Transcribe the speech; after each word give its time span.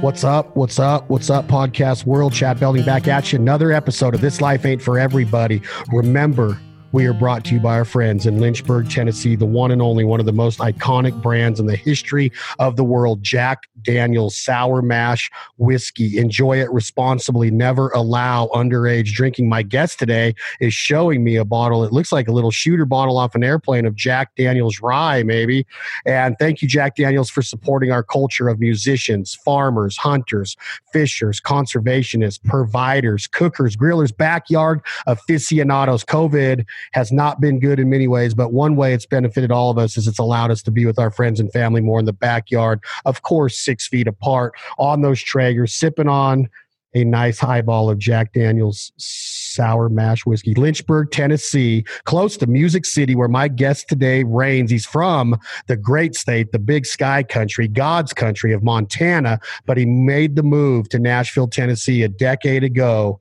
What's 0.00 0.22
up? 0.22 0.54
What's 0.54 0.78
up? 0.78 1.10
What's 1.10 1.28
up, 1.28 1.48
podcast 1.48 2.06
world? 2.06 2.32
Chad 2.32 2.60
Belding 2.60 2.84
back 2.84 3.08
at 3.08 3.32
you. 3.32 3.38
Another 3.40 3.72
episode 3.72 4.14
of 4.14 4.20
This 4.20 4.40
Life 4.40 4.64
Ain't 4.64 4.80
for 4.80 4.96
Everybody. 4.96 5.60
Remember, 5.92 6.56
we 6.92 7.06
are 7.06 7.12
brought 7.12 7.44
to 7.46 7.54
you 7.54 7.60
by 7.60 7.74
our 7.74 7.84
friends 7.84 8.24
in 8.24 8.40
Lynchburg, 8.40 8.88
Tennessee, 8.88 9.34
the 9.34 9.44
one 9.44 9.72
and 9.72 9.82
only 9.82 10.04
one 10.04 10.20
of 10.20 10.26
the 10.26 10.32
most 10.32 10.60
iconic 10.60 11.20
brands 11.20 11.58
in 11.58 11.66
the 11.66 11.74
history 11.74 12.30
of 12.60 12.76
the 12.76 12.84
world, 12.84 13.24
Jack 13.24 13.64
Daniels 13.82 14.36
Sour 14.36 14.82
Mash 14.82 15.30
Whiskey. 15.56 16.18
Enjoy 16.18 16.60
it 16.60 16.70
responsibly. 16.70 17.50
Never 17.50 17.90
allow 17.90 18.48
underage 18.54 19.12
drinking. 19.12 19.48
My 19.48 19.62
guest 19.62 19.98
today 19.98 20.34
is 20.60 20.74
showing 20.74 21.24
me 21.24 21.36
a 21.36 21.44
bottle. 21.44 21.84
It 21.84 21.92
looks 21.92 22.12
like 22.12 22.28
a 22.28 22.32
little 22.32 22.50
shooter 22.50 22.84
bottle 22.84 23.18
off 23.18 23.34
an 23.34 23.44
airplane 23.44 23.86
of 23.86 23.94
Jack 23.94 24.34
Daniels 24.36 24.80
rye, 24.80 25.22
maybe. 25.22 25.66
And 26.06 26.36
thank 26.38 26.62
you, 26.62 26.68
Jack 26.68 26.96
Daniels, 26.96 27.30
for 27.30 27.42
supporting 27.42 27.90
our 27.90 28.02
culture 28.02 28.48
of 28.48 28.58
musicians, 28.60 29.34
farmers, 29.34 29.96
hunters, 29.96 30.56
fishers, 30.92 31.40
conservationists, 31.40 32.42
providers, 32.42 33.26
cookers, 33.26 33.76
grillers, 33.76 34.16
backyard 34.16 34.80
aficionados. 35.06 36.04
COVID 36.04 36.64
has 36.92 37.12
not 37.12 37.40
been 37.40 37.60
good 37.60 37.78
in 37.78 37.88
many 37.88 38.08
ways, 38.08 38.34
but 38.34 38.52
one 38.52 38.76
way 38.76 38.92
it's 38.92 39.06
benefited 39.06 39.50
all 39.50 39.70
of 39.70 39.78
us 39.78 39.96
is 39.96 40.06
it's 40.06 40.18
allowed 40.18 40.50
us 40.50 40.62
to 40.62 40.70
be 40.70 40.86
with 40.86 40.98
our 40.98 41.10
friends 41.10 41.40
and 41.40 41.52
family 41.52 41.80
more 41.80 41.98
in 41.98 42.06
the 42.06 42.12
backyard. 42.12 42.80
Of 43.04 43.22
course, 43.22 43.56
six 43.68 43.86
feet 43.86 44.08
apart 44.08 44.54
on 44.78 45.02
those 45.02 45.22
Traegers, 45.22 45.72
sipping 45.72 46.08
on 46.08 46.48
a 46.94 47.04
nice 47.04 47.38
highball 47.38 47.90
of 47.90 47.98
Jack 47.98 48.32
Daniels 48.32 48.92
sour 48.96 49.90
mash 49.90 50.24
whiskey. 50.24 50.54
Lynchburg, 50.54 51.10
Tennessee, 51.10 51.84
close 52.04 52.38
to 52.38 52.46
Music 52.46 52.86
City, 52.86 53.14
where 53.14 53.28
my 53.28 53.46
guest 53.46 53.90
today 53.90 54.24
reigns. 54.24 54.70
He's 54.70 54.86
from 54.86 55.38
the 55.66 55.76
great 55.76 56.14
state, 56.14 56.50
the 56.50 56.58
big 56.58 56.86
sky 56.86 57.22
country, 57.22 57.68
God's 57.68 58.14
country 58.14 58.54
of 58.54 58.62
Montana, 58.62 59.38
but 59.66 59.76
he 59.76 59.84
made 59.84 60.34
the 60.34 60.42
move 60.42 60.88
to 60.88 60.98
Nashville, 60.98 61.48
Tennessee 61.48 62.02
a 62.04 62.08
decade 62.08 62.64
ago 62.64 63.20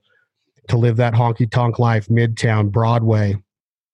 to 0.70 0.78
live 0.78 0.96
that 0.96 1.14
honky 1.14 1.50
tonk 1.52 1.78
life, 1.78 2.08
Midtown, 2.08 2.72
Broadway 2.72 3.36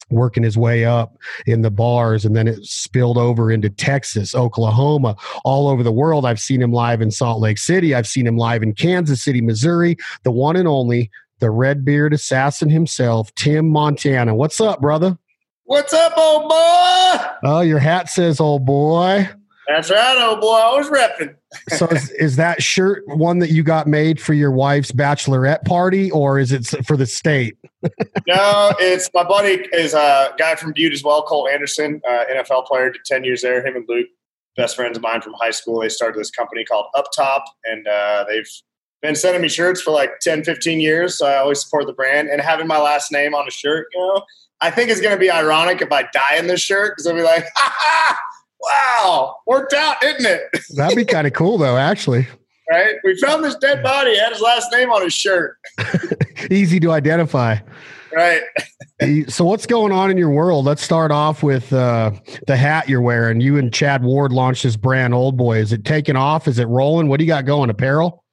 working 0.09 0.43
his 0.43 0.57
way 0.57 0.85
up 0.85 1.17
in 1.45 1.61
the 1.61 1.71
bars 1.71 2.25
and 2.25 2.35
then 2.35 2.47
it 2.47 2.63
spilled 2.65 3.17
over 3.17 3.51
into 3.51 3.69
Texas, 3.69 4.35
Oklahoma, 4.35 5.15
all 5.43 5.67
over 5.67 5.83
the 5.83 5.91
world. 5.91 6.25
I've 6.25 6.39
seen 6.39 6.61
him 6.61 6.71
live 6.71 7.01
in 7.01 7.11
Salt 7.11 7.39
Lake 7.39 7.57
City. 7.57 7.95
I've 7.95 8.07
seen 8.07 8.27
him 8.27 8.37
live 8.37 8.63
in 8.63 8.73
Kansas 8.73 9.23
City, 9.23 9.41
Missouri, 9.41 9.97
the 10.23 10.31
one 10.31 10.55
and 10.55 10.67
only 10.67 11.09
the 11.39 11.51
Redbeard 11.51 12.13
assassin 12.13 12.69
himself, 12.69 13.33
Tim 13.35 13.69
Montana. 13.69 14.35
What's 14.35 14.61
up, 14.61 14.79
brother? 14.79 15.17
What's 15.65 15.93
up, 15.93 16.17
old 16.17 16.49
boy? 16.49 17.17
Oh, 17.43 17.61
your 17.65 17.79
hat 17.79 18.09
says 18.09 18.39
old 18.39 18.65
boy. 18.65 19.29
That's 19.67 19.89
right, 19.89 20.28
old 20.28 20.42
boy. 20.42 20.53
I 20.53 20.78
was 20.78 20.89
repping. 20.89 21.36
so 21.69 21.88
is, 21.88 22.09
is, 22.11 22.36
that 22.36 22.61
shirt 22.61 23.03
one 23.08 23.39
that 23.39 23.52
you 23.52 23.64
got 23.64 23.88
made 23.88 24.19
for 24.19 24.33
your 24.33 24.52
wife's 24.52 24.92
bachelorette 24.92 25.64
party 25.64 26.11
or 26.11 26.38
is 26.38 26.52
it 26.52 26.66
for 26.86 26.97
the 26.97 27.06
state? 27.06 27.56
no, 28.28 28.73
it's 28.80 29.09
my 29.14 29.23
buddy 29.23 29.66
is 29.72 29.94
a 29.94 30.34
guy 30.38 30.56
from 30.56 30.73
Butte 30.73 30.94
as 30.94 31.03
well, 31.03 31.23
Cole 31.23 31.47
Anderson, 31.47 32.02
uh, 32.08 32.25
NFL 32.30 32.66
player, 32.66 32.89
did 32.89 33.02
10 33.06 33.23
years 33.23 33.41
there. 33.41 33.66
Him 33.66 33.78
and 33.78 33.86
Luke, 33.88 34.08
best 34.58 34.75
friends 34.75 34.97
of 34.97 35.03
mine 35.03 35.22
from 35.22 35.34
high 35.34 35.52
school. 35.52 35.80
They 35.80 35.89
started 35.89 36.19
this 36.19 36.31
company 36.31 36.66
called 36.66 36.88
Up 36.95 37.06
Top 37.16 37.45
and 37.64 37.88
uh, 37.88 38.25
they've 38.28 38.50
been 39.02 39.16
sending 39.16 39.41
me 39.41 39.50
shirts 39.50 39.81
for 39.81 39.91
like 39.91 40.19
10, 40.19 40.44
15 40.44 40.81
years. 40.81 41.17
So 41.17 41.25
I 41.25 41.38
always 41.38 41.61
support 41.61 41.88
the 41.88 41.94
brand 41.94 42.28
and 42.30 42.41
having 42.41 42.67
my 42.67 42.80
last 42.80 43.11
name 43.11 43.34
on 43.34 43.47
a 43.47 43.52
shirt, 43.52 43.88
you 43.94 44.00
know, 44.00 44.23
I 44.59 44.72
think 44.72 44.89
it's 44.89 45.02
going 45.02 45.14
to 45.14 45.19
be 45.19 45.30
ironic 45.30 45.81
if 45.81 45.91
I 45.91 46.03
die 46.03 46.38
in 46.38 46.47
this 46.47 46.61
shirt 46.61 46.94
because 46.94 47.08
I'll 47.08 47.16
be 47.16 47.22
like, 47.22 47.45
ha 47.56 47.75
ha 47.78 48.19
wow, 48.64 49.38
worked 49.45 49.73
out, 49.73 50.00
didn't 50.02 50.25
it? 50.25 50.42
That'd 50.75 50.97
be 50.97 51.06
kind 51.06 51.28
of 51.28 51.33
cool, 51.33 51.58
though, 51.58 51.78
actually. 51.78 52.28
Right? 52.69 52.95
We 53.03 53.17
found 53.19 53.44
this 53.44 53.56
dead 53.56 53.83
body, 53.83 54.17
had 54.17 54.31
his 54.31 54.42
last 54.42 54.72
name 54.72 54.90
on 54.90 55.03
his 55.03 55.13
shirt. 55.13 55.57
Easy 56.51 56.79
to 56.79 56.91
identify. 56.91 57.57
Right. 58.13 58.41
so, 59.28 59.44
what's 59.44 59.66
going 59.66 59.91
on 59.91 60.12
in 60.12 60.18
your 60.18 60.29
world? 60.29 60.66
Let's 60.66 60.81
start 60.81 61.12
off 61.12 61.44
with 61.44 61.73
uh, 61.73 62.12
the 62.47 62.56
hat 62.56 62.88
you're 62.88 63.02
wearing. 63.02 63.41
You 63.41 63.57
and 63.57 63.73
Chad 63.73 64.03
Ward 64.03 64.31
launched 64.31 64.63
this 64.63 64.78
brand, 64.78 65.13
Old 65.13 65.35
Boy. 65.35 65.57
Is 65.57 65.73
it 65.73 65.84
taking 65.84 66.16
off? 66.16 66.47
Is 66.47 66.59
it 66.59 66.68
rolling? 66.68 67.07
What 67.07 67.18
do 67.18 67.25
you 67.25 67.28
got 67.28 67.46
going? 67.46 67.69
Apparel? 67.69 68.23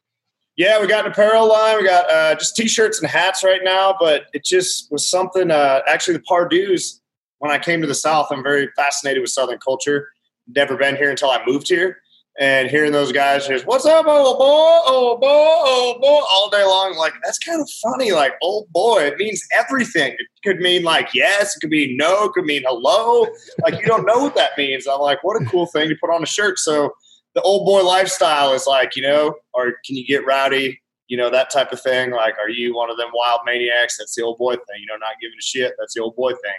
Yeah, 0.57 0.81
we 0.81 0.87
got 0.87 1.07
an 1.07 1.13
apparel 1.13 1.49
line. 1.49 1.79
We 1.79 1.85
got 1.85 2.11
uh, 2.11 2.35
just 2.35 2.55
t-shirts 2.55 3.01
and 3.01 3.11
hats 3.11 3.43
right 3.43 3.63
now, 3.65 3.97
but 3.99 4.25
it 4.35 4.45
just 4.45 4.93
was 4.93 5.09
something. 5.09 5.51
Uh, 5.51 5.81
actually, 5.89 6.19
the 6.19 6.23
Pardues. 6.23 7.01
When 7.39 7.51
I 7.51 7.59
came 7.59 7.81
to 7.81 7.87
the 7.87 7.95
South, 7.95 8.27
I'm 8.31 8.43
very 8.43 8.69
fascinated 8.77 9.23
with 9.23 9.31
Southern 9.31 9.59
culture 9.59 10.09
never 10.55 10.77
been 10.77 10.97
here 10.97 11.11
until 11.11 11.31
I 11.31 11.43
moved 11.47 11.69
here. 11.69 11.99
And 12.39 12.71
hearing 12.71 12.93
those 12.93 13.13
guys 13.13 13.47
just, 13.47 13.67
what's 13.67 13.85
up, 13.85 14.07
old 14.07 14.39
boy, 14.39 14.79
old 14.87 15.21
boy, 15.21 15.27
old 15.67 16.01
boy, 16.01 16.21
all 16.31 16.49
day 16.49 16.65
long, 16.65 16.97
like, 16.97 17.13
that's 17.23 17.39
kind 17.39 17.61
of 17.61 17.69
funny. 17.83 18.13
Like, 18.13 18.33
old 18.41 18.69
boy, 18.73 19.03
it 19.03 19.19
means 19.19 19.43
everything. 19.53 20.13
It 20.13 20.27
could 20.43 20.59
mean 20.61 20.83
like 20.83 21.11
yes, 21.13 21.57
it 21.57 21.61
could 21.61 21.71
mean 21.71 21.97
no, 21.99 22.25
it 22.25 22.33
could 22.33 22.45
mean 22.47 22.63
hello. 22.67 23.27
Like, 23.63 23.79
you 23.81 23.85
don't 23.85 24.07
know 24.07 24.19
what 24.21 24.37
that 24.37 24.53
means. 24.57 24.87
I'm 24.87 25.01
like, 25.01 25.23
what 25.23 25.43
a 25.43 25.45
cool 25.47 25.67
thing 25.67 25.89
to 25.89 25.97
put 26.01 26.09
on 26.09 26.23
a 26.23 26.27
shirt. 26.27 26.59
So 26.59 26.95
the 27.35 27.43
old 27.43 27.67
boy 27.67 27.83
lifestyle 27.83 28.53
is 28.55 28.67
like, 28.67 28.97
you 28.97 29.03
know, 29.03 29.35
or 29.53 29.75
can 29.85 29.97
you 29.97 30.07
get 30.07 30.25
rowdy? 30.25 30.81
You 31.09 31.17
know, 31.17 31.29
that 31.31 31.51
type 31.51 31.73
of 31.73 31.83
thing. 31.83 32.13
Like, 32.13 32.39
are 32.39 32.49
you 32.49 32.75
one 32.75 32.91
of 32.91 32.97
them 32.97 33.11
wild 33.13 33.41
maniacs? 33.45 33.99
That's 33.99 34.15
the 34.15 34.23
old 34.23 34.39
boy 34.39 34.55
thing. 34.55 34.81
You 34.81 34.87
know, 34.87 34.97
not 34.97 35.15
giving 35.21 35.37
a 35.39 35.43
shit. 35.43 35.75
That's 35.79 35.95
the 35.95 36.03
old 36.03 36.17
boy 36.17 36.31
thing. 36.31 36.55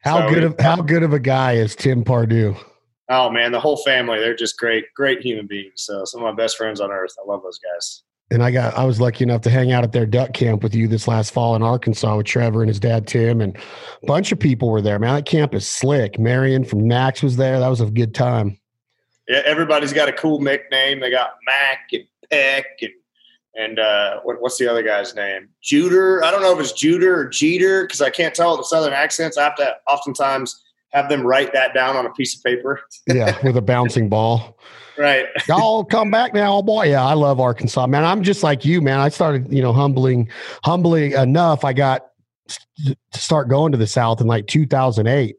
How 0.00 0.28
so, 0.28 0.34
good 0.34 0.44
of 0.44 0.60
how 0.60 0.76
good 0.76 1.02
of 1.02 1.12
a 1.12 1.18
guy 1.18 1.54
is 1.54 1.74
Tim 1.74 2.04
Pardue? 2.04 2.54
Oh 3.08 3.30
man, 3.30 3.52
the 3.52 3.60
whole 3.60 3.76
family, 3.78 4.18
they're 4.18 4.34
just 4.34 4.58
great, 4.58 4.92
great 4.94 5.20
human 5.20 5.46
beings. 5.46 5.74
So 5.76 6.04
some 6.04 6.22
of 6.22 6.34
my 6.34 6.42
best 6.42 6.56
friends 6.56 6.80
on 6.80 6.90
earth. 6.90 7.14
I 7.22 7.26
love 7.26 7.42
those 7.42 7.58
guys. 7.58 8.02
And 8.32 8.42
I 8.42 8.50
got 8.50 8.76
I 8.76 8.84
was 8.84 9.00
lucky 9.00 9.22
enough 9.22 9.42
to 9.42 9.50
hang 9.50 9.70
out 9.70 9.84
at 9.84 9.92
their 9.92 10.06
duck 10.06 10.32
camp 10.32 10.64
with 10.64 10.74
you 10.74 10.88
this 10.88 11.06
last 11.06 11.30
fall 11.30 11.54
in 11.54 11.62
Arkansas 11.62 12.16
with 12.16 12.26
Trevor 12.26 12.62
and 12.62 12.68
his 12.68 12.80
dad 12.80 13.06
Tim 13.06 13.40
and 13.40 13.56
a 13.56 14.06
bunch 14.06 14.32
of 14.32 14.40
people 14.40 14.70
were 14.70 14.82
there. 14.82 14.98
Man, 14.98 15.14
that 15.14 15.26
camp 15.26 15.54
is 15.54 15.68
slick. 15.68 16.18
Marion 16.18 16.64
from 16.64 16.88
Mack's 16.88 17.22
was 17.22 17.36
there. 17.36 17.60
That 17.60 17.68
was 17.68 17.80
a 17.80 17.86
good 17.86 18.14
time. 18.14 18.58
Yeah, 19.28 19.42
everybody's 19.44 19.92
got 19.92 20.08
a 20.08 20.12
cool 20.12 20.40
nickname. 20.40 21.00
They 21.00 21.10
got 21.10 21.34
Mac 21.46 21.88
and 21.92 22.04
Peck 22.30 22.66
and 22.82 22.92
and 23.56 23.78
uh, 23.78 24.20
what, 24.22 24.42
what's 24.42 24.58
the 24.58 24.68
other 24.68 24.82
guy's 24.82 25.14
name? 25.14 25.48
Juder. 25.62 26.22
I 26.22 26.30
don't 26.30 26.42
know 26.42 26.52
if 26.52 26.60
it's 26.60 26.72
Juder 26.72 27.20
or 27.20 27.28
Jeter 27.28 27.84
because 27.84 28.02
I 28.02 28.10
can't 28.10 28.34
tell 28.34 28.56
the 28.56 28.64
southern 28.64 28.92
accents. 28.92 29.38
I 29.38 29.44
have 29.44 29.56
to 29.56 29.76
oftentimes 29.88 30.62
have 30.96 31.10
them 31.10 31.26
write 31.26 31.52
that 31.52 31.74
down 31.74 31.94
on 31.94 32.06
a 32.06 32.10
piece 32.10 32.36
of 32.36 32.42
paper. 32.42 32.80
yeah, 33.06 33.36
with 33.44 33.56
a 33.56 33.62
bouncing 33.62 34.08
ball. 34.08 34.58
Right. 34.98 35.26
Y'all 35.48 35.84
come 35.84 36.10
back 36.10 36.32
now, 36.32 36.56
oh 36.56 36.62
boy. 36.62 36.86
Yeah, 36.86 37.04
I 37.04 37.12
love 37.12 37.38
Arkansas, 37.38 37.86
man. 37.86 38.04
I'm 38.04 38.22
just 38.22 38.42
like 38.42 38.64
you, 38.64 38.80
man. 38.80 38.98
I 38.98 39.10
started, 39.10 39.52
you 39.52 39.60
know, 39.60 39.72
humbling, 39.72 40.30
humbling 40.64 41.12
enough. 41.12 41.64
I 41.64 41.74
got 41.74 42.06
to 42.78 42.96
start 43.12 43.48
going 43.48 43.72
to 43.72 43.78
the 43.78 43.86
South 43.86 44.20
in 44.20 44.26
like 44.26 44.46
2008 44.46 45.36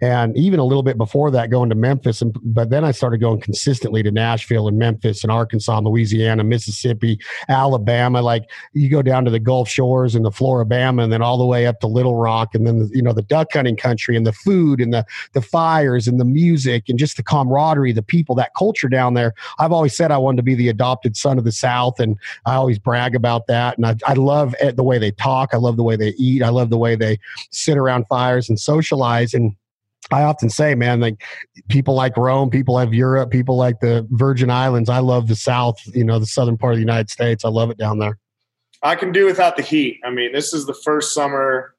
and 0.00 0.36
even 0.36 0.60
a 0.60 0.64
little 0.64 0.82
bit 0.82 0.98
before 0.98 1.30
that 1.30 1.50
going 1.50 1.68
to 1.70 1.74
Memphis 1.74 2.20
and 2.20 2.36
but 2.42 2.70
then 2.70 2.84
I 2.84 2.90
started 2.90 3.20
going 3.20 3.40
consistently 3.40 4.02
to 4.02 4.10
Nashville 4.10 4.68
and 4.68 4.78
Memphis 4.78 5.22
and 5.22 5.32
Arkansas 5.32 5.78
and 5.78 5.86
Louisiana 5.86 6.44
Mississippi 6.44 7.18
Alabama. 7.48 8.20
Like 8.22 8.50
you 8.72 8.90
go 8.90 9.02
down 9.02 9.24
to 9.24 9.30
the 9.30 9.38
Gulf 9.38 9.68
Shores 9.68 10.14
and 10.14 10.24
the 10.24 10.30
Flora-Bama 10.30 11.04
and 11.04 11.12
then 11.12 11.22
all 11.22 11.38
the 11.38 11.46
way 11.46 11.66
up 11.66 11.80
to 11.80 11.86
Little 11.86 12.16
Rock 12.16 12.54
and 12.54 12.66
then 12.66 12.80
the, 12.80 12.90
you 12.92 13.02
know 13.02 13.12
the 13.12 13.22
duck 13.22 13.52
hunting 13.52 13.76
country 13.76 14.16
and 14.16 14.26
the 14.26 14.32
food 14.32 14.80
and 14.80 14.92
the 14.92 15.04
the 15.32 15.42
fires 15.42 16.06
and 16.06 16.20
the 16.20 16.24
music 16.24 16.88
and 16.88 16.98
just 16.98 17.16
the 17.16 17.22
camaraderie 17.22 17.92
the 17.92 18.02
people 18.02 18.34
that 18.34 18.54
culture 18.56 18.88
down 18.88 19.14
there. 19.14 19.34
I've 19.58 19.72
always 19.72 19.96
said 19.96 20.10
I 20.10 20.18
wanted 20.18 20.38
to 20.38 20.42
be 20.42 20.54
the 20.54 20.68
adopted 20.68 21.16
son 21.16 21.38
of 21.38 21.44
the 21.44 21.52
South 21.52 22.00
and 22.00 22.18
I 22.46 22.54
always 22.54 22.78
brag 22.78 23.14
about 23.14 23.46
that. 23.46 23.76
And 23.76 23.86
I, 23.86 23.96
I 24.06 24.14
love 24.14 24.54
eh, 24.60 24.72
the 24.72 24.82
way 24.82 24.98
they 24.98 25.10
talk. 25.12 25.50
I 25.52 25.56
love 25.56 25.76
the 25.76 25.82
way 25.82 25.96
they 25.96 26.10
eat. 26.10 26.42
I 26.42 26.50
love 26.50 26.70
the 26.70 26.78
way 26.78 26.96
they 26.96 27.18
sit 27.50 27.78
around 27.78 28.06
fires 28.08 28.48
and 28.48 28.58
socialize. 28.58 29.34
And 29.34 29.53
I 30.10 30.22
often 30.22 30.50
say, 30.50 30.74
man, 30.74 31.00
like 31.00 31.22
people 31.68 31.94
like 31.94 32.16
Rome, 32.16 32.50
people 32.50 32.74
like 32.74 32.92
Europe, 32.92 33.30
people 33.30 33.56
like 33.56 33.80
the 33.80 34.06
Virgin 34.10 34.50
Islands. 34.50 34.90
I 34.90 34.98
love 34.98 35.28
the 35.28 35.36
South, 35.36 35.78
you 35.94 36.04
know, 36.04 36.18
the 36.18 36.26
southern 36.26 36.58
part 36.58 36.74
of 36.74 36.76
the 36.76 36.82
United 36.82 37.10
States. 37.10 37.44
I 37.44 37.48
love 37.48 37.70
it 37.70 37.78
down 37.78 37.98
there. 37.98 38.18
I 38.82 38.96
can 38.96 39.12
do 39.12 39.24
without 39.24 39.56
the 39.56 39.62
heat. 39.62 40.00
I 40.04 40.10
mean, 40.10 40.32
this 40.32 40.52
is 40.52 40.66
the 40.66 40.74
first 40.74 41.14
summer, 41.14 41.74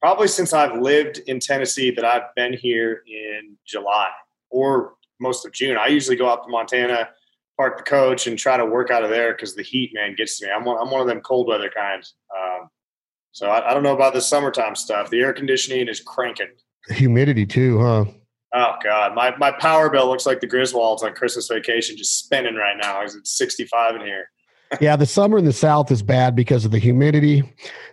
probably 0.00 0.28
since 0.28 0.52
I've 0.52 0.78
lived 0.78 1.18
in 1.26 1.40
Tennessee, 1.40 1.90
that 1.92 2.04
I've 2.04 2.34
been 2.36 2.52
here 2.52 3.02
in 3.06 3.56
July 3.66 4.08
or 4.50 4.94
most 5.18 5.46
of 5.46 5.52
June. 5.52 5.78
I 5.78 5.86
usually 5.86 6.16
go 6.16 6.28
out 6.28 6.44
to 6.44 6.50
Montana, 6.50 7.08
park 7.56 7.78
the 7.78 7.84
coach, 7.84 8.26
and 8.26 8.38
try 8.38 8.58
to 8.58 8.66
work 8.66 8.90
out 8.90 9.02
of 9.02 9.08
there 9.08 9.32
because 9.32 9.54
the 9.54 9.62
heat, 9.62 9.92
man, 9.94 10.14
gets 10.14 10.38
to 10.40 10.46
me. 10.46 10.52
I'm 10.52 10.64
one, 10.64 10.76
I'm 10.78 10.90
one 10.90 11.00
of 11.00 11.06
them 11.06 11.22
cold 11.22 11.48
weather 11.48 11.70
kinds. 11.74 12.14
Um, 12.36 12.68
so 13.30 13.48
I, 13.48 13.70
I 13.70 13.72
don't 13.72 13.82
know 13.82 13.94
about 13.94 14.12
the 14.12 14.20
summertime 14.20 14.76
stuff. 14.76 15.08
The 15.08 15.20
air 15.20 15.32
conditioning 15.32 15.88
is 15.88 16.00
cranking 16.00 16.50
humidity 16.88 17.46
too, 17.46 17.80
huh? 17.80 18.04
Oh 18.54 18.74
God, 18.82 19.14
my 19.14 19.34
my 19.36 19.50
power 19.50 19.88
bill 19.88 20.08
looks 20.08 20.26
like 20.26 20.40
the 20.40 20.46
Griswolds 20.46 21.02
on 21.02 21.14
Christmas 21.14 21.48
vacation, 21.48 21.96
just 21.96 22.18
spinning 22.18 22.56
right 22.56 22.76
now. 22.80 23.00
It's 23.02 23.16
65 23.36 23.96
in 23.96 24.02
here. 24.02 24.30
yeah, 24.80 24.96
the 24.96 25.06
summer 25.06 25.38
in 25.38 25.44
the 25.44 25.52
South 25.52 25.90
is 25.90 26.02
bad 26.02 26.36
because 26.36 26.64
of 26.64 26.70
the 26.70 26.78
humidity, 26.78 27.42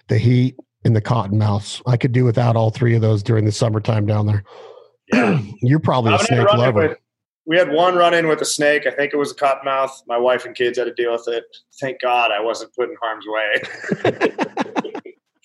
the 0.07 0.17
heat, 0.17 0.55
and 0.83 0.95
the 0.95 1.01
cottonmouths. 1.01 1.81
I 1.87 1.97
could 1.97 2.11
do 2.11 2.25
without 2.25 2.55
all 2.55 2.71
three 2.71 2.95
of 2.95 3.01
those 3.01 3.23
during 3.23 3.45
the 3.45 3.51
summertime 3.51 4.05
down 4.05 4.25
there. 4.25 4.43
Yeah, 5.13 5.41
you're 5.61 5.79
probably 5.79 6.13
a 6.13 6.19
snake 6.19 6.51
lover. 6.53 6.97
we 7.45 7.57
had 7.57 7.71
one 7.71 7.95
run 7.95 8.13
in 8.13 8.27
with 8.27 8.41
a 8.41 8.45
snake. 8.45 8.85
I 8.85 8.91
think 8.91 9.13
it 9.13 9.17
was 9.17 9.31
a 9.31 9.35
cottonmouth. 9.35 9.91
My 10.07 10.17
wife 10.17 10.45
and 10.45 10.55
kids 10.55 10.77
had 10.77 10.85
to 10.85 10.93
deal 10.93 11.13
with 11.13 11.27
it. 11.29 11.45
Thank 11.79 12.01
God 12.01 12.31
I 12.31 12.41
wasn't 12.41 12.73
put 12.75 12.89
in 12.89 12.97
harm's 13.01 13.25
way. 13.27 14.91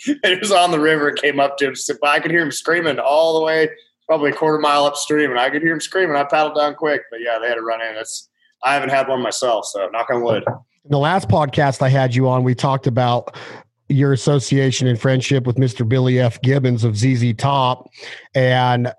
it 0.06 0.40
was 0.40 0.52
on 0.52 0.70
the 0.70 0.80
river. 0.80 1.08
It 1.08 1.20
came 1.20 1.40
up 1.40 1.56
to 1.58 1.66
him. 1.66 1.74
But 2.00 2.08
I 2.08 2.20
could 2.20 2.30
hear 2.30 2.42
him 2.42 2.50
screaming 2.50 2.98
all 2.98 3.38
the 3.38 3.44
way, 3.44 3.70
probably 4.06 4.30
a 4.30 4.34
quarter 4.34 4.58
mile 4.58 4.84
upstream, 4.84 5.30
and 5.30 5.40
I 5.40 5.50
could 5.50 5.62
hear 5.62 5.72
him 5.72 5.80
screaming. 5.80 6.16
I 6.16 6.24
paddled 6.24 6.56
down 6.56 6.74
quick, 6.74 7.02
but 7.10 7.20
yeah, 7.20 7.38
they 7.38 7.48
had 7.48 7.54
to 7.54 7.62
run 7.62 7.80
in. 7.80 7.96
It's 7.96 8.28
I 8.62 8.74
haven't 8.74 8.90
had 8.90 9.08
one 9.08 9.22
myself, 9.22 9.66
so 9.66 9.88
knock 9.88 10.08
on 10.10 10.22
wood. 10.22 10.44
In 10.46 10.90
the 10.90 10.98
last 10.98 11.28
podcast 11.28 11.82
I 11.82 11.88
had 11.88 12.14
you 12.14 12.28
on, 12.28 12.44
we 12.44 12.54
talked 12.54 12.86
about 12.86 13.36
your 13.88 14.12
association 14.12 14.86
and 14.86 15.00
friendship 15.00 15.46
with 15.46 15.56
Mr. 15.56 15.86
Billy 15.86 16.18
F. 16.18 16.40
Gibbons 16.42 16.84
of 16.84 16.96
ZZ 16.96 17.34
Top 17.36 17.88
and 18.34 18.92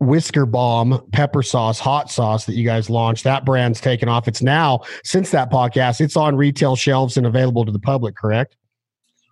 Whisker 0.00 0.46
Bomb 0.46 1.00
pepper 1.12 1.42
sauce, 1.42 1.78
hot 1.78 2.10
sauce 2.10 2.46
that 2.46 2.54
you 2.54 2.64
guys 2.64 2.90
launched. 2.90 3.24
That 3.24 3.44
brand's 3.44 3.80
taken 3.80 4.08
off. 4.08 4.26
It's 4.26 4.42
now, 4.42 4.80
since 5.04 5.30
that 5.30 5.50
podcast, 5.50 6.00
it's 6.00 6.16
on 6.16 6.36
retail 6.36 6.76
shelves 6.76 7.16
and 7.16 7.26
available 7.26 7.64
to 7.64 7.72
the 7.72 7.78
public, 7.78 8.16
correct? 8.16 8.56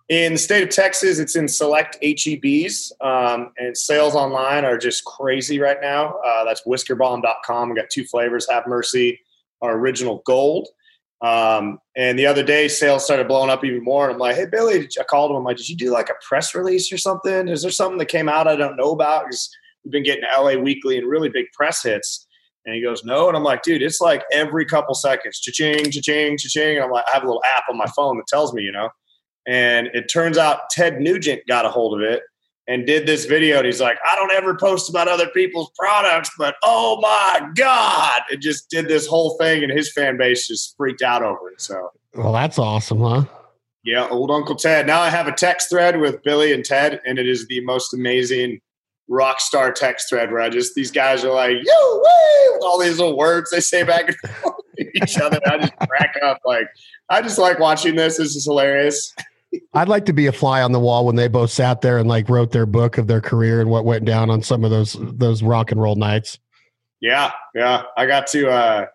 In 0.09 0.33
the 0.33 0.39
state 0.39 0.63
of 0.63 0.69
Texas, 0.69 1.17
it's 1.17 1.35
in 1.35 1.47
select 1.47 1.97
HEBs, 2.03 2.91
um, 3.01 3.53
and 3.57 3.75
sales 3.77 4.15
online 4.15 4.65
are 4.65 4.77
just 4.77 5.05
crazy 5.05 5.59
right 5.59 5.77
now. 5.81 6.15
Uh, 6.25 6.43
that's 6.43 6.61
whiskerbomb.com. 6.67 7.69
We 7.69 7.75
got 7.75 7.89
two 7.89 8.03
flavors 8.03 8.47
Have 8.49 8.67
Mercy, 8.67 9.21
our 9.61 9.77
original 9.77 10.21
gold. 10.25 10.67
Um, 11.21 11.79
and 11.95 12.19
the 12.19 12.25
other 12.25 12.43
day, 12.43 12.67
sales 12.67 13.05
started 13.05 13.29
blowing 13.29 13.49
up 13.49 13.63
even 13.63 13.81
more. 13.81 14.05
And 14.05 14.15
I'm 14.15 14.19
like, 14.19 14.35
hey, 14.35 14.45
Billy, 14.45 14.89
I 14.99 15.03
called 15.03 15.31
him. 15.31 15.37
I'm 15.37 15.45
like, 15.45 15.55
did 15.55 15.69
you 15.69 15.77
do 15.77 15.89
like 15.89 16.09
a 16.09 16.15
press 16.27 16.53
release 16.53 16.91
or 16.91 16.97
something? 16.97 17.47
Is 17.47 17.61
there 17.61 17.71
something 17.71 17.97
that 17.99 18.07
came 18.07 18.27
out 18.27 18.45
I 18.45 18.57
don't 18.57 18.75
know 18.75 18.91
about? 18.91 19.25
Because 19.25 19.49
we've 19.85 19.93
been 19.93 20.03
getting 20.03 20.25
LA 20.25 20.55
Weekly 20.55 20.97
and 20.97 21.07
really 21.07 21.29
big 21.29 21.45
press 21.53 21.81
hits. 21.81 22.27
And 22.65 22.75
he 22.75 22.81
goes, 22.81 23.05
no. 23.05 23.29
And 23.29 23.37
I'm 23.37 23.43
like, 23.43 23.63
dude, 23.63 23.81
it's 23.81 24.01
like 24.01 24.23
every 24.33 24.65
couple 24.65 24.93
seconds, 24.95 25.39
cha-ching, 25.39 25.91
cha-ching, 25.91 26.37
cha-ching. 26.37 26.75
And 26.75 26.83
I'm 26.83 26.91
like, 26.91 27.05
I 27.07 27.11
have 27.13 27.23
a 27.23 27.27
little 27.27 27.43
app 27.55 27.63
on 27.69 27.77
my 27.77 27.87
phone 27.95 28.17
that 28.17 28.27
tells 28.27 28.53
me, 28.53 28.63
you 28.63 28.71
know. 28.73 28.89
And 29.45 29.87
it 29.93 30.07
turns 30.07 30.37
out 30.37 30.69
Ted 30.69 30.99
Nugent 30.99 31.41
got 31.47 31.65
a 31.65 31.69
hold 31.69 31.99
of 31.99 32.07
it 32.07 32.21
and 32.67 32.85
did 32.85 33.05
this 33.05 33.25
video. 33.25 33.57
And 33.57 33.65
he's 33.65 33.81
like, 33.81 33.97
I 34.09 34.15
don't 34.15 34.31
ever 34.31 34.55
post 34.55 34.89
about 34.89 35.09
other 35.09 35.27
people's 35.27 35.69
products, 35.77 36.31
but 36.37 36.55
oh 36.63 36.99
my 37.01 37.49
God. 37.55 38.21
It 38.31 38.39
just 38.39 38.69
did 38.69 38.87
this 38.87 39.05
whole 39.05 39.37
thing, 39.37 39.63
and 39.63 39.71
his 39.71 39.91
fan 39.91 40.17
base 40.17 40.47
just 40.47 40.75
freaked 40.77 41.01
out 41.01 41.23
over 41.23 41.49
it. 41.51 41.59
So, 41.59 41.89
well, 42.15 42.31
that's 42.31 42.57
awesome, 42.57 43.01
huh? 43.01 43.25
Yeah, 43.83 44.07
old 44.07 44.31
Uncle 44.31 44.55
Ted. 44.55 44.87
Now 44.87 45.01
I 45.01 45.09
have 45.09 45.27
a 45.27 45.33
text 45.33 45.69
thread 45.69 45.99
with 45.99 46.23
Billy 46.23 46.53
and 46.53 46.63
Ted, 46.63 47.01
and 47.05 47.19
it 47.19 47.27
is 47.27 47.47
the 47.47 47.59
most 47.65 47.93
amazing 47.93 48.61
rock 49.09 49.41
star 49.41 49.73
text 49.73 50.07
thread 50.07 50.31
where 50.31 50.39
I 50.39 50.47
just, 50.47 50.73
these 50.73 50.89
guys 50.89 51.25
are 51.25 51.33
like, 51.33 51.57
yo, 51.61 51.95
woo, 51.97 52.59
all 52.61 52.79
these 52.79 52.97
little 52.97 53.17
words 53.17 53.51
they 53.51 53.59
say 53.59 53.83
back 53.83 54.07
and 54.07 54.15
forth 54.15 54.55
to 54.77 55.03
each 55.03 55.19
other. 55.19 55.37
I 55.45 55.57
just 55.57 55.75
crack 55.89 56.15
up. 56.23 56.39
Like, 56.45 56.67
I 57.09 57.21
just 57.21 57.37
like 57.37 57.59
watching 57.59 57.95
this. 57.97 58.15
This 58.15 58.37
is 58.37 58.45
hilarious. 58.45 59.13
I'd 59.73 59.87
like 59.87 60.05
to 60.05 60.13
be 60.13 60.27
a 60.27 60.31
fly 60.31 60.61
on 60.61 60.71
the 60.71 60.79
wall 60.79 61.05
when 61.05 61.15
they 61.15 61.27
both 61.27 61.51
sat 61.51 61.81
there 61.81 61.97
and 61.97 62.07
like 62.07 62.29
wrote 62.29 62.51
their 62.51 62.65
book 62.65 62.97
of 62.97 63.07
their 63.07 63.21
career 63.21 63.61
and 63.61 63.69
what 63.69 63.85
went 63.85 64.05
down 64.05 64.29
on 64.29 64.41
some 64.41 64.63
of 64.63 64.71
those 64.71 64.97
those 64.99 65.43
rock 65.43 65.71
and 65.71 65.81
roll 65.81 65.95
nights. 65.95 66.39
Yeah, 67.01 67.31
yeah. 67.53 67.83
I 67.97 68.05
got 68.05 68.27
to 68.27 68.49
uh, 68.49 68.85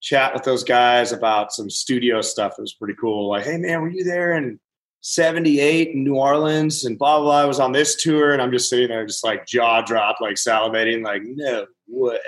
chat 0.00 0.34
with 0.34 0.42
those 0.42 0.64
guys 0.64 1.12
about 1.12 1.52
some 1.52 1.70
studio 1.70 2.20
stuff. 2.20 2.54
It 2.58 2.62
was 2.62 2.74
pretty 2.74 2.94
cool. 3.00 3.28
Like, 3.28 3.44
hey 3.44 3.56
man, 3.56 3.80
were 3.80 3.90
you 3.90 4.04
there 4.04 4.36
in 4.36 4.58
'78 5.00 5.90
in 5.90 6.04
New 6.04 6.16
Orleans 6.16 6.84
and 6.84 6.98
blah, 6.98 7.18
blah 7.18 7.24
blah? 7.24 7.42
I 7.42 7.44
was 7.44 7.60
on 7.60 7.72
this 7.72 8.02
tour, 8.02 8.32
and 8.32 8.42
I'm 8.42 8.52
just 8.52 8.68
sitting 8.68 8.88
there, 8.88 9.06
just 9.06 9.24
like 9.24 9.46
jaw 9.46 9.80
dropped, 9.82 10.20
like 10.20 10.36
salivating, 10.36 11.04
like 11.04 11.22
no 11.24 11.66
way. 11.88 12.18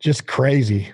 just 0.00 0.26
crazy. 0.26 0.92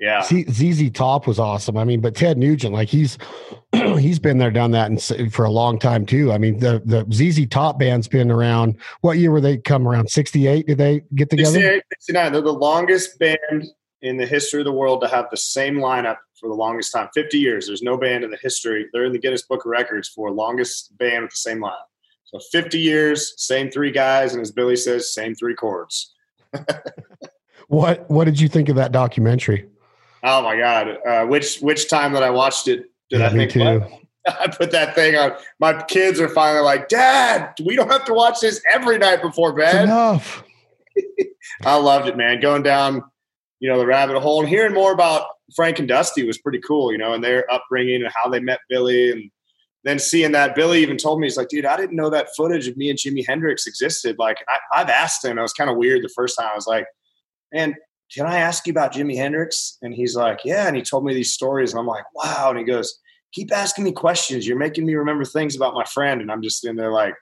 Yeah. 0.00 0.22
ZZ 0.22 0.90
Top 0.92 1.26
was 1.26 1.38
awesome. 1.38 1.76
I 1.76 1.84
mean, 1.84 2.00
but 2.00 2.16
Ted 2.16 2.38
Nugent, 2.38 2.72
like 2.72 2.88
he's 2.88 3.18
he's 3.74 4.18
been 4.18 4.38
there, 4.38 4.50
done 4.50 4.70
that, 4.70 4.90
and 4.90 5.32
for 5.32 5.44
a 5.44 5.50
long 5.50 5.78
time 5.78 6.06
too. 6.06 6.32
I 6.32 6.38
mean, 6.38 6.58
the 6.58 6.82
the 6.86 7.06
ZZ 7.12 7.46
Top 7.48 7.78
band's 7.78 8.08
been 8.08 8.30
around. 8.30 8.76
What 9.02 9.18
year 9.18 9.30
were 9.30 9.42
they 9.42 9.58
come 9.58 9.86
around? 9.86 10.10
Sixty 10.10 10.46
eight? 10.46 10.66
Did 10.66 10.78
they 10.78 11.02
get 11.14 11.28
together? 11.28 11.50
68, 11.50 11.82
69. 12.00 12.32
They're 12.32 12.40
the 12.40 12.52
longest 12.52 13.18
band 13.18 13.66
in 14.00 14.16
the 14.16 14.24
history 14.24 14.62
of 14.62 14.64
the 14.64 14.72
world 14.72 15.02
to 15.02 15.08
have 15.08 15.26
the 15.30 15.36
same 15.36 15.76
lineup 15.76 16.16
for 16.40 16.48
the 16.48 16.54
longest 16.54 16.94
time. 16.94 17.10
Fifty 17.12 17.38
years. 17.38 17.66
There's 17.66 17.82
no 17.82 17.98
band 17.98 18.24
in 18.24 18.30
the 18.30 18.38
history. 18.40 18.86
They're 18.94 19.04
in 19.04 19.12
the 19.12 19.18
Guinness 19.18 19.42
Book 19.42 19.66
of 19.66 19.70
Records 19.70 20.08
for 20.08 20.30
longest 20.30 20.96
band 20.96 21.24
with 21.24 21.32
the 21.32 21.36
same 21.36 21.60
lineup. 21.60 21.84
So 22.24 22.38
fifty 22.50 22.78
years, 22.78 23.34
same 23.36 23.70
three 23.70 23.90
guys, 23.90 24.32
and 24.32 24.40
as 24.40 24.50
Billy 24.50 24.76
says, 24.76 25.12
same 25.12 25.34
three 25.34 25.54
chords. 25.54 26.14
what 27.68 28.10
What 28.10 28.24
did 28.24 28.40
you 28.40 28.48
think 28.48 28.70
of 28.70 28.76
that 28.76 28.92
documentary? 28.92 29.68
Oh 30.22 30.42
my 30.42 30.56
god! 30.56 30.98
Uh, 31.06 31.26
which 31.26 31.58
which 31.60 31.88
time 31.88 32.12
that 32.12 32.22
I 32.22 32.30
watched 32.30 32.68
it 32.68 32.90
did 33.08 33.20
yeah, 33.20 33.26
I 33.26 33.30
think? 33.30 33.50
Too. 33.52 33.82
I 34.26 34.48
put 34.48 34.70
that 34.72 34.94
thing 34.94 35.16
on. 35.16 35.32
My 35.58 35.82
kids 35.82 36.20
are 36.20 36.28
finally 36.28 36.62
like, 36.62 36.88
"Dad, 36.88 37.54
we 37.64 37.74
don't 37.74 37.90
have 37.90 38.04
to 38.06 38.14
watch 38.14 38.40
this 38.40 38.62
every 38.70 38.98
night 38.98 39.22
before 39.22 39.52
bed." 39.52 39.84
enough. 39.84 40.44
I 41.64 41.76
loved 41.76 42.08
it, 42.08 42.16
man. 42.16 42.40
Going 42.40 42.62
down, 42.62 43.02
you 43.60 43.68
know, 43.68 43.78
the 43.78 43.86
rabbit 43.86 44.18
hole 44.20 44.40
and 44.40 44.48
hearing 44.48 44.74
more 44.74 44.92
about 44.92 45.26
Frank 45.56 45.78
and 45.78 45.88
Dusty 45.88 46.24
was 46.24 46.38
pretty 46.38 46.60
cool, 46.60 46.92
you 46.92 46.98
know, 46.98 47.12
and 47.12 47.24
their 47.24 47.50
upbringing 47.50 48.02
and 48.02 48.12
how 48.14 48.28
they 48.28 48.40
met 48.40 48.60
Billy, 48.68 49.10
and 49.10 49.30
then 49.84 49.98
seeing 49.98 50.32
that 50.32 50.54
Billy 50.54 50.82
even 50.82 50.98
told 50.98 51.18
me 51.18 51.26
he's 51.26 51.36
like, 51.36 51.48
"Dude, 51.48 51.64
I 51.64 51.76
didn't 51.76 51.96
know 51.96 52.10
that 52.10 52.28
footage 52.36 52.68
of 52.68 52.76
me 52.76 52.90
and 52.90 52.98
Jimi 52.98 53.24
Hendrix 53.26 53.66
existed." 53.66 54.16
Like, 54.18 54.44
I, 54.48 54.80
I've 54.80 54.90
asked 54.90 55.24
him. 55.24 55.38
It 55.38 55.42
was 55.42 55.54
kind 55.54 55.70
of 55.70 55.76
weird 55.76 56.02
the 56.02 56.12
first 56.14 56.38
time. 56.38 56.50
I 56.52 56.54
was 56.54 56.66
like, 56.66 56.86
"Man, 57.52 57.74
can 58.12 58.26
I 58.26 58.38
ask 58.38 58.66
you 58.66 58.72
about 58.72 58.92
Jimi 58.92 59.16
Hendrix? 59.16 59.78
And 59.82 59.94
he's 59.94 60.16
like, 60.16 60.40
yeah. 60.44 60.66
And 60.66 60.76
he 60.76 60.82
told 60.82 61.04
me 61.04 61.14
these 61.14 61.32
stories. 61.32 61.72
And 61.72 61.80
I'm 61.80 61.86
like, 61.86 62.04
wow. 62.14 62.50
And 62.50 62.58
he 62.58 62.64
goes, 62.64 62.98
keep 63.32 63.52
asking 63.52 63.84
me 63.84 63.92
questions. 63.92 64.46
You're 64.46 64.58
making 64.58 64.86
me 64.86 64.94
remember 64.94 65.24
things 65.24 65.54
about 65.54 65.74
my 65.74 65.84
friend. 65.84 66.20
And 66.20 66.30
I'm 66.30 66.42
just 66.42 66.64
in 66.64 66.76
there 66.76 66.92
like, 66.92 67.14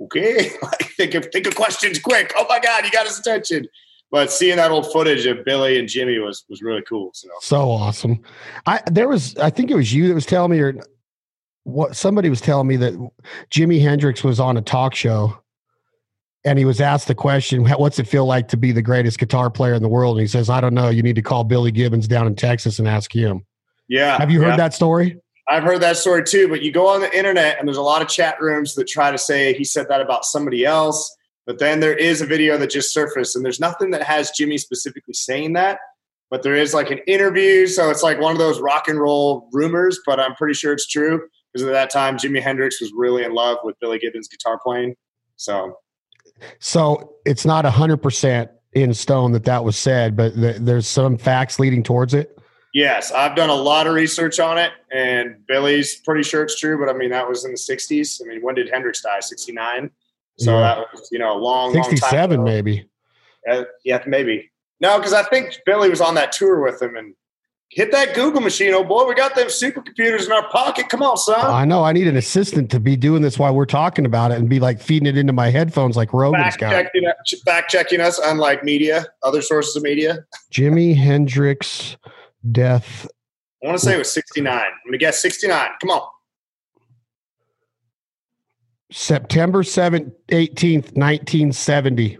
okay, 0.00 0.50
think 0.96 1.14
of 1.14 1.26
think 1.32 1.46
of 1.46 1.54
questions 1.54 1.98
quick. 1.98 2.32
Oh 2.36 2.46
my 2.48 2.60
God, 2.60 2.84
you 2.84 2.90
got 2.90 3.06
his 3.06 3.18
attention. 3.18 3.66
But 4.10 4.30
seeing 4.30 4.56
that 4.56 4.70
old 4.70 4.90
footage 4.92 5.26
of 5.26 5.44
Billy 5.44 5.78
and 5.78 5.88
Jimmy 5.88 6.18
was 6.18 6.44
was 6.48 6.62
really 6.62 6.82
cool. 6.82 7.10
So 7.14 7.28
so 7.40 7.70
awesome. 7.70 8.22
I 8.66 8.80
there 8.90 9.08
was 9.08 9.36
I 9.36 9.50
think 9.50 9.70
it 9.70 9.74
was 9.74 9.92
you 9.92 10.08
that 10.08 10.14
was 10.14 10.26
telling 10.26 10.52
me 10.52 10.60
or 10.60 10.74
what 11.64 11.96
somebody 11.96 12.30
was 12.30 12.40
telling 12.40 12.68
me 12.68 12.76
that 12.76 12.94
Jimi 13.50 13.80
Hendrix 13.80 14.22
was 14.22 14.38
on 14.38 14.56
a 14.56 14.62
talk 14.62 14.94
show 14.94 15.36
and 16.46 16.58
he 16.58 16.64
was 16.64 16.80
asked 16.80 17.08
the 17.08 17.14
question, 17.14 17.66
"What's 17.66 17.98
it 17.98 18.06
feel 18.06 18.24
like 18.24 18.48
to 18.48 18.56
be 18.56 18.72
the 18.72 18.80
greatest 18.80 19.18
guitar 19.18 19.50
player 19.50 19.74
in 19.74 19.82
the 19.82 19.88
world?" 19.88 20.16
And 20.16 20.22
he 20.22 20.28
says, 20.28 20.48
"I 20.48 20.60
don't 20.60 20.74
know. 20.74 20.88
You 20.88 21.02
need 21.02 21.16
to 21.16 21.22
call 21.22 21.44
Billy 21.44 21.72
Gibbons 21.72 22.06
down 22.06 22.26
in 22.26 22.36
Texas 22.36 22.78
and 22.78 22.86
ask 22.86 23.14
him." 23.14 23.44
Yeah. 23.88 24.16
Have 24.16 24.30
you 24.30 24.40
heard 24.40 24.50
yeah. 24.50 24.56
that 24.56 24.74
story? 24.74 25.20
I've 25.48 25.64
heard 25.64 25.80
that 25.82 25.96
story 25.96 26.24
too. 26.24 26.48
But 26.48 26.62
you 26.62 26.72
go 26.72 26.86
on 26.86 27.00
the 27.00 27.16
internet, 27.16 27.58
and 27.58 27.68
there's 27.68 27.76
a 27.76 27.82
lot 27.82 28.00
of 28.00 28.08
chat 28.08 28.40
rooms 28.40 28.74
that 28.76 28.86
try 28.86 29.10
to 29.10 29.18
say 29.18 29.52
he 29.54 29.64
said 29.64 29.88
that 29.88 30.00
about 30.00 30.24
somebody 30.24 30.64
else. 30.64 31.14
But 31.46 31.58
then 31.58 31.80
there 31.80 31.94
is 31.94 32.20
a 32.20 32.26
video 32.26 32.56
that 32.58 32.70
just 32.70 32.92
surfaced, 32.92 33.36
and 33.36 33.44
there's 33.44 33.60
nothing 33.60 33.90
that 33.90 34.02
has 34.02 34.30
Jimmy 34.30 34.56
specifically 34.56 35.14
saying 35.14 35.52
that. 35.54 35.80
But 36.30 36.42
there 36.42 36.56
is 36.56 36.74
like 36.74 36.90
an 36.90 36.98
interview, 37.06 37.66
so 37.66 37.90
it's 37.90 38.02
like 38.02 38.20
one 38.20 38.32
of 38.32 38.38
those 38.38 38.60
rock 38.60 38.88
and 38.88 39.00
roll 39.00 39.48
rumors. 39.52 40.00
But 40.06 40.20
I'm 40.20 40.34
pretty 40.34 40.54
sure 40.54 40.72
it's 40.72 40.86
true 40.86 41.22
because 41.52 41.66
at 41.66 41.72
that 41.72 41.90
time 41.90 42.16
Jimi 42.16 42.40
Hendrix 42.40 42.80
was 42.80 42.92
really 42.94 43.24
in 43.24 43.32
love 43.32 43.58
with 43.64 43.78
Billy 43.80 43.98
Gibbons' 43.98 44.28
guitar 44.28 44.58
playing. 44.62 44.94
So 45.36 45.76
so 46.58 47.14
it's 47.24 47.44
not 47.44 47.64
a 47.64 47.70
hundred 47.70 47.98
percent 47.98 48.50
in 48.72 48.92
stone 48.92 49.32
that 49.32 49.44
that 49.44 49.64
was 49.64 49.76
said, 49.76 50.16
but 50.16 50.34
th- 50.34 50.56
there's 50.60 50.86
some 50.86 51.16
facts 51.16 51.58
leading 51.58 51.82
towards 51.82 52.14
it. 52.14 52.38
Yes, 52.74 53.10
I've 53.10 53.34
done 53.34 53.48
a 53.48 53.54
lot 53.54 53.86
of 53.86 53.94
research 53.94 54.38
on 54.38 54.58
it, 54.58 54.70
and 54.92 55.36
Billy's 55.46 55.96
pretty 56.00 56.22
sure 56.22 56.42
it's 56.42 56.58
true. 56.60 56.78
But 56.78 56.94
I 56.94 56.98
mean, 56.98 57.10
that 57.10 57.26
was 57.26 57.44
in 57.44 57.52
the 57.52 57.56
'60s. 57.56 58.20
I 58.22 58.28
mean, 58.28 58.42
when 58.42 58.54
did 58.54 58.68
Hendrix 58.68 59.00
die? 59.00 59.20
'69. 59.20 59.90
So 60.38 60.52
yeah. 60.52 60.60
that 60.60 60.78
was 60.92 61.08
you 61.10 61.18
know 61.18 61.36
a 61.36 61.38
long, 61.38 61.72
67 61.72 62.44
maybe. 62.44 62.88
Uh, 63.50 63.64
yeah, 63.84 64.02
maybe. 64.06 64.50
No, 64.80 64.98
because 64.98 65.14
I 65.14 65.22
think 65.22 65.60
Billy 65.64 65.88
was 65.88 66.02
on 66.02 66.14
that 66.16 66.32
tour 66.32 66.62
with 66.62 66.82
him, 66.82 66.96
and 66.96 67.14
hit 67.76 67.92
that 67.92 68.14
Google 68.14 68.40
machine, 68.40 68.72
oh 68.72 68.82
boy. 68.82 69.06
We 69.06 69.14
got 69.14 69.34
them 69.34 69.48
supercomputers 69.48 70.24
in 70.24 70.32
our 70.32 70.48
pocket. 70.48 70.88
Come 70.88 71.02
on, 71.02 71.18
son. 71.18 71.38
I 71.38 71.66
know. 71.66 71.84
I 71.84 71.92
need 71.92 72.08
an 72.08 72.16
assistant 72.16 72.70
to 72.70 72.80
be 72.80 72.96
doing 72.96 73.20
this 73.20 73.38
while 73.38 73.54
we're 73.54 73.66
talking 73.66 74.06
about 74.06 74.32
it 74.32 74.38
and 74.38 74.48
be 74.48 74.58
like 74.58 74.80
feeding 74.80 75.06
it 75.06 75.18
into 75.18 75.34
my 75.34 75.50
headphones 75.50 75.94
like 75.94 76.12
Rogan's 76.14 76.56
got. 76.56 76.70
Checking, 76.70 77.04
back 77.44 77.68
checking 77.68 78.00
us, 78.00 78.18
unlike 78.18 78.64
media, 78.64 79.06
other 79.22 79.42
sources 79.42 79.76
of 79.76 79.82
media. 79.82 80.24
Jimi 80.50 80.96
Hendrix 80.96 81.98
death. 82.50 83.06
I 83.62 83.66
want 83.66 83.78
to 83.78 83.84
say 83.84 83.94
it 83.94 83.98
was 83.98 84.12
69. 84.12 84.52
I'm 84.52 84.62
going 84.84 84.92
to 84.92 84.98
guess 84.98 85.20
69. 85.20 85.68
Come 85.80 85.90
on. 85.90 86.08
September 88.90 89.62
7th, 89.62 90.12
18th, 90.28 90.96
1970. 90.96 92.18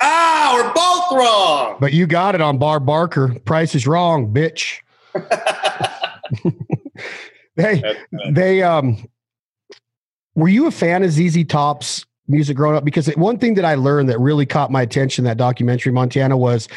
Ah, 0.00 0.52
we're 0.54 0.72
both 0.72 1.18
wrong. 1.20 1.76
But 1.78 1.92
you 1.92 2.06
got 2.06 2.34
it 2.34 2.40
on 2.40 2.58
Bar 2.58 2.80
Barker. 2.80 3.38
Price 3.44 3.76
is 3.76 3.86
wrong, 3.86 4.32
bitch. 4.32 4.80
they 7.56 7.82
they 8.30 8.62
um 8.62 9.08
were 10.34 10.48
you 10.48 10.66
a 10.66 10.70
fan 10.70 11.02
of 11.02 11.10
ZZ 11.10 11.44
Top's 11.44 12.06
music 12.28 12.56
growing 12.56 12.76
up? 12.76 12.84
Because 12.84 13.08
one 13.16 13.38
thing 13.38 13.54
that 13.54 13.64
I 13.64 13.74
learned 13.74 14.08
that 14.08 14.18
really 14.20 14.46
caught 14.46 14.70
my 14.70 14.82
attention 14.82 15.24
that 15.24 15.36
documentary 15.36 15.92
Montana 15.92 16.36
was 16.36 16.68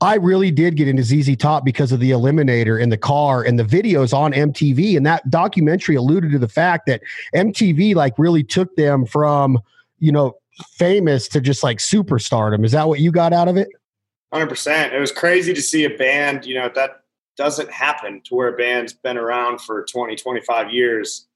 I 0.00 0.16
really 0.16 0.50
did 0.50 0.76
get 0.76 0.88
into 0.88 1.02
ZZ 1.02 1.36
Top 1.36 1.64
because 1.64 1.92
of 1.92 2.00
the 2.00 2.10
Eliminator 2.10 2.80
in 2.80 2.88
the 2.90 2.96
car 2.96 3.42
and 3.42 3.58
the 3.58 3.64
videos 3.64 4.12
on 4.12 4.32
MTV. 4.32 4.96
And 4.96 5.06
that 5.06 5.28
documentary 5.30 5.94
alluded 5.94 6.32
to 6.32 6.38
the 6.38 6.48
fact 6.48 6.86
that 6.86 7.00
MTV 7.34 7.94
like 7.94 8.18
really 8.18 8.42
took 8.42 8.74
them 8.76 9.06
from, 9.06 9.60
you 9.98 10.12
know, 10.12 10.36
famous 10.72 11.28
to 11.28 11.40
just 11.40 11.62
like 11.62 11.78
superstardom. 11.78 12.64
Is 12.64 12.72
that 12.72 12.88
what 12.88 13.00
you 13.00 13.12
got 13.12 13.32
out 13.32 13.48
of 13.48 13.56
it? 13.56 13.68
100%. 14.32 14.92
It 14.92 14.98
was 14.98 15.12
crazy 15.12 15.54
to 15.54 15.62
see 15.62 15.84
a 15.84 15.90
band, 15.90 16.44
you 16.44 16.54
know, 16.54 16.68
that 16.74 17.03
doesn't 17.36 17.70
happen 17.70 18.20
to 18.24 18.34
where 18.34 18.48
a 18.48 18.56
band's 18.56 18.92
been 18.92 19.16
around 19.16 19.60
for 19.60 19.84
20, 19.84 20.16
25 20.16 20.70
years. 20.70 21.26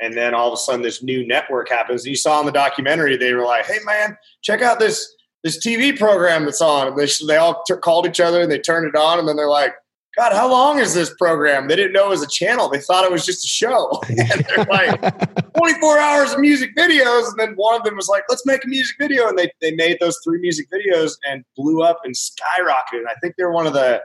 And 0.00 0.14
then 0.14 0.34
all 0.34 0.48
of 0.48 0.52
a 0.52 0.56
sudden 0.58 0.82
this 0.82 1.02
new 1.02 1.26
network 1.26 1.68
happens. 1.68 2.04
You 2.04 2.16
saw 2.16 2.40
in 2.40 2.46
the 2.46 2.52
documentary, 2.52 3.16
they 3.16 3.32
were 3.32 3.44
like, 3.44 3.66
hey, 3.66 3.78
man, 3.84 4.16
check 4.42 4.62
out 4.62 4.78
this 4.78 5.14
this 5.42 5.64
TV 5.64 5.96
program 5.96 6.44
that's 6.44 6.60
on. 6.60 6.88
And 6.88 6.96
they, 6.96 7.08
they 7.26 7.36
all 7.36 7.62
t- 7.68 7.74
called 7.76 8.04
each 8.06 8.18
other 8.18 8.42
and 8.42 8.50
they 8.50 8.58
turned 8.58 8.88
it 8.88 8.96
on. 8.96 9.20
And 9.20 9.28
then 9.28 9.36
they're 9.36 9.48
like, 9.48 9.74
God, 10.16 10.32
how 10.32 10.50
long 10.50 10.78
is 10.78 10.94
this 10.94 11.14
program? 11.18 11.68
They 11.68 11.76
didn't 11.76 11.92
know 11.92 12.06
it 12.06 12.10
was 12.10 12.22
a 12.22 12.28
channel. 12.28 12.68
They 12.68 12.80
thought 12.80 13.04
it 13.04 13.12
was 13.12 13.24
just 13.24 13.44
a 13.44 13.48
show. 13.48 14.02
and 14.08 14.44
they're 14.48 14.64
like 14.64 15.54
24 15.56 15.98
hours 15.98 16.32
of 16.32 16.40
music 16.40 16.74
videos. 16.74 17.28
And 17.28 17.38
then 17.38 17.52
one 17.54 17.76
of 17.76 17.84
them 17.84 17.96
was 17.96 18.08
like, 18.08 18.24
let's 18.28 18.44
make 18.44 18.64
a 18.64 18.68
music 18.68 18.96
video. 18.98 19.28
And 19.28 19.38
they, 19.38 19.52
they 19.60 19.72
made 19.72 19.98
those 20.00 20.18
three 20.24 20.40
music 20.40 20.68
videos 20.70 21.12
and 21.28 21.44
blew 21.54 21.82
up 21.82 22.00
and 22.02 22.14
skyrocketed. 22.14 23.00
And 23.00 23.08
I 23.08 23.14
think 23.22 23.34
they're 23.36 23.52
one 23.52 23.66
of 23.66 23.74
the 23.74 24.02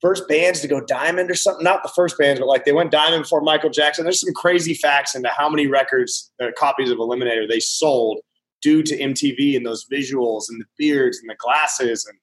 first 0.00 0.28
bands 0.28 0.60
to 0.60 0.68
go 0.68 0.80
diamond 0.80 1.30
or 1.30 1.34
something. 1.34 1.64
Not 1.64 1.82
the 1.82 1.92
first 1.94 2.18
bands, 2.18 2.40
but 2.40 2.46
like 2.46 2.64
they 2.64 2.72
went 2.72 2.90
diamond 2.90 3.24
before 3.24 3.40
Michael 3.40 3.70
Jackson. 3.70 4.04
There's 4.04 4.20
some 4.20 4.34
crazy 4.34 4.74
facts 4.74 5.14
into 5.14 5.28
how 5.28 5.48
many 5.48 5.66
records, 5.66 6.30
uh, 6.42 6.48
copies 6.56 6.90
of 6.90 6.98
Eliminator 6.98 7.48
they 7.48 7.60
sold 7.60 8.20
due 8.62 8.82
to 8.82 8.98
MTV 8.98 9.56
and 9.56 9.66
those 9.66 9.86
visuals 9.92 10.44
and 10.48 10.60
the 10.60 10.66
beards 10.78 11.18
and 11.18 11.28
the 11.28 11.36
glasses. 11.36 12.06
And, 12.06 12.18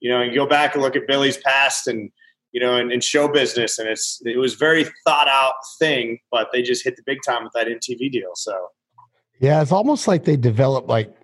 you 0.00 0.10
know, 0.10 0.20
and 0.20 0.34
go 0.34 0.46
back 0.46 0.74
and 0.74 0.82
look 0.82 0.96
at 0.96 1.06
Billy's 1.06 1.38
past 1.38 1.86
and, 1.86 2.10
you 2.52 2.60
know, 2.60 2.76
in, 2.76 2.90
in, 2.90 3.00
show 3.00 3.28
business, 3.28 3.78
and 3.78 3.88
it's 3.88 4.20
it 4.24 4.38
was 4.38 4.54
very 4.54 4.86
thought 5.04 5.28
out 5.28 5.54
thing, 5.78 6.18
but 6.30 6.48
they 6.52 6.62
just 6.62 6.84
hit 6.84 6.96
the 6.96 7.02
big 7.04 7.18
time 7.26 7.44
with 7.44 7.52
that 7.54 7.66
MTV 7.66 8.10
deal. 8.10 8.30
So, 8.34 8.68
yeah, 9.40 9.60
it's 9.60 9.72
almost 9.72 10.08
like 10.08 10.24
they 10.24 10.36
developed 10.36 10.88
like 10.88 11.14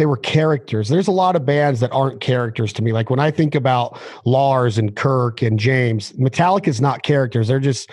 they 0.00 0.06
were 0.06 0.16
characters. 0.16 0.88
There's 0.88 1.08
a 1.08 1.12
lot 1.12 1.36
of 1.36 1.44
bands 1.44 1.80
that 1.80 1.92
aren't 1.92 2.22
characters 2.22 2.72
to 2.72 2.82
me. 2.82 2.90
Like 2.90 3.10
when 3.10 3.20
I 3.20 3.30
think 3.30 3.54
about 3.54 4.00
Lars 4.24 4.78
and 4.78 4.96
Kirk 4.96 5.42
and 5.42 5.58
James, 5.58 6.12
Metallica 6.12 6.68
is 6.68 6.80
not 6.80 7.02
characters. 7.02 7.48
They're 7.48 7.60
just 7.60 7.90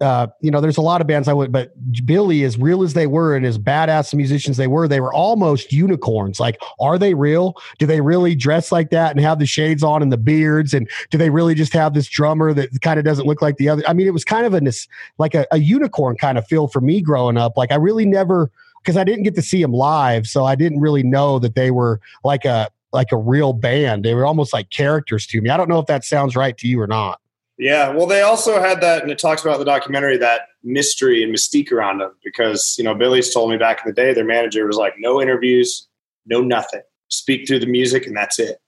uh, 0.00 0.26
you 0.40 0.50
know, 0.50 0.60
there's 0.60 0.78
a 0.78 0.82
lot 0.82 1.02
of 1.02 1.06
bands 1.06 1.28
I 1.28 1.34
would, 1.34 1.52
but 1.52 1.72
Billy, 2.04 2.44
as 2.44 2.58
real 2.58 2.82
as 2.82 2.94
they 2.94 3.06
were 3.06 3.36
and 3.36 3.44
as 3.44 3.58
badass 3.58 4.12
musicians 4.14 4.56
they 4.56 4.66
were, 4.66 4.88
they 4.88 5.00
were 5.00 5.12
almost 5.12 5.70
unicorns. 5.70 6.40
Like, 6.40 6.60
are 6.80 6.98
they 6.98 7.12
real? 7.12 7.54
Do 7.78 7.86
they 7.86 8.00
really 8.00 8.34
dress 8.34 8.72
like 8.72 8.90
that 8.90 9.12
and 9.12 9.20
have 9.20 9.38
the 9.38 9.46
shades 9.46 9.82
on 9.82 10.02
and 10.02 10.10
the 10.10 10.16
beards? 10.16 10.72
And 10.72 10.90
do 11.10 11.18
they 11.18 11.30
really 11.30 11.54
just 11.54 11.74
have 11.74 11.94
this 11.94 12.08
drummer 12.08 12.52
that 12.54 12.70
kind 12.80 12.98
of 12.98 13.04
doesn't 13.04 13.26
look 13.26 13.40
like 13.40 13.56
the 13.58 13.68
other? 13.68 13.82
I 13.86 13.92
mean, 13.92 14.06
it 14.06 14.12
was 14.12 14.24
kind 14.24 14.46
of 14.46 14.54
a 14.54 14.72
like 15.18 15.34
a, 15.34 15.46
a 15.52 15.58
unicorn 15.58 16.16
kind 16.16 16.38
of 16.38 16.46
feel 16.46 16.68
for 16.68 16.80
me 16.80 17.02
growing 17.02 17.36
up. 17.36 17.56
Like, 17.56 17.70
I 17.70 17.76
really 17.76 18.06
never 18.06 18.50
because 18.84 18.96
I 18.98 19.04
didn't 19.04 19.22
get 19.22 19.34
to 19.36 19.42
see 19.42 19.62
them 19.62 19.72
live, 19.72 20.26
so 20.26 20.44
I 20.44 20.54
didn't 20.54 20.80
really 20.80 21.02
know 21.02 21.38
that 21.38 21.54
they 21.54 21.70
were 21.70 22.00
like 22.22 22.44
a 22.44 22.68
like 22.92 23.10
a 23.10 23.16
real 23.16 23.52
band. 23.52 24.04
They 24.04 24.14
were 24.14 24.26
almost 24.26 24.52
like 24.52 24.70
characters 24.70 25.26
to 25.28 25.40
me. 25.40 25.50
I 25.50 25.56
don't 25.56 25.68
know 25.68 25.80
if 25.80 25.86
that 25.86 26.04
sounds 26.04 26.36
right 26.36 26.56
to 26.58 26.68
you 26.68 26.80
or 26.80 26.86
not. 26.86 27.20
Yeah, 27.58 27.90
well, 27.90 28.06
they 28.06 28.20
also 28.20 28.60
had 28.60 28.80
that, 28.80 29.02
and 29.02 29.10
it 29.10 29.18
talks 29.18 29.42
about 29.42 29.58
the 29.58 29.64
documentary 29.64 30.16
that 30.18 30.48
mystery 30.62 31.22
and 31.22 31.34
mystique 31.34 31.70
around 31.70 31.98
them 31.98 32.12
because 32.24 32.74
you 32.78 32.84
know 32.84 32.94
Billy's 32.94 33.32
told 33.32 33.50
me 33.50 33.56
back 33.56 33.80
in 33.84 33.90
the 33.90 33.94
day 33.94 34.12
their 34.12 34.24
manager 34.24 34.66
was 34.66 34.76
like, 34.76 34.94
no 34.98 35.20
interviews, 35.20 35.88
no 36.26 36.40
nothing, 36.40 36.82
speak 37.08 37.46
through 37.46 37.60
the 37.60 37.66
music, 37.66 38.06
and 38.06 38.16
that's 38.16 38.38
it. 38.38 38.58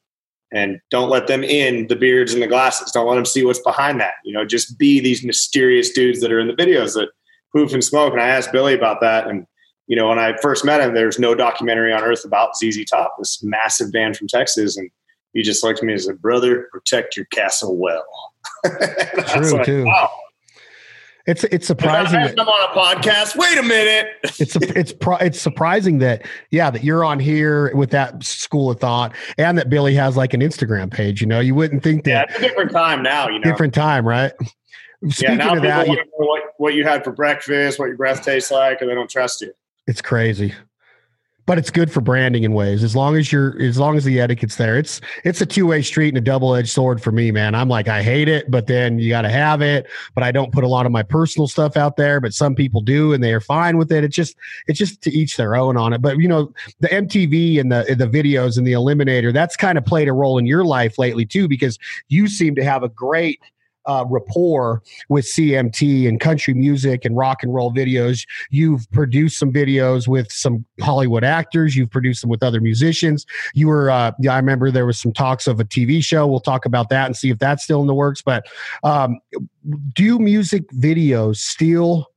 And 0.53 0.81
don't 0.91 1.11
let 1.11 1.27
them 1.27 1.43
in 1.43 1.89
the 1.89 1.97
beards 1.97 2.33
and 2.33 2.41
the 2.41 2.47
glasses. 2.47 2.93
Don't 2.93 3.09
let 3.09 3.17
them 3.17 3.27
see 3.27 3.45
what's 3.45 3.59
behind 3.59 4.01
that. 4.01 4.15
You 4.25 4.33
know, 4.33 4.45
just 4.45 4.79
be 4.79 5.01
these 5.01 5.25
mysterious 5.25 5.91
dudes 5.91 6.21
that 6.21 6.31
are 6.31 6.39
in 6.39 6.47
the 6.47 6.55
videos 6.55 6.95
that 6.95 7.09
poof 7.53 7.73
and 7.73 7.83
smoke. 7.83 8.13
And 8.13 8.23
I 8.23 8.29
asked 8.29 8.53
Billy 8.53 8.75
about 8.75 9.01
that, 9.01 9.27
and 9.27 9.47
you 9.87 9.97
know, 9.97 10.09
when 10.09 10.19
I 10.19 10.37
first 10.39 10.65
met 10.65 10.81
him, 10.81 10.95
there's 10.95 11.19
no 11.19 11.35
documentary 11.35 11.93
on 11.93 12.03
earth 12.03 12.25
about 12.25 12.57
ZZ 12.57 12.85
Top, 12.85 13.15
this 13.19 13.43
massive 13.43 13.93
band 13.93 14.17
from 14.17 14.27
Texas, 14.27 14.77
and 14.77 14.91
he 15.33 15.43
just 15.43 15.63
looked 15.63 15.79
at 15.79 15.85
me 15.85 15.93
and 15.93 16.03
said, 16.03 16.21
"Brother, 16.21 16.69
protect 16.73 17.17
your 17.17 17.27
castle 17.27 17.77
well." 17.77 18.05
True 18.65 19.53
like, 19.53 19.67
too. 19.67 19.85
Wow. 19.85 20.11
It's 21.27 21.43
it's 21.45 21.67
surprising. 21.67 22.21
I'm 22.21 22.39
on 22.39 22.71
a 22.71 23.01
podcast. 23.01 23.37
Wait 23.37 23.59
a 23.59 23.63
minute. 23.63 24.07
it's 24.23 24.57
it's 24.57 24.95
it's 25.21 25.41
surprising 25.41 25.99
that 25.99 26.25
yeah 26.51 26.71
that 26.71 26.85
you're 26.85 27.05
on 27.05 27.19
here 27.19 27.75
with 27.75 27.91
that 27.91 28.23
school 28.23 28.71
of 28.71 28.79
thought 28.79 29.13
and 29.37 29.59
that 29.59 29.69
Billy 29.69 29.95
has 29.95 30.17
like 30.17 30.35
an 30.35 30.41
Instagram 30.41 30.93
page. 30.93 31.21
You 31.21 31.27
know, 31.27 31.41
you 31.41 31.55
wouldn't 31.55 31.83
think 31.83 32.05
that. 32.05 32.29
Yeah, 32.31 32.37
it's 32.37 32.39
a 32.39 32.49
different 32.49 32.71
time 32.71 33.03
now. 33.03 33.29
You 33.29 33.41
know, 33.41 33.51
different 33.51 33.75
time, 33.75 34.07
right? 34.07 34.33
Speaking 35.09 35.39
yeah, 35.39 35.45
now 35.45 35.57
of 35.57 35.63
that, 35.63 35.89
you, 35.89 36.03
what, 36.15 36.43
what 36.57 36.75
you 36.75 36.85
had 36.85 37.05
for 37.05 37.13
breakfast, 37.13 37.79
what 37.79 37.87
your 37.87 37.97
breath 37.97 38.25
tastes 38.25 38.51
like, 38.51 38.81
and 38.81 38.89
they 38.89 38.95
don't 38.95 39.11
trust 39.11 39.43
you. 39.43 39.53
It's 39.87 40.03
crazy 40.03 40.55
but 41.47 41.59
it's 41.59 41.71
good 41.71 41.91
for 41.91 42.01
branding 42.01 42.43
in 42.43 42.53
ways. 42.53 42.83
As 42.83 42.95
long 42.95 43.17
as 43.17 43.31
you're, 43.31 43.61
as 43.63 43.79
long 43.79 43.97
as 43.97 44.05
the 44.05 44.21
etiquette's 44.21 44.57
there, 44.57 44.77
it's 44.77 45.01
it's 45.25 45.41
a 45.41 45.47
two 45.47 45.67
way 45.67 45.81
street 45.81 46.09
and 46.09 46.19
a 46.19 46.21
double 46.21 46.55
edged 46.55 46.69
sword 46.69 47.01
for 47.01 47.13
me, 47.13 47.31
man. 47.31 47.55
I'm 47.55 47.69
like, 47.69 47.89
I 47.89 48.03
hate 48.03 48.29
it, 48.29 48.51
but 48.51 48.67
then 48.67 48.99
you 48.99 49.09
got 49.09 49.23
to 49.23 49.31
have 49.31 49.63
it. 49.63 49.87
But 50.15 50.25
I 50.25 50.33
don't 50.33 50.53
put 50.53 50.65
a 50.65 50.69
lot 50.69 50.87
of 50.87 50.93
my 50.93 51.05
personal 51.05 51.47
stuff 51.47 51.77
out 51.77 51.97
there. 51.97 52.21
But 52.21 52.35
some 52.35 52.55
people 52.55 52.81
do, 52.81 53.13
and 53.13 53.23
they 53.23 53.33
are 53.33 53.41
fine 53.41 53.79
with 53.79 53.93
it. 53.93 54.03
It's 54.03 54.17
just, 54.17 54.37
it's 54.67 54.79
just 54.79 55.01
to 55.03 55.11
each 55.11 55.37
their 55.37 55.55
own 55.55 55.77
on 55.77 55.93
it. 55.93 56.03
But 56.03 56.19
you 56.19 56.29
know, 56.29 56.53
the 56.81 56.89
MTV 56.89 57.61
and 57.61 57.71
the 57.71 57.95
the 57.97 58.09
videos 58.09 58.59
and 58.59 58.67
the 58.67 58.73
Eliminator, 58.73 59.33
that's 59.33 59.57
kind 59.57 59.79
of 59.79 59.87
played 59.87 60.09
a 60.09 60.13
role 60.13 60.39
in 60.39 60.47
your 60.47 60.65
life 60.65 60.99
lately 60.99 61.25
too, 61.25 61.47
because 61.47 61.79
you 62.09 62.27
seem 62.27 62.57
to 62.57 62.65
have 62.65 62.83
a 62.83 62.89
great 62.89 63.41
uh, 63.87 64.05
rapport 64.09 64.83
with 65.09 65.25
CMT 65.25 66.09
and 66.09 66.21
country 66.21 66.55
music 66.55 67.05
and 67.05 67.17
rock 67.17 67.43
and 67.43 67.55
roll 67.55 67.73
videos. 67.73 68.27
You've 68.51 68.91
produced 68.91 69.39
some 69.39 69.53
videos 69.53 70.09
with 70.09 70.31
some 70.31 70.65
Hollywood 70.81 71.25
actors. 71.25 71.77
You've 71.77 71.91
produced 71.91 72.21
them 72.21 72.31
with 72.31 72.43
other 72.43 72.61
musicians. 72.61 73.27
You 73.55 73.69
were, 73.69 73.91
uh, 73.91 74.13
I 74.29 74.37
remember 74.37 74.71
there 74.71 74.87
was 74.87 74.99
some 74.99 75.13
talks 75.13 75.47
of 75.47 75.61
a 75.61 75.65
TV 75.65 76.03
show. 76.03 76.27
We'll 76.27 76.41
talk 76.41 76.65
about 76.65 76.89
that 76.91 77.07
and 77.07 77.17
see 77.17 77.31
if 77.31 77.39
that's 77.39 77.65
still 77.65 77.81
in 77.81 77.87
the 77.87 77.95
works. 77.95 78.23
But 78.23 78.47
um, 78.83 79.19
do 79.95 80.19
music 80.19 80.69
videos 80.71 81.37
still 81.37 82.09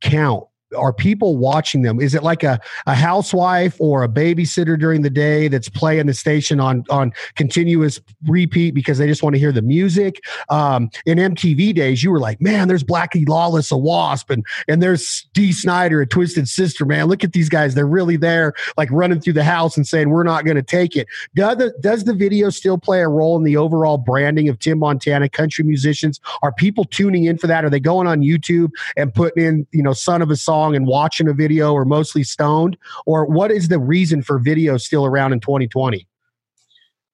count 0.00 0.44
are 0.76 0.92
people 0.92 1.36
watching 1.36 1.82
them? 1.82 2.00
Is 2.00 2.14
it 2.14 2.22
like 2.22 2.42
a, 2.42 2.60
a 2.86 2.94
housewife 2.94 3.76
or 3.80 4.02
a 4.02 4.08
babysitter 4.08 4.78
during 4.78 5.02
the 5.02 5.10
day 5.10 5.48
that's 5.48 5.68
playing 5.68 6.06
the 6.06 6.14
station 6.14 6.60
on 6.60 6.84
on 6.90 7.12
continuous 7.34 8.00
repeat 8.26 8.74
because 8.74 8.98
they 8.98 9.06
just 9.06 9.22
want 9.22 9.34
to 9.34 9.40
hear 9.40 9.52
the 9.52 9.62
music? 9.62 10.20
Um, 10.48 10.90
in 11.04 11.18
MTV 11.18 11.74
days, 11.74 12.02
you 12.02 12.10
were 12.10 12.20
like, 12.20 12.40
man, 12.40 12.68
there's 12.68 12.84
Blackie 12.84 13.28
Lawless, 13.28 13.70
a 13.70 13.76
W.A.S.P., 13.76 14.34
and 14.34 14.46
and 14.68 14.82
there's 14.82 15.26
Dee 15.32 15.52
Snider, 15.52 16.00
a 16.00 16.06
twisted 16.06 16.48
sister. 16.48 16.84
Man, 16.84 17.06
look 17.06 17.24
at 17.24 17.32
these 17.32 17.48
guys; 17.48 17.74
they're 17.74 17.86
really 17.86 18.16
there, 18.16 18.54
like 18.76 18.90
running 18.90 19.20
through 19.20 19.34
the 19.34 19.44
house 19.44 19.76
and 19.76 19.86
saying, 19.86 20.10
"We're 20.10 20.22
not 20.22 20.44
going 20.44 20.56
to 20.56 20.62
take 20.62 20.96
it." 20.96 21.06
Does 21.34 21.56
the, 21.58 21.74
does 21.80 22.04
the 22.04 22.14
video 22.14 22.50
still 22.50 22.78
play 22.78 23.00
a 23.00 23.08
role 23.08 23.36
in 23.36 23.44
the 23.44 23.56
overall 23.56 23.98
branding 23.98 24.48
of 24.48 24.58
Tim 24.58 24.78
Montana 24.78 25.28
country 25.28 25.64
musicians? 25.64 26.20
Are 26.42 26.52
people 26.52 26.84
tuning 26.84 27.24
in 27.24 27.38
for 27.38 27.46
that? 27.46 27.64
Are 27.64 27.70
they 27.70 27.80
going 27.80 28.06
on 28.06 28.20
YouTube 28.20 28.70
and 28.96 29.14
putting 29.14 29.44
in, 29.44 29.66
you 29.72 29.82
know, 29.82 29.92
"Son 29.92 30.22
of 30.22 30.30
a 30.30 30.36
Song"? 30.36 30.65
Song 30.66 30.76
and 30.76 30.86
watching 30.86 31.28
a 31.28 31.32
video 31.32 31.72
or 31.72 31.84
mostly 31.84 32.22
stoned? 32.22 32.76
Or 33.04 33.24
what 33.24 33.50
is 33.50 33.68
the 33.68 33.78
reason 33.78 34.22
for 34.22 34.38
video 34.38 34.76
still 34.76 35.06
around 35.06 35.32
in 35.32 35.40
2020? 35.40 36.06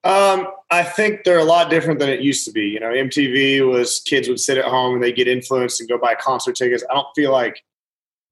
Um, 0.05 0.49
I 0.71 0.83
think 0.83 1.25
they're 1.25 1.39
a 1.39 1.45
lot 1.45 1.71
different 1.71 2.01
than 2.01 2.09
it 2.09 2.21
used 2.21 2.45
to 2.47 2.51
be. 2.51 2.63
You 2.63 2.81
know, 2.81 2.89
MTV 2.89 3.69
was 3.71 4.01
kids 4.01 4.29
would 4.29 4.41
sit 4.41 4.59
at 4.59 4.65
home 4.65 4.95
and 4.95 5.03
they 5.03 5.13
get 5.13 5.29
influenced 5.29 5.81
and 5.81 5.89
go 5.89 5.97
buy 5.99 6.15
concert 6.17 6.57
tickets. 6.57 6.83
I 6.91 6.95
don't 6.95 7.07
feel 7.15 7.31
like 7.31 7.63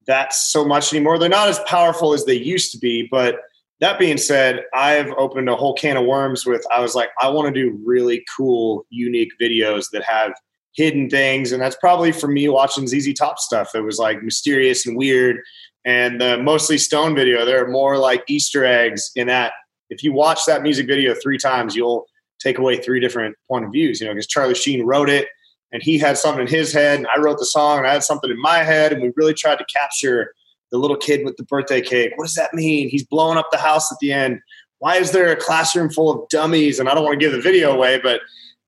that's 0.05 0.51
so 0.51 0.65
much 0.65 0.91
anymore. 0.91 1.17
They're 1.17 1.29
not 1.29 1.47
as 1.47 1.59
powerful 1.59 2.13
as 2.13 2.25
they 2.25 2.33
used 2.33 2.71
to 2.73 2.77
be. 2.77 3.07
But 3.09 3.39
that 3.79 3.99
being 3.99 4.17
said, 4.17 4.65
I've 4.73 5.11
opened 5.11 5.47
a 5.47 5.55
whole 5.55 5.73
can 5.73 5.95
of 5.95 6.05
worms 6.05 6.45
with, 6.45 6.65
I 6.75 6.81
was 6.81 6.93
like, 6.93 7.09
I 7.21 7.29
want 7.29 7.53
to 7.53 7.53
do 7.53 7.79
really 7.85 8.25
cool, 8.35 8.85
unique 8.89 9.31
videos 9.39 9.85
that 9.91 10.03
have 10.03 10.33
hidden 10.73 11.09
things. 11.09 11.51
And 11.51 11.61
that's 11.61 11.75
probably 11.77 12.11
for 12.11 12.27
me 12.27 12.47
watching 12.49 12.87
ZZ 12.87 13.13
Top 13.13 13.39
stuff. 13.39 13.75
It 13.75 13.81
was 13.81 13.97
like 13.97 14.23
mysterious 14.23 14.85
and 14.85 14.95
weird. 14.95 15.37
And 15.85 16.21
the 16.21 16.37
mostly 16.37 16.77
stone 16.77 17.15
video, 17.15 17.45
there 17.45 17.63
are 17.63 17.69
more 17.69 17.97
like 17.97 18.23
Easter 18.27 18.65
eggs 18.65 19.11
in 19.15 19.27
that. 19.27 19.53
If 19.89 20.03
you 20.03 20.13
watch 20.13 20.45
that 20.45 20.61
music 20.61 20.87
video 20.87 21.13
three 21.13 21.37
times, 21.37 21.75
you'll 21.75 22.05
take 22.39 22.57
away 22.57 22.77
three 22.77 22.99
different 22.99 23.35
point 23.47 23.65
of 23.65 23.71
views, 23.71 23.99
you 23.99 24.07
know, 24.07 24.13
because 24.13 24.27
Charlie 24.27 24.55
Sheen 24.55 24.85
wrote 24.85 25.09
it 25.09 25.27
and 25.71 25.81
he 25.83 25.97
had 25.97 26.17
something 26.17 26.41
in 26.41 26.47
his 26.47 26.73
head 26.73 26.97
and 26.99 27.07
I 27.15 27.19
wrote 27.19 27.39
the 27.39 27.45
song 27.45 27.79
and 27.79 27.87
I 27.87 27.93
had 27.93 28.03
something 28.03 28.29
in 28.29 28.39
my 28.39 28.59
head. 28.59 28.93
And 28.93 29.01
we 29.01 29.11
really 29.15 29.33
tried 29.33 29.57
to 29.57 29.65
capture 29.65 30.33
the 30.71 30.77
little 30.77 30.97
kid 30.97 31.25
with 31.25 31.35
the 31.37 31.43
birthday 31.43 31.81
cake. 31.81 32.13
What 32.15 32.25
does 32.25 32.35
that 32.35 32.53
mean? 32.53 32.89
He's 32.89 33.05
blowing 33.05 33.37
up 33.37 33.49
the 33.51 33.57
house 33.57 33.91
at 33.91 33.97
the 33.99 34.13
end. 34.13 34.39
Why 34.79 34.95
is 34.95 35.11
there 35.11 35.31
a 35.31 35.35
classroom 35.35 35.89
full 35.89 36.09
of 36.09 36.29
dummies? 36.29 36.79
And 36.79 36.89
I 36.89 36.95
don't 36.95 37.03
want 37.03 37.19
to 37.19 37.23
give 37.25 37.33
the 37.33 37.41
video 37.41 37.71
away, 37.71 37.99
but 38.01 38.21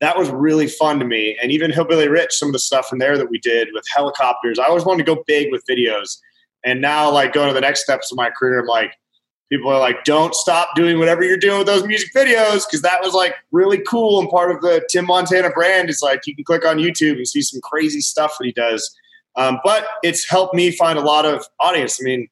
that 0.04 0.18
was 0.18 0.30
really 0.30 0.68
fun 0.68 1.00
to 1.00 1.06
me. 1.06 1.38
And 1.42 1.50
even 1.52 1.72
Hillbilly 1.72 2.10
Rich, 2.10 2.34
some 2.34 2.50
of 2.50 2.54
the 2.54 2.60
stuff 2.60 2.92
in 2.92 2.98
there 2.98 3.18
that 3.18 3.30
we 3.30 3.40
did 3.40 3.70
with 3.74 3.86
helicopters, 3.96 4.60
I 4.60 4.66
always 4.66 4.84
wanted 4.84 5.06
to 5.06 5.16
go 5.16 5.24
big 5.26 5.50
with 5.50 5.64
videos. 5.66 6.18
And 6.66 6.82
now, 6.82 7.10
like 7.10 7.32
going 7.32 7.48
to 7.48 7.54
the 7.54 7.62
next 7.62 7.84
steps 7.84 8.12
of 8.12 8.18
my 8.18 8.30
career, 8.30 8.60
I'm 8.60 8.68
like, 8.68 8.94
people 9.50 9.72
are 9.72 9.80
like, 9.80 10.04
don't 10.04 10.36
stop 10.36 10.76
doing 10.76 11.00
whatever 11.00 11.24
you're 11.24 11.38
doing 11.38 11.60
with 11.60 11.68
those 11.68 11.86
music 11.86 12.10
videos 12.14 12.66
because 12.66 12.82
that 12.82 13.02
was 13.02 13.14
like 13.14 13.36
really 13.52 13.80
cool 13.80 14.20
and 14.20 14.30
part 14.30 14.52
of 14.52 14.60
the 14.62 14.86
Tim 14.90 15.06
Montana 15.06 15.52
brand. 15.52 15.90
Is 15.90 16.02
like 16.02 16.28
you 16.28 16.36
can 16.36 16.44
click 16.44 16.66
on 16.66 16.78
YouTube 16.78 17.16
and 17.16 17.28
see 17.28 17.42
some 17.42 17.62
crazy 17.62 18.02
stuff 18.02 18.36
that 18.40 18.46
he 18.46 18.52
does. 18.52 18.94
Um, 19.38 19.60
but 19.64 19.88
it's 20.04 20.30
helped 20.30 20.54
me 20.54 20.72
find 20.72 21.00
a 21.00 21.02
lot 21.02 21.26
of 21.26 21.46
audience. 21.62 22.00
I 22.02 22.04
mean, 22.04 22.28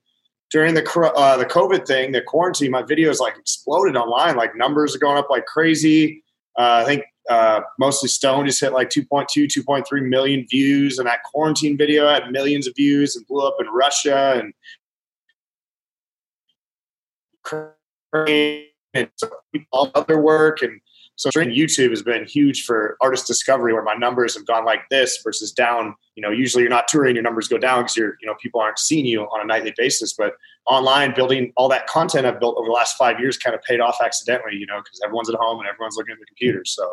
during 0.51 0.73
the 0.73 0.83
uh, 1.15 1.37
the 1.37 1.45
COVID 1.45 1.87
thing, 1.87 2.11
the 2.11 2.21
quarantine, 2.21 2.71
my 2.71 2.83
videos 2.83 3.19
like 3.19 3.37
exploded 3.37 3.95
online. 3.95 4.35
Like 4.35 4.57
numbers 4.57 4.93
are 4.93 4.99
going 4.99 5.17
up 5.17 5.29
like 5.29 5.45
crazy. 5.45 6.23
Uh, 6.57 6.83
I 6.83 6.85
think 6.85 7.03
uh, 7.31 7.61
mostly 7.79 8.09
Stone 8.09 8.45
just 8.45 8.59
hit 8.59 8.73
like 8.73 8.89
2.2, 8.89 9.47
2.3 9.47 10.09
million 10.09 10.45
views, 10.49 10.99
and 10.99 11.07
that 11.07 11.23
quarantine 11.23 11.77
video 11.77 12.09
had 12.09 12.29
millions 12.29 12.67
of 12.67 12.75
views 12.75 13.15
and 13.15 13.25
blew 13.27 13.47
up 13.47 13.55
in 13.59 13.67
Russia 13.67 14.41
and 14.41 14.53
and 18.93 19.09
all 19.71 19.89
other 19.95 20.21
work 20.21 20.61
and 20.61 20.81
so 21.21 21.29
YouTube 21.29 21.91
has 21.91 22.01
been 22.01 22.25
huge 22.25 22.63
for 22.63 22.97
artist 22.99 23.27
discovery 23.27 23.73
where 23.73 23.83
my 23.83 23.93
numbers 23.93 24.35
have 24.35 24.47
gone 24.47 24.65
like 24.65 24.89
this 24.89 25.19
versus 25.23 25.51
down. 25.51 25.93
You 26.15 26.21
know, 26.23 26.31
usually 26.31 26.63
you're 26.63 26.71
not 26.71 26.87
touring, 26.87 27.15
your 27.15 27.21
numbers 27.21 27.47
go 27.47 27.59
down 27.59 27.81
because 27.83 27.95
you're, 27.95 28.17
you 28.21 28.27
know, 28.27 28.33
people 28.41 28.59
aren't 28.59 28.79
seeing 28.79 29.05
you 29.05 29.21
on 29.21 29.39
a 29.39 29.45
nightly 29.45 29.71
basis. 29.77 30.13
But 30.13 30.33
online, 30.65 31.13
building 31.13 31.53
all 31.57 31.69
that 31.69 31.85
content 31.85 32.25
I've 32.25 32.39
built 32.39 32.57
over 32.57 32.65
the 32.65 32.73
last 32.73 32.97
five 32.97 33.19
years 33.19 33.37
kind 33.37 33.55
of 33.55 33.61
paid 33.61 33.79
off 33.79 33.97
accidentally, 34.03 34.55
you 34.55 34.65
know, 34.65 34.79
because 34.79 34.99
everyone's 35.03 35.29
at 35.29 35.35
home 35.35 35.59
and 35.59 35.69
everyone's 35.69 35.95
looking 35.95 36.13
at 36.13 36.19
the 36.19 36.25
computer. 36.25 36.63
So 36.65 36.91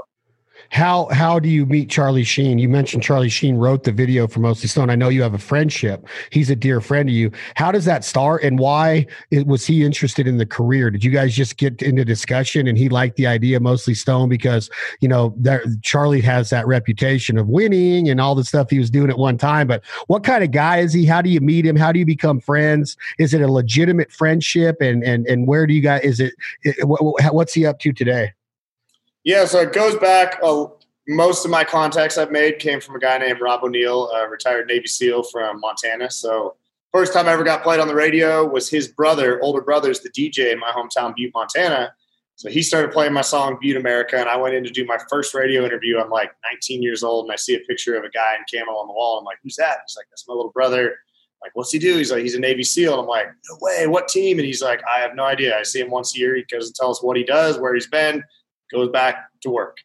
how 0.71 1.07
how 1.07 1.39
do 1.39 1.49
you 1.49 1.65
meet 1.67 1.89
Charlie 1.91 2.25
Sheen? 2.25 2.59
You 2.59 2.69
mentioned 2.69 3.03
Charlie 3.03 3.29
Sheen 3.29 3.57
wrote 3.57 3.85
the 3.85 3.93
video 3.93 4.27
for 4.27 4.41
Mostly 4.41 4.69
Stone. 4.69 4.91
I 4.91 4.97
know 4.97 5.09
you 5.09 5.23
have 5.23 5.35
a 5.35 5.39
friendship. 5.39 6.07
He's 6.31 6.51
a 6.51 6.57
dear 6.57 6.81
friend 6.81 7.09
of 7.09 7.15
you. 7.15 7.31
How 7.55 7.73
does 7.73 7.85
that 7.87 8.05
start, 8.05 8.43
and 8.43 8.59
why 8.59 9.07
was 9.47 9.67
he 9.67 9.85
interested 9.85 10.27
in 10.27 10.37
the 10.37 10.47
career? 10.47 10.91
Did 10.91 11.05
you 11.05 11.11
guys 11.11 11.35
just 11.35 11.57
get 11.57 11.81
into 11.83 12.05
discussion, 12.05 12.67
and 12.67 12.77
he 12.77 12.89
liked 12.89 13.17
the 13.17 13.27
idea 13.27 13.61
Mostly 13.61 13.95
Stone 13.95 14.29
because 14.29 14.69
you 15.01 15.09
know 15.09 15.35
there, 15.37 15.65
Charlie 15.83 16.21
has 16.21 16.51
that 16.51 16.67
reputation 16.67 17.39
of 17.39 17.49
winning 17.49 18.09
and 18.09 18.21
all 18.21 18.35
the 18.35 18.45
stuff 18.45 18.71
he 18.71 18.79
was 18.79 18.91
doing 18.91 19.11
at 19.11 19.19
one 19.19 19.39
time. 19.39 19.67
But 19.67 19.85
what 20.07 20.23
kind 20.23 20.45
of 20.45 20.51
guy 20.51 20.79
is 20.79 20.93
he? 20.93 21.07
How 21.07 21.23
do 21.23 21.31
you 21.31 21.41
meet 21.41 21.65
him? 21.65 21.77
How 21.77 21.93
do 21.93 21.99
you 21.99 22.07
become 22.07 22.41
friends? 22.41 22.97
Is 23.19 23.33
it 23.33 23.41
a 23.41 23.51
legitimate 23.51 24.13
friendship? 24.13 24.77
And 24.81 25.03
and 25.03 25.27
and 25.27 25.47
where 25.47 25.67
do 25.67 25.73
you 25.73 25.81
guys? 25.81 26.03
Is 26.03 26.21
it, 26.21 26.35
it 26.63 26.87
what, 26.87 27.35
what's 27.35 27.55
he 27.55 27.65
up 27.65 27.79
to 27.81 27.93
today? 27.93 28.33
Yeah, 29.29 29.45
so 29.45 29.61
it 29.61 29.75
goes 29.75 29.95
back. 29.97 30.39
Uh, 30.43 30.69
most 31.07 31.45
of 31.45 31.51
my 31.51 31.63
contacts 31.63 32.17
I've 32.17 32.31
made 32.31 32.61
came 32.61 32.81
from 32.81 32.97
a 32.97 32.99
guy 32.99 33.19
named 33.19 33.43
Rob 33.43 33.63
O'Neill, 33.63 34.09
a 34.09 34.27
retired 34.27 34.67
Navy 34.69 34.87
SEAL 34.87 35.25
from 35.25 35.61
Montana. 35.61 36.11
So 36.11 36.57
first 36.95 37.13
time 37.13 37.29
I 37.29 37.33
ever 37.33 37.45
got 37.45 37.63
played 37.63 37.79
on 37.79 37.89
the 37.89 37.95
radio 37.95 38.49
was 38.49 38.71
his 38.71 38.89
brother, 38.89 39.39
older 39.43 39.61
brother's 39.61 40.01
the 40.01 40.09
DJ 40.09 40.51
in 40.51 40.59
my 40.59 40.71
hometown, 40.71 41.15
Butte, 41.15 41.33
Montana. 41.35 41.93
So 42.37 42.49
he 42.49 42.63
started 42.63 42.91
playing 42.91 43.13
my 43.13 43.21
song 43.21 43.59
Butte 43.61 43.77
America, 43.77 44.17
and 44.17 44.31
I 44.31 44.37
went 44.39 44.55
in 44.55 44.65
to 44.65 44.71
do 44.71 44.87
my 44.87 44.97
first 45.11 45.35
radio 45.35 45.63
interview. 45.63 45.99
I'm 45.99 46.09
like 46.09 46.31
19 46.51 46.83
years 46.83 47.03
old, 47.03 47.27
and 47.27 47.33
I 47.35 47.37
see 47.37 47.55
a 47.55 47.61
picture 47.69 47.97
of 47.97 48.05
a 48.05 48.09
guy 48.09 48.35
in 48.35 48.45
camo 48.51 48.73
on 48.73 48.87
the 48.87 48.95
wall. 48.95 49.19
I'm 49.19 49.27
like, 49.27 49.41
"Who's 49.43 49.57
that?" 49.57 49.81
He's 49.87 49.95
like, 49.95 50.07
"That's 50.09 50.27
my 50.27 50.33
little 50.33 50.53
brother." 50.53 50.87
I'm 50.87 51.47
like, 51.47 51.53
what's 51.55 51.71
he 51.71 51.79
do? 51.79 51.99
He's 51.99 52.11
like, 52.11 52.23
he's 52.23 52.35
a 52.35 52.41
Navy 52.41 52.65
SEAL. 52.65 52.95
And 52.95 53.03
I'm 53.03 53.07
like, 53.07 53.27
no 53.27 53.59
way, 53.61 53.87
what 53.87 54.09
team? 54.09 54.41
And 54.41 54.47
he's 54.47 54.61
like, 54.61 54.83
I 54.93 54.99
have 54.99 55.15
no 55.15 55.23
idea. 55.23 55.57
I 55.57 55.63
see 55.63 55.79
him 55.79 55.89
once 55.89 56.17
a 56.17 56.19
year. 56.19 56.35
He 56.35 56.43
goes 56.51 56.67
and 56.67 56.75
tells 56.75 56.99
us 56.99 57.03
what 57.05 57.17
he 57.17 57.23
does, 57.23 57.61
where 57.61 57.75
he's 57.75 57.87
been 57.87 58.25
goes 58.73 58.89
back 58.89 59.29
to 59.43 59.51
work. 59.51 59.79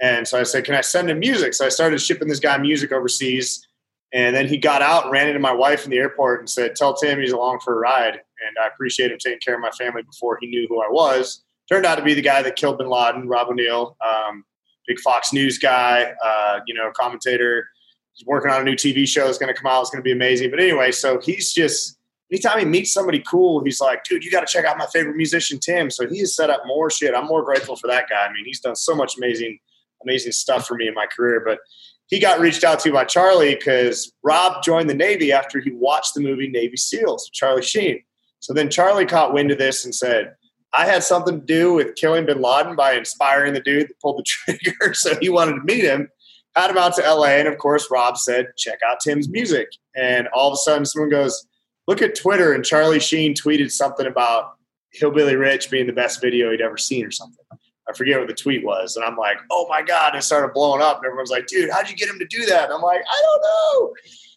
And 0.00 0.26
so 0.26 0.38
I 0.38 0.44
said, 0.44 0.64
Can 0.64 0.74
I 0.74 0.80
send 0.80 1.10
him 1.10 1.18
music? 1.18 1.54
So 1.54 1.66
I 1.66 1.68
started 1.68 2.00
shipping 2.00 2.28
this 2.28 2.40
guy 2.40 2.56
music 2.58 2.92
overseas. 2.92 3.66
And 4.12 4.34
then 4.34 4.48
he 4.48 4.56
got 4.56 4.82
out 4.82 5.04
and 5.04 5.12
ran 5.12 5.28
into 5.28 5.38
my 5.38 5.52
wife 5.52 5.84
in 5.84 5.90
the 5.90 5.98
airport 5.98 6.40
and 6.40 6.50
said, 6.50 6.74
Tell 6.74 6.94
Tim 6.94 7.20
he's 7.20 7.32
along 7.32 7.60
for 7.60 7.76
a 7.76 7.78
ride. 7.78 8.14
And 8.14 8.56
I 8.62 8.66
appreciate 8.66 9.12
him 9.12 9.18
taking 9.18 9.40
care 9.40 9.54
of 9.54 9.60
my 9.60 9.70
family 9.70 10.02
before 10.02 10.38
he 10.40 10.48
knew 10.48 10.66
who 10.68 10.80
I 10.80 10.88
was. 10.90 11.44
Turned 11.68 11.86
out 11.86 11.96
to 11.96 12.02
be 12.02 12.14
the 12.14 12.22
guy 12.22 12.42
that 12.42 12.56
killed 12.56 12.78
bin 12.78 12.88
Laden, 12.88 13.28
Rob 13.28 13.48
O'Neill, 13.48 13.96
um, 14.04 14.44
big 14.88 14.98
Fox 14.98 15.32
News 15.32 15.58
guy, 15.58 16.12
uh, 16.24 16.60
you 16.66 16.74
know, 16.74 16.90
commentator. 16.98 17.68
He's 18.14 18.26
working 18.26 18.50
on 18.50 18.62
a 18.62 18.64
new 18.64 18.74
TV 18.74 19.06
show 19.06 19.26
that's 19.26 19.38
going 19.38 19.54
to 19.54 19.60
come 19.60 19.70
out. 19.70 19.82
It's 19.82 19.90
going 19.90 20.02
to 20.02 20.04
be 20.04 20.12
amazing. 20.12 20.50
But 20.50 20.58
anyway, 20.58 20.90
so 20.90 21.20
he's 21.20 21.52
just 21.52 21.99
anytime 22.30 22.58
he 22.58 22.64
meets 22.64 22.92
somebody 22.92 23.20
cool, 23.20 23.62
he's 23.64 23.80
like, 23.80 24.04
dude, 24.04 24.24
you 24.24 24.30
got 24.30 24.40
to 24.40 24.46
check 24.46 24.64
out 24.64 24.78
my 24.78 24.86
favorite 24.86 25.16
musician, 25.16 25.58
Tim. 25.58 25.90
So 25.90 26.08
he 26.08 26.20
has 26.20 26.34
set 26.34 26.50
up 26.50 26.62
more 26.66 26.90
shit. 26.90 27.14
I'm 27.14 27.26
more 27.26 27.44
grateful 27.44 27.76
for 27.76 27.86
that 27.88 28.08
guy. 28.08 28.26
I 28.26 28.32
mean, 28.32 28.44
he's 28.44 28.60
done 28.60 28.76
so 28.76 28.94
much 28.94 29.16
amazing, 29.16 29.58
amazing 30.04 30.32
stuff 30.32 30.66
for 30.66 30.74
me 30.74 30.88
in 30.88 30.94
my 30.94 31.06
career. 31.06 31.42
But 31.44 31.58
he 32.06 32.18
got 32.18 32.40
reached 32.40 32.64
out 32.64 32.80
to 32.80 32.92
by 32.92 33.04
Charlie 33.04 33.54
because 33.54 34.12
Rob 34.22 34.62
joined 34.62 34.90
the 34.90 34.94
Navy 34.94 35.32
after 35.32 35.60
he 35.60 35.70
watched 35.70 36.14
the 36.14 36.20
movie 36.20 36.48
Navy 36.48 36.76
SEALs, 36.76 37.30
Charlie 37.32 37.62
Sheen. 37.62 38.02
So 38.40 38.52
then 38.52 38.70
Charlie 38.70 39.06
caught 39.06 39.34
wind 39.34 39.50
of 39.50 39.58
this 39.58 39.84
and 39.84 39.94
said, 39.94 40.34
I 40.72 40.86
had 40.86 41.02
something 41.02 41.40
to 41.40 41.46
do 41.46 41.72
with 41.74 41.96
killing 41.96 42.26
bin 42.26 42.40
Laden 42.40 42.76
by 42.76 42.92
inspiring 42.94 43.54
the 43.54 43.60
dude 43.60 43.88
that 43.88 44.00
pulled 44.00 44.18
the 44.18 44.24
trigger. 44.26 44.94
so 44.94 45.16
he 45.20 45.28
wanted 45.28 45.54
to 45.54 45.62
meet 45.64 45.84
him, 45.84 46.08
had 46.54 46.70
him 46.70 46.78
out 46.78 46.94
to 46.96 47.02
LA. 47.02 47.26
And 47.26 47.48
of 47.48 47.58
course, 47.58 47.88
Rob 47.90 48.16
said, 48.16 48.48
check 48.56 48.78
out 48.86 48.98
Tim's 49.00 49.28
music. 49.28 49.68
And 49.96 50.28
all 50.28 50.48
of 50.48 50.54
a 50.54 50.58
sudden, 50.58 50.84
someone 50.84 51.10
goes, 51.10 51.46
look 51.90 52.02
at 52.02 52.14
Twitter 52.14 52.52
and 52.52 52.64
Charlie 52.64 53.00
Sheen 53.00 53.34
tweeted 53.34 53.72
something 53.72 54.06
about 54.06 54.52
Hillbilly 54.92 55.34
Rich 55.34 55.72
being 55.72 55.88
the 55.88 55.92
best 55.92 56.20
video 56.20 56.52
he'd 56.52 56.60
ever 56.60 56.76
seen 56.76 57.04
or 57.04 57.10
something. 57.10 57.44
I 57.88 57.92
forget 57.94 58.20
what 58.20 58.28
the 58.28 58.34
tweet 58.34 58.64
was. 58.64 58.94
And 58.94 59.04
I'm 59.04 59.16
like, 59.16 59.38
oh 59.50 59.66
my 59.68 59.82
God. 59.82 60.14
It 60.14 60.22
started 60.22 60.54
blowing 60.54 60.80
up. 60.80 60.98
And 60.98 61.06
everyone's 61.06 61.32
like, 61.32 61.48
dude, 61.48 61.68
how'd 61.68 61.90
you 61.90 61.96
get 61.96 62.08
him 62.08 62.20
to 62.20 62.26
do 62.26 62.46
that? 62.46 62.66
And 62.66 62.72
I'm 62.72 62.80
like, 62.80 63.00
I 63.00 63.22
don't 63.22 63.42
know. 63.42 63.94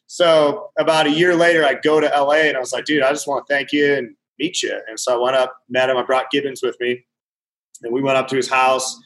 So 0.07 0.71
about 0.79 1.05
a 1.05 1.11
year 1.11 1.35
later, 1.35 1.63
I 1.63 1.75
go 1.75 1.99
to 1.99 2.07
LA 2.07 2.47
and 2.47 2.57
I 2.57 2.59
was 2.59 2.73
like, 2.73 2.85
dude, 2.85 3.03
I 3.03 3.11
just 3.11 3.27
want 3.27 3.45
to 3.45 3.53
thank 3.53 3.71
you 3.71 3.93
and 3.93 4.15
meet 4.39 4.63
you. 4.63 4.75
And 4.87 4.99
so 4.99 5.15
I 5.15 5.23
went 5.23 5.35
up, 5.35 5.55
met 5.69 5.91
him. 5.91 5.97
I 5.97 6.01
brought 6.01 6.31
Gibbons 6.31 6.63
with 6.63 6.75
me. 6.79 7.05
And 7.83 7.93
we 7.93 8.01
went 8.01 8.17
up 8.17 8.27
to 8.29 8.35
his 8.35 8.49
house, 8.49 8.99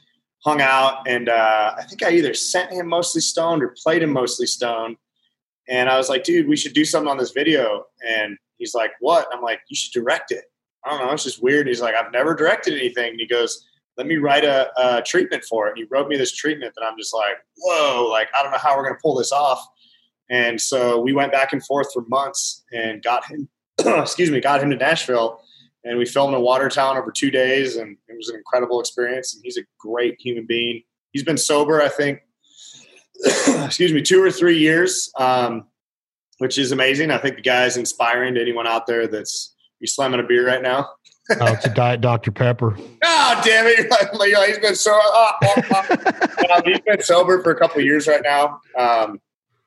hung 0.45 0.61
out. 0.61 1.05
And 1.05 1.27
uh, 1.27 1.73
I 1.77 1.83
think 1.83 2.01
I 2.01 2.11
either 2.11 2.33
sent 2.33 2.71
him 2.71 2.87
mostly 2.87 3.19
stoned 3.19 3.61
or 3.61 3.75
played 3.83 4.03
him 4.03 4.13
mostly 4.13 4.47
stoned. 4.47 4.95
And 5.69 5.89
I 5.89 5.97
was 5.97 6.09
like, 6.09 6.23
dude, 6.23 6.47
we 6.47 6.55
should 6.55 6.73
do 6.73 6.85
something 6.85 7.09
on 7.09 7.17
this 7.17 7.31
video. 7.31 7.85
And 8.07 8.37
he's 8.57 8.73
like, 8.73 8.91
what? 8.99 9.27
I'm 9.33 9.41
like, 9.41 9.59
you 9.69 9.75
should 9.75 9.91
direct 9.91 10.31
it. 10.31 10.45
I 10.85 10.91
don't 10.91 11.05
know. 11.05 11.11
It's 11.11 11.23
just 11.23 11.43
weird. 11.43 11.67
he's 11.67 11.81
like, 11.81 11.95
I've 11.95 12.11
never 12.11 12.33
directed 12.35 12.73
anything. 12.73 13.11
And 13.11 13.19
he 13.19 13.27
goes, 13.27 13.67
let 13.97 14.07
me 14.07 14.17
write 14.17 14.45
a, 14.45 14.69
a 14.77 15.01
treatment 15.01 15.43
for 15.43 15.67
it. 15.67 15.71
And 15.71 15.77
he 15.79 15.85
wrote 15.89 16.07
me 16.07 16.17
this 16.17 16.31
treatment 16.31 16.73
that 16.75 16.85
I'm 16.85 16.97
just 16.97 17.13
like, 17.13 17.35
whoa, 17.57 18.07
like, 18.09 18.29
I 18.37 18.43
don't 18.43 18.51
know 18.51 18.59
how 18.59 18.77
we're 18.77 18.83
going 18.83 18.95
to 18.95 19.01
pull 19.01 19.15
this 19.15 19.31
off. 19.31 19.65
And 20.29 20.59
so 20.59 20.99
we 20.99 21.13
went 21.13 21.31
back 21.31 21.53
and 21.53 21.65
forth 21.65 21.87
for 21.93 22.03
months 22.07 22.63
and 22.71 23.01
got 23.01 23.25
him, 23.25 23.49
excuse 23.79 24.29
me, 24.29 24.39
got 24.39 24.61
him 24.61 24.69
to 24.69 24.75
Nashville. 24.75 25.41
And 25.83 25.97
we 25.97 26.05
filmed 26.05 26.35
in 26.35 26.41
Watertown 26.41 26.97
over 26.97 27.11
two 27.11 27.31
days. 27.31 27.77
And 27.77 27.97
it 28.07 28.15
was 28.15 28.29
an 28.29 28.35
incredible 28.35 28.79
experience. 28.79 29.33
And 29.33 29.41
he's 29.43 29.57
a 29.57 29.63
great 29.79 30.19
human 30.19 30.45
being. 30.45 30.83
He's 31.11 31.23
been 31.23 31.37
sober, 31.37 31.81
I 31.81 31.89
think, 31.89 32.21
excuse 33.65 33.93
me, 33.93 34.01
two 34.01 34.21
or 34.21 34.31
three 34.31 34.57
years, 34.57 35.11
um, 35.17 35.65
which 36.39 36.57
is 36.57 36.71
amazing. 36.71 37.11
I 37.11 37.17
think 37.17 37.35
the 37.35 37.41
guy 37.41 37.65
is 37.65 37.77
inspiring 37.77 38.35
to 38.35 38.41
anyone 38.41 38.67
out 38.67 38.87
there 38.87 39.07
that's 39.07 39.55
you 39.79 39.87
slamming 39.87 40.19
a 40.19 40.23
beer 40.23 40.45
right 40.45 40.61
now. 40.61 40.89
oh, 41.29 41.53
it's 41.53 41.65
a 41.65 41.73
diet 41.73 42.01
Dr. 42.01 42.31
Pepper. 42.31 42.77
Oh, 43.29 43.41
damn 43.43 43.65
it! 43.67 44.47
he's 44.47 44.59
been 44.59 44.75
so 44.75 44.91
oh, 44.93 45.31
oh, 45.43 45.61
oh. 45.71 46.61
he's 46.63 46.79
been 46.79 47.01
sober 47.01 47.43
for 47.43 47.51
a 47.51 47.59
couple 47.59 47.81
years 47.81 48.07
right 48.07 48.21
now. 48.23 48.61
Um, 48.77 49.19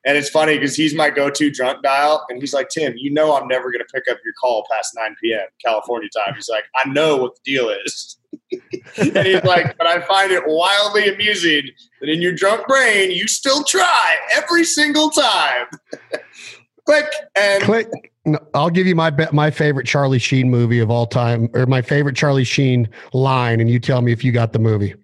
and 0.03 0.17
it's 0.17 0.29
funny 0.29 0.55
because 0.57 0.75
he's 0.75 0.95
my 0.95 1.11
go-to 1.11 1.51
drunk 1.51 1.83
dial, 1.83 2.25
and 2.29 2.41
he's 2.41 2.55
like, 2.55 2.69
"Tim, 2.69 2.93
you 2.97 3.11
know 3.11 3.35
I'm 3.35 3.47
never 3.47 3.71
going 3.71 3.83
to 3.85 3.93
pick 3.93 4.11
up 4.11 4.17
your 4.25 4.33
call 4.41 4.65
past 4.71 4.93
9 4.95 5.15
p.m. 5.21 5.45
California 5.63 6.09
time." 6.09 6.33
He's 6.33 6.49
like, 6.49 6.63
"I 6.75 6.89
know 6.89 7.17
what 7.17 7.35
the 7.35 7.53
deal 7.53 7.69
is," 7.69 8.17
and 8.97 9.17
he's 9.25 9.43
like, 9.43 9.77
"But 9.77 9.87
I 9.87 10.01
find 10.01 10.31
it 10.31 10.43
wildly 10.45 11.07
amusing 11.13 11.63
that 11.99 12.09
in 12.09 12.21
your 12.21 12.33
drunk 12.33 12.67
brain 12.67 13.11
you 13.11 13.27
still 13.27 13.63
try 13.63 14.15
every 14.35 14.63
single 14.63 15.09
time." 15.09 15.67
Click 16.85 17.05
and 17.35 17.61
click. 17.63 17.87
No, 18.25 18.39
I'll 18.55 18.71
give 18.71 18.87
you 18.87 18.95
my 18.95 19.11
my 19.31 19.51
favorite 19.51 19.85
Charlie 19.85 20.17
Sheen 20.17 20.49
movie 20.49 20.79
of 20.79 20.89
all 20.89 21.05
time, 21.05 21.47
or 21.53 21.67
my 21.67 21.81
favorite 21.81 22.15
Charlie 22.15 22.43
Sheen 22.43 22.89
line, 23.13 23.59
and 23.59 23.69
you 23.69 23.79
tell 23.79 24.01
me 24.01 24.11
if 24.11 24.23
you 24.23 24.31
got 24.31 24.51
the 24.51 24.59
movie. 24.59 24.95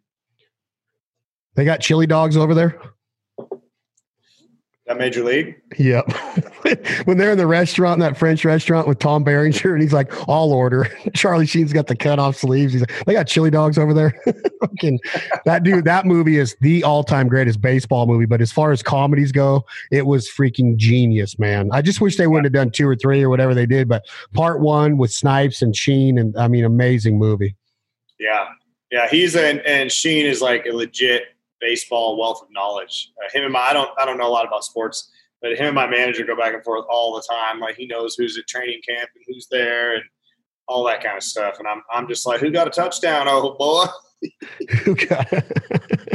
They 1.54 1.66
got 1.66 1.80
chili 1.80 2.08
dogs 2.08 2.36
over 2.36 2.56
there. 2.56 2.80
That 4.88 4.98
major 4.98 5.22
league? 5.22 5.62
Yep. 5.78 6.14
when 7.04 7.18
they're 7.18 7.32
in 7.32 7.38
the 7.38 7.46
restaurant, 7.46 8.00
that 8.00 8.16
French 8.16 8.46
restaurant 8.46 8.88
with 8.88 9.00
Tom 9.00 9.22
Berenger, 9.22 9.74
and 9.74 9.82
he's 9.82 9.92
like, 9.92 10.30
all 10.30 10.54
order. 10.54 10.90
Charlie 11.14 11.46
Sheen's 11.46 11.74
got 11.74 11.88
the 11.88 11.96
cut 11.96 12.20
off 12.20 12.38
sleeves. 12.38 12.72
He's 12.72 12.84
like, 12.84 13.06
they 13.06 13.12
got 13.12 13.28
chili 13.28 13.52
dogs 13.52 13.78
over 13.78 13.94
there. 13.94 14.18
that 15.46 15.64
dude, 15.64 15.84
that 15.84 16.06
movie 16.06 16.38
is 16.38 16.56
the 16.62 16.86
all 16.86 17.04
time 17.04 17.28
greatest 17.28 17.60
baseball 17.60 18.06
movie. 18.06 18.26
But 18.26 18.40
as 18.40 18.54
far 18.54 18.72
as 18.72 18.82
comedies 18.82 19.34
go, 19.34 19.66
it 19.92 20.06
was 20.06 20.30
freaking 20.30 20.78
genius, 20.78 21.38
man. 21.38 21.70
I 21.74 21.82
just 21.82 22.00
wish 22.00 22.16
they 22.16 22.28
wouldn't 22.28 22.46
have 22.46 22.54
done 22.54 22.72
two 22.72 22.88
or 22.88 22.96
three 22.96 23.22
or 23.22 23.30
whatever 23.30 23.54
they 23.54 23.66
did. 23.66 23.90
But 23.90 24.06
part 24.34 24.62
one 24.62 24.98
with 24.98 25.12
Snipes 25.12 25.62
and 25.62 25.76
Sheen, 25.76 26.18
and 26.18 26.38
I 26.38 26.48
mean, 26.48 26.64
amazing 26.64 27.20
movie. 27.20 27.58
Yeah. 28.22 28.46
Yeah. 28.90 29.10
He's 29.10 29.36
an, 29.36 29.60
and 29.66 29.92
Sheen 29.92 30.26
is 30.26 30.42
like 30.42 30.66
a 30.66 30.72
legit 30.72 31.24
baseball 31.60 32.18
wealth 32.18 32.42
of 32.42 32.50
knowledge. 32.52 33.12
Uh, 33.24 33.30
him 33.32 33.44
and 33.44 33.54
my 33.54 33.60
I 33.60 33.74
don't 33.74 33.90
I 34.00 34.06
don't 34.06 34.18
know 34.18 34.28
a 34.28 34.30
lot 34.30 34.48
about 34.48 34.64
sports, 34.64 35.12
but 35.42 35.52
him 35.54 35.68
and 35.68 35.76
my 35.76 35.88
manager 35.88 36.26
go 36.26 36.36
back 36.36 36.54
and 36.54 36.64
forth 36.64 36.86
all 36.90 37.16
the 37.16 37.24
time. 37.30 37.60
Like 37.60 37.76
he 37.76 37.88
knows 37.88 38.16
who's 38.16 38.38
at 38.38 38.48
training 38.48 38.82
camp 38.88 39.10
and 39.16 39.24
who's 39.28 39.48
there, 39.50 39.96
and 39.96 40.04
all 40.68 40.86
that 40.86 41.04
kind 41.04 41.18
of 41.18 41.24
stuff. 41.24 41.60
And 41.60 41.68
I'm 41.68 41.82
I'm 41.92 42.08
just 42.08 42.26
like, 42.26 42.40
who 42.40 42.52
got 42.52 42.68
a 42.68 42.72
touchdown, 42.72 43.28
oh 43.30 43.56
boy? 43.58 43.86
who 44.84 44.96
got 44.96 45.28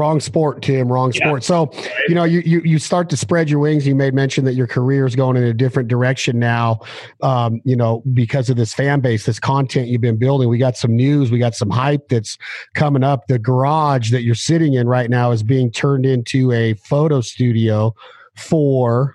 wrong 0.00 0.18
sport, 0.18 0.62
Tim. 0.62 0.90
Wrong 0.90 1.12
sport. 1.12 1.42
Yeah. 1.42 1.46
So, 1.46 1.70
you 2.08 2.14
know, 2.14 2.24
you, 2.24 2.40
you 2.40 2.60
you 2.62 2.78
start 2.78 3.10
to 3.10 3.16
spread 3.16 3.50
your 3.50 3.60
wings. 3.60 3.86
You 3.86 3.94
made 3.94 4.14
mention 4.14 4.44
that 4.46 4.54
your 4.54 4.66
career 4.66 5.06
is 5.06 5.14
going 5.14 5.36
in 5.36 5.44
a 5.44 5.52
different 5.52 5.88
direction 5.88 6.38
now. 6.38 6.80
Um, 7.22 7.60
you 7.64 7.76
know, 7.76 8.02
because 8.14 8.48
of 8.48 8.56
this 8.56 8.72
fan 8.72 9.00
base, 9.00 9.26
this 9.26 9.38
content 9.38 9.88
you've 9.88 10.00
been 10.00 10.18
building. 10.18 10.48
We 10.48 10.58
got 10.58 10.76
some 10.76 10.96
news. 10.96 11.30
We 11.30 11.38
got 11.38 11.54
some 11.54 11.70
hype 11.70 12.08
that's 12.08 12.38
coming 12.74 13.04
up. 13.04 13.26
The 13.26 13.38
garage 13.38 14.10
that 14.10 14.22
you're 14.22 14.34
sitting 14.34 14.74
in 14.74 14.88
right 14.88 15.10
now 15.10 15.30
is 15.30 15.42
being 15.42 15.70
turned 15.70 16.06
into 16.06 16.50
a 16.52 16.74
photo 16.74 17.20
studio 17.20 17.94
for 18.36 19.14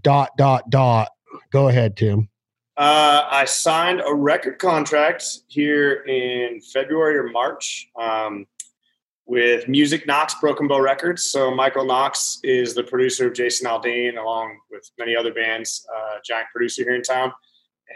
dot 0.00 0.30
dot 0.38 0.70
dot. 0.70 1.08
Go 1.50 1.68
ahead, 1.68 1.96
Tim. 1.96 2.28
Uh, 2.76 3.26
I 3.30 3.44
signed 3.44 4.00
a 4.04 4.14
record 4.14 4.58
contract 4.58 5.24
here 5.48 6.04
in 6.04 6.60
February 6.72 7.18
or 7.18 7.28
March. 7.28 7.90
Um, 8.00 8.46
with 9.32 9.66
Music 9.66 10.06
Knox 10.06 10.34
Broken 10.34 10.68
Bow 10.68 10.78
Records. 10.78 11.24
So 11.24 11.54
Michael 11.54 11.86
Knox 11.86 12.38
is 12.44 12.74
the 12.74 12.84
producer 12.84 13.28
of 13.28 13.32
Jason 13.32 13.66
Aldean, 13.66 14.18
along 14.18 14.58
with 14.70 14.90
many 14.98 15.16
other 15.16 15.32
bands, 15.32 15.86
uh, 15.90 16.18
giant 16.22 16.48
producer 16.52 16.82
here 16.82 16.94
in 16.94 17.00
town. 17.00 17.32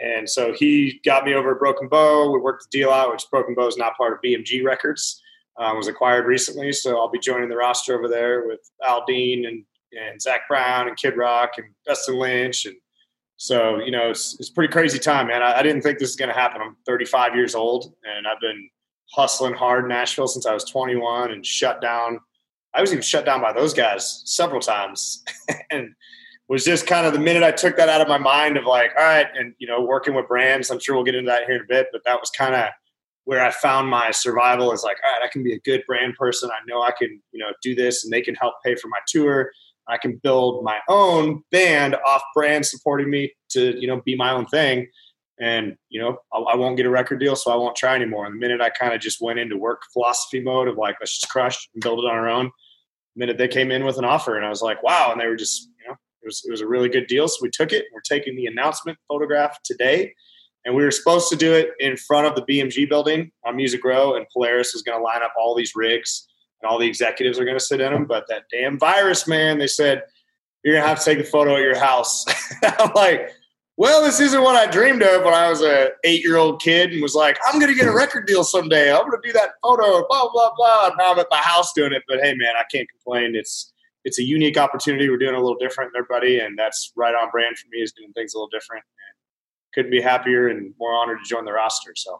And 0.03 0.27
so 0.27 0.51
he 0.51 0.99
got 1.05 1.25
me 1.25 1.35
over 1.35 1.51
at 1.51 1.59
Broken 1.59 1.89
Bow. 1.89 2.31
We 2.31 2.39
worked 2.39 2.63
the 2.63 2.79
deal 2.79 2.89
out, 2.89 3.11
which 3.11 3.29
Broken 3.29 3.53
Bow 3.53 3.67
is 3.67 3.77
not 3.77 3.95
part 3.97 4.13
of 4.13 4.19
BMG 4.25 4.65
Records. 4.65 5.21
Um, 5.59 5.77
was 5.77 5.87
acquired 5.87 6.25
recently, 6.25 6.71
so 6.71 6.97
I'll 6.97 7.07
be 7.07 7.19
joining 7.19 7.49
the 7.49 7.55
roster 7.55 7.95
over 7.95 8.07
there 8.07 8.47
with 8.47 8.61
Aldean 8.83 9.47
and 9.47 9.63
and 9.93 10.19
Zac 10.19 10.47
Brown 10.47 10.87
and 10.87 10.97
Kid 10.97 11.17
Rock 11.17 11.51
and 11.57 11.67
Dustin 11.85 12.15
Lynch 12.15 12.65
and 12.65 12.75
so 13.37 13.77
you 13.77 13.91
know 13.91 14.09
it's, 14.09 14.35
it's 14.39 14.49
pretty 14.49 14.71
crazy 14.71 14.97
time, 14.97 15.27
man. 15.27 15.43
I, 15.43 15.59
I 15.59 15.63
didn't 15.63 15.83
think 15.83 15.99
this 15.99 16.09
is 16.09 16.15
going 16.15 16.29
to 16.29 16.35
happen. 16.35 16.61
I'm 16.61 16.75
35 16.87 17.35
years 17.35 17.53
old, 17.53 17.93
and 18.03 18.27
I've 18.27 18.39
been 18.39 18.69
hustling 19.13 19.53
hard 19.53 19.85
in 19.85 19.89
Nashville 19.89 20.27
since 20.27 20.45
I 20.45 20.53
was 20.53 20.63
21 20.65 21.31
and 21.31 21.45
shut 21.45 21.81
down. 21.81 22.19
I 22.73 22.81
was 22.81 22.91
even 22.91 23.01
shut 23.01 23.25
down 23.25 23.41
by 23.41 23.53
those 23.53 23.73
guys 23.73 24.21
several 24.25 24.59
times 24.59 25.23
and 25.71 25.93
was 26.47 26.63
just 26.63 26.87
kind 26.87 27.05
of 27.05 27.13
the 27.13 27.19
minute 27.19 27.43
I 27.43 27.51
took 27.51 27.77
that 27.77 27.89
out 27.89 28.01
of 28.01 28.07
my 28.07 28.17
mind 28.17 28.57
of 28.57 28.65
like, 28.65 28.91
all 28.97 29.03
right, 29.03 29.27
and 29.35 29.53
you 29.57 29.67
know, 29.67 29.81
working 29.81 30.13
with 30.13 30.27
brands, 30.27 30.69
I'm 30.69 30.79
sure 30.79 30.95
we'll 30.95 31.03
get 31.03 31.15
into 31.15 31.29
that 31.29 31.45
here 31.45 31.55
in 31.55 31.61
a 31.61 31.67
bit, 31.67 31.87
but 31.91 32.01
that 32.05 32.19
was 32.19 32.29
kind 32.29 32.55
of 32.55 32.69
where 33.25 33.43
I 33.43 33.51
found 33.51 33.89
my 33.89 34.11
survival 34.11 34.71
is 34.71 34.83
like, 34.83 34.97
all 35.05 35.11
right, 35.11 35.27
I 35.27 35.29
can 35.29 35.43
be 35.43 35.53
a 35.53 35.59
good 35.59 35.83
brand 35.85 36.15
person. 36.15 36.49
I 36.49 36.59
know 36.65 36.81
I 36.81 36.91
can, 36.97 37.21
you 37.33 37.39
know, 37.39 37.51
do 37.61 37.75
this 37.75 38.05
and 38.05 38.13
they 38.13 38.21
can 38.21 38.35
help 38.35 38.55
pay 38.63 38.75
for 38.75 38.87
my 38.87 38.99
tour. 39.05 39.51
I 39.89 39.97
can 39.97 40.17
build 40.23 40.63
my 40.63 40.79
own 40.87 41.43
band 41.51 41.95
off 42.05 42.21
brand 42.33 42.65
supporting 42.65 43.09
me 43.09 43.33
to, 43.49 43.77
you 43.79 43.87
know, 43.87 44.01
be 44.05 44.15
my 44.15 44.31
own 44.31 44.45
thing 44.45 44.87
and 45.39 45.75
you 45.89 46.01
know 46.01 46.17
I, 46.33 46.39
I, 46.39 46.55
won't 46.55 46.77
get 46.77 46.85
a 46.85 46.89
record 46.89 47.19
deal 47.19 47.35
so 47.35 47.51
i 47.51 47.55
won't 47.55 47.75
try 47.75 47.95
anymore. 47.95 48.25
And 48.25 48.35
the 48.35 48.39
minute 48.39 48.61
i 48.61 48.69
kind 48.69 48.93
of 48.93 49.01
just 49.01 49.21
went 49.21 49.39
into 49.39 49.57
work 49.57 49.81
philosophy 49.93 50.41
mode 50.41 50.67
of 50.67 50.77
like 50.77 50.95
let's 50.99 51.19
just 51.19 51.31
crush 51.31 51.69
and 51.73 51.81
build 51.81 51.99
it 51.99 52.05
on 52.05 52.15
our 52.15 52.29
own 52.29 52.45
the 53.15 53.19
minute 53.19 53.37
they 53.37 53.47
came 53.47 53.71
in 53.71 53.85
with 53.85 53.97
an 53.97 54.05
offer 54.05 54.35
and 54.35 54.45
i 54.45 54.49
was 54.49 54.61
like 54.61 54.81
wow 54.83 55.11
and 55.11 55.21
they 55.21 55.27
were 55.27 55.35
just 55.35 55.69
you 55.81 55.87
know 55.87 55.95
it 56.21 56.25
was, 56.25 56.43
it 56.45 56.51
was 56.51 56.61
a 56.61 56.67
really 56.67 56.89
good 56.89 57.07
deal 57.07 57.27
so 57.27 57.37
we 57.41 57.49
took 57.49 57.71
it. 57.71 57.85
We're 57.93 58.01
taking 58.01 58.35
the 58.35 58.47
announcement 58.47 58.97
photograph 59.07 59.59
today. 59.63 60.13
And 60.65 60.75
we 60.75 60.83
were 60.83 60.91
supposed 60.91 61.29
to 61.29 61.37
do 61.37 61.53
it 61.53 61.69
in 61.79 61.95
front 61.95 62.27
of 62.27 62.35
the 62.35 62.41
bmg 62.41 62.89
building 62.89 63.31
on 63.45 63.55
music 63.55 63.85
row 63.85 64.15
and 64.15 64.25
polaris 64.33 64.75
is 64.75 64.81
going 64.81 64.97
to 64.97 65.03
line 65.03 65.23
up 65.23 65.31
all 65.39 65.55
these 65.55 65.73
rigs 65.75 66.27
and 66.61 66.69
all 66.69 66.77
the 66.77 66.87
executives 66.87 67.39
are 67.39 67.45
going 67.45 67.57
to 67.57 67.63
sit 67.63 67.79
in 67.79 67.93
them 67.93 68.05
but 68.05 68.25
that 68.27 68.43
damn 68.51 68.77
virus 68.77 69.29
man 69.29 69.59
they 69.59 69.67
said 69.67 70.03
you're 70.67 70.75
going 70.75 70.83
to 70.83 70.89
have 70.89 70.99
to 70.99 71.05
take 71.05 71.17
the 71.17 71.23
photo 71.23 71.55
at 71.55 71.61
your 71.61 71.77
house. 71.77 72.25
I'm 72.63 72.91
like 72.93 73.31
well, 73.77 74.03
this 74.03 74.19
isn't 74.19 74.41
what 74.41 74.55
I 74.55 74.69
dreamed 74.69 75.03
of 75.03 75.23
when 75.23 75.35
I 75.35 75.49
was 75.49 75.61
a 75.61 75.89
eight 76.03 76.23
year 76.23 76.37
old 76.37 76.59
kid 76.59 76.91
and 76.91 77.01
was 77.01 77.13
like, 77.13 77.37
I'm 77.45 77.59
going 77.59 77.71
to 77.71 77.77
get 77.77 77.87
a 77.87 77.93
record 77.93 78.25
deal 78.25 78.43
someday. 78.43 78.91
I'm 78.91 79.07
going 79.07 79.21
to 79.21 79.27
do 79.27 79.31
that 79.33 79.51
photo, 79.61 80.03
blah, 80.09 80.29
blah, 80.31 80.51
blah. 80.57 80.89
Now 80.97 81.13
I'm 81.13 81.19
at 81.19 81.27
my 81.29 81.37
house 81.37 81.73
doing 81.73 81.93
it. 81.93 82.01
But 82.07 82.19
hey, 82.19 82.33
man, 82.33 82.55
I 82.59 82.63
can't 82.71 82.89
complain. 82.89 83.35
It's, 83.35 83.71
it's 84.03 84.17
a 84.17 84.23
unique 84.23 84.57
opportunity. 84.57 85.07
We're 85.07 85.17
doing 85.17 85.35
a 85.35 85.39
little 85.39 85.57
different 85.59 85.91
than 85.93 86.01
everybody. 86.01 86.39
And 86.39 86.57
that's 86.57 86.91
right 86.95 87.13
on 87.13 87.29
brand 87.29 87.55
for 87.59 87.67
me 87.71 87.81
is 87.81 87.91
doing 87.91 88.11
things 88.13 88.33
a 88.33 88.37
little 88.37 88.49
different. 88.49 88.83
And 88.83 89.15
couldn't 89.75 89.91
be 89.91 90.01
happier 90.01 90.47
and 90.47 90.73
more 90.79 90.95
honored 90.95 91.19
to 91.23 91.29
join 91.29 91.45
the 91.45 91.53
roster. 91.53 91.93
So. 91.95 92.19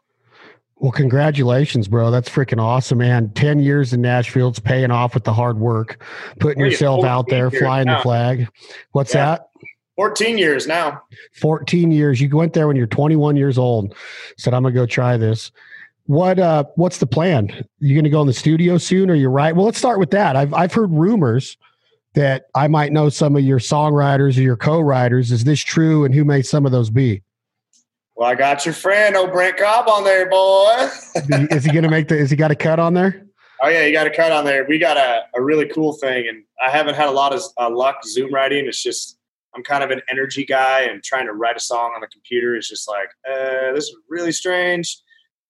Well, 0.80 0.91
congratulations, 0.91 1.88
bro. 1.88 2.12
That's 2.12 2.30
freaking 2.30 2.62
awesome, 2.62 3.00
man. 3.00 3.32
10 3.32 3.60
years 3.60 3.93
in 3.93 4.02
Nashville. 4.02 4.50
It's 4.50 4.60
paying 4.60 4.91
off 4.91 5.15
with 5.15 5.24
the 5.24 5.34
hard 5.34 5.58
work, 5.58 6.04
putting 6.39 6.62
oh, 6.62 6.65
yourself 6.65 7.04
out 7.04 7.28
there, 7.30 7.50
flying 7.50 7.88
the 7.88 7.98
flag. 8.04 8.48
What's 8.91 9.15
yeah. 9.15 9.26
that? 9.26 9.46
14 9.97 10.38
years 10.38 10.67
now. 10.67 11.01
14 11.41 11.91
years. 11.91 12.21
You 12.21 12.29
went 12.29 12.53
there 12.53 12.67
when 12.67 12.77
you're 12.77 12.88
21 12.88 13.36
years 13.36 13.57
old. 13.57 13.93
Said, 14.38 14.53
I'm 14.53 14.62
going 14.62 14.73
to 14.73 14.79
go 14.79 14.86
try 14.86 15.17
this. 15.17 15.51
What 16.05 16.39
uh 16.39 16.63
what's 16.75 16.99
the 16.99 17.05
plan? 17.05 17.65
You 17.79 17.93
going 17.93 18.05
to 18.05 18.10
go 18.10 18.21
in 18.21 18.27
the 18.27 18.33
studio 18.33 18.77
soon 18.77 19.10
or 19.10 19.15
you're 19.15 19.29
right? 19.29 19.53
Well, 19.53 19.65
let's 19.65 19.77
start 19.77 19.99
with 19.99 20.12
that. 20.12 20.38
I've 20.38 20.53
I've 20.53 20.73
heard 20.73 20.89
rumors 20.89 21.57
that 22.13 22.45
I 22.55 22.69
might 22.69 22.93
know 22.93 23.10
some 23.10 23.36
of 23.36 23.43
your 23.43 23.60
songwriters 23.60 24.38
or 24.38 24.41
your 24.41 24.55
co-writers. 24.55 25.33
Is 25.33 25.43
this 25.43 25.60
true 25.60 26.05
and 26.05 26.15
who 26.15 26.23
may 26.23 26.43
some 26.43 26.65
of 26.65 26.71
those 26.71 26.89
be? 26.89 27.23
Well, 28.15 28.29
I 28.29 28.36
got 28.36 28.65
your 28.65 28.73
friend, 28.73 29.17
old 29.17 29.33
Brent 29.33 29.57
Cobb, 29.57 29.89
on 29.89 30.03
there, 30.05 30.29
boy. 30.29 30.89
is 31.51 31.65
he 31.65 31.71
going 31.71 31.83
to 31.83 31.89
make 31.89 32.07
the? 32.07 32.17
Is 32.17 32.31
he 32.31 32.38
got 32.38 32.51
a 32.51 32.55
cut 32.55 32.79
on 32.79 32.93
there? 32.93 33.27
Oh 33.62 33.67
yeah, 33.67 33.86
you 33.86 33.91
got 33.91 34.07
a 34.07 34.12
cut 34.12 34.31
on 34.31 34.45
there. 34.45 34.65
We 34.67 34.79
got 34.79 34.97
a, 34.97 35.23
a 35.36 35.41
really 35.41 35.67
cool 35.67 35.93
thing, 35.93 36.27
and 36.27 36.43
I 36.63 36.69
haven't 36.69 36.95
had 36.95 37.10
a 37.10 37.12
lot 37.12 37.33
of 37.33 37.41
uh, 37.60 37.69
luck 37.69 38.03
Zoom 38.05 38.33
writing. 38.33 38.65
It's 38.65 38.81
just 38.81 39.16
I'm 39.58 39.63
kind 39.63 39.84
of 39.84 39.89
an 39.89 40.02
energy 40.10 40.46
guy 40.46 40.82
and 40.82 41.04
trying 41.04 41.26
to 41.26 41.34
write 41.34 41.58
a 41.58 41.60
song 41.60 41.93
on 41.96 42.02
the 42.02 42.08
computer 42.08 42.56
is 42.56 42.70
just 42.70 42.88
like, 42.88 43.10
uh, 43.28 43.74
this 43.74 43.86
is 43.86 43.96
really 44.08 44.32
strange. 44.32 45.02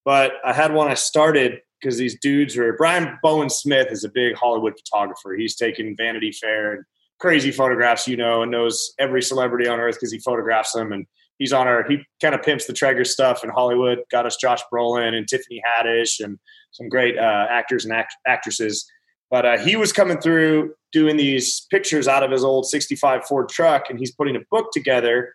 But 0.04 0.32
I 0.44 0.54
had 0.54 0.72
one 0.72 0.88
I 0.88 0.94
started 0.94 1.60
because 1.78 1.98
these 1.98 2.18
dudes 2.18 2.56
were 2.56 2.74
Brian 2.76 3.18
Bowen 3.22 3.50
Smith 3.50 3.88
is 3.90 4.04
a 4.04 4.08
big 4.08 4.34
Hollywood 4.34 4.72
photographer. 4.78 5.34
He's 5.34 5.56
taken 5.56 5.94
Vanity 5.96 6.32
Fair 6.32 6.72
and 6.72 6.84
crazy 7.20 7.50
photographs, 7.50 8.08
you 8.08 8.16
know, 8.16 8.42
and 8.42 8.50
knows 8.50 8.94
every 8.98 9.22
celebrity 9.22 9.68
on 9.68 9.78
earth 9.78 9.96
because 9.96 10.10
he 10.10 10.18
photographs 10.20 10.72
them. 10.72 10.92
And 10.92 11.06
he's 11.38 11.52
on 11.52 11.68
our, 11.68 11.84
he 11.86 11.98
kind 12.22 12.34
of 12.34 12.42
pimps 12.42 12.66
the 12.66 12.72
Traeger 12.72 13.04
stuff 13.04 13.44
in 13.44 13.50
Hollywood, 13.50 13.98
got 14.10 14.24
us 14.24 14.36
Josh 14.36 14.60
Brolin 14.72 15.14
and 15.14 15.28
Tiffany 15.28 15.62
Haddish 15.66 16.24
and 16.24 16.38
some 16.70 16.88
great 16.88 17.18
uh, 17.18 17.46
actors 17.50 17.84
and 17.84 17.92
act- 17.92 18.16
actresses. 18.26 18.90
But 19.30 19.44
uh, 19.44 19.58
he 19.58 19.76
was 19.76 19.92
coming 19.92 20.18
through 20.18 20.74
doing 20.92 21.16
these 21.16 21.66
pictures 21.70 22.08
out 22.08 22.22
of 22.22 22.30
his 22.30 22.44
old 22.44 22.66
65 22.66 23.24
Ford 23.26 23.48
truck, 23.48 23.90
and 23.90 23.98
he's 23.98 24.12
putting 24.12 24.36
a 24.36 24.40
book 24.50 24.72
together 24.72 25.34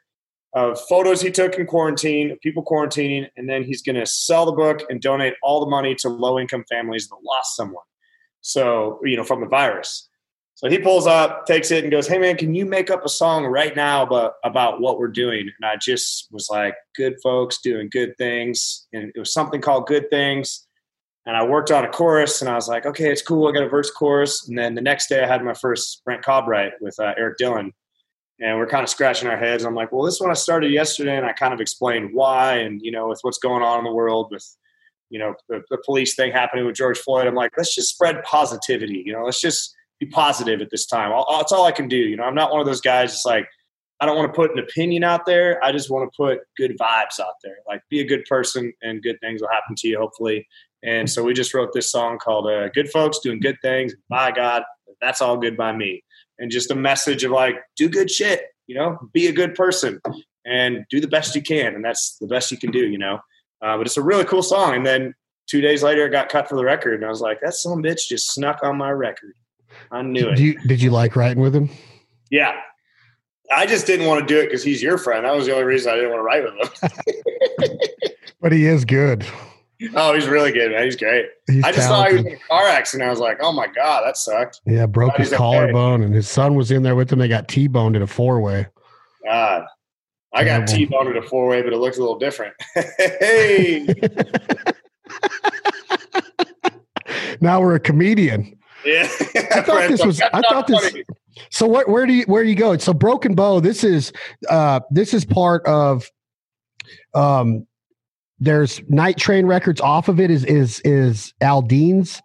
of 0.54 0.80
photos 0.88 1.22
he 1.22 1.32
took 1.32 1.56
in 1.56 1.66
quarantine, 1.66 2.38
people 2.42 2.64
quarantining, 2.64 3.28
and 3.38 3.50
then 3.50 3.64
he's 3.64 3.82
going 3.82 3.96
to 3.96 4.06
sell 4.06 4.46
the 4.46 4.52
book 4.52 4.84
and 4.90 5.02
donate 5.02 5.34
all 5.42 5.60
the 5.60 5.70
money 5.70 5.96
to 5.96 6.10
low 6.10 6.40
income 6.40 6.64
families 6.70 7.08
that 7.08 7.18
lost 7.24 7.56
someone. 7.56 7.84
So, 8.42 9.00
you 9.04 9.18
know, 9.18 9.24
from 9.24 9.42
the 9.42 9.48
virus. 9.48 10.10
So 10.56 10.70
he 10.70 10.78
pulls 10.78 11.08
up, 11.08 11.48
takes 11.48 11.72
it, 11.72 11.84
and 11.84 11.92
goes, 11.92 12.08
Hey, 12.08 12.20
man, 12.20 12.38
can 12.38 12.54
you 12.54 12.66
make 12.66 12.92
up 12.92 13.04
a 13.04 13.10
song 13.10 13.46
right 13.46 13.76
now 13.76 14.04
about, 14.04 14.34
about 14.44 14.80
what 14.80 15.00
we're 15.00 15.08
doing? 15.08 15.42
And 15.42 15.66
I 15.66 15.76
just 15.78 16.28
was 16.32 16.48
like, 16.52 16.76
Good 16.96 17.16
folks 17.24 17.60
doing 17.64 17.90
good 17.92 18.16
things. 18.18 18.88
And 18.94 19.12
it 19.16 19.20
was 19.20 19.34
something 19.34 19.62
called 19.62 19.88
Good 19.88 20.10
Things 20.12 20.68
and 21.26 21.38
I 21.38 21.46
worked 21.46 21.72
on 21.72 21.86
a 21.86 21.90
chorus, 21.90 22.42
and 22.42 22.50
I 22.50 22.56
was 22.56 22.68
like, 22.68 22.86
okay, 22.86 23.12
it's 23.12 23.22
cool. 23.22 23.48
I 23.48 23.52
got 23.52 23.64
a 23.64 23.70
verse 23.70 23.90
chorus, 23.90 24.48
and 24.48 24.58
then 24.58 24.76
the 24.76 24.82
next 24.82 25.08
day 25.08 25.24
I 25.24 25.28
had 25.28 25.44
my 25.44 25.54
first 25.54 26.04
Brent 26.04 26.26
write 26.28 26.74
with 26.82 27.00
uh, 27.00 27.14
Eric 27.18 27.38
Dillon, 27.38 27.74
and 28.40 28.58
we're 28.58 28.68
kind 28.68 28.84
of 28.84 28.90
scratching 28.90 29.30
our 29.30 29.38
heads. 29.38 29.64
I'm 29.64 29.76
like, 29.76 29.92
well, 29.92 30.04
this 30.04 30.20
one 30.20 30.32
I 30.32 30.36
started 30.36 30.72
yesterday, 30.72 31.16
and 31.16 31.26
I 31.26 31.34
kind 31.34 31.54
of 31.54 31.62
explained 31.62 32.12
why, 32.14 32.58
and 32.58 32.82
you 32.82 32.92
know, 32.92 33.08
with 33.08 33.20
what's 33.22 33.40
going 33.40 33.64
on 33.64 33.80
in 33.80 33.86
the 33.86 33.94
world 33.94 34.28
with 34.32 34.46
you 35.10 35.20
know 35.20 35.36
the, 35.48 35.62
the 35.70 35.78
police 35.86 36.16
thing 36.16 36.32
happening 36.32 36.66
with 36.66 36.76
George 36.76 36.98
Floyd, 36.98 37.28
I'm 37.28 37.36
like, 37.36 37.52
let's 37.58 37.74
just 37.74 37.90
spread 37.90 38.22
positivity. 38.24 39.04
You 39.06 39.14
know, 39.14 39.24
let's 39.24 39.40
just 39.40 39.74
be 40.00 40.08
positive 40.08 40.62
at 40.62 40.72
this 40.72 40.86
time. 40.86 41.12
I'll, 41.14 41.26
that's 41.38 41.52
all 41.52 41.66
I 41.66 41.72
can 41.72 41.88
do. 41.88 41.98
You 41.98 42.18
know, 42.18 42.24
I'm 42.24 42.36
not 42.36 42.52
one 42.52 42.60
of 42.60 42.66
those 42.66 42.82
guys. 42.82 43.14
It's 43.14 43.26
like 43.26 43.48
I 44.04 44.06
don't 44.06 44.18
want 44.18 44.34
to 44.34 44.36
put 44.36 44.52
an 44.52 44.60
opinion 44.60 45.06
out 45.06 45.26
there. 45.26 45.64
I 45.64 45.72
just 45.72 45.90
want 45.90 46.12
to 46.12 46.18
put 46.18 46.40
good 46.58 46.78
vibes 46.78 47.22
out 47.22 47.36
there. 47.42 47.56
Like, 47.66 47.82
be 47.90 48.02
a 48.02 48.06
good 48.06 48.26
person, 48.26 48.74
and 48.82 49.02
good 49.02 49.18
things 49.22 49.42
will 49.42 49.48
happen 49.48 49.76
to 49.78 49.88
you, 49.88 49.98
hopefully. 49.98 50.46
And 50.84 51.10
so 51.10 51.24
we 51.24 51.34
just 51.34 51.54
wrote 51.54 51.72
this 51.74 51.92
song 51.92 52.20
called 52.20 52.48
uh, 52.48 52.70
Good 52.70 52.90
Folks 52.90 53.20
Doing 53.20 53.40
Good 53.40 53.58
Things. 53.62 53.94
By 54.10 54.32
God, 54.32 54.64
that's 55.02 55.22
all 55.22 55.38
good 55.38 55.56
by 55.56 55.72
me. 55.72 56.04
And 56.40 56.52
just 56.52 56.72
a 56.72 56.76
message 56.76 57.24
of 57.24 57.32
like, 57.32 57.56
do 57.78 57.88
good 57.88 58.12
shit, 58.12 58.42
you 58.68 58.76
know, 58.76 58.98
be 59.14 59.28
a 59.28 59.32
good 59.32 59.56
person 59.56 60.02
and 60.46 60.86
do 60.90 61.00
the 61.00 61.08
best 61.08 61.36
you 61.36 61.42
can. 61.42 61.74
And 61.74 61.86
that's 61.86 62.18
the 62.20 62.28
best 62.28 62.52
you 62.52 62.58
can 62.58 62.72
do, 62.72 62.88
you 62.88 62.98
know. 62.98 63.20
Uh, 63.62 63.78
but 63.78 63.88
it's 63.88 63.98
a 63.98 64.02
really 64.02 64.26
cool 64.26 64.44
song. 64.44 64.76
And 64.76 64.86
then 64.86 65.14
two 65.48 65.62
days 65.62 65.84
later, 65.84 66.06
it 66.06 66.10
got 66.10 66.28
cut 66.28 66.50
for 66.50 66.56
the 66.56 66.66
record. 66.66 66.96
And 66.96 67.06
I 67.06 67.10
was 67.10 67.22
like, 67.22 67.40
that 67.42 67.54
some 67.54 67.82
bitch 67.82 68.08
just 68.10 68.32
snuck 68.34 68.60
on 68.62 68.78
my 68.78 68.92
record. 68.92 69.36
I 69.90 70.02
knew 70.02 70.28
it. 70.28 70.36
Did 70.36 70.40
you, 70.40 70.60
did 70.68 70.82
you 70.82 70.92
like 70.92 71.16
writing 71.16 71.42
with 71.42 71.56
him? 71.56 71.70
Yeah. 72.30 72.60
I 73.56 73.66
just 73.66 73.86
didn't 73.86 74.08
want 74.08 74.22
to 74.22 74.26
do 74.26 74.40
it 74.40 74.46
because 74.46 74.64
he's 74.64 74.82
your 74.82 74.98
friend. 74.98 75.26
That 75.26 75.36
was 75.36 75.46
the 75.46 75.54
only 75.54 75.66
reason 75.66 75.92
I 75.92 75.96
didn't 75.96 76.12
want 76.12 76.20
to 76.20 76.24
write 76.24 76.44
with 76.44 77.70
him. 77.70 77.80
but 78.42 78.52
he 78.52 78.66
is 78.66 78.84
good. 78.84 79.26
Oh, 79.96 80.14
he's 80.14 80.28
really 80.28 80.52
good, 80.52 80.72
man. 80.72 80.86
He's 80.86 80.96
great. 80.96 81.28
He's 81.48 81.64
I 81.64 81.72
just 81.72 81.88
talented. 81.88 81.88
thought 81.88 82.10
he 82.10 82.16
was 82.16 82.26
in 82.26 82.34
a 82.34 82.48
car 82.48 82.68
accident. 82.68 83.08
I 83.08 83.10
was 83.10 83.20
like, 83.20 83.38
oh 83.42 83.52
my 83.52 83.68
God, 83.68 84.04
that 84.06 84.18
sucked. 84.18 84.62
Yeah, 84.66 84.86
broke 84.86 85.16
his 85.18 85.32
collarbone, 85.32 86.02
okay. 86.02 86.06
and 86.06 86.14
his 86.14 86.30
son 86.30 86.56
was 86.56 86.72
in 86.72 86.84
there 86.84 86.96
with 86.96 87.12
him. 87.12 87.20
They 87.20 87.28
got 87.28 87.48
T 87.48 87.68
boned 87.68 87.96
in 87.96 88.02
a 88.02 88.08
four 88.08 88.42
way. 88.42 88.68
God. 89.26 89.66
I 90.34 90.44
got 90.44 90.68
T 90.68 90.86
boned 90.86 91.10
at 91.10 91.18
a 91.18 91.22
four 91.22 91.48
way, 91.48 91.62
but 91.62 91.74
it 91.74 91.78
looks 91.78 91.98
a 91.98 92.02
little 92.02 92.18
different. 92.18 92.54
hey. 92.76 93.88
now 97.42 97.62
we're 97.62 97.76
a 97.76 97.80
comedian. 97.80 98.58
Yeah. 98.84 99.04
I 99.04 99.62
thought 99.62 99.90
this 99.90 100.06
was. 100.06 100.22
I 100.22 100.42
thought 100.42 100.68
this. 100.68 100.94
So 101.52 101.68
what? 101.68 101.88
Where 101.88 102.06
do 102.06 102.14
you 102.14 102.24
where 102.26 102.44
do 102.44 102.50
you 102.50 102.56
go? 102.56 102.78
So 102.78 102.94
Broken 102.94 103.36
Bow. 103.36 103.60
This 103.60 103.84
is 103.84 104.12
uh 104.50 104.80
this 104.90 105.14
is 105.14 105.26
part 105.26 105.66
of 105.66 106.10
um. 107.14 107.68
There's 108.40 108.82
Night 108.90 109.18
Train 109.18 109.46
Records. 109.46 109.80
Off 109.82 110.10
of 110.10 110.20
it 110.20 110.30
is 110.32 110.44
is 110.46 110.82
is 110.82 111.34
Aldean's 111.42 112.22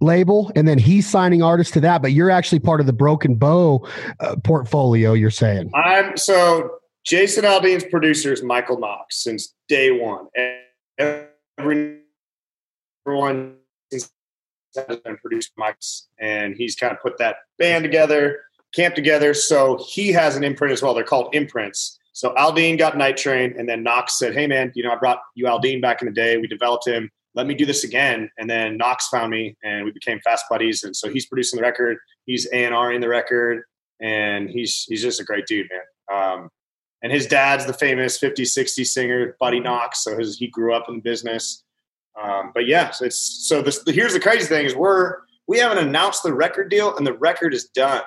label, 0.00 0.50
and 0.56 0.66
then 0.66 0.78
he's 0.78 1.06
signing 1.08 1.42
artists 1.42 1.72
to 1.74 1.80
that. 1.80 2.02
But 2.02 2.12
you're 2.12 2.30
actually 2.30 2.60
part 2.60 2.80
of 2.80 2.86
the 2.86 2.92
Broken 2.92 3.34
Bow 3.34 3.86
uh, 4.20 4.36
portfolio. 4.44 5.12
You're 5.12 5.30
saying 5.30 5.70
I'm 5.74 6.16
so 6.16 6.70
Jason 7.04 7.44
Aldean's 7.44 7.84
producer 7.84 8.32
is 8.32 8.42
Michael 8.42 8.78
Knox 8.78 9.22
since 9.22 9.54
day 9.68 9.90
one. 9.90 10.26
And 10.36 11.26
everyone 11.58 13.56
has 13.94 14.10
been 14.74 15.16
produced 15.18 15.52
Mike's, 15.56 16.08
and 16.18 16.54
he's 16.56 16.76
kind 16.76 16.92
of 16.92 17.00
put 17.00 17.18
that 17.18 17.36
band 17.58 17.82
together, 17.82 18.40
camp 18.74 18.94
together. 18.94 19.34
So 19.34 19.84
he 19.88 20.12
has 20.12 20.36
an 20.36 20.44
imprint 20.44 20.72
as 20.72 20.82
well. 20.82 20.94
They're 20.94 21.04
called 21.04 21.34
imprints. 21.34 21.98
So 22.12 22.34
Aldean 22.34 22.78
got 22.78 22.96
Night 22.96 23.16
Train, 23.16 23.54
and 23.58 23.68
then 23.68 23.82
Knox 23.82 24.18
said, 24.18 24.34
"Hey 24.34 24.46
man, 24.46 24.72
you 24.74 24.82
know 24.82 24.92
I 24.92 24.96
brought 24.96 25.20
you 25.34 25.46
Aldean 25.46 25.80
back 25.80 26.02
in 26.02 26.06
the 26.06 26.12
day. 26.12 26.36
We 26.36 26.46
developed 26.46 26.86
him. 26.86 27.10
Let 27.34 27.46
me 27.46 27.54
do 27.54 27.64
this 27.64 27.84
again." 27.84 28.30
And 28.38 28.48
then 28.48 28.76
Knox 28.76 29.08
found 29.08 29.30
me, 29.30 29.56
and 29.62 29.84
we 29.84 29.92
became 29.92 30.20
fast 30.20 30.44
buddies. 30.50 30.82
And 30.84 30.94
so 30.94 31.08
he's 31.08 31.26
producing 31.26 31.56
the 31.56 31.62
record. 31.62 31.98
He's 32.26 32.46
A 32.52 32.64
and 32.64 32.74
R 32.74 32.92
in 32.92 33.00
the 33.00 33.08
record, 33.08 33.62
and 34.00 34.50
he's 34.50 34.84
he's 34.88 35.02
just 35.02 35.20
a 35.20 35.24
great 35.24 35.46
dude, 35.46 35.68
man. 35.70 35.80
Um, 36.12 36.50
and 37.02 37.10
his 37.10 37.26
dad's 37.26 37.66
the 37.66 37.72
famous 37.72 38.18
50s, 38.18 38.56
60s 38.56 38.86
singer 38.86 39.36
Buddy 39.40 39.58
Knox. 39.58 40.04
So 40.04 40.16
his, 40.16 40.38
he 40.38 40.46
grew 40.46 40.72
up 40.72 40.88
in 40.88 40.96
the 40.96 41.00
business. 41.00 41.64
Um, 42.20 42.52
but 42.54 42.66
yeah, 42.66 42.90
so 42.90 43.06
it's 43.06 43.46
so 43.48 43.62
this, 43.62 43.82
here's 43.86 44.12
the 44.12 44.20
crazy 44.20 44.46
thing 44.46 44.66
is 44.66 44.74
we're 44.74 45.16
we 45.48 45.58
haven't 45.58 45.78
announced 45.78 46.22
the 46.22 46.32
record 46.32 46.70
deal 46.70 46.96
and 46.96 47.06
the 47.06 47.14
record 47.14 47.54
is 47.54 47.64
done. 47.68 48.02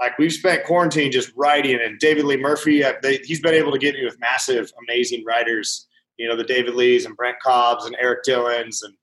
Like 0.00 0.18
we've 0.18 0.32
spent 0.32 0.64
quarantine 0.64 1.10
just 1.10 1.32
writing, 1.36 1.78
and 1.82 1.98
David 1.98 2.26
Lee 2.26 2.36
Murphy, 2.36 2.84
uh, 2.84 2.94
they, 3.02 3.18
he's 3.24 3.40
been 3.40 3.54
able 3.54 3.72
to 3.72 3.78
get 3.78 3.94
me 3.94 4.04
with 4.04 4.20
massive, 4.20 4.70
amazing 4.88 5.24
writers. 5.24 5.86
You 6.18 6.28
know, 6.28 6.36
the 6.36 6.44
David 6.44 6.74
Lees 6.74 7.06
and 7.06 7.16
Brent 7.16 7.36
Cobbs 7.42 7.86
and 7.86 7.96
Eric 8.00 8.22
Dillons 8.24 8.82
and 8.82 8.94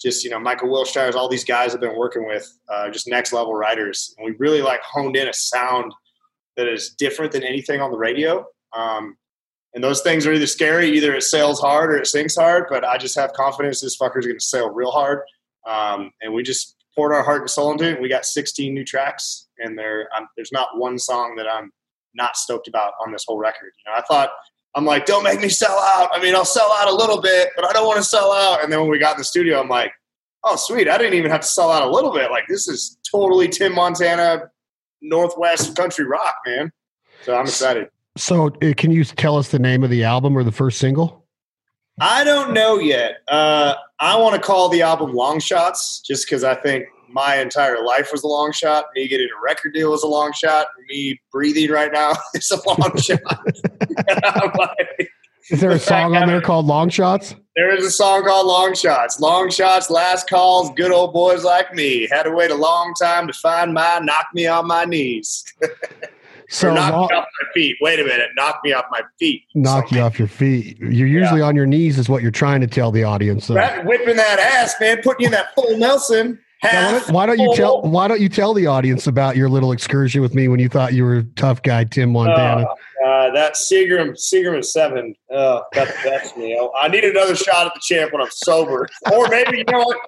just 0.00 0.24
you 0.24 0.30
know 0.30 0.38
Michael 0.38 0.68
Wilshires. 0.68 1.14
All 1.14 1.28
these 1.28 1.44
guys 1.44 1.72
have 1.72 1.80
been 1.80 1.96
working 1.96 2.26
with 2.26 2.52
uh, 2.68 2.90
just 2.90 3.08
next 3.08 3.32
level 3.32 3.54
writers, 3.54 4.14
and 4.18 4.26
we 4.26 4.36
really 4.38 4.62
like 4.62 4.80
honed 4.82 5.16
in 5.16 5.28
a 5.28 5.32
sound 5.32 5.92
that 6.56 6.68
is 6.68 6.90
different 6.90 7.32
than 7.32 7.42
anything 7.42 7.80
on 7.80 7.90
the 7.90 7.96
radio. 7.96 8.44
Um, 8.76 9.16
and 9.74 9.82
those 9.82 10.02
things 10.02 10.26
are 10.26 10.32
either 10.32 10.46
scary, 10.46 10.90
either 10.90 11.14
it 11.14 11.22
sails 11.22 11.60
hard 11.60 11.92
or 11.92 11.96
it 11.96 12.06
sinks 12.06 12.36
hard. 12.36 12.66
But 12.68 12.84
I 12.84 12.98
just 12.98 13.14
have 13.14 13.32
confidence 13.32 13.80
this 13.80 13.96
fucker's 13.96 14.26
going 14.26 14.38
to 14.38 14.44
sail 14.44 14.68
real 14.68 14.90
hard. 14.90 15.20
Um, 15.66 16.10
and 16.20 16.34
we 16.34 16.42
just 16.42 16.76
poured 16.94 17.12
our 17.12 17.22
heart 17.22 17.42
and 17.42 17.50
soul 17.50 17.72
into 17.72 17.88
it. 17.88 18.00
We 18.00 18.08
got 18.08 18.26
16 18.26 18.74
new 18.74 18.84
tracks, 18.84 19.48
and 19.62 19.78
there 19.78 20.08
um, 20.16 20.28
there's 20.36 20.52
not 20.52 20.78
one 20.78 20.98
song 20.98 21.34
that 21.36 21.46
I'm 21.48 21.70
not 22.14 22.36
stoked 22.36 22.68
about 22.68 22.92
on 23.04 23.12
this 23.12 23.24
whole 23.26 23.38
record. 23.38 23.72
You 23.84 23.90
know, 23.90 23.98
I 23.98 24.02
thought 24.02 24.30
I'm 24.74 24.84
like, 24.84 25.06
don't 25.06 25.24
make 25.24 25.40
me 25.40 25.48
sell 25.48 25.78
out. 25.78 26.10
I 26.12 26.22
mean, 26.22 26.34
I'll 26.34 26.44
sell 26.44 26.72
out 26.78 26.88
a 26.88 26.94
little 26.94 27.20
bit, 27.20 27.50
but 27.56 27.64
I 27.66 27.72
don't 27.72 27.86
want 27.86 27.98
to 27.98 28.04
sell 28.04 28.32
out. 28.32 28.62
And 28.62 28.72
then 28.72 28.80
when 28.80 28.88
we 28.88 28.98
got 28.98 29.12
in 29.12 29.18
the 29.18 29.24
studio, 29.24 29.60
I'm 29.60 29.68
like, 29.68 29.92
oh 30.44 30.56
sweet, 30.56 30.88
I 30.88 30.98
didn't 30.98 31.14
even 31.14 31.30
have 31.30 31.42
to 31.42 31.46
sell 31.46 31.70
out 31.70 31.82
a 31.82 31.90
little 31.90 32.12
bit. 32.12 32.30
Like 32.30 32.44
this 32.48 32.68
is 32.68 32.98
totally 33.10 33.48
Tim 33.48 33.74
Montana 33.74 34.50
Northwest 35.00 35.76
country 35.76 36.04
rock, 36.04 36.36
man. 36.46 36.72
So 37.22 37.34
I'm 37.34 37.42
excited. 37.46 37.88
So, 38.16 38.48
uh, 38.48 38.74
can 38.76 38.90
you 38.90 39.04
tell 39.04 39.36
us 39.36 39.48
the 39.48 39.58
name 39.58 39.82
of 39.82 39.90
the 39.90 40.04
album 40.04 40.36
or 40.36 40.44
the 40.44 40.52
first 40.52 40.78
single? 40.78 41.26
I 42.00 42.24
don't 42.24 42.52
know 42.52 42.78
yet. 42.78 43.18
Uh, 43.28 43.74
I 44.00 44.18
want 44.18 44.34
to 44.34 44.40
call 44.40 44.68
the 44.68 44.82
album 44.82 45.12
Long 45.12 45.40
Shots 45.40 46.00
just 46.00 46.26
because 46.26 46.44
I 46.44 46.54
think 46.54 46.86
my 47.12 47.36
entire 47.36 47.82
life 47.84 48.10
was 48.12 48.22
a 48.22 48.26
long 48.26 48.52
shot. 48.52 48.86
Me 48.94 49.08
getting 49.08 49.28
a 49.28 49.44
record 49.44 49.74
deal 49.74 49.90
was 49.90 50.02
a 50.02 50.08
long 50.08 50.32
shot. 50.32 50.68
Me 50.88 51.20
breathing 51.30 51.70
right 51.70 51.92
now 51.92 52.12
is 52.34 52.50
a 52.50 52.68
long 52.68 52.96
shot. 52.98 53.20
like, 54.58 55.10
is 55.50 55.60
there 55.60 55.70
a 55.70 55.78
song 55.78 56.16
on 56.16 56.28
there 56.28 56.40
called 56.40 56.66
Long 56.66 56.88
Shots? 56.88 57.34
There 57.56 57.74
is 57.76 57.84
a 57.84 57.90
song 57.90 58.24
called 58.24 58.46
Long 58.46 58.74
Shots. 58.74 59.20
Long 59.20 59.50
Shots, 59.50 59.90
last 59.90 60.28
calls, 60.28 60.70
good 60.74 60.90
old 60.90 61.12
boys 61.12 61.44
like 61.44 61.74
me. 61.74 62.08
Had 62.10 62.22
to 62.24 62.30
wait 62.30 62.50
a 62.50 62.54
long 62.54 62.94
time 63.00 63.26
to 63.26 63.32
find 63.32 63.74
my 63.74 63.98
knock 64.02 64.26
me 64.34 64.46
on 64.46 64.66
my 64.66 64.84
knees. 64.84 65.44
So 66.48 66.72
knock 66.72 66.92
long, 66.92 67.08
me 67.08 67.16
off 67.16 67.24
my 67.24 67.48
feet. 67.54 67.76
Wait 67.80 67.98
a 67.98 68.04
minute, 68.04 68.28
knock 68.36 68.60
me 68.62 68.72
off 68.72 68.84
my 68.90 69.00
feet. 69.18 69.42
Knock 69.54 69.90
you 69.90 70.00
off 70.00 70.18
your 70.18 70.28
feet. 70.28 70.78
You're 70.78 71.08
usually 71.08 71.40
yeah. 71.40 71.46
on 71.46 71.56
your 71.56 71.66
knees, 71.66 71.98
is 71.98 72.08
what 72.08 72.22
you're 72.22 72.30
trying 72.30 72.60
to 72.60 72.66
tell 72.66 72.90
the 72.90 73.04
audience. 73.04 73.48
Whipping 73.48 74.16
that 74.16 74.38
ass, 74.38 74.74
man, 74.78 75.00
putting 75.02 75.22
you 75.22 75.26
in 75.26 75.32
that 75.32 75.54
full 75.54 75.76
Nelson. 75.78 76.38
Now, 76.62 77.00
why 77.10 77.26
don't 77.26 77.40
you 77.40 77.54
tell 77.56 77.82
Why 77.82 78.06
don't 78.08 78.20
you 78.20 78.28
tell 78.28 78.54
the 78.54 78.66
audience 78.66 79.06
about 79.06 79.36
your 79.36 79.48
little 79.48 79.72
excursion 79.72 80.20
with 80.22 80.34
me 80.34 80.48
when 80.48 80.60
you 80.60 80.68
thought 80.68 80.92
you 80.92 81.04
were 81.04 81.16
a 81.16 81.24
tough 81.24 81.62
guy, 81.62 81.84
Tim 81.84 82.12
Montana? 82.12 82.66
Uh, 82.66 83.06
uh, 83.06 83.30
that 83.32 83.54
Seagram 83.54 84.12
Seagram 84.12 84.64
seven. 84.64 85.14
Oh, 85.30 85.62
that, 85.72 85.94
that's 86.04 86.36
me. 86.36 86.58
I 86.80 86.88
need 86.88 87.04
another 87.04 87.34
shot 87.34 87.66
at 87.66 87.74
the 87.74 87.80
champ 87.80 88.12
when 88.12 88.22
I'm 88.22 88.30
sober, 88.30 88.88
or 89.12 89.28
maybe 89.28 89.58
you 89.58 89.64
know 89.64 89.80
what? 89.80 89.98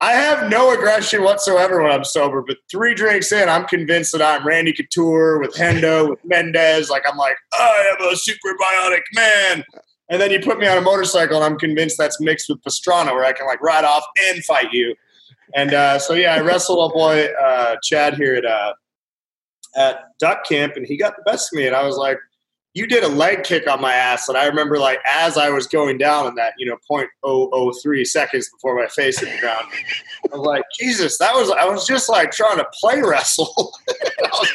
I 0.00 0.12
have 0.12 0.48
no 0.48 0.72
aggression 0.72 1.24
whatsoever 1.24 1.82
when 1.82 1.90
I'm 1.90 2.04
sober, 2.04 2.42
but 2.46 2.58
three 2.70 2.94
drinks 2.94 3.32
in, 3.32 3.48
I'm 3.48 3.64
convinced 3.64 4.12
that 4.12 4.22
I'm 4.22 4.46
Randy 4.46 4.72
Couture 4.72 5.40
with 5.40 5.56
Hendo, 5.56 6.10
with 6.10 6.20
Mendez. 6.24 6.88
Like, 6.88 7.02
I'm 7.10 7.16
like, 7.16 7.36
I 7.52 7.96
am 7.98 8.12
a 8.12 8.14
super 8.14 8.54
bionic 8.54 9.02
man. 9.14 9.64
And 10.08 10.22
then 10.22 10.30
you 10.30 10.38
put 10.38 10.60
me 10.60 10.68
on 10.68 10.78
a 10.78 10.80
motorcycle, 10.80 11.36
and 11.36 11.44
I'm 11.44 11.58
convinced 11.58 11.98
that's 11.98 12.20
mixed 12.20 12.48
with 12.48 12.62
Pastrana, 12.62 13.12
where 13.12 13.24
I 13.24 13.32
can 13.32 13.46
like 13.46 13.60
ride 13.60 13.84
off 13.84 14.04
and 14.28 14.42
fight 14.44 14.72
you. 14.72 14.94
And 15.54 15.74
uh, 15.74 15.98
so, 15.98 16.14
yeah, 16.14 16.34
I 16.34 16.40
wrestled 16.40 16.90
a 16.90 16.94
boy, 16.94 17.26
uh, 17.26 17.76
Chad, 17.82 18.14
here 18.14 18.34
at 18.34 18.44
uh, 18.44 18.74
at 19.76 20.04
Duck 20.18 20.44
Camp, 20.44 20.74
and 20.76 20.86
he 20.86 20.96
got 20.96 21.16
the 21.16 21.22
best 21.22 21.52
of 21.52 21.56
me. 21.56 21.66
And 21.66 21.74
I 21.74 21.84
was 21.84 21.96
like, 21.96 22.18
you 22.74 22.86
did 22.86 23.02
a 23.02 23.08
leg 23.08 23.42
kick 23.44 23.66
on 23.68 23.80
my 23.80 23.92
ass, 23.92 24.28
and 24.28 24.36
I 24.36 24.46
remember 24.46 24.78
like 24.78 25.00
as 25.06 25.36
I 25.36 25.48
was 25.50 25.66
going 25.66 25.98
down 25.98 26.26
in 26.26 26.34
that, 26.36 26.52
you 26.58 26.66
know, 26.66 26.76
point 26.86 27.08
oh 27.24 27.48
oh 27.52 27.72
three 27.82 28.04
seconds 28.04 28.48
before 28.50 28.76
my 28.76 28.86
face 28.88 29.18
hit 29.18 29.34
the 29.34 29.40
ground, 29.40 29.66
I 30.32 30.36
was 30.36 30.46
like, 30.46 30.64
Jesus, 30.78 31.18
that 31.18 31.34
was 31.34 31.50
I 31.50 31.64
was 31.64 31.86
just 31.86 32.08
like 32.08 32.30
trying 32.30 32.58
to 32.58 32.66
play 32.80 33.00
wrestle. 33.00 33.52
was, 34.20 34.48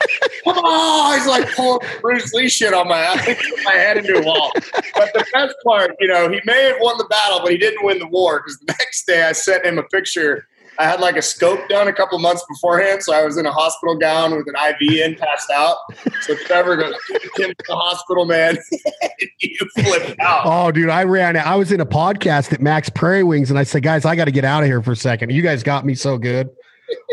oh, 0.46 1.16
he's 1.18 1.28
like 1.28 1.54
pulling 1.56 1.86
Bruce 2.02 2.34
Lee 2.34 2.48
shit 2.48 2.74
on 2.74 2.88
my 2.88 3.00
ass, 3.00 3.28
my 3.66 3.74
head 3.74 3.98
into 3.98 4.18
a 4.18 4.24
wall. 4.24 4.52
But 4.96 5.12
the 5.14 5.26
best 5.34 5.56
part, 5.66 5.96
you 6.00 6.08
know, 6.08 6.30
he 6.30 6.40
may 6.46 6.64
have 6.66 6.78
won 6.80 6.98
the 6.98 7.06
battle, 7.06 7.40
but 7.42 7.52
he 7.52 7.58
didn't 7.58 7.84
win 7.84 8.00
the 8.00 8.08
war 8.08 8.40
because 8.40 8.60
the 8.60 8.74
next 8.80 9.06
day 9.06 9.24
I 9.24 9.32
sent 9.34 9.66
him 9.66 9.78
a 9.78 9.84
picture 9.84 10.48
I 10.80 10.86
had 10.86 11.00
like 11.00 11.16
a 11.16 11.22
scope 11.22 11.68
done 11.70 11.88
a 11.88 11.94
couple 11.94 12.18
months 12.20 12.44
beforehand, 12.48 13.04
so 13.04 13.14
I 13.14 13.24
was 13.24 13.38
in 13.38 13.46
a 13.46 13.52
hospital 13.52 13.96
gown 13.96 14.36
with 14.36 14.48
an 14.48 14.56
IV 14.56 14.94
in, 15.00 15.16
passed 15.16 15.50
out. 15.52 15.78
So 16.22 16.36
Trevor 16.36 16.78
goes, 16.78 16.96
"Tim 17.36 17.50
to 17.50 17.64
the 17.68 17.76
hospital, 17.76 18.26
man." 18.26 18.58
you 19.40 19.58
flipped 19.78 20.20
out. 20.20 20.42
Oh, 20.46 20.72
dude, 20.72 20.90
I 20.90 21.04
ran. 21.04 21.38
I 21.38 21.56
was 21.56 21.72
in 21.72 21.80
a 21.80 21.86
podcast 21.86 22.54
at 22.54 22.62
Mack's 22.62 22.90
Prairie 22.90 23.24
Wings, 23.24 23.50
and 23.50 23.60
I 23.60 23.64
said, 23.64 23.84
"Guys, 23.84 24.06
I 24.06 24.16
got 24.16 24.26
to 24.26 24.32
get 24.32 24.46
out 24.46 24.64
of 24.64 24.68
here 24.68 24.82
for 24.82 24.94
a 24.94 24.96
second. 24.96 25.32
You 25.32 25.42
guys 25.42 25.64
got 25.64 25.86
me 25.86 25.96
so 25.96 26.18
good. 26.18 26.50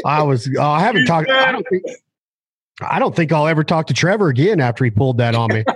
I 0.05 0.23
was. 0.23 0.49
Oh, 0.59 0.63
I 0.63 0.81
haven't 0.81 1.07
talked. 1.07 1.31
I 1.31 1.53
don't 1.53 1.67
think. 1.69 1.85
I 2.83 2.99
don't 2.99 3.15
think 3.15 3.31
I'll 3.31 3.47
ever 3.47 3.63
talk 3.63 3.87
to 3.89 3.95
Trevor 3.95 4.29
again 4.29 4.61
after 4.61 4.85
he 4.85 4.91
pulled 4.91 5.19
that 5.19 5.35
on 5.35 5.53
me. 5.53 5.65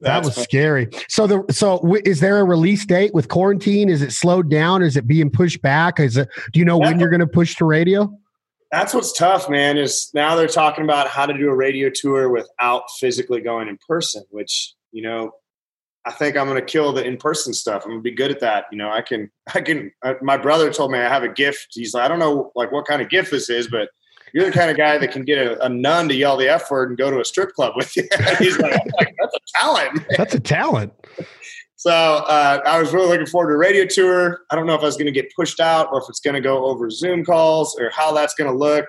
that 0.00 0.24
was 0.24 0.34
scary. 0.36 0.88
So 1.08 1.26
the 1.26 1.44
so 1.50 1.78
w- 1.78 2.02
is 2.04 2.20
there 2.20 2.38
a 2.38 2.44
release 2.44 2.84
date 2.84 3.14
with 3.14 3.28
quarantine? 3.28 3.88
Is 3.88 4.02
it 4.02 4.12
slowed 4.12 4.50
down? 4.50 4.82
Is 4.82 4.96
it 4.96 5.06
being 5.06 5.30
pushed 5.30 5.62
back? 5.62 5.98
Is 6.00 6.16
it? 6.16 6.28
Do 6.52 6.58
you 6.58 6.64
know 6.64 6.78
when 6.78 7.00
you're 7.00 7.08
going 7.08 7.20
to 7.20 7.26
push 7.26 7.56
to 7.56 7.64
radio? 7.64 8.12
That's 8.72 8.92
what's 8.92 9.12
tough, 9.12 9.48
man. 9.48 9.78
Is 9.78 10.10
now 10.12 10.36
they're 10.36 10.48
talking 10.48 10.84
about 10.84 11.08
how 11.08 11.26
to 11.26 11.32
do 11.32 11.48
a 11.48 11.54
radio 11.54 11.90
tour 11.90 12.28
without 12.28 12.84
physically 12.98 13.40
going 13.40 13.68
in 13.68 13.78
person. 13.88 14.24
Which 14.30 14.74
you 14.92 15.02
know, 15.02 15.32
I 16.04 16.12
think 16.12 16.36
I'm 16.36 16.46
going 16.46 16.60
to 16.60 16.66
kill 16.66 16.92
the 16.92 17.04
in 17.04 17.16
person 17.16 17.54
stuff. 17.54 17.82
I'm 17.84 17.90
going 17.90 18.00
to 18.00 18.10
be 18.10 18.14
good 18.14 18.30
at 18.30 18.40
that. 18.40 18.66
You 18.70 18.78
know, 18.78 18.90
I 18.90 19.02
can. 19.02 19.30
I 19.54 19.60
can. 19.60 19.92
Uh, 20.04 20.14
my 20.22 20.36
brother 20.36 20.72
told 20.72 20.92
me 20.92 20.98
I 20.98 21.08
have 21.08 21.22
a 21.22 21.28
gift. 21.28 21.68
He's 21.70 21.94
like, 21.94 22.04
I 22.04 22.08
don't 22.08 22.18
know 22.18 22.52
like 22.54 22.72
what 22.72 22.86
kind 22.86 23.00
of 23.00 23.08
gift 23.08 23.30
this 23.30 23.48
is, 23.48 23.68
but 23.68 23.88
you're 24.36 24.44
the 24.44 24.52
kind 24.52 24.70
of 24.70 24.76
guy 24.76 24.98
that 24.98 25.12
can 25.12 25.24
get 25.24 25.38
a, 25.38 25.64
a, 25.64 25.68
nun 25.70 26.10
to 26.10 26.14
yell 26.14 26.36
the 26.36 26.46
F 26.46 26.70
word 26.70 26.90
and 26.90 26.98
go 26.98 27.10
to 27.10 27.20
a 27.20 27.24
strip 27.24 27.54
club 27.54 27.72
with 27.74 27.96
you. 27.96 28.06
He's 28.38 28.58
like, 28.58 28.78
like, 28.98 29.16
that's 29.18 29.34
a 29.34 29.58
talent. 29.58 30.06
That's 30.18 30.34
a 30.34 30.40
talent. 30.40 30.92
So 31.76 31.90
uh, 31.90 32.60
I 32.66 32.78
was 32.78 32.92
really 32.92 33.08
looking 33.08 33.24
forward 33.24 33.48
to 33.48 33.54
a 33.54 33.56
radio 33.56 33.86
tour. 33.86 34.40
I 34.50 34.56
don't 34.56 34.66
know 34.66 34.74
if 34.74 34.82
I 34.82 34.84
was 34.84 34.98
going 34.98 35.06
to 35.06 35.12
get 35.12 35.34
pushed 35.34 35.58
out 35.58 35.88
or 35.90 36.02
if 36.02 36.04
it's 36.10 36.20
going 36.20 36.34
to 36.34 36.42
go 36.42 36.66
over 36.66 36.90
Zoom 36.90 37.24
calls 37.24 37.78
or 37.80 37.88
how 37.88 38.12
that's 38.12 38.34
going 38.34 38.50
to 38.50 38.56
look 38.56 38.86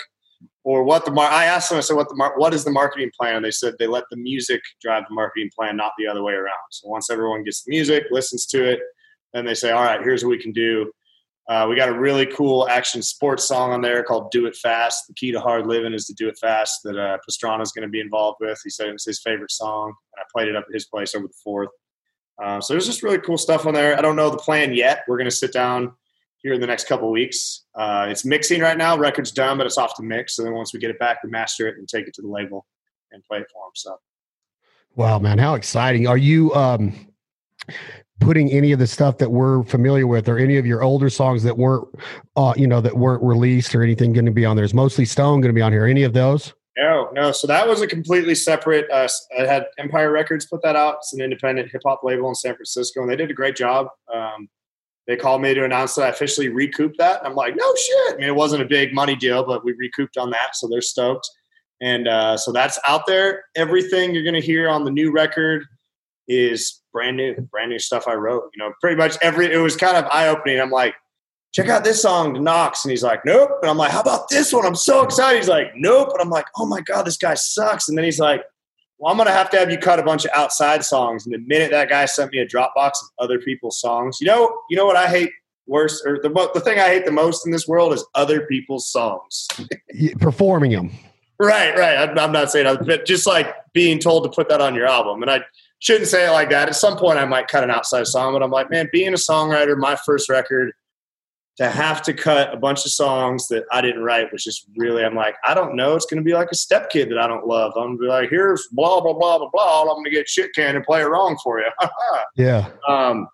or 0.65 0.83
what 0.83 1.05
the 1.05 1.12
mar- 1.12 1.31
I 1.31 1.45
asked 1.45 1.69
them. 1.69 1.77
I 1.77 1.81
said, 1.81 1.95
"What 1.95 2.10
the 2.10 2.15
mar- 2.15 2.33
what 2.36 2.53
is 2.53 2.65
the 2.65 2.71
marketing 2.71 3.12
plan?" 3.17 3.38
And 3.38 3.45
They 3.45 3.51
said 3.51 3.75
they 3.79 3.88
let 3.88 4.03
the 4.12 4.17
music 4.17 4.60
drive 4.81 5.05
the 5.07 5.15
marketing 5.15 5.49
plan, 5.57 5.77
not 5.77 5.93
the 5.97 6.07
other 6.07 6.23
way 6.23 6.33
around. 6.33 6.57
So 6.71 6.89
once 6.89 7.10
everyone 7.10 7.45
gets 7.45 7.63
the 7.63 7.69
music, 7.69 8.03
listens 8.12 8.45
to 8.47 8.69
it, 8.69 8.81
then 9.33 9.45
they 9.45 9.53
say, 9.53 9.71
"All 9.71 9.83
right, 9.83 10.01
here's 10.01 10.25
what 10.25 10.31
we 10.31 10.41
can 10.41 10.51
do." 10.51 10.91
Uh, 11.47 11.65
we 11.69 11.77
got 11.77 11.88
a 11.88 11.97
really 11.97 12.25
cool 12.25 12.67
action 12.67 13.01
sports 13.01 13.47
song 13.47 13.71
on 13.71 13.81
there 13.81 14.03
called 14.03 14.31
"Do 14.31 14.45
It 14.47 14.55
Fast." 14.55 15.07
The 15.07 15.13
key 15.13 15.31
to 15.31 15.39
hard 15.39 15.65
living 15.65 15.93
is 15.93 16.05
to 16.07 16.13
do 16.13 16.27
it 16.27 16.38
fast. 16.38 16.81
That 16.83 16.97
uh, 16.97 17.17
Pastrana 17.27 17.62
is 17.62 17.71
going 17.71 17.88
to 17.88 17.89
be 17.89 18.01
involved 18.01 18.38
with. 18.41 18.60
He 18.63 18.69
said 18.69 18.88
it 18.88 18.93
was 18.93 19.05
his 19.05 19.21
favorite 19.21 19.51
song, 19.51 19.93
and 20.13 20.21
I 20.21 20.23
played 20.33 20.49
it 20.49 20.55
up 20.55 20.65
at 20.67 20.73
his 20.73 20.86
place 20.86 21.15
over 21.15 21.27
the 21.27 21.33
fourth. 21.43 21.69
Uh, 22.41 22.60
so 22.60 22.73
there's 22.73 22.86
just 22.86 23.01
really 23.01 23.19
cool 23.19 23.38
stuff 23.38 23.65
on 23.65 23.73
there. 23.73 23.97
I 23.97 24.01
don't 24.01 24.15
know 24.15 24.29
the 24.29 24.38
plan 24.38 24.73
yet. 24.73 25.03
We're 25.07 25.17
going 25.17 25.29
to 25.29 25.36
sit 25.36 25.53
down 25.53 25.93
here 26.38 26.53
in 26.53 26.62
the 26.62 26.67
next 26.67 26.88
couple 26.88 27.10
weeks. 27.12 27.63
Uh, 27.73 28.07
it's 28.10 28.25
mixing 28.25 28.62
right 28.62 28.77
now. 28.77 28.97
Record's 28.97 29.31
done, 29.31 29.57
but 29.57 29.65
it's 29.65 29.77
off 29.77 29.95
to 29.95 30.03
mix. 30.03 30.36
So 30.36 30.43
then 30.43 30.53
once 30.53 30.73
we 30.73 30.79
get 30.79 30.91
it 30.91 30.99
back, 30.99 31.23
we 31.23 31.29
master 31.29 31.67
it 31.67 31.77
and 31.77 31.88
take 31.88 32.07
it 32.07 32.13
to 32.15 32.21
the 32.21 32.27
label 32.27 32.67
and 33.12 33.23
play 33.23 33.39
it 33.39 33.47
for 33.51 33.65
them. 33.65 33.71
So, 33.73 33.97
wow, 34.95 35.17
man, 35.17 35.38
how 35.38 35.55
exciting! 35.55 36.07
Are 36.07 36.17
you 36.17 36.53
um, 36.53 36.93
putting 38.19 38.51
any 38.51 38.71
of 38.71 38.80
the 38.80 38.88
stuff 38.88 39.17
that 39.19 39.32
we're 39.32 39.63
familiar 39.63 40.08
with, 40.08 40.27
or 40.27 40.38
any 40.38 40.58
of 40.58 40.65
your 40.65 40.84
older 40.84 41.10
songs 41.10 41.43
that 41.43 41.58
weren't, 41.58 41.88
uh, 42.36 42.53
you 42.58 42.67
know, 42.67 42.82
that 42.82 42.97
weren't 42.97 43.23
released 43.23 43.73
or 43.75 43.84
anything, 43.84 44.13
going 44.13 44.25
to 44.25 44.32
be 44.32 44.45
on 44.45 44.56
there? 44.56 44.65
Is 44.65 44.73
mostly 44.73 45.06
Stone 45.06 45.41
going 45.41 45.49
to 45.49 45.58
be 45.58 45.62
on 45.62 45.71
here? 45.71 45.86
Any 45.86 46.03
of 46.03 46.13
those? 46.13 46.53
No, 46.77 47.10
no. 47.13 47.32
So 47.32 47.47
that 47.47 47.67
was 47.67 47.82
a 47.82 47.88
completely 47.88 48.36
separate. 48.36 48.89
Uh, 48.91 49.08
I 49.39 49.45
had 49.45 49.65
Empire 49.80 50.12
Records 50.12 50.45
put 50.45 50.62
that 50.62 50.75
out. 50.75 50.97
It's 50.99 51.13
an 51.13 51.21
independent 51.21 51.71
hip 51.71 51.82
hop 51.86 52.01
label 52.03 52.30
in 52.30 52.36
San 52.36 52.53
Francisco, 52.56 53.01
and 53.01 53.10
they 53.10 53.15
did 53.15 53.32
a 53.32 53.34
great 53.34 53.56
job. 53.56 53.88
Um, 54.13 54.47
they 55.08 55.15
called 55.15 55.41
me 55.41 55.53
to 55.53 55.63
announce 55.63 55.95
that 55.95 56.03
I 56.03 56.10
officially 56.10 56.49
recouped 56.49 56.97
that. 56.99 57.25
I'm 57.25 57.34
like, 57.34 57.56
no 57.56 57.75
shit. 57.75 58.13
I 58.13 58.17
mean, 58.17 58.27
it 58.27 58.36
wasn't 58.36 58.62
a 58.62 58.65
big 58.65 58.93
money 58.93 59.15
deal, 59.15 59.43
but 59.43 59.63
we 59.63 59.73
recouped 59.73 60.17
on 60.17 60.30
that, 60.32 60.56
so 60.56 60.67
they're 60.67 60.82
stoked. 60.82 61.27
And 61.82 62.08
uh, 62.08 62.38
so 62.38 62.51
that's 62.51 62.77
out 62.88 63.08
there. 63.08 63.45
Everything 63.56 64.13
you're 64.13 64.23
going 64.23 64.34
to 64.34 64.41
hear 64.41 64.67
on 64.69 64.84
the 64.84 64.91
new 64.91 65.12
record 65.12 65.63
is 66.27 66.82
brand 66.97 67.15
new, 67.15 67.36
brand 67.51 67.69
new 67.69 67.77
stuff 67.77 68.07
I 68.07 68.15
wrote. 68.15 68.49
You 68.55 68.63
know, 68.63 68.73
pretty 68.81 68.95
much 68.95 69.17
every. 69.21 69.53
It 69.53 69.57
was 69.57 69.75
kind 69.75 69.95
of 69.95 70.05
eye 70.12 70.27
opening. 70.29 70.60
I'm 70.60 70.71
like, 70.71 70.95
check 71.53 71.69
out 71.69 71.83
this 71.83 72.01
song 72.01 72.33
to 72.33 72.39
Knox. 72.39 72.83
And 72.83 72.89
he's 72.89 73.03
like, 73.03 73.23
nope. 73.23 73.51
And 73.62 73.69
I'm 73.69 73.77
like, 73.77 73.91
how 73.91 74.01
about 74.01 74.29
this 74.29 74.51
one? 74.51 74.65
I'm 74.65 74.75
so 74.75 75.03
excited. 75.03 75.38
He's 75.38 75.47
like, 75.47 75.75
nope. 75.75 76.10
And 76.12 76.21
I'm 76.21 76.31
like, 76.31 76.45
oh 76.57 76.65
my 76.65 76.81
God, 76.81 77.03
this 77.03 77.17
guy 77.17 77.36
sucks. 77.36 77.88
And 77.88 77.95
then 77.95 78.03
he's 78.03 78.19
like, 78.19 78.41
well, 78.97 79.12
I'm 79.12 79.17
going 79.17 79.27
to 79.27 79.33
have 79.33 79.51
to 79.51 79.60
have 79.60 79.69
you 79.69 79.77
cut 79.77 79.99
a 79.99 80.03
bunch 80.03 80.25
of 80.25 80.31
outside 80.33 80.83
songs. 80.83 81.25
And 81.25 81.36
the 81.36 81.39
minute 81.39 81.69
that 81.69 81.88
guy 81.88 82.05
sent 82.05 82.31
me 82.31 82.39
a 82.39 82.47
Dropbox 82.47 82.89
of 82.89 83.10
other 83.19 83.38
people's 83.38 83.79
songs, 83.79 84.17
you 84.19 84.25
know, 84.25 84.60
you 84.71 84.75
know 84.75 84.88
what 84.88 84.95
I 84.95 85.07
hate 85.07 85.29
worse, 85.67 86.03
or 86.03 86.19
the, 86.21 86.29
the 86.53 86.62
thing 86.62 86.79
I 86.79 86.88
hate 86.88 87.05
the 87.05 87.12
most 87.12 87.45
in 87.45 87.51
this 87.51 87.67
world 87.67 87.93
is 87.93 88.03
other 88.15 88.47
people's 88.47 88.88
songs. 88.88 89.47
Performing 90.19 90.71
them. 90.71 90.91
Right, 91.39 91.77
right. 91.77 91.97
I'm, 91.97 92.17
I'm 92.17 92.31
not 92.31 92.51
saying 92.51 92.65
that, 92.65 92.86
but 92.88 93.05
just 93.05 93.27
like 93.27 93.53
being 93.73 93.99
told 93.99 94.23
to 94.23 94.29
put 94.29 94.49
that 94.49 94.62
on 94.62 94.73
your 94.73 94.88
album. 94.88 95.21
And 95.21 95.29
I 95.29 95.41
shouldn't 95.79 96.07
say 96.07 96.27
it 96.27 96.31
like 96.31 96.49
that. 96.49 96.67
At 96.69 96.75
some 96.75 96.97
point, 96.97 97.19
I 97.19 97.25
might 97.25 97.47
cut 97.47 97.63
an 97.63 97.71
outside 97.71 98.07
song, 98.07 98.33
but 98.33 98.43
I'm 98.43 98.51
like, 98.51 98.69
man, 98.69 98.89
being 98.91 99.13
a 99.13 99.17
songwriter, 99.17 99.77
my 99.77 99.95
first 99.95 100.29
record– 100.29 100.73
to 101.57 101.69
have 101.69 102.03
to 102.03 102.13
cut 102.13 102.53
a 102.53 102.57
bunch 102.57 102.85
of 102.85 102.91
songs 102.91 103.47
that 103.47 103.65
I 103.71 103.81
didn't 103.81 104.03
write 104.03 104.31
was 104.31 104.43
just 104.43 104.67
really, 104.77 105.03
I'm 105.03 105.15
like, 105.15 105.35
I 105.43 105.55
don't 105.55 105.75
know. 105.75 105.95
It's 105.95 106.05
going 106.05 106.19
to 106.19 106.23
be 106.23 106.33
like 106.33 106.49
a 106.51 106.55
step 106.55 106.91
kid 106.91 107.09
that 107.09 107.17
I 107.17 107.25
don't 107.25 107.47
love. 107.47 107.73
I'm 107.75 107.83
going 107.83 107.97
to 107.97 108.01
be 108.03 108.07
like, 108.07 108.29
here's 108.29 108.67
blah, 108.71 109.01
blah, 109.01 109.13
blah, 109.13 109.39
blah, 109.39 109.49
blah. 109.51 109.81
I'm 109.81 109.87
going 109.87 110.05
to 110.05 110.11
get 110.11 110.29
shit 110.29 110.53
canned 110.53 110.77
and 110.77 110.85
play 110.85 111.01
it 111.01 111.05
wrong 111.05 111.35
for 111.43 111.59
you. 111.59 111.69
yeah. 112.35 112.69
Um, 112.87 113.27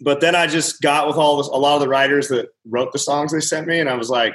but 0.00 0.20
then 0.20 0.34
I 0.34 0.48
just 0.48 0.82
got 0.82 1.06
with 1.06 1.16
all 1.16 1.36
this, 1.36 1.46
a 1.46 1.52
lot 1.52 1.76
of 1.76 1.80
the 1.80 1.88
writers 1.88 2.26
that 2.28 2.48
wrote 2.66 2.92
the 2.92 2.98
songs 2.98 3.32
they 3.32 3.38
sent 3.38 3.68
me. 3.68 3.78
And 3.78 3.88
I 3.88 3.94
was 3.94 4.10
like, 4.10 4.34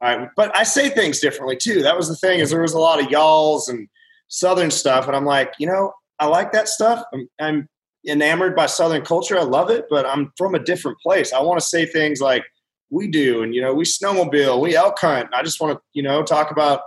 all 0.00 0.16
right, 0.16 0.28
but 0.36 0.56
I 0.56 0.62
say 0.62 0.90
things 0.90 1.18
differently 1.18 1.56
too. 1.56 1.82
That 1.82 1.96
was 1.96 2.08
the 2.08 2.16
thing 2.16 2.38
is 2.38 2.50
there 2.50 2.62
was 2.62 2.72
a 2.72 2.78
lot 2.78 3.02
of 3.02 3.10
y'alls 3.10 3.68
and 3.68 3.88
Southern 4.28 4.70
stuff. 4.70 5.08
And 5.08 5.16
I'm 5.16 5.26
like, 5.26 5.54
you 5.58 5.66
know, 5.66 5.92
I 6.20 6.26
like 6.26 6.52
that 6.52 6.68
stuff. 6.68 7.02
I'm, 7.12 7.28
I'm 7.40 7.68
enamored 8.06 8.54
by 8.54 8.66
Southern 8.66 9.02
culture. 9.02 9.36
I 9.38 9.42
love 9.42 9.70
it, 9.70 9.86
but 9.90 10.06
I'm 10.06 10.32
from 10.36 10.54
a 10.54 10.60
different 10.60 10.98
place. 11.00 11.32
I 11.32 11.40
want 11.40 11.58
to 11.58 11.66
say 11.66 11.86
things 11.86 12.20
like, 12.20 12.44
we 12.90 13.06
do 13.08 13.42
and 13.42 13.54
you 13.54 13.60
know 13.60 13.72
we 13.72 13.84
snowmobile 13.84 14.60
we 14.60 14.76
elk 14.76 14.98
hunt 14.98 15.28
i 15.32 15.42
just 15.42 15.60
want 15.60 15.76
to 15.76 15.82
you 15.92 16.02
know 16.02 16.22
talk 16.22 16.50
about 16.50 16.82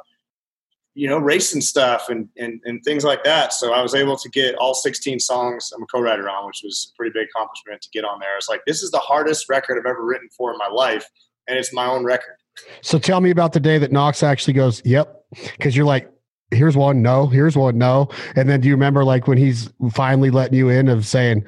you 0.96 1.08
know 1.08 1.18
racing 1.18 1.62
stuff 1.62 2.10
and, 2.10 2.28
and 2.38 2.62
and 2.66 2.84
things 2.84 3.04
like 3.04 3.24
that 3.24 3.54
so 3.54 3.74
i 3.74 3.82
was 3.82 3.96
able 3.96 4.18
to 4.18 4.30
get 4.30 4.54
all 4.56 4.74
16 4.74 5.20
songs 5.20 5.72
i'm 5.76 5.82
a 5.82 5.86
co-writer 5.88 6.30
on 6.30 6.46
which 6.46 6.62
was 6.64 6.92
a 6.94 6.96
pretty 6.96 7.12
big 7.18 7.28
accomplishment 7.34 7.82
to 7.82 7.90
get 7.92 8.04
on 8.04 8.20
there 8.20 8.38
it's 8.38 8.50
like 8.50 8.62
this 8.68 8.84
is 8.84 8.92
the 8.92 9.00
hardest 9.00 9.50
record 9.50 9.78
i've 9.80 9.90
ever 9.90 10.06
written 10.06 10.28
for 10.38 10.52
in 10.52 10.58
my 10.58 10.68
life 10.68 11.06
and 11.48 11.58
it's 11.58 11.74
my 11.74 11.88
own 11.88 12.04
record 12.04 12.36
so 12.82 13.00
tell 13.00 13.22
me 13.22 13.32
about 13.32 13.54
the 13.54 13.60
day 13.60 13.78
that 13.78 13.92
knox 13.92 14.22
actually 14.22 14.54
goes 14.54 14.82
yep 14.86 15.26
because 15.58 15.76
you're 15.76 15.86
like 15.86 16.13
here's 16.56 16.78
one 16.78 17.02
no 17.02 17.28
here's 17.28 17.56
one 17.56 17.78
no 17.78 18.10
and 18.36 18.50
then 18.50 18.62
do 18.62 18.68
you 18.68 18.74
remember 18.74 19.04
like 19.04 19.28
when 19.28 19.38
he's 19.38 19.70
finally 19.92 20.30
letting 20.30 20.58
you 20.58 20.70
in 20.70 20.88
of 20.88 21.06
saying 21.06 21.46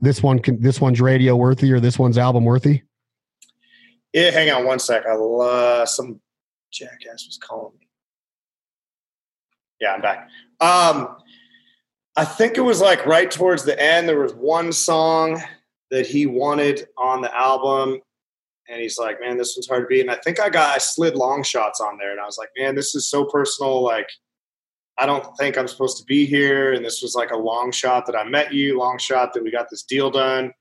this 0.00 0.22
one 0.22 0.38
can 0.38 0.60
this 0.60 0.80
one's 0.80 1.00
radio 1.00 1.36
worthy 1.36 1.72
or 1.72 1.80
this 1.80 1.98
one's 1.98 2.18
album 2.18 2.44
worthy 2.44 2.82
yeah, 4.12 4.30
hang 4.30 4.50
on 4.50 4.64
one 4.64 4.78
sec. 4.78 5.06
I 5.06 5.12
uh, 5.12 5.86
some 5.86 6.20
jackass 6.72 7.26
was 7.26 7.38
calling 7.40 7.72
me. 7.78 7.86
Yeah, 9.80 9.94
I'm 9.94 10.00
back. 10.00 10.28
Um, 10.60 11.16
I 12.16 12.24
think 12.24 12.56
it 12.56 12.62
was 12.62 12.80
like 12.80 13.06
right 13.06 13.30
towards 13.30 13.64
the 13.64 13.80
end. 13.80 14.08
There 14.08 14.18
was 14.18 14.34
one 14.34 14.72
song 14.72 15.40
that 15.90 16.06
he 16.06 16.26
wanted 16.26 16.88
on 16.98 17.22
the 17.22 17.34
album, 17.34 18.00
and 18.68 18.80
he's 18.80 18.98
like, 18.98 19.20
"Man, 19.20 19.38
this 19.38 19.56
one's 19.56 19.68
hard 19.68 19.84
to 19.84 19.86
beat." 19.86 20.00
And 20.00 20.10
I 20.10 20.16
think 20.16 20.40
I 20.40 20.50
got 20.50 20.74
I 20.74 20.78
slid 20.78 21.14
long 21.14 21.44
shots 21.44 21.80
on 21.80 21.96
there, 21.96 22.10
and 22.10 22.20
I 22.20 22.26
was 22.26 22.36
like, 22.36 22.50
"Man, 22.58 22.74
this 22.74 22.96
is 22.96 23.08
so 23.08 23.24
personal. 23.24 23.82
Like, 23.82 24.08
I 25.00 25.06
don't 25.06 25.36
think 25.36 25.56
I'm 25.56 25.68
supposed 25.68 25.98
to 25.98 26.04
be 26.04 26.26
here." 26.26 26.72
And 26.72 26.84
this 26.84 27.02
was 27.02 27.14
like 27.14 27.30
a 27.30 27.36
long 27.36 27.72
shot 27.72 28.06
that 28.06 28.16
I 28.16 28.24
met 28.24 28.52
you, 28.52 28.78
long 28.78 28.98
shot 28.98 29.32
that 29.34 29.42
we 29.42 29.50
got 29.50 29.70
this 29.70 29.82
deal 29.82 30.10
done 30.10 30.52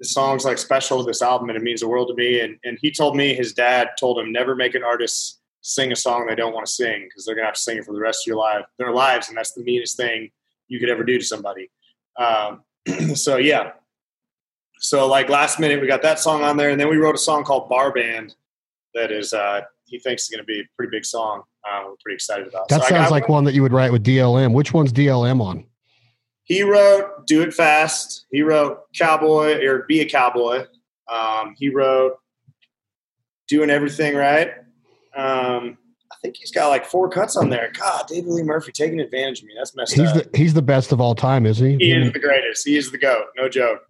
the 0.00 0.06
song's 0.06 0.46
like 0.46 0.56
special 0.56 0.98
to 0.98 1.04
this 1.04 1.20
album 1.20 1.50
and 1.50 1.58
it 1.58 1.62
means 1.62 1.80
the 1.80 1.88
world 1.88 2.08
to 2.08 2.14
me. 2.14 2.40
And, 2.40 2.58
and 2.64 2.78
he 2.80 2.90
told 2.90 3.16
me 3.16 3.34
his 3.34 3.52
dad 3.52 3.90
told 4.00 4.18
him 4.18 4.32
never 4.32 4.56
make 4.56 4.74
an 4.74 4.82
artist 4.82 5.40
sing 5.60 5.92
a 5.92 5.96
song 5.96 6.26
they 6.26 6.34
don't 6.34 6.54
want 6.54 6.66
to 6.66 6.72
sing 6.72 7.04
because 7.04 7.24
they're 7.24 7.34
gonna 7.34 7.46
have 7.46 7.54
to 7.54 7.60
sing 7.60 7.76
it 7.76 7.84
for 7.84 7.92
the 7.92 8.00
rest 8.00 8.22
of 8.22 8.26
your 8.26 8.38
life, 8.38 8.64
their 8.78 8.92
lives, 8.92 9.28
and 9.28 9.36
that's 9.36 9.52
the 9.52 9.62
meanest 9.62 9.96
thing 9.96 10.30
you 10.68 10.80
could 10.80 10.88
ever 10.88 11.04
do 11.04 11.18
to 11.18 11.24
somebody. 11.24 11.70
Um, 12.16 12.62
so 13.14 13.36
yeah. 13.36 13.72
So 14.78 15.06
like 15.06 15.28
last 15.28 15.60
minute 15.60 15.82
we 15.82 15.86
got 15.86 16.00
that 16.00 16.18
song 16.18 16.42
on 16.42 16.56
there, 16.56 16.70
and 16.70 16.80
then 16.80 16.88
we 16.88 16.96
wrote 16.96 17.14
a 17.14 17.18
song 17.18 17.44
called 17.44 17.68
Bar 17.68 17.92
Band 17.92 18.34
that 18.94 19.12
is 19.12 19.34
uh, 19.34 19.60
he 19.84 19.98
thinks 19.98 20.22
is 20.22 20.28
going 20.30 20.40
to 20.40 20.44
be 20.44 20.60
a 20.60 20.64
pretty 20.76 20.90
big 20.90 21.04
song. 21.04 21.42
Uh, 21.68 21.84
we're 21.86 21.96
pretty 22.02 22.14
excited 22.14 22.46
about. 22.48 22.68
That 22.68 22.82
so 22.82 22.88
sounds 22.88 23.10
like 23.10 23.28
one 23.28 23.44
that 23.44 23.54
you 23.54 23.62
would 23.62 23.72
write 23.72 23.92
with 23.92 24.04
DLM. 24.04 24.52
Which 24.52 24.72
one's 24.72 24.92
DLM 24.92 25.40
on? 25.40 25.64
he 26.50 26.64
wrote 26.64 27.26
"Do 27.28 27.42
It 27.42 27.54
Fast." 27.54 28.26
He 28.32 28.42
wrote 28.42 28.80
"Cowboy" 28.92 29.64
or 29.64 29.84
"Be 29.86 30.00
a 30.00 30.08
Cowboy." 30.08 30.66
Um, 31.08 31.54
he 31.56 31.68
wrote 31.68 32.16
"Doing 33.46 33.70
Everything 33.70 34.16
Right." 34.16 34.54
Um, 35.14 35.78
I 36.10 36.16
think 36.20 36.36
he's 36.36 36.50
got 36.50 36.68
like 36.68 36.84
four 36.84 37.08
cuts 37.08 37.36
on 37.36 37.50
there. 37.50 37.70
God, 37.72 38.08
David 38.08 38.30
Lee 38.30 38.42
Murphy 38.42 38.72
taking 38.72 38.98
advantage 38.98 39.42
of 39.42 39.46
me. 39.46 39.54
That's 39.56 39.76
messed 39.76 39.94
he's 39.94 40.08
up. 40.08 40.32
The, 40.32 40.38
he's 40.38 40.52
the 40.52 40.60
best 40.60 40.90
of 40.90 41.00
all 41.00 41.14
time, 41.14 41.46
isn't 41.46 41.78
he? 41.78 41.86
He 41.86 41.92
is 41.92 42.12
the 42.12 42.18
greatest. 42.18 42.66
He 42.66 42.76
is 42.76 42.90
the 42.90 42.98
goat. 42.98 43.26
No 43.36 43.48
joke. 43.48 43.82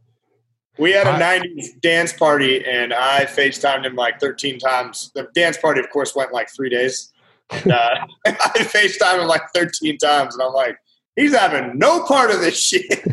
We 0.78 0.92
had 0.92 1.06
a 1.06 1.12
I, 1.12 1.40
90s 1.40 1.80
dance 1.80 2.12
party, 2.12 2.64
and 2.64 2.92
I 2.92 3.24
FaceTimed 3.24 3.84
him 3.84 3.96
like 3.96 4.20
13 4.20 4.58
times. 4.58 5.10
The 5.14 5.28
dance 5.34 5.56
party, 5.56 5.80
of 5.80 5.88
course, 5.90 6.14
went 6.14 6.32
like 6.32 6.50
three 6.54 6.70
days. 6.70 7.09
And, 7.52 7.72
uh, 7.72 8.06
I 8.26 8.30
FaceTime 8.58 9.20
him 9.20 9.28
like 9.28 9.42
13 9.54 9.98
times, 9.98 10.34
and 10.34 10.42
I'm 10.42 10.52
like, 10.52 10.76
he's 11.16 11.34
having 11.34 11.78
no 11.78 12.04
part 12.04 12.30
of 12.30 12.40
this 12.40 12.58
shit. 12.58 12.84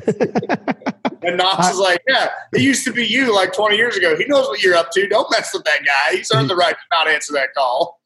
and 1.23 1.37
Knox 1.37 1.69
is 1.69 1.77
like, 1.77 2.01
yeah, 2.07 2.29
it 2.53 2.61
used 2.61 2.85
to 2.85 2.93
be 2.93 3.05
you 3.05 3.33
like 3.33 3.53
20 3.53 3.75
years 3.75 3.95
ago. 3.95 4.15
He 4.15 4.25
knows 4.25 4.47
what 4.47 4.61
you're 4.61 4.75
up 4.75 4.91
to. 4.91 5.07
Don't 5.07 5.29
mess 5.31 5.53
with 5.53 5.63
that 5.65 5.79
guy. 5.85 6.17
He's 6.17 6.31
earned 6.33 6.49
the 6.49 6.55
right 6.55 6.75
to 6.75 6.97
not 6.97 7.07
answer 7.07 7.33
that 7.33 7.53
call 7.55 7.96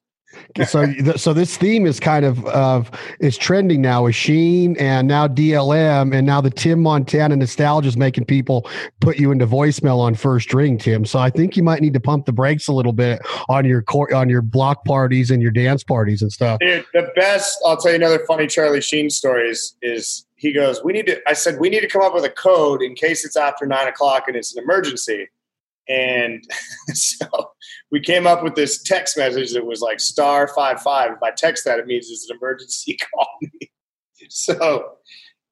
so 0.68 0.94
so 1.16 1.34
this 1.34 1.58
theme 1.58 1.86
is 1.86 2.00
kind 2.00 2.26
of 2.26 2.46
of 2.46 2.92
is 3.20 3.38
trending 3.38 3.82
now 3.82 4.04
with 4.04 4.16
Sheen 4.16 4.76
and 4.78 5.08
now 5.08 5.28
DLM 5.28 6.14
and 6.16 6.26
now 6.26 6.42
the 6.42 6.50
Tim 6.50 6.82
Montana 6.82 7.36
nostalgia 7.36 7.88
is 7.88 7.98
making 7.98 8.26
people 8.26 8.70
put 9.00 9.18
you 9.18 9.32
into 9.32 9.48
voicemail 9.48 10.00
on 10.00 10.16
first 10.16 10.54
ring, 10.54 10.78
Tim. 10.78 11.06
So 11.06 11.20
I 11.20 11.30
think 11.30 11.58
you 11.58 11.64
might 11.64 11.82
need 11.82 11.94
to 11.94 12.00
pump 12.00 12.26
the 12.26 12.34
brakes 12.34 12.68
a 12.68 12.74
little 12.74 12.94
bit 12.94 13.22
on 13.50 13.66
your 13.66 13.82
court 13.82 14.14
on 14.14 14.30
your 14.30 14.42
block 14.42 14.86
parties 14.86 15.32
and 15.32 15.42
your 15.42 15.52
dance 15.52 15.84
parties 15.84 16.22
and 16.22 16.32
stuff. 16.32 16.60
Dude, 16.60 16.86
the 16.94 17.12
best 17.16 17.58
I'll 17.66 17.78
tell 17.78 17.92
you 17.92 17.98
another 17.98 18.24
funny 18.28 18.48
Charlie 18.48 18.82
Sheen 18.82 19.10
story 19.10 19.50
is, 19.50 19.76
is 19.82 20.26
he 20.36 20.52
goes, 20.52 20.84
We 20.84 20.94
need 20.94 21.06
to 21.08 21.22
I 21.28 21.34
said, 21.34 21.60
we 21.60 21.70
need 21.70 21.82
to 21.82 21.88
come 21.88 22.02
up 22.02 22.14
with 22.14 22.26
a 22.26 22.30
code 22.30 22.82
in 22.82 22.96
case 22.96 23.26
it's 23.26 23.38
after 23.38 23.66
nine 23.66 23.88
o'clock 23.88 24.24
and 24.28 24.36
it's 24.36 24.56
an 24.56 24.64
emergency. 24.64 25.30
And 25.88 26.44
so 26.94 27.51
we 27.92 28.00
came 28.00 28.26
up 28.26 28.44
with 28.44 28.56
this 28.56 28.82
text 28.82 29.18
message 29.18 29.54
that 29.54 29.66
was 29.66 29.82
like 29.82 30.00
star 30.00 30.48
five 30.48 30.82
five. 30.82 31.12
If 31.12 31.22
I 31.22 31.32
text 31.32 31.66
that, 31.66 31.80
it 31.80 31.88
means 31.88 32.10
it's 32.10 32.30
an 32.30 32.38
emergency. 32.38 32.98
Call 33.14 33.28
me. 33.42 33.72
So 34.30 34.98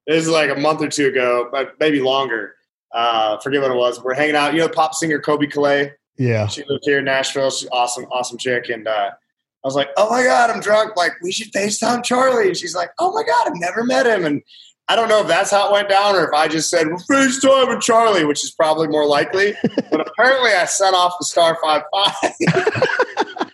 this 0.08 0.24
is 0.24 0.30
like 0.30 0.50
a 0.50 0.60
month 0.60 0.82
or 0.82 0.88
two 0.88 1.08
ago, 1.08 1.50
but 1.52 1.74
maybe 1.80 2.00
longer. 2.02 2.56
Uh, 2.94 3.38
forget 3.40 3.62
what 3.62 3.72
it 3.72 3.78
was. 3.78 4.02
We're 4.02 4.14
hanging 4.14 4.36
out. 4.36 4.54
You 4.54 4.62
know, 4.62 4.70
pop 4.70 4.96
singer 4.96 5.20
Colbie 5.20 5.52
Caillat. 5.52 5.94
Yeah, 6.18 6.48
she 6.48 6.64
lived 6.68 6.84
here 6.84 7.00
in 7.00 7.06
Nashville. 7.06 7.52
She's 7.52 7.70
awesome, 7.72 8.06
awesome 8.06 8.38
chick. 8.38 8.70
And 8.70 8.88
uh, 8.88 9.12
I 9.12 9.68
was 9.68 9.76
like, 9.76 9.90
"Oh 9.98 10.10
my 10.10 10.24
god, 10.24 10.50
I'm 10.50 10.62
drunk. 10.62 10.96
Like, 10.96 11.14
we 11.22 11.32
should 11.32 11.52
Facetime 11.52 12.04
Charlie." 12.04 12.48
And 12.48 12.58
she's 12.58 12.76
like, 12.76 12.92
"Oh 13.00 13.12
my 13.14 13.24
god, 13.24 13.48
I've 13.48 13.60
never 13.60 13.84
met 13.84 14.08
him." 14.08 14.26
And 14.26 14.42
I 14.90 14.96
don't 14.96 15.08
know 15.08 15.22
if 15.22 15.28
that's 15.28 15.52
how 15.52 15.70
it 15.70 15.72
went 15.72 15.88
down 15.88 16.16
or 16.16 16.26
if 16.26 16.34
I 16.34 16.48
just 16.48 16.72
said, 16.72 16.88
we're 16.88 16.98
FaceTime 16.98 17.80
Charlie, 17.80 18.26
which 18.26 18.44
is 18.44 18.50
probably 18.50 18.88
more 18.88 19.06
likely. 19.06 19.54
but 19.92 20.02
apparently 20.02 20.50
I 20.52 20.66
sent 20.66 20.96
off 20.96 21.14
the 21.20 21.26
star 21.26 21.56
five 21.62 21.84
five. 21.94 23.52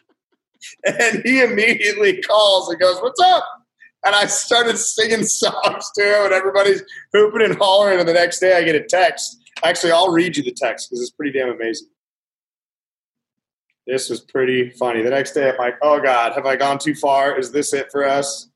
and 0.85 1.21
he 1.25 1.43
immediately 1.43 2.21
calls 2.21 2.69
and 2.69 2.79
goes, 2.79 2.99
What's 3.01 3.19
up? 3.19 3.43
And 4.05 4.15
I 4.15 4.27
started 4.27 4.77
singing 4.77 5.23
songs 5.23 5.91
to 5.95 6.03
him, 6.03 6.25
and 6.25 6.33
everybody's 6.33 6.83
hooping 7.11 7.41
and 7.41 7.57
hollering. 7.57 7.99
And 7.99 8.07
the 8.07 8.13
next 8.13 8.39
day 8.39 8.55
I 8.55 8.63
get 8.63 8.75
a 8.75 8.83
text. 8.83 9.37
Actually, 9.61 9.91
I'll 9.91 10.11
read 10.11 10.37
you 10.37 10.43
the 10.43 10.53
text 10.53 10.89
because 10.89 11.01
it's 11.01 11.11
pretty 11.11 11.37
damn 11.37 11.49
amazing. 11.49 11.89
This 13.87 14.09
was 14.09 14.21
pretty 14.21 14.69
funny. 14.69 15.01
The 15.01 15.09
next 15.09 15.33
day 15.33 15.49
I'm 15.49 15.57
like, 15.57 15.75
Oh 15.81 15.99
God, 15.99 16.31
have 16.31 16.45
I 16.45 16.55
gone 16.55 16.79
too 16.79 16.95
far? 16.95 17.37
Is 17.37 17.51
this 17.51 17.73
it 17.73 17.91
for 17.91 18.05
us? 18.05 18.49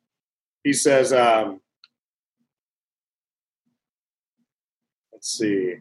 He 0.64 0.72
says, 0.72 1.12
um, 1.12 1.60
Let's 5.20 5.38
see. 5.38 5.76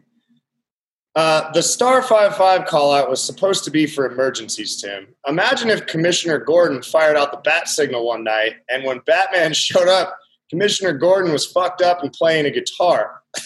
Uh, 1.15 1.49
the 1.53 1.63
star 1.63 2.01
five 2.01 2.35
five 2.35 2.65
call 2.65 2.93
out 2.93 3.09
was 3.09 3.23
supposed 3.23 3.63
to 3.63 3.71
be 3.71 3.87
for 3.87 4.05
emergencies, 4.05 4.81
Tim. 4.81 5.15
Imagine 5.25 5.69
if 5.69 5.85
Commissioner 5.85 6.39
Gordon 6.39 6.81
fired 6.81 7.15
out 7.15 7.31
the 7.31 7.37
bat 7.37 7.69
signal 7.69 8.05
one 8.05 8.25
night, 8.25 8.55
and 8.67 8.83
when 8.83 8.99
Batman 9.05 9.53
showed 9.53 9.87
up, 9.87 10.17
Commissioner 10.49 10.91
Gordon 10.91 11.31
was 11.31 11.45
fucked 11.45 11.81
up 11.81 12.03
and 12.03 12.11
playing 12.11 12.47
a 12.47 12.51
guitar. 12.51 13.21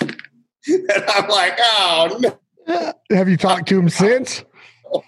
and 0.00 1.04
I'm 1.08 1.28
like, 1.28 1.58
oh 1.58 2.20
no. 2.20 2.38
Have 3.10 3.28
you 3.28 3.36
talked 3.36 3.68
to 3.70 3.80
him 3.80 3.88
since? 3.88 4.44
Oh 4.92 5.02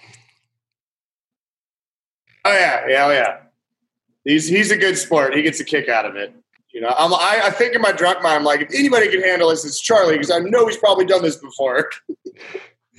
yeah, 2.45 2.89
yeah, 2.89 3.07
oh 3.07 3.13
yeah. 3.13 3.37
He's 4.25 4.49
he's 4.49 4.73
a 4.73 4.77
good 4.77 4.99
sport. 4.99 5.37
He 5.37 5.43
gets 5.43 5.61
a 5.61 5.65
kick 5.65 5.89
out 5.89 6.07
of 6.07 6.17
it. 6.17 6.35
You 6.73 6.81
know, 6.81 6.95
I'm, 6.97 7.13
I, 7.13 7.41
I 7.45 7.51
think 7.51 7.75
in 7.75 7.83
my 7.83 7.93
drunk 7.93 8.23
mind, 8.23 8.37
I'm 8.37 8.45
like, 8.45 8.61
if 8.61 8.69
anybody 8.73 9.11
can 9.11 9.23
handle 9.23 9.49
this, 9.51 9.65
it's 9.65 9.81
Charlie 9.81 10.15
because 10.15 10.31
I 10.31 10.39
know 10.39 10.67
he's 10.67 10.77
probably 10.77 11.05
done 11.05 11.23
this 11.23 11.37
before. 11.37 11.91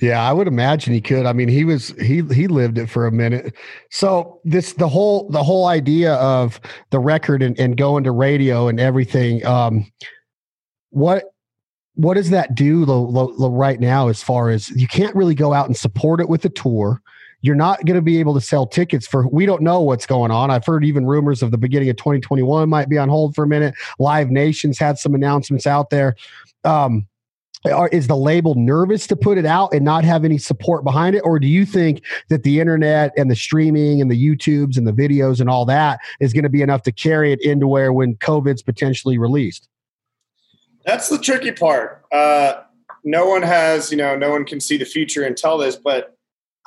Yeah, 0.02 0.28
I 0.28 0.32
would 0.32 0.48
imagine 0.48 0.92
he 0.92 1.00
could. 1.00 1.26
I 1.26 1.32
mean, 1.32 1.46
he 1.46 1.64
was 1.64 1.90
he 1.90 2.22
he 2.34 2.48
lived 2.48 2.76
it 2.76 2.90
for 2.90 3.06
a 3.06 3.12
minute. 3.12 3.54
So 3.90 4.40
this 4.42 4.72
the 4.72 4.88
whole 4.88 5.30
the 5.30 5.44
whole 5.44 5.68
idea 5.68 6.14
of 6.14 6.60
the 6.90 6.98
record 6.98 7.40
and, 7.40 7.56
and 7.56 7.76
going 7.76 8.02
to 8.02 8.10
radio 8.10 8.66
and 8.66 8.80
everything. 8.80 9.46
Um, 9.46 9.86
what 10.90 11.26
what 11.94 12.14
does 12.14 12.30
that 12.30 12.56
do 12.56 12.84
lo, 12.84 13.00
lo, 13.00 13.32
lo, 13.36 13.50
right 13.50 13.78
now? 13.78 14.08
As 14.08 14.24
far 14.24 14.50
as 14.50 14.70
you 14.70 14.88
can't 14.88 15.14
really 15.14 15.36
go 15.36 15.52
out 15.52 15.66
and 15.66 15.76
support 15.76 16.20
it 16.20 16.28
with 16.28 16.44
a 16.44 16.48
tour. 16.48 17.00
You're 17.42 17.56
not 17.56 17.84
going 17.84 17.96
to 17.96 18.02
be 18.02 18.18
able 18.18 18.34
to 18.34 18.40
sell 18.40 18.66
tickets 18.66 19.06
for. 19.06 19.28
We 19.28 19.46
don't 19.46 19.62
know 19.62 19.80
what's 19.82 20.06
going 20.06 20.30
on. 20.30 20.50
I've 20.50 20.64
heard 20.64 20.84
even 20.84 21.04
rumors 21.04 21.42
of 21.42 21.50
the 21.50 21.58
beginning 21.58 21.90
of 21.90 21.96
2021 21.96 22.68
might 22.68 22.88
be 22.88 22.98
on 22.98 23.08
hold 23.08 23.34
for 23.34 23.44
a 23.44 23.48
minute. 23.48 23.74
Live 23.98 24.30
Nations 24.30 24.78
had 24.78 24.98
some 24.98 25.14
announcements 25.14 25.66
out 25.66 25.90
there. 25.90 26.14
Um, 26.64 27.06
are, 27.70 27.88
is 27.88 28.08
the 28.08 28.16
label 28.16 28.54
nervous 28.54 29.06
to 29.06 29.16
put 29.16 29.38
it 29.38 29.46
out 29.46 29.72
and 29.72 29.84
not 29.84 30.04
have 30.04 30.24
any 30.24 30.38
support 30.38 30.82
behind 30.82 31.14
it 31.14 31.20
or 31.20 31.38
do 31.38 31.46
you 31.46 31.64
think 31.64 32.02
that 32.28 32.42
the 32.42 32.58
internet 32.58 33.12
and 33.16 33.30
the 33.30 33.36
streaming 33.36 34.00
and 34.00 34.10
the 34.10 34.20
youtubes 34.20 34.76
and 34.76 34.86
the 34.86 34.92
videos 34.92 35.40
and 35.40 35.48
all 35.48 35.64
that 35.64 36.00
is 36.20 36.32
going 36.32 36.42
to 36.42 36.48
be 36.48 36.62
enough 36.62 36.82
to 36.82 36.90
carry 36.90 37.32
it 37.32 37.40
into 37.40 37.68
where 37.68 37.92
when 37.92 38.16
covid's 38.16 38.62
potentially 38.62 39.16
released 39.16 39.68
that's 40.84 41.08
the 41.08 41.18
tricky 41.18 41.52
part 41.52 42.04
uh, 42.10 42.62
no 43.04 43.26
one 43.26 43.42
has 43.42 43.90
you 43.90 43.96
know 43.96 44.16
no 44.16 44.30
one 44.30 44.44
can 44.44 44.60
see 44.60 44.76
the 44.76 44.84
future 44.84 45.22
and 45.22 45.36
tell 45.36 45.56
this 45.56 45.76
but 45.76 46.16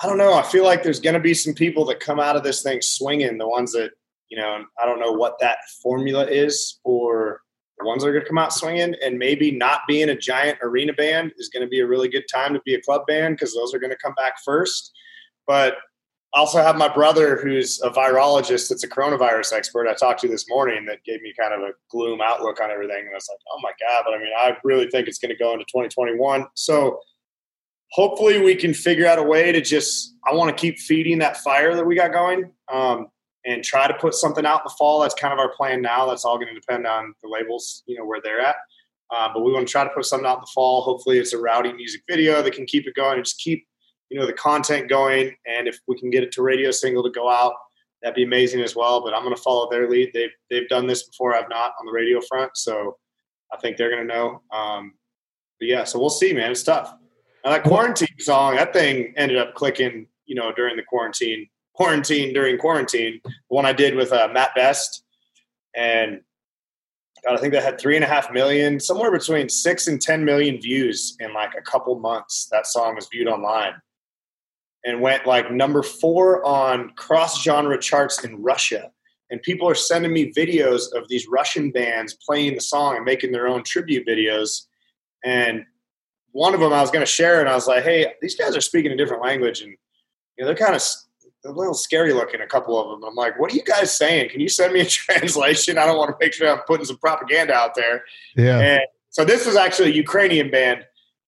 i 0.01 0.07
don't 0.07 0.17
know. 0.17 0.33
I 0.33 0.43
feel 0.43 0.63
like 0.63 0.83
there's 0.83 0.99
going 0.99 1.13
to 1.13 1.19
be 1.19 1.33
some 1.33 1.53
people 1.53 1.85
that 1.85 1.99
come 1.99 2.19
out 2.19 2.35
of 2.35 2.43
this 2.43 2.61
thing 2.63 2.81
swinging 2.81 3.37
the 3.37 3.47
ones 3.47 3.71
that 3.73 3.91
you 4.29 4.37
know 4.37 4.63
i 4.81 4.85
don't 4.85 4.99
know 4.99 5.11
what 5.11 5.39
that 5.39 5.57
formula 5.81 6.25
is 6.25 6.79
for 6.83 7.41
the 7.77 7.85
ones 7.85 8.03
that 8.03 8.09
are 8.09 8.13
going 8.13 8.23
to 8.23 8.27
come 8.27 8.37
out 8.37 8.53
swinging 8.53 8.95
and 9.03 9.19
maybe 9.19 9.51
not 9.51 9.81
being 9.87 10.09
a 10.09 10.17
giant 10.17 10.57
arena 10.61 10.93
band 10.93 11.33
is 11.37 11.49
going 11.49 11.61
to 11.61 11.69
be 11.69 11.81
a 11.81 11.87
really 11.87 12.07
good 12.07 12.25
time 12.33 12.53
to 12.53 12.61
be 12.65 12.75
a 12.75 12.81
club 12.81 13.05
band 13.05 13.35
because 13.35 13.53
those 13.53 13.73
are 13.73 13.79
going 13.79 13.91
to 13.91 13.97
come 13.97 14.13
back 14.15 14.35
first. 14.45 14.93
But 15.45 15.75
I 16.33 16.39
also 16.39 16.61
have 16.61 16.77
my 16.77 16.87
brother 16.87 17.37
who's 17.37 17.81
a 17.81 17.89
virologist 17.89 18.69
that's 18.69 18.83
a 18.83 18.89
coronavirus 18.89 19.53
expert. 19.53 19.87
I 19.87 19.93
talked 19.93 20.21
to 20.21 20.27
this 20.27 20.49
morning 20.49 20.85
that 20.85 21.03
gave 21.05 21.21
me 21.21 21.33
kind 21.37 21.53
of 21.53 21.61
a 21.61 21.73
gloom 21.89 22.21
outlook 22.21 22.61
on 22.61 22.71
everything 22.71 22.99
and 22.99 23.09
i 23.09 23.13
was 23.13 23.29
like 23.29 23.39
oh 23.53 23.59
my 23.61 23.71
god 23.79 24.03
but 24.05 24.13
i 24.13 24.17
mean 24.17 24.31
i 24.37 24.57
really 24.63 24.87
think 24.89 25.07
it's 25.07 25.19
going 25.19 25.29
to 25.29 25.37
go 25.37 25.53
into 25.53 25.65
2021 25.65 26.45
so 26.55 26.99
hopefully 27.91 28.41
we 28.41 28.55
can 28.55 28.73
figure 28.73 29.07
out 29.07 29.19
a 29.19 29.23
way 29.23 29.51
to 29.51 29.61
just 29.61 30.15
i 30.25 30.33
want 30.33 30.55
to 30.55 30.59
keep 30.59 30.79
feeding 30.79 31.19
that 31.19 31.37
fire 31.37 31.75
that 31.75 31.85
we 31.85 31.95
got 31.95 32.11
going 32.11 32.51
um, 32.71 33.07
and 33.45 33.63
try 33.63 33.87
to 33.87 33.93
put 33.93 34.13
something 34.13 34.45
out 34.45 34.61
in 34.61 34.65
the 34.65 34.75
fall. 34.77 34.99
That's 34.99 35.13
kind 35.13 35.31
of 35.31 35.39
our 35.39 35.53
plan 35.55 35.81
now. 35.81 36.07
That's 36.07 36.25
all 36.25 36.37
going 36.37 36.53
to 36.53 36.59
depend 36.59 36.87
on 36.87 37.13
the 37.21 37.29
labels, 37.29 37.83
you 37.85 37.97
know, 37.97 38.05
where 38.05 38.19
they're 38.21 38.41
at. 38.41 38.55
Uh, 39.15 39.29
but 39.31 39.43
we 39.43 39.53
want 39.53 39.67
to 39.67 39.71
try 39.71 39.83
to 39.83 39.89
put 39.91 40.05
something 40.05 40.25
out 40.25 40.37
in 40.37 40.41
the 40.41 40.51
fall. 40.53 40.81
Hopefully, 40.81 41.19
it's 41.19 41.33
a 41.33 41.37
rowdy 41.37 41.71
music 41.71 42.01
video 42.09 42.41
that 42.41 42.53
can 42.53 42.65
keep 42.65 42.87
it 42.87 42.95
going 42.95 43.17
and 43.17 43.25
just 43.25 43.39
keep, 43.39 43.67
you 44.09 44.19
know, 44.19 44.25
the 44.25 44.33
content 44.33 44.89
going. 44.89 45.35
And 45.45 45.67
if 45.67 45.77
we 45.87 45.97
can 45.99 46.09
get 46.09 46.23
it 46.23 46.31
to 46.33 46.41
radio 46.41 46.71
single 46.71 47.03
to 47.03 47.11
go 47.11 47.29
out, 47.29 47.53
that'd 48.01 48.15
be 48.15 48.23
amazing 48.23 48.61
as 48.61 48.75
well. 48.75 49.03
But 49.03 49.13
I'm 49.13 49.23
going 49.23 49.35
to 49.35 49.41
follow 49.41 49.69
their 49.69 49.87
lead. 49.87 50.09
They've 50.13 50.33
they've 50.49 50.67
done 50.67 50.87
this 50.87 51.07
before. 51.07 51.35
I've 51.35 51.49
not 51.49 51.73
on 51.79 51.85
the 51.85 51.91
radio 51.91 52.19
front, 52.27 52.57
so 52.57 52.97
I 53.53 53.57
think 53.57 53.77
they're 53.77 53.91
going 53.91 54.07
to 54.07 54.13
know. 54.13 54.41
Um, 54.51 54.93
but 55.59 55.67
yeah, 55.67 55.83
so 55.83 55.99
we'll 55.99 56.09
see, 56.09 56.33
man. 56.33 56.49
It's 56.49 56.63
tough. 56.63 56.91
That 57.45 57.63
quarantine 57.63 58.19
song, 58.19 58.55
that 58.55 58.73
thing 58.73 59.13
ended 59.15 59.37
up 59.37 59.53
clicking, 59.53 60.07
you 60.25 60.35
know, 60.35 60.51
during 60.51 60.75
the 60.75 60.83
quarantine 60.83 61.47
quarantine 61.75 62.33
during 62.33 62.57
quarantine. 62.57 63.19
The 63.23 63.31
one 63.49 63.65
I 63.65 63.73
did 63.73 63.95
with 63.95 64.11
uh, 64.11 64.29
Mat 64.33 64.51
Best, 64.55 65.03
and 65.75 66.21
God, 67.25 67.37
I 67.37 67.41
think 67.41 67.53
that 67.53 67.63
had 67.63 67.79
three 67.79 67.95
and 67.95 68.05
a 68.05 68.07
half 68.07 68.31
million, 68.31 68.79
somewhere 68.79 69.11
between 69.11 69.49
six 69.49 69.87
and 69.87 70.01
ten 70.01 70.23
million 70.23 70.59
views 70.61 71.15
in 71.19 71.33
like 71.33 71.53
a 71.57 71.61
couple 71.61 71.97
months. 71.99 72.47
That 72.51 72.67
song 72.67 72.95
was 72.95 73.07
viewed 73.11 73.27
online 73.27 73.73
and 74.85 75.01
went 75.01 75.25
like 75.25 75.51
number 75.51 75.81
four 75.81 76.45
on 76.45 76.91
cross 76.95 77.43
genre 77.43 77.79
charts 77.79 78.23
in 78.23 78.41
Russia. 78.41 78.91
And 79.31 79.41
people 79.41 79.67
are 79.67 79.75
sending 79.75 80.13
me 80.13 80.31
videos 80.31 80.93
of 80.93 81.07
these 81.07 81.27
Russian 81.27 81.71
bands 81.71 82.15
playing 82.23 82.53
the 82.53 82.61
song 82.61 82.95
and 82.95 83.03
making 83.03 83.31
their 83.31 83.47
own 83.47 83.63
tribute 83.63 84.07
videos. 84.07 84.67
And 85.23 85.65
one 86.35 86.53
of 86.53 86.59
them 86.59 86.73
I 86.73 86.81
was 86.81 86.91
going 86.91 87.05
to 87.05 87.09
share, 87.09 87.39
and 87.39 87.47
I 87.47 87.55
was 87.55 87.65
like, 87.65 87.85
"Hey, 87.85 88.13
these 88.21 88.35
guys 88.35 88.57
are 88.57 88.61
speaking 88.61 88.91
a 88.91 88.97
different 88.97 89.23
language, 89.23 89.61
and 89.61 89.71
you 89.71 89.77
know 90.39 90.47
they're 90.47 90.55
kind 90.55 90.75
of 90.75 90.83
a 91.45 91.51
little 91.51 91.73
scary 91.73 92.11
looking, 92.11 92.41
a 92.41 92.47
couple 92.47 92.77
of 92.77 92.89
them. 92.89 93.07
I'm 93.07 93.15
like, 93.15 93.39
what 93.39 93.53
are 93.53 93.55
you 93.55 93.63
guys 93.63 93.95
saying? 93.95 94.29
Can 94.29 94.41
you 94.41 94.49
send 94.49 94.73
me 94.73 94.81
a 94.81 94.85
translation? 94.89 95.77
I 95.77 95.85
don't 95.85 95.97
want 95.97 96.09
to 96.09 96.17
make 96.19 96.33
sure 96.33 96.51
I'm 96.51 96.59
putting 96.67 96.85
some 96.85 96.97
propaganda 96.97 97.53
out 97.53 97.75
there. 97.75 98.03
Yeah. 98.35 98.59
And 98.59 98.81
so 99.11 99.23
this 99.23 99.45
was 99.45 99.55
actually 99.55 99.91
a 99.91 99.93
Ukrainian 99.93 100.51
band. 100.51 100.85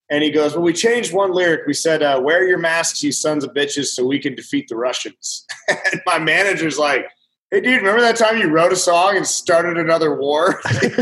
And 0.09 0.23
he 0.23 0.31
goes, 0.31 0.53
well, 0.53 0.63
we 0.63 0.73
changed 0.73 1.13
one 1.13 1.31
lyric. 1.31 1.67
We 1.67 1.73
said, 1.73 2.01
uh, 2.01 2.19
wear 2.21 2.47
your 2.47 2.57
masks, 2.57 3.03
you 3.03 3.11
sons 3.11 3.43
of 3.43 3.53
bitches, 3.53 3.87
so 3.87 4.05
we 4.05 4.19
can 4.19 4.35
defeat 4.35 4.67
the 4.67 4.75
Russians. 4.75 5.45
and 5.67 6.01
my 6.05 6.17
manager's 6.17 6.79
like, 6.79 7.07
hey, 7.51 7.61
dude, 7.61 7.81
remember 7.81 8.01
that 8.01 8.15
time 8.15 8.39
you 8.39 8.49
wrote 8.49 8.73
a 8.73 8.77
song 8.77 9.15
and 9.15 9.27
started 9.27 9.77
another 9.77 10.15
war? 10.15 10.59
like, 10.81 10.95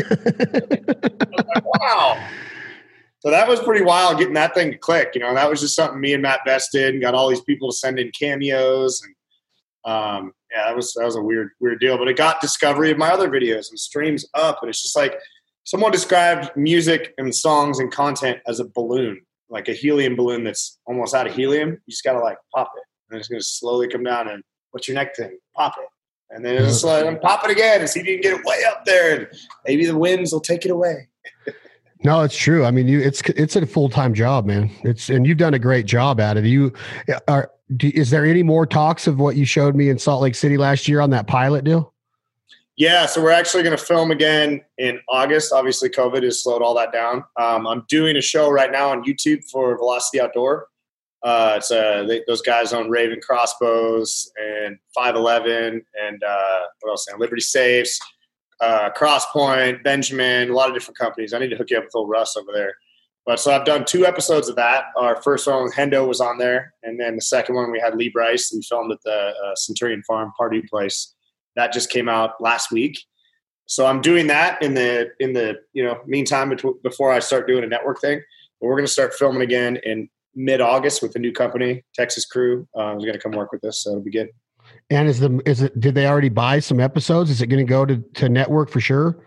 wow. 1.80 2.28
So 3.26 3.32
that 3.32 3.48
was 3.48 3.60
pretty 3.60 3.84
wild 3.84 4.20
getting 4.20 4.36
that 4.36 4.54
thing 4.54 4.72
to 4.72 4.78
click. 4.78 5.14
You 5.16 5.22
know, 5.22 5.34
that 5.34 5.50
was 5.50 5.60
just 5.60 5.76
something 5.76 6.00
me 6.00 6.14
and 6.14 6.22
Mat 6.22 6.42
Best 6.46 6.72
did 6.72 6.94
and 6.94 7.02
got 7.02 7.16
all 7.16 7.28
these 7.28 7.42
people 7.42 7.72
to 7.72 7.76
send 7.76 7.98
in 7.98 8.12
cameos 8.12 9.02
and 9.02 9.16
um, 9.86 10.34
yeah, 10.52 10.66
that 10.66 10.76
was 10.76 10.94
that 10.94 11.06
was 11.06 11.16
a 11.16 11.22
weird 11.22 11.50
weird 11.60 11.80
deal. 11.80 11.98
But 11.98 12.08
it 12.08 12.18
got 12.18 12.40
discovery 12.40 12.92
of 12.92 13.00
my 13.00 13.10
other 13.10 13.30
videos 13.30 13.70
and 13.70 13.80
streams 13.80 14.28
up, 14.36 14.60
and 14.62 14.70
it's 14.70 14.82
just 14.82 14.96
like 14.96 15.18
someone 15.64 15.92
described 15.92 16.56
music 16.56 17.14
and 17.18 17.34
songs 17.34 17.80
and 17.80 17.92
content 17.92 18.40
as 18.48 18.60
a 18.60 18.66
balloon, 18.66 19.22
like 19.50 19.70
a 19.70 19.74
helium 19.74 20.16
balloon 20.16 20.44
that's 20.44 20.80
almost 20.86 21.14
out 21.14 21.28
of 21.28 21.36
helium. 21.36 21.70
You 21.70 21.92
just 21.92 22.04
gotta 22.04 22.20
like 22.20 22.38
pop 22.54 22.72
it, 22.78 22.84
and 23.10 23.20
it's 23.20 23.28
gonna 23.28 23.42
slowly 23.42 23.88
come 23.88 24.04
down. 24.04 24.28
And 24.28 24.44
what's 24.72 24.88
your 24.88 24.96
next 24.96 25.18
thing? 25.18 25.38
Pop 25.56 25.76
it. 25.80 25.88
And 26.32 26.44
then 26.44 26.64
it's 26.64 26.84
like 26.84 27.22
pop 27.22 27.44
it 27.46 27.52
again 27.52 27.82
and 27.82 27.90
see 27.90 28.02
if 28.02 28.08
you 28.08 28.16
can 28.16 28.22
get 28.22 28.40
it 28.40 28.46
way 28.46 28.64
up 28.68 28.86
there, 28.86 29.16
and 29.16 29.28
maybe 29.66 29.86
the 29.86 29.98
winds 29.98 30.32
will 30.32 30.42
take 30.42 30.66
it 30.66 30.72
away. 30.72 31.10
No, 32.04 32.22
it's 32.22 32.36
true. 32.36 32.66
I 32.66 32.72
mean, 32.72 32.88
you 32.88 33.00
it's 33.00 33.22
it's 33.22 33.56
a 33.56 33.66
full 33.66 33.90
time 33.90 34.14
job, 34.14 34.46
man. 34.46 34.70
It's 34.84 35.10
and 35.10 35.26
you've 35.26 35.38
done 35.38 35.54
a 35.54 35.60
great 35.60 35.86
job 35.86 36.20
at 36.20 36.38
it. 36.38 36.46
You 36.46 36.74
are. 37.28 37.52
Do, 37.78 37.92
is 37.96 38.12
there 38.12 38.26
any 38.26 38.44
more 38.44 38.68
talks 38.68 39.08
of 39.08 39.18
what 39.18 39.36
you 39.36 39.46
showed 39.46 39.76
me 39.76 39.90
in 39.90 39.98
Salt 39.98 40.22
Lake 40.22 40.36
City 40.36 40.56
last 40.56 40.88
year 40.88 41.02
on 41.02 41.10
that 41.10 41.26
pilot 41.26 41.64
deal? 41.64 41.94
Yeah, 42.78 43.06
so 43.06 43.24
we're 43.24 43.32
actually 43.32 43.64
going 43.64 43.76
to 43.76 43.84
film 43.84 44.12
again 44.12 44.62
in 44.78 45.00
August. 45.08 45.54
Obviously, 45.54 45.90
COVID 45.90 46.24
has 46.24 46.44
slowed 46.44 46.62
all 46.62 46.76
that 46.76 46.92
down. 46.92 47.24
Um, 47.38 47.66
I'm 47.66 47.86
doing 47.88 48.18
a 48.18 48.22
show 48.22 48.50
right 48.50 48.72
now 48.72 48.90
on 48.90 49.04
YouTube 49.04 49.50
for 49.50 49.76
Velocity 49.78 50.20
Outdoor. 50.20 50.68
Uh, 51.24 51.56
it's 51.58 51.72
uh, 51.72 52.04
they, 52.08 52.22
those 52.28 52.42
guys 52.42 52.72
own 52.72 52.90
Ravin 52.90 53.20
Crossbows 53.20 54.32
and 54.38 54.78
511 54.94 55.84
and 56.00 56.24
uh, 56.24 56.60
what 56.82 56.92
else? 56.92 57.08
And 57.08 57.20
Liberty 57.20 57.42
Safes 57.42 58.00
uh, 58.62 58.90
Crosspoint, 58.92 59.84
Benjamin, 59.84 60.50
a 60.50 60.54
lot 60.54 60.70
of 60.70 60.74
different 60.74 60.98
companies. 60.98 61.34
I 61.34 61.40
need 61.40 61.50
to 61.50 61.56
hook 61.56 61.70
you 61.70 61.78
up 61.78 61.86
with 61.86 61.96
old 61.96 62.10
Russ 62.10 62.38
over 62.38 62.52
there. 62.54 62.76
But 63.26 63.40
so 63.40 63.52
I've 63.52 63.66
done 63.66 63.86
two 63.86 64.06
episodes 64.06 64.50
of 64.50 64.56
that. 64.56 64.86
Our 64.96 65.22
first 65.22 65.48
one 65.48 65.72
Hendo 65.72 66.08
was 66.08 66.22
on 66.22 66.38
there, 66.38 66.74
and 66.84 67.00
then 67.00 67.16
the 67.16 67.22
second 67.22 67.56
one 67.56 67.72
we 67.72 67.80
had 67.80 67.96
Lee 67.96 68.10
Brice. 68.10 68.52
We 68.54 68.62
filmed 68.62 68.92
at 68.92 69.02
the 69.04 69.34
uh, 69.44 69.56
Centurion 69.56 70.04
Farm 70.04 70.32
Party 70.38 70.62
Place. 70.62 71.14
That 71.56 71.74
just 71.74 71.90
came 71.90 72.08
out 72.08 72.40
last 72.40 72.72
week, 72.72 73.00
so 73.66 73.88
I'm 73.88 74.02
doing 74.02 74.28
that 74.28 74.62
in 74.62 74.76
the 74.76 75.10
in 75.20 75.34
the 75.34 75.56
you 75.74 75.84
know 75.84 76.02
meantime 76.06 76.50
between, 76.50 76.76
before 76.84 77.12
I 77.12 77.20
start 77.20 77.48
doing 77.48 77.64
a 77.64 77.68
network 77.68 78.00
thing. 78.00 78.22
But 78.60 78.68
we're 78.68 78.76
going 78.76 78.86
to 78.86 78.92
start 78.92 79.14
filming 79.16 79.42
again 79.42 79.78
in 79.84 80.08
mid 80.36 80.62
August 80.62 81.02
with 81.02 81.16
a 81.16 81.20
new 81.20 81.32
company, 81.32 81.84
Texas 81.96 82.26
Crew. 82.26 82.68
Uh, 82.78 82.96
is 82.96 83.04
going 83.04 83.14
to 83.14 83.20
come 83.20 83.32
work 83.32 83.52
with 83.52 83.64
us, 83.64 83.84
so 83.84 83.92
it'll 83.92 84.04
be 84.04 84.12
good. 84.12 84.30
And 84.90 85.08
is 85.08 85.20
the 85.20 85.42
is 85.46 85.62
it? 85.62 85.80
Did 85.80 85.96
they 85.96 86.08
already 86.08 86.30
buy 86.30 86.60
some 86.60 86.80
episodes? 86.80 87.30
Is 87.32 87.42
it 87.42 87.48
going 87.48 87.66
to 87.66 87.70
go 87.70 87.86
to 87.86 87.98
to 88.16 88.30
network 88.30 88.70
for 88.70 88.80
sure? 88.80 89.18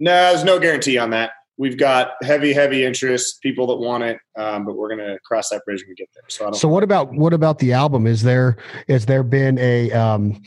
No, 0.00 0.32
there's 0.32 0.44
no 0.44 0.58
guarantee 0.58 0.98
on 0.98 1.10
that. 1.10 1.32
We've 1.58 1.78
got 1.78 2.12
heavy, 2.22 2.52
heavy 2.52 2.84
interest, 2.84 3.40
people 3.42 3.66
that 3.68 3.76
want 3.76 4.04
it, 4.04 4.18
um, 4.38 4.64
but 4.64 4.76
we're 4.76 4.88
going 4.88 5.06
to 5.06 5.18
cross 5.24 5.50
that 5.50 5.64
bridge 5.64 5.82
when 5.82 5.90
we 5.90 5.94
get 5.94 6.08
there. 6.14 6.24
So, 6.28 6.50
so 6.52 6.66
what 6.66 6.82
about 6.82 7.12
what 7.12 7.34
about 7.34 7.58
the 7.58 7.74
album? 7.74 8.06
Is 8.06 8.22
there 8.22 8.56
is 8.88 9.06
there 9.06 9.22
been 9.22 9.58
a 9.58 9.92
um, 9.92 10.42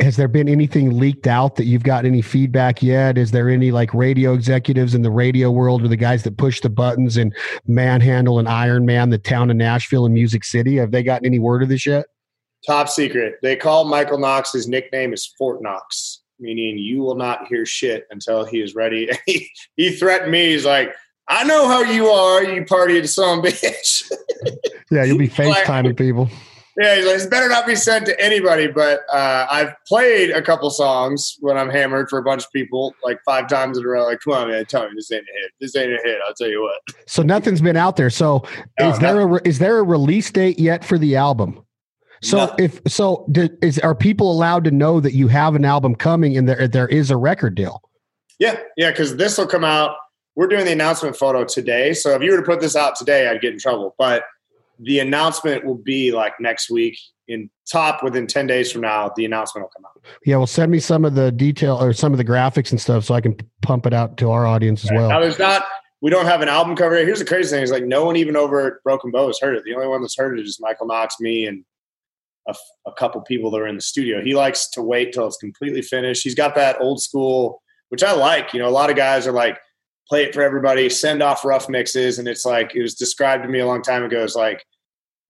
has 0.00 0.16
there 0.16 0.28
been 0.28 0.48
anything 0.48 0.98
leaked 0.98 1.28
out 1.28 1.54
that 1.56 1.66
you've 1.66 1.84
got 1.84 2.04
any 2.04 2.20
feedback 2.20 2.82
yet? 2.82 3.16
Is 3.16 3.30
there 3.30 3.48
any 3.48 3.70
like 3.70 3.94
radio 3.94 4.34
executives 4.34 4.94
in 4.94 5.02
the 5.02 5.10
radio 5.10 5.52
world 5.52 5.84
or 5.84 5.88
the 5.88 5.96
guys 5.96 6.24
that 6.24 6.36
push 6.36 6.60
the 6.60 6.68
buttons 6.68 7.16
and 7.16 7.32
manhandle 7.66 8.40
and 8.40 8.48
Iron 8.48 8.84
Man, 8.84 9.10
the 9.10 9.18
town 9.18 9.50
of 9.50 9.56
Nashville 9.56 10.04
and 10.04 10.12
Music 10.12 10.42
City? 10.42 10.76
Have 10.76 10.90
they 10.90 11.04
gotten 11.04 11.26
any 11.26 11.38
word 11.38 11.62
of 11.62 11.68
this 11.68 11.86
yet? 11.86 12.06
Top 12.66 12.88
secret. 12.88 13.38
They 13.42 13.56
call 13.56 13.84
Michael 13.84 14.18
Knox. 14.18 14.52
His 14.52 14.68
nickname 14.68 15.12
is 15.12 15.26
Fort 15.38 15.62
Knox, 15.62 16.22
meaning 16.38 16.78
you 16.78 17.00
will 17.00 17.14
not 17.14 17.46
hear 17.46 17.66
shit 17.66 18.06
until 18.10 18.44
he 18.44 18.60
is 18.60 18.74
ready. 18.74 19.10
he, 19.26 19.48
he 19.76 19.90
threatened 19.90 20.32
me. 20.32 20.52
He's 20.52 20.64
like, 20.64 20.94
I 21.28 21.44
know 21.44 21.68
how 21.68 21.82
you 21.82 22.08
are, 22.08 22.44
you 22.44 22.64
party 22.64 23.00
to 23.00 23.08
some 23.08 23.42
bitch. 23.42 24.10
yeah, 24.90 25.04
you'll 25.04 25.18
be 25.18 25.28
FaceTiming 25.28 25.84
like, 25.84 25.96
people. 25.96 26.28
Yeah, 26.76 26.96
he's 26.96 27.06
like, 27.06 27.16
this 27.16 27.26
better 27.26 27.48
not 27.48 27.66
be 27.66 27.76
sent 27.76 28.04
to 28.06 28.20
anybody. 28.20 28.66
But 28.66 29.00
uh, 29.12 29.46
I've 29.50 29.74
played 29.86 30.30
a 30.30 30.42
couple 30.42 30.68
songs 30.70 31.36
when 31.40 31.56
I'm 31.56 31.70
hammered 31.70 32.08
for 32.08 32.18
a 32.18 32.22
bunch 32.22 32.44
of 32.44 32.50
people, 32.52 32.94
like 33.02 33.20
five 33.24 33.48
times 33.48 33.78
in 33.78 33.84
a 33.84 33.88
row. 33.88 34.04
Like, 34.04 34.20
come 34.20 34.34
on, 34.34 34.48
man, 34.48 34.64
tell 34.66 34.82
me 34.82 34.90
this 34.96 35.12
ain't 35.12 35.22
a 35.22 35.40
hit. 35.40 35.52
This 35.60 35.76
ain't 35.76 35.92
a 35.92 35.98
hit. 36.02 36.18
I'll 36.26 36.34
tell 36.34 36.48
you 36.48 36.62
what. 36.62 36.96
So 37.06 37.22
nothing's 37.22 37.60
been 37.60 37.76
out 37.76 37.96
there. 37.96 38.10
So 38.10 38.44
no, 38.80 38.90
is 38.90 38.98
there 38.98 39.20
a 39.20 39.34
is 39.44 39.58
there 39.60 39.78
a 39.78 39.82
release 39.84 40.30
date 40.30 40.58
yet 40.58 40.84
for 40.84 40.98
the 40.98 41.16
album? 41.16 41.64
So 42.24 42.38
nothing. 42.38 42.64
if 42.64 42.80
so, 42.86 43.30
is 43.60 43.78
are 43.80 43.94
people 43.94 44.32
allowed 44.32 44.64
to 44.64 44.70
know 44.70 44.98
that 45.00 45.12
you 45.12 45.28
have 45.28 45.54
an 45.54 45.64
album 45.64 45.94
coming 45.94 46.36
and 46.36 46.48
there 46.48 46.66
there 46.66 46.88
is 46.88 47.10
a 47.10 47.16
record 47.16 47.54
deal? 47.54 47.82
Yeah, 48.38 48.58
yeah, 48.76 48.90
because 48.90 49.16
this 49.16 49.36
will 49.36 49.46
come 49.46 49.64
out. 49.64 49.96
We're 50.34 50.48
doing 50.48 50.64
the 50.64 50.72
announcement 50.72 51.16
photo 51.16 51.44
today. 51.44 51.92
So 51.92 52.10
if 52.14 52.22
you 52.22 52.32
were 52.32 52.38
to 52.38 52.42
put 52.42 52.60
this 52.60 52.74
out 52.74 52.96
today, 52.96 53.28
I'd 53.28 53.40
get 53.40 53.52
in 53.52 53.60
trouble. 53.60 53.94
But 53.98 54.24
the 54.80 54.98
announcement 54.98 55.64
will 55.64 55.76
be 55.76 56.12
like 56.12 56.34
next 56.40 56.70
week 56.70 56.98
in 57.28 57.48
top 57.70 58.02
within 58.02 58.26
10 58.26 58.46
days 58.46 58.70
from 58.70 58.82
now 58.82 59.10
the 59.16 59.24
announcement 59.24 59.64
will 59.64 59.70
come 59.74 59.84
out 59.86 60.04
yeah 60.26 60.36
well 60.36 60.46
send 60.46 60.70
me 60.70 60.78
some 60.78 61.04
of 61.04 61.14
the 61.14 61.32
detail 61.32 61.82
or 61.82 61.92
some 61.92 62.12
of 62.12 62.18
the 62.18 62.24
graphics 62.24 62.70
and 62.70 62.80
stuff 62.80 63.04
so 63.04 63.14
i 63.14 63.20
can 63.20 63.34
pump 63.62 63.86
it 63.86 63.94
out 63.94 64.18
to 64.18 64.30
our 64.30 64.46
audience 64.46 64.84
as 64.84 64.90
well 64.92 65.08
now 65.08 65.20
there's 65.20 65.38
not 65.38 65.64
we 66.02 66.10
don't 66.10 66.26
have 66.26 66.42
an 66.42 66.48
album 66.48 66.76
cover 66.76 66.96
here's 66.96 67.20
the 67.20 67.24
crazy 67.24 67.50
thing 67.50 67.62
is 67.62 67.70
like 67.70 67.84
no 67.84 68.04
one 68.04 68.16
even 68.16 68.36
over 68.36 68.66
at 68.66 68.82
broken 68.82 69.10
bow 69.10 69.26
has 69.26 69.38
heard 69.40 69.54
it 69.56 69.64
the 69.64 69.74
only 69.74 69.86
one 69.86 70.02
that's 70.02 70.18
heard 70.18 70.38
it 70.38 70.42
is 70.44 70.60
michael 70.60 70.86
knox 70.86 71.18
me 71.18 71.46
and 71.46 71.64
a, 72.48 72.54
a 72.86 72.92
couple 72.92 73.20
people 73.22 73.50
that 73.50 73.60
are 73.60 73.66
in 73.66 73.76
the 73.76 73.82
studio 73.82 74.22
he 74.22 74.34
likes 74.34 74.68
to 74.68 74.82
wait 74.82 75.12
till 75.12 75.26
it's 75.26 75.36
completely 75.36 75.82
finished 75.82 76.22
he's 76.22 76.34
got 76.34 76.54
that 76.54 76.80
old 76.80 77.00
school 77.00 77.62
which 77.88 78.02
i 78.02 78.12
like 78.12 78.52
you 78.52 78.60
know 78.60 78.68
a 78.68 78.70
lot 78.70 78.90
of 78.90 78.96
guys 78.96 79.26
are 79.26 79.32
like 79.32 79.58
play 80.08 80.24
it 80.24 80.34
for 80.34 80.42
everybody, 80.42 80.88
send 80.88 81.22
off 81.22 81.44
rough 81.44 81.68
mixes. 81.68 82.18
And 82.18 82.28
it's 82.28 82.44
like, 82.44 82.74
it 82.74 82.82
was 82.82 82.94
described 82.94 83.42
to 83.44 83.48
me 83.48 83.60
a 83.60 83.66
long 83.66 83.82
time 83.82 84.04
ago 84.04 84.22
as 84.22 84.34
like, 84.34 84.64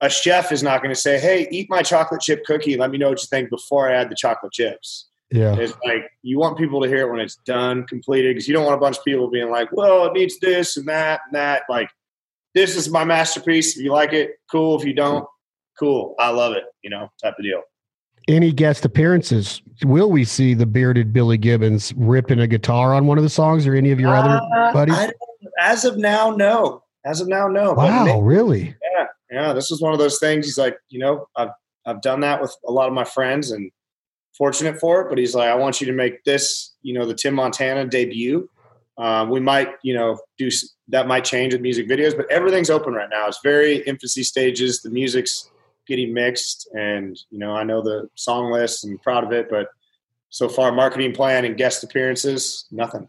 a 0.01 0.11
chef 0.11 0.53
is 0.53 0.63
not 0.63 0.83
going 0.83 0.95
to 0.95 1.01
say, 1.01 1.19
Hey, 1.19 1.47
eat 1.51 1.71
my 1.71 1.83
chocolate 1.83 2.21
chip 2.21 2.45
cookie. 2.45 2.77
Let 2.77 2.91
me 2.91 2.99
know 2.99 3.09
what 3.09 3.23
you 3.23 3.29
think 3.29 3.49
before 3.49 3.91
I 3.91 3.95
add 3.95 4.11
the 4.11 4.17
chocolate 4.17 4.53
chips. 4.53 5.09
Yeah. 5.31 5.57
It's 5.57 5.73
like, 5.85 6.11
you 6.23 6.39
want 6.39 6.59
people 6.59 6.83
to 6.83 6.89
hear 6.89 7.07
it 7.07 7.11
when 7.11 7.21
it's 7.21 7.37
done, 7.37 7.87
completed, 7.87 8.35
because 8.35 8.47
you 8.47 8.55
don't 8.55 8.65
want 8.65 8.77
a 8.77 8.81
bunch 8.81 8.99
of 8.99 9.05
people 9.05 9.31
being 9.31 9.51
like, 9.51 9.69
well, 9.73 10.07
it 10.07 10.13
needs 10.13 10.39
this 10.41 10.77
and 10.77 10.87
that 10.89 11.21
and 11.27 11.35
that. 11.35 11.63
Like, 11.69 11.89
this 12.55 12.77
is 12.77 12.91
my 12.91 13.05
masterpiece. 13.05 13.77
If 13.77 13.85
you 13.85 13.93
like 13.93 14.13
it, 14.13 14.33
cool. 14.51 14.79
If 14.79 14.87
you 14.87 14.93
don't, 14.93 15.27
cool. 15.79 16.15
I 16.19 16.31
love 16.31 16.53
it, 16.53 16.65
you 16.83 16.91
know, 16.91 17.11
type 17.23 17.35
of 17.39 17.45
deal 17.45 17.63
any 18.29 18.53
guest 18.53 18.85
appearances? 18.85 19.61
Will 19.85 20.11
we 20.11 20.25
see 20.25 20.55
the 20.55 20.67
bearded 20.67 21.13
Billy 21.13 21.37
Gibbons 21.37 21.93
ripping 21.97 22.41
a 22.41 22.47
guitar 22.47 22.95
on 22.95 23.07
one 23.07 23.19
of 23.19 23.25
the 23.25 23.31
songs, 23.31 23.67
or 23.67 23.75
any 23.75 23.91
of 23.91 24.01
your 24.01 24.15
uh, 24.15 24.23
other 24.23 24.73
buddies? 24.73 25.13
as 25.61 25.85
of 25.85 25.99
now, 25.99 26.31
no. 26.31 26.83
As 27.05 27.21
of 27.21 27.29
now, 27.29 27.49
no. 27.49 27.73
Wow, 27.73 28.05
maybe, 28.05 28.21
really? 28.21 28.77
Yeah, 28.97 29.07
yeah. 29.31 29.53
This 29.53 29.71
is 29.71 29.81
one 29.81 29.93
of 29.93 29.99
those 29.99 30.19
things. 30.19 30.47
He's 30.47 30.59
like, 30.59 30.77
you 30.89 30.99
know, 30.99 31.29
I've 31.37 31.51
I've 31.87 32.01
done 32.01 32.21
that 32.21 32.41
with 32.41 32.55
a 32.67 32.73
lot 32.73 32.89
of 32.89 32.95
my 32.95 33.05
friends, 33.05 33.51
and 33.51 33.71
fortunate 34.37 34.81
for 34.81 35.03
it. 35.03 35.09
But 35.09 35.19
he's 35.19 35.35
like, 35.35 35.49
I 35.49 35.55
want 35.55 35.81
you 35.81 35.87
to 35.87 35.93
make 35.93 36.25
this, 36.25 36.75
you 36.83 36.95
know, 36.95 37.07
the 37.07 37.15
Tim 37.15 37.35
Montana 37.35 37.87
debut. 37.87 38.49
Um, 38.97 39.29
we 39.29 39.41
might, 39.41 39.71
you 39.83 39.93
know, 39.93 40.19
do 40.39 40.49
that 40.89 41.07
might 41.07 41.25
change 41.25 41.53
with 41.53 41.61
music 41.61 41.89
videos, 41.89 42.17
but 42.17 42.31
everything's 42.31 42.71
open 42.71 42.95
right 42.95 43.09
now. 43.11 43.27
It's 43.27 43.41
very 43.43 43.79
infancy 43.79 44.23
stages. 44.23 44.83
The 44.83 44.91
music's 44.91 45.51
getting 45.87 46.13
mixed. 46.13 46.69
And 46.75 47.19
you 47.31 47.39
know 47.39 47.53
i 47.55 47.63
know 47.63 47.83
the 47.83 48.09
song 48.15 48.51
list 48.51 48.85
and 48.85 49.01
proud 49.03 49.25
of 49.25 49.33
it 49.33 49.49
but 49.51 49.69
so 50.31 50.49
far 50.49 50.73
marketing 50.73 51.15
plan 51.15 51.45
and 51.45 51.57
guest 51.57 51.85
appearances 51.85 52.67
nothing. 52.73 53.09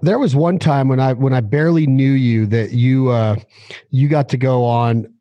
There 0.00 0.18
was 0.18 0.34
one 0.34 0.58
time 0.58 0.88
when 0.88 1.00
i 1.00 1.12
when 1.12 1.34
i 1.34 1.40
barely 1.40 1.86
knew 1.86 2.12
you 2.12 2.46
that 2.46 2.72
you 2.72 3.10
uh 3.10 3.36
you 3.90 4.08
got 4.08 4.28
to 4.30 4.38
go 4.38 4.64
on 4.64 5.12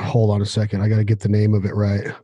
hold 0.00 0.30
on 0.30 0.42
a 0.42 0.46
second 0.46 0.82
i 0.82 0.88
got 0.88 0.96
to 0.96 1.04
get 1.04 1.20
the 1.20 1.28
name 1.28 1.54
of 1.54 1.64
it 1.64 1.74
right 1.74 2.14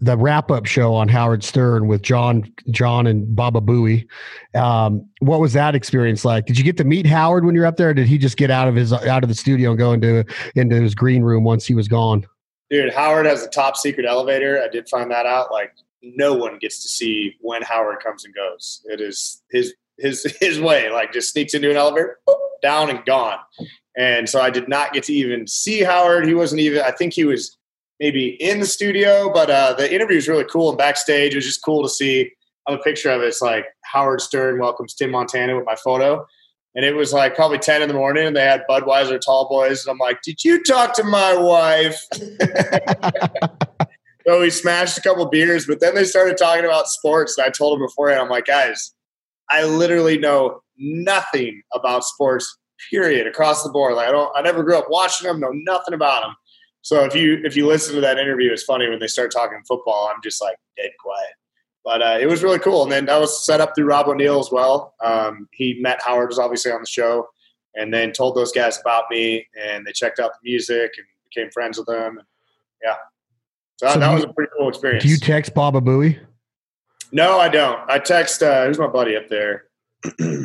the 0.00 0.16
wrap 0.16 0.50
up 0.50 0.66
show 0.66 0.94
on 0.94 1.08
Howard 1.08 1.42
Stern 1.42 1.88
with 1.88 2.02
John 2.02 2.52
John 2.70 3.06
and 3.06 3.34
Baba 3.34 3.60
Booey. 3.60 4.06
Um, 4.54 5.08
what 5.20 5.40
was 5.40 5.54
that 5.54 5.74
experience 5.74 6.24
like? 6.24 6.46
Did 6.46 6.58
you 6.58 6.64
get 6.64 6.76
to 6.78 6.84
meet 6.84 7.06
Howard 7.06 7.44
when 7.44 7.54
you're 7.54 7.66
up 7.66 7.76
there? 7.76 7.94
did 7.94 8.06
he 8.06 8.18
just 8.18 8.36
get 8.36 8.50
out 8.50 8.68
of 8.68 8.74
his 8.74 8.92
out 8.92 9.22
of 9.22 9.28
the 9.28 9.34
studio 9.34 9.70
and 9.70 9.78
go 9.78 9.92
into 9.92 10.24
into 10.54 10.76
his 10.76 10.94
green 10.94 11.22
room 11.22 11.44
once 11.44 11.66
he 11.66 11.74
was 11.74 11.88
gone? 11.88 12.26
Dude, 12.68 12.92
Howard 12.92 13.26
has 13.26 13.42
a 13.42 13.48
top 13.48 13.76
secret 13.76 14.06
elevator. 14.06 14.62
I 14.62 14.68
did 14.68 14.88
find 14.88 15.10
that 15.10 15.24
out. 15.24 15.50
Like 15.50 15.72
no 16.02 16.34
one 16.34 16.58
gets 16.58 16.82
to 16.82 16.88
see 16.88 17.34
when 17.40 17.62
Howard 17.62 18.00
comes 18.00 18.24
and 18.24 18.34
goes. 18.34 18.82
It 18.84 19.00
is 19.00 19.42
his 19.50 19.74
his 19.98 20.24
his 20.40 20.60
way. 20.60 20.90
Like 20.90 21.12
just 21.12 21.30
sneaks 21.30 21.54
into 21.54 21.70
an 21.70 21.76
elevator, 21.76 22.18
down 22.60 22.90
and 22.90 23.04
gone. 23.04 23.38
And 23.96 24.28
so 24.28 24.42
I 24.42 24.50
did 24.50 24.68
not 24.68 24.92
get 24.92 25.04
to 25.04 25.14
even 25.14 25.46
see 25.46 25.82
Howard. 25.82 26.26
He 26.26 26.34
wasn't 26.34 26.60
even. 26.60 26.82
I 26.82 26.90
think 26.90 27.14
he 27.14 27.24
was 27.24 27.55
maybe 28.00 28.36
in 28.40 28.60
the 28.60 28.66
studio, 28.66 29.32
but 29.32 29.50
uh, 29.50 29.74
the 29.74 29.92
interview 29.92 30.16
was 30.16 30.28
really 30.28 30.44
cool 30.44 30.68
and 30.68 30.78
backstage. 30.78 31.32
It 31.32 31.36
was 31.36 31.46
just 31.46 31.62
cool 31.62 31.82
to 31.82 31.88
see. 31.88 32.32
I 32.66 32.72
have 32.72 32.80
a 32.80 32.82
picture 32.82 33.10
of 33.10 33.22
it. 33.22 33.26
It's 33.26 33.40
like 33.40 33.66
Howard 33.84 34.20
Stern 34.20 34.58
welcomes 34.58 34.94
Tim 34.94 35.10
Montana 35.10 35.56
with 35.56 35.64
my 35.64 35.76
photo. 35.76 36.26
And 36.74 36.84
it 36.84 36.94
was 36.94 37.12
like 37.12 37.34
probably 37.34 37.58
10 37.58 37.80
in 37.80 37.88
the 37.88 37.94
morning 37.94 38.26
and 38.26 38.36
they 38.36 38.42
had 38.42 38.64
Budweiser 38.68 39.18
tall 39.18 39.48
boys. 39.48 39.84
And 39.84 39.92
I'm 39.92 39.98
like, 39.98 40.20
did 40.22 40.44
you 40.44 40.62
talk 40.62 40.94
to 40.96 41.04
my 41.04 41.34
wife? 41.34 42.04
so 44.26 44.40
we 44.40 44.50
smashed 44.50 44.98
a 44.98 45.00
couple 45.00 45.24
beers, 45.26 45.66
but 45.66 45.80
then 45.80 45.94
they 45.94 46.04
started 46.04 46.36
talking 46.36 46.66
about 46.66 46.88
sports. 46.88 47.38
And 47.38 47.46
I 47.46 47.50
told 47.50 47.78
them 47.78 47.86
beforehand, 47.86 48.20
I'm 48.20 48.28
like, 48.28 48.44
guys, 48.44 48.92
I 49.48 49.64
literally 49.64 50.18
know 50.18 50.60
nothing 50.76 51.62
about 51.72 52.04
sports, 52.04 52.58
period, 52.90 53.26
across 53.26 53.62
the 53.62 53.70
board. 53.70 53.94
Like 53.94 54.08
I 54.08 54.12
don't, 54.12 54.30
I 54.36 54.42
never 54.42 54.62
grew 54.62 54.76
up 54.76 54.90
watching 54.90 55.26
them, 55.26 55.40
know 55.40 55.52
nothing 55.52 55.94
about 55.94 56.24
them. 56.24 56.34
So 56.86 57.02
if 57.02 57.16
you 57.16 57.40
if 57.42 57.56
you 57.56 57.66
listen 57.66 57.96
to 57.96 58.00
that 58.02 58.16
interview, 58.16 58.52
it's 58.52 58.62
funny 58.62 58.88
when 58.88 59.00
they 59.00 59.08
start 59.08 59.32
talking 59.32 59.60
football. 59.66 60.08
I'm 60.14 60.22
just 60.22 60.40
like 60.40 60.56
dead 60.76 60.92
quiet. 61.00 61.30
But 61.84 62.00
uh, 62.00 62.18
it 62.20 62.26
was 62.26 62.44
really 62.44 62.60
cool, 62.60 62.84
and 62.84 62.92
then 62.92 63.06
that 63.06 63.18
was 63.18 63.44
set 63.44 63.60
up 63.60 63.72
through 63.74 63.86
Rob 63.86 64.06
O'Neill 64.06 64.38
as 64.38 64.50
well. 64.52 64.94
Um, 65.02 65.48
he 65.50 65.78
met 65.80 66.00
Howard 66.04 66.28
was 66.28 66.38
obviously 66.38 66.70
on 66.70 66.80
the 66.80 66.86
show, 66.86 67.26
and 67.74 67.92
then 67.92 68.12
told 68.12 68.36
those 68.36 68.52
guys 68.52 68.80
about 68.80 69.06
me, 69.10 69.48
and 69.60 69.84
they 69.84 69.90
checked 69.90 70.20
out 70.20 70.30
the 70.30 70.48
music 70.48 70.92
and 70.96 71.06
became 71.28 71.50
friends 71.50 71.76
with 71.76 71.88
them. 71.88 72.20
Yeah, 72.84 72.94
so, 73.78 73.88
so 73.88 73.98
that 73.98 74.14
was 74.14 74.22
you, 74.22 74.30
a 74.30 74.32
pretty 74.32 74.52
cool 74.56 74.68
experience. 74.68 75.02
Do 75.02 75.10
you 75.10 75.16
text 75.16 75.54
Baba 75.54 75.80
Booey? 75.80 76.20
No, 77.10 77.40
I 77.40 77.48
don't. 77.48 77.80
I 77.90 77.98
text. 77.98 78.44
Uh, 78.44 78.64
who's 78.64 78.78
my 78.78 78.86
buddy 78.86 79.16
up 79.16 79.28
there? 79.28 79.64
I 80.20 80.44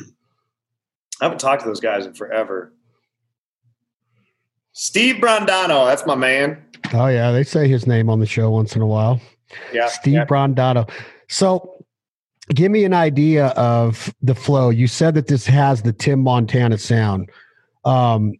haven't 1.21 1.39
talked 1.39 1.61
to 1.61 1.67
those 1.67 1.79
guys 1.79 2.07
in 2.07 2.15
forever. 2.15 2.73
Steve 4.81 5.17
Brandano, 5.17 5.85
that's 5.85 6.07
my 6.07 6.15
man. 6.15 6.59
Oh 6.91 7.05
yeah, 7.05 7.29
they 7.31 7.43
say 7.43 7.67
his 7.67 7.85
name 7.85 8.09
on 8.09 8.19
the 8.19 8.25
show 8.25 8.49
once 8.49 8.75
in 8.75 8.81
a 8.81 8.87
while. 8.87 9.21
Yeah, 9.71 9.85
Steve 9.85 10.13
yeah. 10.13 10.25
Brandano. 10.25 10.89
So, 11.29 11.85
give 12.49 12.71
me 12.71 12.83
an 12.83 12.93
idea 12.95 13.49
of 13.49 14.11
the 14.23 14.33
flow. 14.33 14.71
You 14.71 14.87
said 14.87 15.13
that 15.13 15.27
this 15.27 15.45
has 15.45 15.83
the 15.83 15.93
Tim 15.93 16.21
Montana 16.21 16.79
sound. 16.79 17.29
Um, 17.85 18.33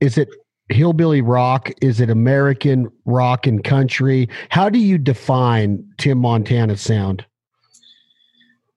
is 0.00 0.18
it 0.18 0.28
hillbilly 0.68 1.22
rock? 1.22 1.70
Is 1.80 2.02
it 2.02 2.10
American 2.10 2.90
rock 3.06 3.46
and 3.46 3.64
country? 3.64 4.28
How 4.50 4.68
do 4.68 4.78
you 4.78 4.98
define 4.98 5.82
Tim 5.96 6.18
Montana 6.18 6.76
sound? 6.76 7.24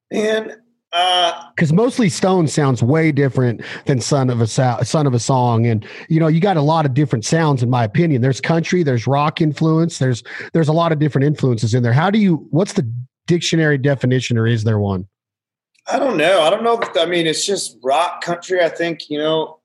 And 0.09 0.55
because 0.93 1.71
uh, 1.71 1.75
mostly 1.75 2.07
Stone 2.07 2.47
sounds 2.47 2.83
way 2.83 3.11
different 3.11 3.61
than 3.85 3.99
Son 3.99 4.29
of 4.29 4.41
a 4.41 4.47
Son 4.47 5.07
of 5.07 5.13
a 5.15 5.19
Song, 5.19 5.65
and 5.65 5.87
you 6.07 6.19
know 6.19 6.27
you 6.27 6.39
got 6.39 6.55
a 6.55 6.61
lot 6.61 6.85
of 6.85 6.93
different 6.93 7.25
sounds 7.25 7.63
in 7.63 7.69
my 7.69 7.83
opinion. 7.83 8.21
There's 8.21 8.39
country, 8.39 8.83
there's 8.83 9.07
rock 9.07 9.41
influence, 9.41 9.97
there's 9.97 10.23
there's 10.53 10.67
a 10.67 10.73
lot 10.73 10.91
of 10.91 10.99
different 10.99 11.25
influences 11.25 11.73
in 11.73 11.81
there. 11.81 11.93
How 11.93 12.11
do 12.11 12.19
you? 12.19 12.47
What's 12.51 12.73
the 12.73 12.87
dictionary 13.25 13.79
definition, 13.79 14.37
or 14.37 14.45
is 14.45 14.65
there 14.65 14.77
one? 14.77 15.07
I 15.91 15.97
don't 15.97 16.15
know. 16.15 16.41
I 16.41 16.51
don't 16.51 16.63
know. 16.63 16.79
I 16.95 17.07
mean, 17.07 17.25
it's 17.25 17.45
just 17.45 17.77
rock 17.83 18.21
country. 18.21 18.61
I 18.61 18.69
think 18.69 19.09
you 19.09 19.17
know, 19.17 19.61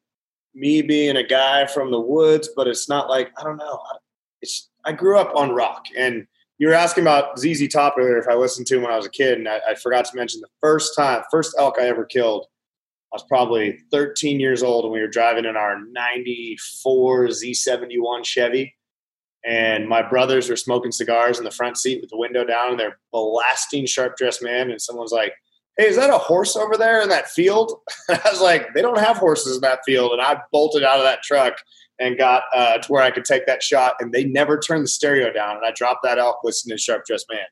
me 0.54 0.80
being 0.80 1.16
a 1.16 1.26
guy 1.26 1.66
from 1.66 1.90
the 1.90 2.00
woods, 2.00 2.48
but 2.56 2.66
it's 2.66 2.88
not 2.88 3.10
like 3.10 3.30
I 3.38 3.44
don't 3.44 3.58
know. 3.58 3.80
It's 4.40 4.70
I 4.86 4.92
grew 4.92 5.18
up 5.18 5.36
on 5.36 5.50
rock, 5.50 5.84
and 5.94 6.26
you 6.58 6.68
were 6.68 6.74
asking 6.74 7.02
about 7.02 7.38
ZZ 7.38 7.68
Top 7.68 7.94
earlier. 7.98 8.18
If 8.18 8.28
I 8.28 8.34
listened 8.34 8.66
to 8.68 8.76
him 8.76 8.82
when 8.82 8.92
I 8.92 8.96
was 8.96 9.06
a 9.06 9.10
kid, 9.10 9.38
and 9.38 9.48
I, 9.48 9.60
I 9.70 9.74
forgot 9.74 10.04
to 10.06 10.16
mention 10.16 10.40
the 10.40 10.48
first 10.60 10.94
time, 10.96 11.22
first 11.30 11.54
elk 11.58 11.76
I 11.78 11.86
ever 11.86 12.04
killed. 12.04 12.46
I 13.12 13.16
was 13.16 13.24
probably 13.28 13.78
13 13.90 14.38
years 14.38 14.62
old, 14.62 14.84
and 14.84 14.92
we 14.92 15.00
were 15.00 15.08
driving 15.08 15.44
in 15.44 15.56
our 15.56 15.78
'94 15.80 17.28
Z71 17.28 18.24
Chevy 18.24 18.74
and 19.44 19.88
my 19.88 20.02
brothers 20.02 20.48
were 20.48 20.56
smoking 20.56 20.92
cigars 20.92 21.38
in 21.38 21.44
the 21.44 21.50
front 21.50 21.76
seat 21.76 22.00
with 22.00 22.10
the 22.10 22.18
window 22.18 22.44
down 22.44 22.70
and 22.70 22.80
they're 22.80 22.98
blasting 23.12 23.86
sharp 23.86 24.16
dressed 24.16 24.42
man 24.42 24.70
and 24.70 24.80
someone's 24.80 25.12
like 25.12 25.32
hey 25.76 25.86
is 25.86 25.96
that 25.96 26.10
a 26.10 26.18
horse 26.18 26.56
over 26.56 26.76
there 26.76 27.00
in 27.02 27.08
that 27.08 27.28
field 27.28 27.72
i 28.08 28.20
was 28.30 28.40
like 28.40 28.72
they 28.74 28.82
don't 28.82 28.98
have 28.98 29.16
horses 29.16 29.56
in 29.56 29.62
that 29.62 29.80
field 29.86 30.12
and 30.12 30.20
i 30.20 30.38
bolted 30.52 30.82
out 30.82 30.98
of 30.98 31.04
that 31.04 31.22
truck 31.22 31.56
and 32.00 32.16
got 32.18 32.44
uh, 32.54 32.78
to 32.78 32.92
where 32.92 33.02
i 33.02 33.10
could 33.10 33.24
take 33.24 33.46
that 33.46 33.62
shot 33.62 33.94
and 34.00 34.12
they 34.12 34.24
never 34.24 34.58
turned 34.58 34.84
the 34.84 34.88
stereo 34.88 35.32
down 35.32 35.56
and 35.56 35.64
i 35.64 35.70
dropped 35.70 36.02
that 36.02 36.18
elk 36.18 36.38
listening 36.44 36.76
to 36.76 36.80
sharp 36.80 37.04
dressed 37.04 37.26
man 37.30 37.46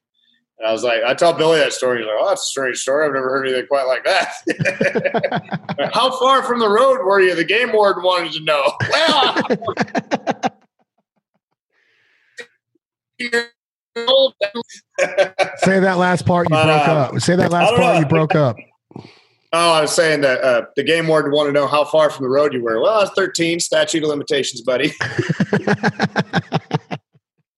and 0.59 0.66
I 0.66 0.72
was 0.72 0.82
like, 0.82 1.03
I 1.07 1.12
told 1.12 1.36
Billy 1.36 1.59
that 1.59 1.74
story. 1.74 1.99
He's 1.99 2.07
like, 2.07 2.16
oh, 2.18 2.28
that's 2.28 2.42
a 2.42 2.47
strange 2.47 2.78
story. 2.78 3.07
I've 3.07 3.12
never 3.12 3.28
heard 3.28 3.47
anything 3.47 3.66
quite 3.66 3.86
like 3.86 4.05
that. 4.05 5.90
How 5.92 6.18
far 6.18 6.42
from 6.42 6.61
the 6.61 6.68
road 6.68 7.05
were 7.05 7.20
you? 7.20 7.34
The 7.34 7.44
game 7.44 7.72
warden 7.72 8.03
wanted 8.03 8.32
to 8.32 8.40
know. 8.40 8.72
Say 15.59 15.80
that 15.80 15.97
last 15.99 16.26
part 16.26 16.49
you 16.49 16.57
broke 16.57 16.66
uh, 16.66 17.11
up. 17.12 17.20
Say 17.20 17.36
that 17.36 17.51
last 17.51 17.74
part 17.76 17.94
know. 17.94 18.01
you 18.01 18.07
broke 18.07 18.34
up. 18.34 18.57
Oh, 19.59 19.72
I 19.72 19.80
was 19.80 19.92
saying 19.92 20.20
that 20.20 20.42
uh, 20.42 20.66
the 20.76 20.82
game 20.82 21.09
warden 21.09 21.32
wanted 21.32 21.52
to 21.52 21.54
know 21.54 21.66
how 21.66 21.82
far 21.82 22.11
from 22.11 22.24
the 22.24 22.28
road 22.28 22.52
you 22.52 22.62
were. 22.62 22.78
Well, 22.78 22.92
I 22.92 23.00
was 23.00 23.11
13, 23.16 23.59
statute 23.59 24.02
of 24.02 24.11
limitations, 24.11 24.61
buddy. 24.61 24.92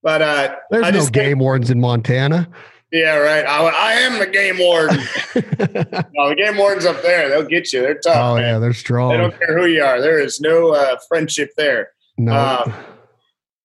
but 0.01 0.21
uh, 0.21 0.55
there's 0.71 0.85
I 0.85 0.91
no 0.91 1.05
game 1.07 1.39
wardens 1.39 1.69
in 1.69 1.81
Montana. 1.81 2.47
Yeah, 2.93 3.17
right. 3.17 3.45
I, 3.45 3.65
I 3.65 3.93
am 3.95 4.17
the 4.17 4.27
game 4.27 4.59
warden. 4.59 4.97
no, 6.13 6.29
the 6.29 6.35
game 6.37 6.55
warden's 6.55 6.85
up 6.85 7.01
there. 7.01 7.27
They'll 7.27 7.43
get 7.43 7.73
you. 7.73 7.81
They're 7.81 7.99
tough. 7.99 8.15
Oh 8.15 8.35
man. 8.35 8.43
yeah, 8.45 8.59
they're 8.59 8.73
strong. 8.73 9.11
They 9.11 9.17
don't 9.17 9.37
care 9.37 9.59
who 9.59 9.65
you 9.65 9.83
are. 9.83 9.99
There 9.99 10.19
is 10.19 10.39
no 10.39 10.69
uh, 10.69 10.95
friendship 11.09 11.51
there. 11.57 11.89
No. 12.17 12.33
Um, 12.65 12.73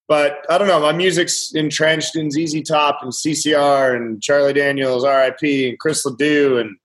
but 0.08 0.44
I 0.50 0.58
don't 0.58 0.66
know. 0.66 0.80
My 0.80 0.92
music's 0.92 1.54
entrenched 1.54 2.16
in 2.16 2.32
ZZ 2.32 2.62
Top 2.62 2.98
and 3.00 3.12
CCR 3.12 3.94
and 3.94 4.20
Charlie 4.20 4.52
Daniels, 4.52 5.04
R.I.P. 5.04 5.68
and 5.68 5.78
Chris 5.78 6.04
Ledoux, 6.04 6.58
and 6.58 6.76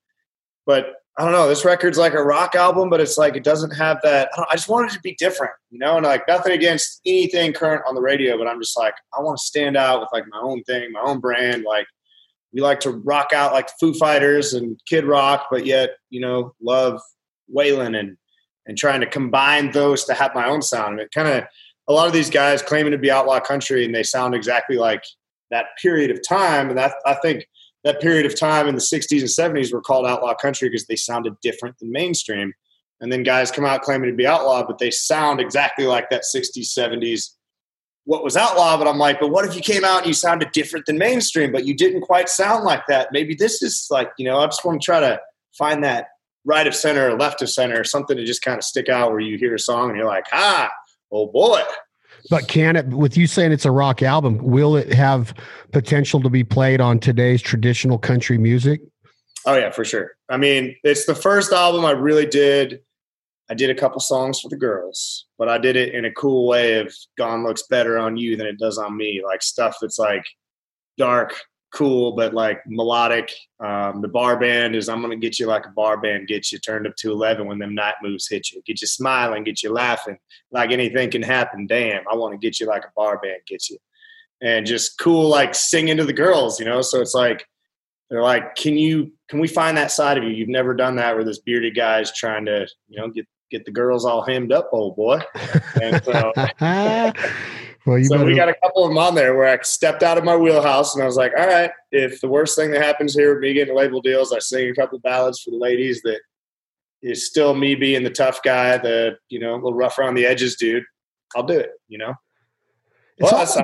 but 0.67 0.98
I 1.19 1.23
don't 1.23 1.33
know. 1.33 1.49
This 1.49 1.65
record's 1.65 1.97
like 1.97 2.13
a 2.13 2.23
rock 2.23 2.55
album, 2.55 2.89
but 2.89 3.01
it's 3.01 3.17
like 3.17 3.35
it 3.35 3.43
doesn't 3.43 3.71
have 3.71 3.99
that. 4.03 4.29
I, 4.37 4.45
I 4.51 4.55
just 4.55 4.69
wanted 4.69 4.91
to 4.91 5.01
be 5.01 5.15
different, 5.15 5.51
you 5.69 5.77
know. 5.77 5.97
And 5.97 6.05
like 6.05 6.25
nothing 6.29 6.53
against 6.53 7.01
anything 7.05 7.51
current 7.51 7.83
on 7.85 7.93
the 7.93 8.01
radio, 8.01 8.37
but 8.37 8.47
I'm 8.47 8.61
just 8.61 8.77
like 8.77 8.93
I 9.13 9.21
want 9.21 9.37
to 9.37 9.43
stand 9.43 9.75
out 9.75 9.99
with 9.99 10.07
like 10.13 10.23
my 10.29 10.39
own 10.39 10.63
thing, 10.63 10.93
my 10.93 11.01
own 11.01 11.19
brand. 11.19 11.65
Like 11.67 11.87
we 12.53 12.61
like 12.61 12.79
to 12.81 12.91
rock 12.91 13.33
out 13.33 13.51
like 13.51 13.69
Foo 13.81 13.93
Fighters 13.93 14.53
and 14.53 14.79
Kid 14.87 15.03
Rock, 15.03 15.47
but 15.51 15.65
yet 15.65 15.89
you 16.09 16.21
know 16.21 16.53
love 16.61 17.01
Waylon 17.53 17.99
and 17.99 18.15
and 18.65 18.77
trying 18.77 19.01
to 19.01 19.05
combine 19.05 19.71
those 19.71 20.05
to 20.05 20.13
have 20.13 20.33
my 20.33 20.47
own 20.47 20.61
sound. 20.61 20.93
And 20.93 21.01
it 21.01 21.11
kind 21.11 21.27
of 21.27 21.43
a 21.89 21.91
lot 21.91 22.07
of 22.07 22.13
these 22.13 22.29
guys 22.29 22.61
claiming 22.61 22.93
to 22.93 22.97
be 22.97 23.11
outlaw 23.11 23.41
country 23.41 23.83
and 23.83 23.93
they 23.93 24.03
sound 24.03 24.35
exactly 24.35 24.77
like 24.77 25.03
that 25.51 25.65
period 25.81 26.11
of 26.11 26.25
time. 26.25 26.69
And 26.69 26.77
that 26.77 26.93
I 27.05 27.15
think 27.15 27.45
that 27.83 28.01
period 28.01 28.25
of 28.25 28.37
time 28.37 28.67
in 28.67 28.75
the 28.75 28.81
60s 28.81 29.19
and 29.19 29.55
70s 29.55 29.73
were 29.73 29.81
called 29.81 30.05
outlaw 30.05 30.33
country 30.33 30.69
because 30.69 30.85
they 30.87 30.95
sounded 30.95 31.39
different 31.41 31.77
than 31.79 31.91
mainstream. 31.91 32.53
And 33.01 33.11
then 33.11 33.23
guys 33.23 33.51
come 33.51 33.65
out 33.65 33.81
claiming 33.81 34.09
to 34.09 34.15
be 34.15 34.27
outlaw, 34.27 34.65
but 34.65 34.77
they 34.77 34.91
sound 34.91 35.39
exactly 35.39 35.85
like 35.85 36.09
that 36.09 36.23
60s, 36.23 36.77
70s, 36.77 37.29
what 38.03 38.23
was 38.23 38.35
outlaw. 38.35 38.77
But 38.77 38.87
I'm 38.87 38.97
like, 38.97 39.19
but 39.19 39.29
what 39.29 39.45
if 39.45 39.55
you 39.55 39.61
came 39.61 39.85
out 39.85 39.99
and 39.99 40.07
you 40.07 40.13
sounded 40.13 40.51
different 40.51 40.85
than 40.85 40.97
mainstream, 40.97 41.51
but 41.51 41.65
you 41.65 41.73
didn't 41.73 42.01
quite 42.01 42.27
sound 42.27 42.65
like 42.65 42.85
that? 42.87 43.09
Maybe 43.13 43.35
this 43.35 43.63
is 43.63 43.87
like, 43.89 44.11
you 44.17 44.25
know, 44.25 44.39
I 44.39 44.45
just 44.47 44.65
want 44.65 44.81
to 44.81 44.85
try 44.85 44.99
to 44.99 45.21
find 45.57 45.83
that 45.85 46.07
right 46.43 46.67
of 46.67 46.75
center 46.75 47.09
or 47.09 47.17
left 47.17 47.41
of 47.41 47.49
center, 47.49 47.83
something 47.83 48.17
to 48.17 48.25
just 48.25 48.41
kind 48.41 48.57
of 48.57 48.63
stick 48.63 48.89
out 48.89 49.11
where 49.11 49.19
you 49.19 49.37
hear 49.37 49.55
a 49.55 49.59
song 49.59 49.89
and 49.89 49.97
you're 49.97 50.07
like, 50.07 50.25
ah, 50.33 50.69
oh 51.11 51.27
boy. 51.27 51.61
But 52.29 52.47
can 52.47 52.75
it, 52.75 52.87
with 52.87 53.17
you 53.17 53.27
saying 53.27 53.51
it's 53.51 53.65
a 53.65 53.71
rock 53.71 54.03
album, 54.03 54.37
will 54.37 54.75
it 54.75 54.93
have 54.93 55.33
potential 55.71 56.21
to 56.21 56.29
be 56.29 56.43
played 56.43 56.79
on 56.79 56.99
today's 56.99 57.41
traditional 57.41 57.97
country 57.97 58.37
music? 58.37 58.81
Oh 59.45 59.55
yeah, 59.55 59.71
for 59.71 59.83
sure. 59.83 60.11
I 60.29 60.37
mean, 60.37 60.75
it's 60.83 61.05
the 61.05 61.15
first 61.15 61.51
album 61.51 61.85
I 61.85 61.91
really 61.91 62.25
did. 62.25 62.81
I 63.49 63.55
did 63.55 63.71
a 63.71 63.75
couple 63.75 63.99
songs 63.99 64.39
for 64.39 64.49
the 64.49 64.57
girls, 64.57 65.25
but 65.39 65.49
I 65.49 65.57
did 65.57 65.75
it 65.75 65.95
in 65.95 66.05
a 66.05 66.11
cool 66.11 66.47
way 66.47 66.79
of 66.79 66.93
"Gone 67.17 67.43
looks 67.43 67.63
better 67.63 67.97
on 67.97 68.15
you 68.15 68.37
than 68.37 68.45
it 68.45 68.59
does 68.59 68.77
on 68.77 68.95
me," 68.95 69.23
like 69.25 69.41
stuff 69.41 69.77
that's 69.81 69.97
like 69.97 70.25
dark, 70.97 71.33
cool 71.71 72.13
but 72.13 72.33
like 72.33 72.61
melodic. 72.65 73.31
Um, 73.59 74.01
the 74.01 74.07
bar 74.07 74.39
band 74.39 74.75
is 74.75 74.89
I'm 74.89 75.01
gonna 75.01 75.15
get 75.15 75.39
you 75.39 75.45
like 75.45 75.65
a 75.65 75.71
bar 75.71 75.99
band 75.99 76.27
gets 76.27 76.51
you 76.51 76.59
turned 76.59 76.87
up 76.87 76.95
to 76.97 77.11
eleven 77.11 77.47
when 77.47 77.59
them 77.59 77.75
night 77.75 77.95
moves 78.01 78.27
hit 78.27 78.51
you, 78.51 78.61
get 78.65 78.81
you 78.81 78.87
smiling, 78.87 79.43
get 79.43 79.63
you 79.63 79.71
laughing, 79.71 80.17
like 80.51 80.71
anything 80.71 81.11
can 81.11 81.21
happen. 81.21 81.67
Damn, 81.67 82.03
I 82.09 82.15
want 82.15 82.33
to 82.33 82.37
get 82.37 82.59
you 82.59 82.67
like 82.67 82.83
a 82.83 82.91
bar 82.95 83.19
band 83.19 83.41
gets 83.47 83.69
you, 83.69 83.77
and 84.41 84.65
just 84.65 84.97
cool 84.99 85.27
like 85.27 85.53
singing 85.55 85.97
to 85.97 86.05
the 86.05 86.13
girls, 86.13 86.59
you 86.59 86.65
know. 86.65 86.81
So 86.81 87.01
it's 87.01 87.13
like 87.13 87.45
they're 88.09 88.23
like, 88.23 88.55
can 88.55 88.77
you 88.77 89.11
can 89.29 89.39
we 89.39 89.47
find 89.47 89.77
that 89.77 89.91
side 89.91 90.17
of 90.17 90.23
you? 90.23 90.31
You've 90.31 90.49
never 90.49 90.73
done 90.73 90.95
that 90.95 91.15
where 91.15 91.23
this 91.23 91.39
bearded 91.39 91.75
guy's 91.75 92.11
trying 92.11 92.45
to 92.45 92.67
you 92.87 92.99
know 92.99 93.09
get 93.09 93.27
get 93.51 93.65
the 93.65 93.71
girls 93.71 94.05
all 94.05 94.21
hemmed 94.21 94.51
up, 94.51 94.69
old 94.71 94.95
boy. 94.95 95.19
And 95.81 96.03
so 96.03 96.33
Well, 97.89 98.03
so 98.03 98.17
better... 98.17 98.25
we 98.25 98.35
got 98.35 98.49
a 98.49 98.53
couple 98.53 98.83
of 98.83 98.89
them 98.91 98.97
on 98.99 99.15
there 99.15 99.35
where 99.35 99.47
I 99.47 99.59
stepped 99.63 100.03
out 100.03 100.17
of 100.17 100.23
my 100.23 100.35
wheelhouse 100.35 100.93
and 100.93 101.01
I 101.01 101.07
was 101.07 101.15
like, 101.15 101.31
all 101.37 101.47
right, 101.47 101.71
if 101.91 102.21
the 102.21 102.27
worst 102.27 102.55
thing 102.55 102.69
that 102.71 102.83
happens 102.83 103.15
here 103.15 103.33
with 103.33 103.41
me 103.41 103.53
getting 103.53 103.75
label 103.75 103.99
deals, 103.99 104.31
I 104.31 104.39
sing 104.39 104.69
a 104.69 104.75
couple 104.75 104.99
ballads 104.99 105.41
for 105.41 105.49
the 105.49 105.57
ladies 105.57 106.01
that 106.03 106.19
is 107.01 107.25
still 107.25 107.55
me 107.55 107.73
being 107.73 108.03
the 108.03 108.09
tough 108.11 108.43
guy, 108.43 108.77
the, 108.77 109.17
you 109.29 109.39
know, 109.39 109.53
a 109.53 109.55
little 109.55 109.73
rough 109.73 109.97
around 109.97 110.15
the 110.15 110.25
edges 110.25 110.55
dude, 110.55 110.83
I'll 111.35 111.43
do 111.43 111.57
it, 111.57 111.71
you 111.87 111.97
know? 111.97 112.13
Plus, 113.19 113.57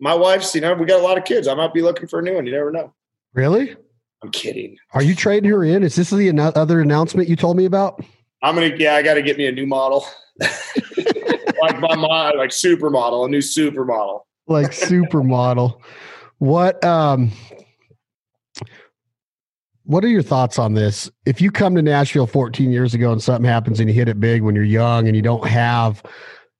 my 0.00 0.14
wife's, 0.14 0.54
you 0.54 0.60
know, 0.60 0.74
we 0.74 0.84
got 0.84 1.00
a 1.00 1.02
lot 1.02 1.16
of 1.16 1.24
kids. 1.24 1.48
I 1.48 1.54
might 1.54 1.72
be 1.72 1.82
looking 1.82 2.08
for 2.08 2.18
a 2.18 2.22
new 2.22 2.34
one. 2.34 2.46
You 2.46 2.52
never 2.52 2.70
know. 2.70 2.92
Really? 3.32 3.74
I'm 4.22 4.30
kidding. 4.30 4.76
Are 4.92 5.02
you 5.02 5.14
trading 5.14 5.50
her 5.50 5.64
in? 5.64 5.82
Is 5.82 5.96
this 5.96 6.10
the 6.10 6.30
other 6.54 6.80
announcement 6.80 7.28
you 7.28 7.36
told 7.36 7.56
me 7.56 7.64
about? 7.64 8.04
I'm 8.42 8.54
gonna. 8.54 8.74
Yeah, 8.76 8.94
I 8.94 9.02
got 9.02 9.14
to 9.14 9.22
get 9.22 9.36
me 9.36 9.46
a 9.46 9.52
new 9.52 9.66
model. 9.66 10.04
like 10.40 11.80
my 11.80 11.94
mom, 11.94 12.36
like 12.36 12.50
supermodel, 12.50 13.26
a 13.26 13.28
new 13.28 13.38
supermodel. 13.38 14.20
Like 14.46 14.70
supermodel. 14.70 15.78
what 16.38 16.82
um 16.84 17.30
what 19.84 20.04
are 20.04 20.08
your 20.08 20.22
thoughts 20.22 20.56
on 20.58 20.74
this? 20.74 21.10
If 21.26 21.40
you 21.40 21.50
come 21.50 21.74
to 21.74 21.82
Nashville 21.82 22.28
14 22.28 22.70
years 22.70 22.94
ago 22.94 23.10
and 23.10 23.20
something 23.20 23.44
happens 23.44 23.80
and 23.80 23.88
you 23.88 23.94
hit 23.94 24.08
it 24.08 24.20
big 24.20 24.40
when 24.42 24.54
you're 24.54 24.62
young 24.62 25.08
and 25.08 25.16
you 25.16 25.22
don't 25.22 25.44
have 25.48 26.00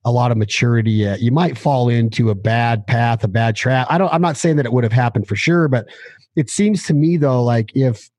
a 0.04 0.10
lot 0.10 0.32
of 0.32 0.36
maturity 0.36 0.90
yet, 0.90 1.20
you 1.20 1.30
might 1.30 1.56
fall 1.56 1.88
into 1.88 2.30
a 2.30 2.34
bad 2.34 2.86
path, 2.88 3.22
a 3.22 3.28
bad 3.28 3.54
trap. 3.54 3.86
I 3.88 3.98
don't 3.98 4.12
I'm 4.12 4.22
not 4.22 4.36
saying 4.36 4.56
that 4.56 4.66
it 4.66 4.72
would 4.72 4.84
have 4.84 4.92
happened 4.92 5.28
for 5.28 5.36
sure, 5.36 5.68
but 5.68 5.86
it 6.36 6.50
seems 6.50 6.84
to 6.86 6.94
me 6.94 7.16
though 7.16 7.42
like 7.42 7.70
if 7.74 8.10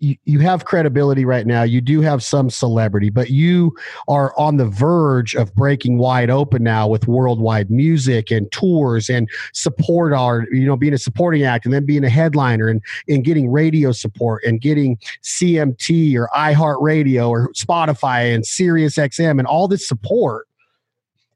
you, 0.00 0.16
you 0.24 0.40
have 0.40 0.64
credibility 0.64 1.24
right 1.24 1.46
now. 1.46 1.62
You 1.62 1.80
do 1.80 2.00
have 2.00 2.22
some 2.22 2.50
celebrity, 2.50 3.10
but 3.10 3.30
you 3.30 3.76
are 4.08 4.34
on 4.38 4.56
the 4.56 4.66
verge 4.66 5.34
of 5.36 5.54
breaking 5.54 5.98
wide 5.98 6.30
open 6.30 6.62
now 6.62 6.88
with 6.88 7.06
worldwide 7.06 7.70
music 7.70 8.30
and 8.30 8.50
tours 8.50 9.08
and 9.08 9.28
support 9.52 10.12
art, 10.12 10.48
you 10.50 10.64
know, 10.64 10.76
being 10.76 10.94
a 10.94 10.98
supporting 10.98 11.42
act 11.42 11.66
and 11.66 11.74
then 11.74 11.86
being 11.86 12.04
a 12.04 12.10
headliner 12.10 12.68
and, 12.68 12.82
and 13.08 13.24
getting 13.24 13.50
radio 13.50 13.92
support 13.92 14.42
and 14.44 14.60
getting 14.60 14.96
CMT 15.22 16.16
or 16.16 16.28
iHeartRadio 16.34 17.28
or 17.28 17.52
Spotify 17.52 18.34
and 18.34 18.44
Sirius 18.44 18.96
XM 18.96 19.38
and 19.38 19.46
all 19.46 19.68
this 19.68 19.86
support 19.86 20.46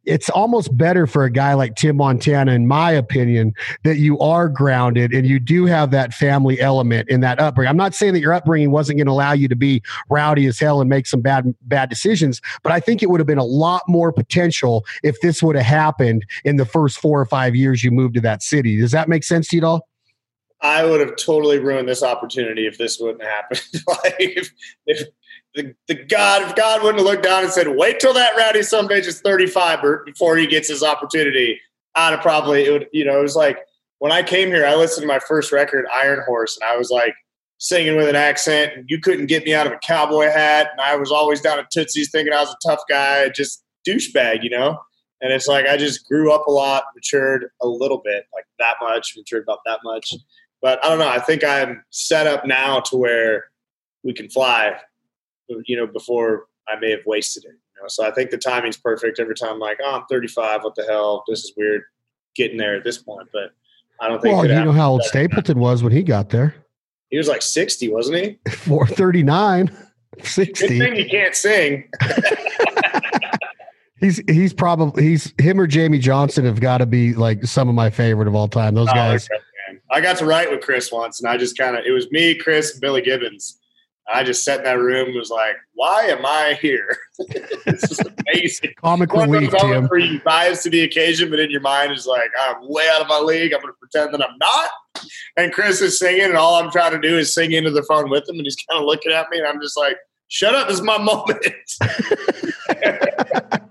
it's 0.07 0.29
almost 0.31 0.77
better 0.77 1.07
for 1.07 1.25
a 1.25 1.31
guy 1.31 1.55
like 1.55 1.77
Tim 1.77 1.97
Montana, 1.97 2.53
in 2.53 2.67
my 2.67 2.91
opinion, 2.91 3.55
that 3.85 3.97
you 3.97 4.19
are 4.19 4.49
grounded 4.49 5.13
and 5.13 5.27
you 5.27 5.39
do 5.41 5.67
have 5.67 5.91
that 5.93 6.13
family 6.13 6.61
element 6.61 7.09
in 7.09 7.21
that 7.21 7.41
upbringing. 7.41 7.71
I'm 7.71 7.77
not 7.77 7.95
saying 7.95 8.15
that 8.15 8.21
your 8.21 8.33
upbringing 8.33 8.71
wasn't 8.71 8.99
going 8.99 9.07
to 9.07 9.13
allow 9.13 9.33
you 9.33 9.49
to 9.49 9.57
be 9.57 9.83
rowdy 10.11 10.47
as 10.47 10.59
hell 10.59 10.81
and 10.81 10.91
make 10.91 11.07
some 11.07 11.21
bad 11.21 11.55
bad 11.63 11.89
decisions, 11.89 12.41
but 12.63 12.73
I 12.73 12.81
think 12.81 13.03
it 13.03 13.11
would 13.11 13.21
have 13.21 13.27
been 13.27 13.39
a 13.39 13.45
lot 13.45 13.83
more 13.89 14.13
potential 14.13 14.85
if 15.03 15.21
this 15.21 15.43
would 15.43 15.57
have 15.57 15.67
happened 15.67 16.25
in 16.45 16.57
the 16.57 16.67
first 16.67 16.99
four 16.99 17.21
or 17.21 17.27
five 17.27 17.55
years 17.55 17.83
you 17.83 17.91
moved 17.91 18.15
to 18.15 18.21
that 18.23 18.43
city. 18.43 18.79
Does 18.79 18.93
that 18.93 19.09
make 19.09 19.25
sense 19.25 19.49
to 19.49 19.57
you 19.57 19.63
at 19.63 19.67
all? 19.67 19.89
I 20.61 20.85
would 20.85 21.01
have 21.01 21.17
totally 21.17 21.59
ruined 21.59 21.89
this 21.89 22.03
opportunity 22.03 22.67
if 22.67 22.79
this 22.79 22.99
wouldn't 22.99 23.23
happen. 23.23 23.59
like 23.87 24.17
if, 24.19 24.51
if 24.87 25.09
the, 25.55 25.75
the 25.89 25.95
God, 25.95 26.43
if 26.43 26.57
God 26.57 26.83
wouldn't 26.83 26.99
have 26.99 27.07
looked 27.07 27.23
down 27.23 27.45
and 27.45 27.53
said, 27.53 27.69
wait 27.69 28.01
till 28.01 28.15
that 28.15 28.37
rowdy 28.37 28.63
some 28.63 28.89
bitch 28.89 29.07
is 29.07 29.21
35 29.21 29.81
before 30.05 30.37
he 30.37 30.47
gets 30.47 30.69
his 30.69 30.83
opportunity, 30.83 31.61
I'd 31.95 32.11
have 32.11 32.21
probably, 32.21 32.65
it 32.65 32.73
would, 32.73 32.89
you 32.93 33.05
know, 33.05 33.19
it 33.19 33.23
was 33.23 33.37
like, 33.37 33.59
when 33.99 34.13
I 34.13 34.23
came 34.23 34.49
here, 34.49 34.67
I 34.67 34.75
listened 34.75 35.03
to 35.03 35.09
my 35.09 35.21
first 35.21 35.53
record, 35.53 35.87
Iron 35.93 36.23
Horse, 36.27 36.59
and 36.61 36.69
I 36.69 36.77
was 36.77 36.91
like 36.91 37.15
singing 37.59 37.97
with 37.97 38.09
an 38.09 38.17
accent, 38.17 38.73
and 38.75 38.85
you 38.89 39.01
couldn't 39.01 39.27
get 39.27 39.45
me 39.45 39.55
out 39.55 39.67
of 39.67 39.73
a 39.73 39.79
cowboy 39.79 40.27
hat, 40.27 40.69
and 40.73 40.81
I 40.81 40.97
was 40.97 41.11
always 41.11 41.41
down 41.41 41.59
at 41.59 41.71
Tootsie's 41.71 42.11
thinking 42.11 42.33
I 42.33 42.41
was 42.41 42.51
a 42.51 42.69
tough 42.69 42.81
guy, 42.89 43.29
just 43.29 43.63
douchebag, 43.89 44.43
you 44.43 44.51
know. 44.51 44.79
And 45.21 45.33
it's 45.33 45.47
like 45.47 45.67
I 45.67 45.77
just 45.77 46.07
grew 46.07 46.33
up 46.33 46.47
a 46.47 46.51
lot, 46.51 46.85
matured 46.95 47.47
a 47.63 47.67
little 47.67 48.03
bit, 48.05 48.25
like 48.35 48.45
that 48.59 48.75
much, 48.83 49.15
matured 49.17 49.45
about 49.45 49.61
that 49.65 49.79
much. 49.85 50.13
But 50.61 50.85
I 50.85 50.89
don't 50.89 50.99
know. 50.99 51.09
I 51.09 51.21
think 51.21 51.45
I'm 51.45 51.83
set 51.91 52.27
up 52.27 52.45
now 52.45 52.81
to 52.81 52.97
where 52.97 53.45
we 54.03 54.13
can 54.13 54.29
fly, 54.29 54.77
you 55.67 55.77
know, 55.77 55.87
before 55.87 56.47
I 56.69 56.79
may 56.79 56.91
have 56.91 57.05
wasted 57.07 57.45
it. 57.45 57.49
You 57.49 57.83
know? 57.83 57.89
So 57.89 58.07
I 58.07 58.11
think 58.11 58.31
the 58.31 58.39
timing's 58.39 58.77
perfect. 58.77 59.21
Every 59.21 59.35
time 59.35 59.55
I'm 59.55 59.59
like, 59.59 59.79
oh, 59.83 59.97
I'm 59.97 60.05
35. 60.11 60.65
What 60.65 60.75
the 60.75 60.85
hell? 60.85 61.25
This 61.29 61.45
is 61.45 61.53
weird. 61.57 61.83
Getting 62.35 62.57
there 62.57 62.75
at 62.75 62.83
this 62.83 62.99
point, 62.99 63.29
but 63.33 63.53
I 64.01 64.09
don't 64.09 64.21
think. 64.21 64.37
Well, 64.37 64.47
you 64.47 64.65
know 64.65 64.73
how 64.73 64.91
old 64.91 65.05
Stapleton 65.05 65.61
was 65.61 65.85
when 65.85 65.93
he 65.93 66.03
got 66.03 66.31
there. 66.31 66.57
He 67.11 67.17
was 67.17 67.29
like 67.29 67.43
60, 67.43 67.93
wasn't 67.93 68.17
he? 68.17 68.39
439. 68.51 69.71
60. 70.21 70.67
Good 70.67 70.79
thing 70.79 70.95
he 70.97 71.09
can't 71.09 71.35
sing. 71.35 71.89
he's 74.01 74.21
he's 74.29 74.53
probably 74.53 75.05
he's 75.05 75.33
him 75.39 75.61
or 75.61 75.69
Jamey 75.69 76.01
Johnson 76.01 76.45
have 76.45 76.61
got 76.61 76.79
to 76.79 76.87
be 76.87 77.15
like 77.15 77.45
some 77.45 77.69
of 77.69 77.75
my 77.75 77.91
favorite 77.91 78.27
of 78.27 78.35
all 78.35 78.49
time. 78.49 78.75
Those 78.75 78.89
oh, 78.89 78.95
guys. 78.95 79.29
I 79.91 80.01
got 80.01 80.17
to 80.19 80.25
write 80.25 80.51
with 80.51 80.61
Chris 80.61 80.91
once, 80.91 81.21
and 81.21 81.29
I 81.29 81.37
just 81.37 81.57
kind 81.57 81.77
of 81.77 81.85
it 81.85 81.93
was 81.93 82.11
me, 82.11 82.35
Chris, 82.35 82.73
and 82.73 82.81
Billy 82.81 83.01
Gibbons. 83.01 83.61
I 84.13 84.23
just 84.23 84.45
sat 84.45 84.59
in 84.59 84.65
that 84.65 84.79
room 84.79 85.09
and 85.09 85.17
was 85.17 85.31
like, 85.31 85.57
why 85.73 86.03
am 86.05 86.27
I 86.27 86.59
here? 86.61 86.97
this 87.65 87.91
is 87.91 88.01
amazing. 88.01 88.75
Comic 88.77 89.13
relief, 89.13 89.51
Tim. 89.51 89.89
For 89.89 89.99
you 89.99 90.21
rise 90.27 90.63
to 90.65 90.71
the 90.71 90.83
occasion, 90.83 91.31
but 91.31 91.39
in 91.39 91.51
your 91.51 91.63
mind 91.63 91.93
is 91.93 92.07
like, 92.07 92.31
I'm 92.43 92.57
way 92.69 92.87
out 92.93 93.01
of 93.01 93.09
my 93.09 93.19
league. 93.19 93.55
I'm 93.55 93.61
going 93.61 93.73
to 93.73 93.79
pretend 93.79 94.13
that 94.13 94.23
I'm 94.23 94.37
not. 94.39 94.71
And 95.37 95.53
Chris 95.53 95.81
is 95.81 95.99
singing, 95.99 96.23
and 96.23 96.37
all 96.37 96.57
I'm 96.57 96.71
trying 96.71 96.93
to 96.93 97.01
do 97.01 97.17
is 97.17 97.33
sing 97.33 97.53
into 97.53 97.71
the 97.71 97.83
phone 97.83 98.11
with 98.11 98.29
him, 98.29 98.37
and 98.37 98.45
he's 98.45 98.57
kind 98.71 98.81
of 98.81 98.87
looking 98.87 99.11
at 99.11 99.31
me, 99.31 99.39
and 99.39 99.47
I'm 99.47 99.61
just 99.61 99.77
like, 99.77 99.97
shut 100.29 100.55
up, 100.55 100.69
this 100.69 100.77
is 100.77 100.83
my 100.83 100.99
moment. 100.99 101.45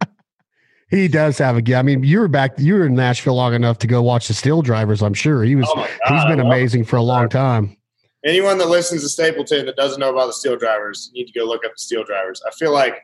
he 0.89 1.07
does 1.07 1.37
have 1.37 1.57
a. 1.57 1.75
I 1.75 1.83
mean, 1.83 2.03
you 2.03 2.19
were 2.19 2.27
back. 2.27 2.53
You 2.57 2.73
were 2.73 2.87
in 2.87 2.95
Nashville 2.95 3.35
long 3.35 3.53
enough 3.53 3.77
to 3.79 3.87
go 3.87 4.01
watch 4.01 4.27
the 4.27 4.33
Steel 4.33 4.61
Drivers. 4.61 5.03
I'm 5.03 5.13
sure 5.13 5.43
he 5.43 5.55
was. 5.55 5.67
Oh 5.69 5.87
he's 6.07 6.25
been 6.25 6.39
amazing 6.39 6.85
for 6.85 6.97
a 6.97 7.03
long 7.03 7.29
time 7.29 7.77
anyone 8.25 8.57
that 8.57 8.69
listens 8.69 9.01
to 9.03 9.09
Stapleton 9.09 9.65
that 9.65 9.75
doesn't 9.75 9.99
know 9.99 10.11
about 10.11 10.27
the 10.27 10.33
Steel 10.33 10.57
Drivers 10.57 11.11
need 11.13 11.25
to 11.25 11.39
go 11.39 11.45
look 11.45 11.65
up 11.65 11.73
the 11.73 11.79
Steel 11.79 12.03
Drivers. 12.03 12.41
I 12.47 12.51
feel 12.51 12.71
like 12.71 13.01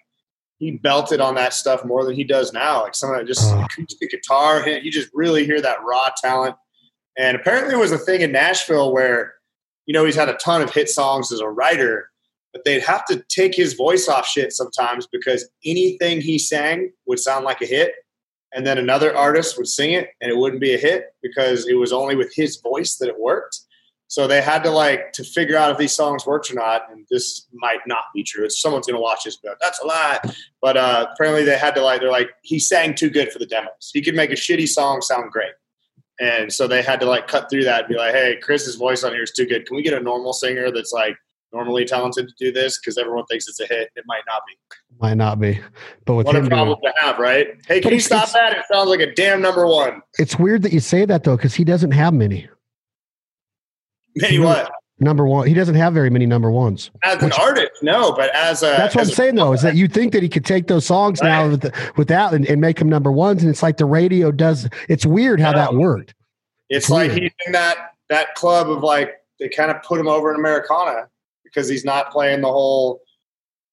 he 0.58 0.72
belted 0.72 1.22
on 1.22 1.36
that 1.36 1.54
stuff 1.54 1.86
more 1.86 2.04
than 2.04 2.16
he 2.16 2.24
does 2.24 2.54
now. 2.54 2.84
Like 2.84 2.96
some 2.96 3.12
of 3.12 3.18
that 3.18 3.26
just 3.26 3.50
the 4.00 4.08
guitar, 4.08 4.68
you 4.68 4.92
just 4.92 5.10
really 5.14 5.46
hear 5.46 5.62
that 5.62 5.84
raw 5.84 6.10
talent. 6.22 6.56
And 7.18 7.36
apparently, 7.36 7.74
it 7.74 7.80
was 7.80 7.92
a 7.92 7.98
thing 7.98 8.22
in 8.22 8.32
Nashville 8.32 8.94
where 8.94 9.36
you 9.86 9.94
know 9.94 10.06
he's 10.06 10.16
had 10.16 10.30
a 10.30 10.36
ton 10.36 10.62
of 10.62 10.72
hit 10.72 10.90
songs 10.90 11.32
as 11.32 11.40
a 11.40 11.50
writer, 11.50 12.10
but 12.54 12.64
they'd 12.66 12.84
have 12.84 13.06
to 13.08 13.24
take 13.30 13.56
his 13.56 13.74
voice 13.74 14.08
off 14.08 14.28
shit 14.28 14.54
sometimes 14.54 15.08
because 15.08 15.50
anything 15.66 16.22
he 16.22 16.38
sang 16.38 16.92
would 17.08 17.20
sound 17.20 17.46
like 17.46 17.62
a 17.62 17.66
hit. 17.66 17.94
And 18.54 18.66
then 18.66 18.78
another 18.78 19.16
artist 19.16 19.58
would 19.58 19.68
sing 19.68 19.92
it 19.92 20.10
and 20.22 20.32
it 20.32 20.38
wouldn't 20.38 20.62
be 20.62 20.74
a 20.74 20.78
hit 20.78 21.14
because 21.22 21.68
it 21.68 21.76
was 21.76 21.94
only 21.94 22.16
with 22.16 22.34
his 22.34 22.58
voice 22.58 22.96
that 22.98 23.08
it 23.08 23.20
worked. 23.20 23.60
So 24.10 24.26
they 24.26 24.42
had 24.42 24.64
to 24.64 24.72
like 24.72 25.14
to 25.14 25.24
figure 25.24 25.56
out 25.56 25.72
if 25.72 25.78
these 25.78 25.92
songs 25.92 26.26
worked 26.26 26.50
or 26.50 26.56
not. 26.56 26.92
And 26.92 27.06
this 27.12 27.46
might 27.54 27.80
not 27.86 28.06
be 28.14 28.24
true. 28.24 28.44
It's 28.44 28.60
someone's 28.60 28.88
gonna 28.88 29.00
watch 29.00 29.24
this, 29.24 29.38
but 29.38 29.58
that's 29.62 29.80
a 29.80 29.86
lie. 29.86 30.20
But 30.62 30.78
uh, 30.78 31.08
apparently 31.14 31.44
they 31.44 31.58
had 31.58 31.76
to 31.76 31.82
like 31.82 32.02
they're 32.02 32.10
like 32.10 32.32
he 32.42 32.58
sang 32.60 32.96
too 32.96 33.12
good 33.12 33.32
for 33.32 33.38
the 33.38 33.46
demos. 33.46 33.92
He 33.94 34.02
could 34.02 34.16
make 34.16 34.32
a 34.32 34.36
shitty 34.36 34.68
song 34.68 35.02
sound 35.02 35.32
great. 35.32 35.52
And 36.20 36.52
so 36.52 36.68
they 36.68 36.82
had 36.82 37.00
to 37.02 37.06
like 37.06 37.28
cut 37.28 37.52
through 37.52 37.66
that 37.66 37.82
and 37.82 37.88
be 37.88 37.98
like, 37.98 38.14
hey, 38.14 38.38
Chris's 38.42 38.76
voice 38.76 39.04
on 39.04 39.14
here 39.14 39.24
is 39.24 39.32
too 39.32 39.46
good. 39.46 39.68
Can 39.68 39.76
we 39.78 39.84
get 39.84 39.94
a 39.94 40.02
normal 40.02 40.34
singer 40.34 40.72
that's 40.72 40.92
like 40.92 41.16
normally 41.54 41.86
talented 41.86 42.28
to 42.30 42.34
do 42.38 42.52
this? 42.52 42.80
Because 42.80 42.98
everyone 42.98 43.26
thinks 43.28 43.48
it's 43.48 43.60
a 43.60 43.68
hit. 43.68 43.92
It 43.96 44.06
might 44.08 44.24
not 44.28 44.42
be. 44.48 44.58
Might 45.00 45.18
not 45.18 45.40
be. 45.40 45.60
But 46.06 46.16
with 46.16 46.26
what 46.26 46.36
a 46.36 46.48
problem 46.48 46.80
doing, 46.82 46.94
to 46.98 47.06
have, 47.06 47.20
right? 47.20 47.50
Hey, 47.68 47.80
can 47.80 47.94
you 47.94 48.00
stop 48.00 48.32
that? 48.32 48.58
It 48.58 48.66
sounds 48.72 48.90
like 48.90 49.02
a 49.02 49.14
damn 49.14 49.40
number 49.40 49.68
one. 49.68 50.02
It's 50.18 50.38
weird 50.38 50.64
that 50.64 50.74
you 50.74 50.80
say 50.80 51.06
that 51.06 51.24
though, 51.24 51.38
because 51.38 51.54
he 51.54 51.64
doesn't 51.64 51.92
have 51.92 52.14
many. 52.14 52.50
Many 54.22 54.40
what? 54.40 54.72
Number 55.02 55.26
one. 55.26 55.48
He 55.48 55.54
doesn't 55.54 55.76
have 55.76 55.94
very 55.94 56.10
many 56.10 56.26
number 56.26 56.52
ones. 56.52 56.92
As 57.04 57.24
an 57.24 57.32
artist, 57.32 57.72
no, 57.82 58.12
but 58.12 58.36
as 58.36 58.62
a 58.62 58.66
that's 58.66 58.96
what 58.96 59.06
I'm 59.06 59.12
saying 59.12 59.36
though, 59.36 59.54
is 59.54 59.62
that 59.62 59.76
you 59.76 59.88
think 59.88 60.12
that 60.12 60.22
he 60.22 60.28
could 60.28 60.44
take 60.44 60.68
those 60.68 60.86
songs 60.86 61.22
right. 61.22 61.30
now 61.30 61.50
with, 61.50 61.62
the, 61.62 61.92
with 61.96 62.10
that 62.10 62.34
and, 62.34 62.46
and, 62.46 62.60
make 62.60 62.80
them 62.80 62.90
number 62.90 63.10
ones, 63.10 63.42
and 63.42 63.50
it's 63.50 63.64
like 63.64 63.78
the 63.78 63.86
radio 63.86 64.30
does. 64.30 64.68
It's 64.90 65.06
weird 65.06 65.40
how 65.40 65.54
that 65.54 65.74
worked. 65.74 66.14
It's, 66.70 66.86
it's 66.86 66.90
like 66.90 67.12
weird. 67.12 67.24
he's 67.24 67.32
in 67.48 67.54
that 67.54 67.94
that 68.10 68.36
club 68.36 68.70
of 68.70 68.84
like 68.84 69.14
they 69.40 69.48
kind 69.48 69.72
of 69.72 69.82
put 69.84 70.02
him 70.02 70.10
over 70.10 70.34
in 70.34 70.40
Americana 70.40 71.08
because 71.46 71.70
he's 71.70 71.86
not 71.86 72.12
playing 72.12 72.42
the 72.42 72.52
whole 72.52 73.00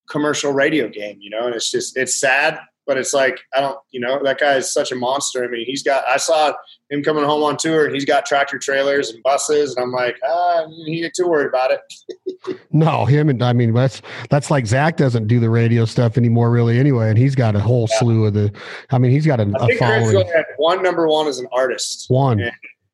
commercial 0.09 0.53
radio 0.53 0.88
game, 0.88 1.18
you 1.20 1.30
know. 1.30 1.47
And 1.47 1.57
it's 1.57 1.72
just 1.72 1.97
it's 1.97 2.14
sad 2.14 2.61
but 2.87 2.97
it's 2.97 3.12
like 3.12 3.41
I 3.55 3.61
don't, 3.61 3.78
you 3.91 4.01
know, 4.01 4.22
that 4.22 4.39
guy 4.39 4.55
is 4.55 4.72
such 4.72 4.93
a 4.93 4.97
monster. 4.97 5.45
I 5.45 5.49
mean, 5.49 5.66
he's 5.66 5.82
got. 5.82 6.07
I 6.07 6.16
saw 6.16 6.53
him 6.91 7.03
coming 7.03 7.24
home 7.24 7.43
on 7.43 7.57
tour, 7.57 7.87
and 7.87 7.95
he's 7.95 8.05
got 8.05 8.26
tractor 8.26 8.59
trailers 8.59 9.11
and 9.11 9.22
buses, 9.22 9.74
and 9.74 9.82
I'm 9.82 9.93
like, 9.93 10.16
ah, 10.26 10.66
he 10.87 11.05
ain't 11.05 11.14
too 11.14 11.28
worried 11.28 11.49
about 11.49 11.72
it. 11.72 12.61
no, 12.70 13.05
him 13.05 13.28
and 13.28 13.43
I 13.43 13.53
mean 13.53 13.74
that's 13.74 14.03
that's 14.30 14.51
like 14.51 14.66
Zach 14.66 14.97
doesn't 14.97 15.26
do 15.26 15.41
the 15.41 15.51
radio 15.51 15.84
stuff 15.84 16.16
anymore, 16.16 16.51
really, 16.51 16.78
anyway, 16.78 17.09
and 17.09 17.18
he's 17.18 17.34
got 17.34 17.57
a 17.57 17.61
whole 17.61 17.89
yeah. 17.91 17.99
slew 17.99 18.26
of 18.26 18.34
the. 18.34 18.53
I 18.91 18.99
mean, 18.99 19.11
he's 19.11 19.26
got 19.26 19.41
a, 19.41 19.53
I 19.61 19.68
a 19.68 19.76
following. 19.76 20.32
one 20.57 20.82
number 20.82 21.09
one 21.09 21.26
as 21.26 21.39
an 21.39 21.49
artist. 21.53 22.07
One. 22.09 22.41
And, 22.41 22.53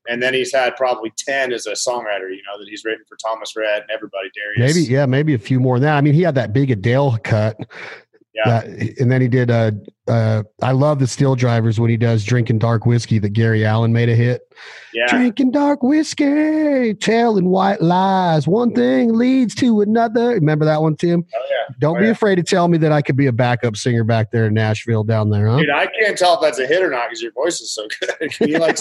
and 0.08 0.22
then 0.22 0.34
he's 0.34 0.52
had 0.52 0.74
probably 0.76 1.12
10 1.16 1.52
as 1.52 1.66
a 1.66 1.72
songwriter, 1.72 2.28
you 2.30 2.42
know, 2.42 2.58
that 2.58 2.66
he's 2.68 2.84
written 2.84 3.04
for 3.08 3.16
Thomas 3.16 3.54
Rhett 3.56 3.82
and 3.82 3.90
everybody, 3.90 4.30
Darius. 4.34 4.74
Maybe, 4.74 4.92
yeah, 4.92 5.06
maybe 5.06 5.34
a 5.34 5.38
few 5.38 5.60
more 5.60 5.78
than 5.78 5.86
that. 5.86 5.96
I 5.96 6.00
mean, 6.00 6.14
he 6.14 6.22
had 6.22 6.34
that 6.34 6.52
big 6.52 6.70
Adele 6.70 7.18
cut 7.22 7.56
yeah. 8.34 8.62
and 8.62 9.10
then 9.10 9.20
he 9.20 9.28
did. 9.28 9.50
Uh, 9.50 9.72
uh, 10.08 10.42
I 10.62 10.72
love 10.72 10.98
the 10.98 11.06
Steel 11.06 11.34
Drivers 11.34 11.78
when 11.78 11.90
he 11.90 11.96
does 11.96 12.24
"Drinking 12.24 12.58
Dark 12.58 12.86
Whiskey" 12.86 13.18
that 13.18 13.30
Gary 13.30 13.64
Allan 13.64 13.92
made 13.92 14.08
a 14.08 14.14
hit. 14.14 14.42
Yeah. 14.92 15.06
Drinking 15.08 15.52
dark 15.52 15.82
whiskey, 15.82 16.94
telling 16.94 17.46
white 17.48 17.80
lies. 17.80 18.46
One 18.46 18.74
thing 18.74 19.14
leads 19.14 19.54
to 19.56 19.80
another. 19.80 20.30
Remember 20.30 20.64
that 20.64 20.82
one, 20.82 20.96
Tim? 20.96 21.24
Oh 21.34 21.46
yeah. 21.50 21.74
Don't 21.78 21.96
oh, 21.96 22.00
be 22.00 22.06
yeah. 22.06 22.12
afraid 22.12 22.36
to 22.36 22.42
tell 22.42 22.68
me 22.68 22.78
that 22.78 22.92
I 22.92 23.02
could 23.02 23.16
be 23.16 23.26
a 23.26 23.32
backup 23.32 23.76
singer 23.76 24.04
back 24.04 24.30
there 24.30 24.46
in 24.46 24.54
Nashville, 24.54 25.04
down 25.04 25.30
there, 25.30 25.48
huh? 25.48 25.58
Dude, 25.58 25.70
I 25.70 25.86
can't 25.86 26.18
tell 26.18 26.34
if 26.34 26.40
that's 26.40 26.58
a 26.58 26.66
hit 26.66 26.82
or 26.82 26.90
not 26.90 27.08
because 27.08 27.22
your 27.22 27.32
voice 27.32 27.60
is 27.60 27.72
so 27.72 27.86
good. 28.00 28.32
Can 28.32 28.48
you 28.48 28.58
like? 28.58 28.78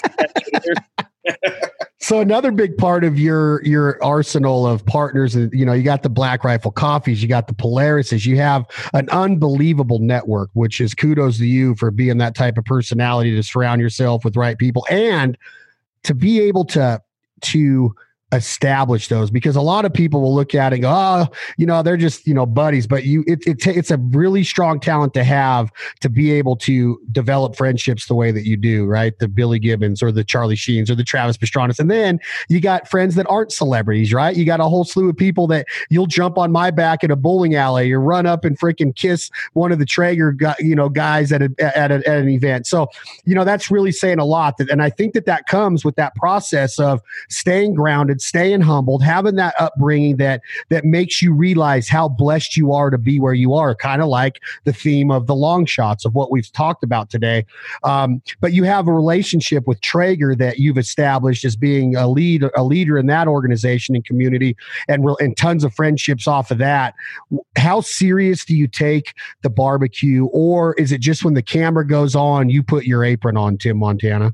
So 2.02 2.20
another 2.20 2.52
big 2.52 2.78
part 2.78 3.04
of 3.04 3.20
your 3.20 3.64
your 3.64 4.04
arsenal 4.04 4.66
of 4.66 4.86
partners 4.86 5.36
you 5.36 5.66
know 5.66 5.74
you 5.74 5.84
got 5.84 6.04
the 6.04 6.10
black 6.10 6.43
rifle 6.43 6.72
coffees 6.72 7.22
you 7.22 7.30
got 7.30 7.47
the 7.47 7.54
polarises 7.54 8.26
you 8.26 8.38
have 8.38 8.66
an 8.93 9.08
unbelievable 9.10 9.99
network 9.99 10.49
which 10.54 10.82
is 10.82 10.93
kudos 10.93 11.38
to 11.38 11.45
you 11.45 11.76
for 11.76 11.91
being 11.91 12.18
that 12.18 12.36
type 12.36 12.58
of 12.58 12.66
personality 12.66 13.36
to 13.36 13.43
surround 13.43 13.82
yourself 13.82 14.24
with 14.24 14.36
right 14.36 14.58
people. 14.58 14.86
And 14.89 15.38
to 16.04 16.16
be 16.16 16.39
able 16.39 16.66
to 16.66 17.02
to 17.41 17.95
establish 18.32 19.07
those 19.07 19.29
because 19.29 19.55
a 19.55 19.61
lot 19.61 19.86
of 19.86 19.93
people 19.93 20.21
will 20.21 20.34
look 20.34 20.55
at 20.55 20.71
it 20.71 20.77
and 20.77 20.84
go, 20.84 20.89
oh, 20.89 21.27
you 21.57 21.65
know, 21.65 21.84
they're 21.84 21.97
just, 21.97 22.25
you 22.25 22.34
know, 22.34 22.45
buddies. 22.45 22.88
But 22.88 23.03
you, 23.03 23.23
it, 23.27 23.39
it 23.45 23.67
it's 23.67 23.91
a 23.91 23.97
really 23.97 24.43
strong 24.43 24.79
talent 24.79 25.13
to 25.15 25.23
have 25.23 25.71
to 25.99 26.09
be 26.09 26.32
able 26.32 26.55
to 26.57 26.99
develop 27.11 27.55
friendships 27.55 28.07
the 28.07 28.15
way 28.15 28.32
that 28.32 28.45
you 28.45 28.57
do, 28.57 28.86
right? 28.86 29.17
The 29.19 29.27
Billy 29.27 29.59
Gibbons 29.59 30.01
or 30.01 30.11
the 30.11 30.23
Charlie 30.23 30.55
Sheens 30.55 30.89
or 30.89 30.95
the 30.95 31.03
Travis 31.03 31.38
Pastrana's. 31.38 31.79
And 31.79 31.91
then 31.91 32.19
you 32.49 32.61
got 32.61 32.88
friends 32.88 33.15
that 33.15 33.27
aren't 33.29 33.51
celebrities, 33.51 34.13
right? 34.13 34.36
You 34.36 34.45
got 34.45 34.59
a 34.59 34.65
whole 34.65 34.84
slew 34.84 35.09
of 35.09 35.17
people 35.17 35.47
that 35.47 35.67
you'll 35.89 36.07
jump 36.07 36.38
on 36.38 36.51
my 36.51 36.71
back 36.71 37.03
at 37.03 37.11
a 37.11 37.15
bowling 37.15 37.55
alley 37.55 37.91
or 37.91 37.99
run 37.99 38.25
up 38.25 38.45
and 38.45 38.57
freaking 38.57 38.95
kiss 38.95 39.29
one 39.53 39.71
of 39.71 39.79
the 39.79 39.86
Traeger, 39.86 40.36
you 40.59 40.75
know, 40.75 40.89
guys 40.89 41.32
at, 41.32 41.41
a, 41.41 41.51
at, 41.59 41.91
a, 41.91 41.95
at 42.07 42.17
an 42.17 42.29
event. 42.29 42.67
So, 42.67 42.88
you 43.25 43.36
know, 43.36 43.43
that's 43.43 43.69
really 43.69 43.91
saying 43.91 44.19
a 44.19 44.25
lot. 44.25 44.57
That, 44.57 44.69
and 44.69 44.82
I 44.82 44.89
think 44.89 45.13
that 45.13 45.25
that 45.25 45.47
comes 45.47 45.84
with 45.84 45.95
that 45.95 46.15
process 46.15 46.79
of 46.79 47.01
staying 47.29 47.75
grounded, 47.75 48.20
staying 48.22 48.61
humbled, 48.61 49.03
having 49.03 49.36
that 49.36 49.55
upbringing 49.59 50.17
that 50.17 50.41
that 50.69 50.86
makes 50.86 51.22
you 51.22 51.34
realize 51.34 51.88
how 51.88 52.07
blessed 52.07 52.55
you 52.57 52.74
are 52.74 52.89
to 52.89 52.97
be 52.97 53.19
where 53.19 53.34
you 53.34 53.53
are. 53.53 53.76
Kind 53.76 54.01
of 54.01 54.07
like 54.07 54.41
the 54.65 54.74
theme 54.74 55.11
of 55.11 55.28
the 55.28 55.36
long 55.36 55.65
shots 55.65 56.05
of 56.05 56.13
what 56.15 56.32
we've 56.32 56.51
talked 56.51 56.84
about 56.84 57.09
today. 57.09 57.45
Um, 57.84 58.22
but 58.39 58.53
you 58.53 58.63
have 58.63 58.88
a 58.88 58.93
relationship 58.93 59.67
with 59.67 59.82
Traeger 59.82 60.36
that 60.36 60.59
you've 60.59 60.78
established 60.78 61.45
as 61.45 61.55
being 61.55 61.95
a 61.95 62.07
lead 62.07 62.43
a 62.55 62.63
leader 62.63 62.97
in 62.97 63.07
that 63.07 63.28
organization 63.28 63.95
and 63.95 64.05
community, 64.05 64.55
and 64.88 65.05
and 65.19 65.36
tons 65.38 65.63
of 65.63 65.74
friendships 65.74 66.28
off 66.28 66.51
of 66.51 66.57
that. 66.59 66.93
How 67.57 67.82
serious 67.82 68.45
do 68.45 68.55
you 68.55 68.67
take 68.67 69.13
the 69.41 69.49
barbecue, 69.49 70.26
or 70.28 70.74
is 70.76 70.91
it 70.91 71.01
just 71.01 71.24
when 71.24 71.34
the 71.34 71.41
camera 71.41 71.86
goes 71.86 72.15
on, 72.15 72.49
you 72.49 72.63
put 72.63 72.86
your 72.86 73.03
apron 73.03 73.38
on, 73.38 73.57
Tim 73.57 73.78
Montana? 73.78 74.34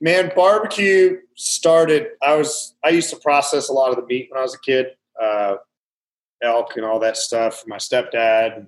Man, 0.00 0.30
barbecue 0.36 1.18
started. 1.36 2.08
I 2.22 2.36
was 2.36 2.74
I 2.84 2.90
used 2.90 3.10
to 3.10 3.16
process 3.16 3.68
a 3.68 3.72
lot 3.72 3.90
of 3.90 3.96
the 3.96 4.06
meat 4.06 4.28
when 4.30 4.38
I 4.38 4.42
was 4.42 4.54
a 4.54 4.60
kid, 4.60 4.88
uh, 5.22 5.56
elk 6.42 6.76
and 6.76 6.84
all 6.84 6.98
that 7.00 7.16
stuff. 7.16 7.64
My 7.66 7.76
stepdad 7.76 8.66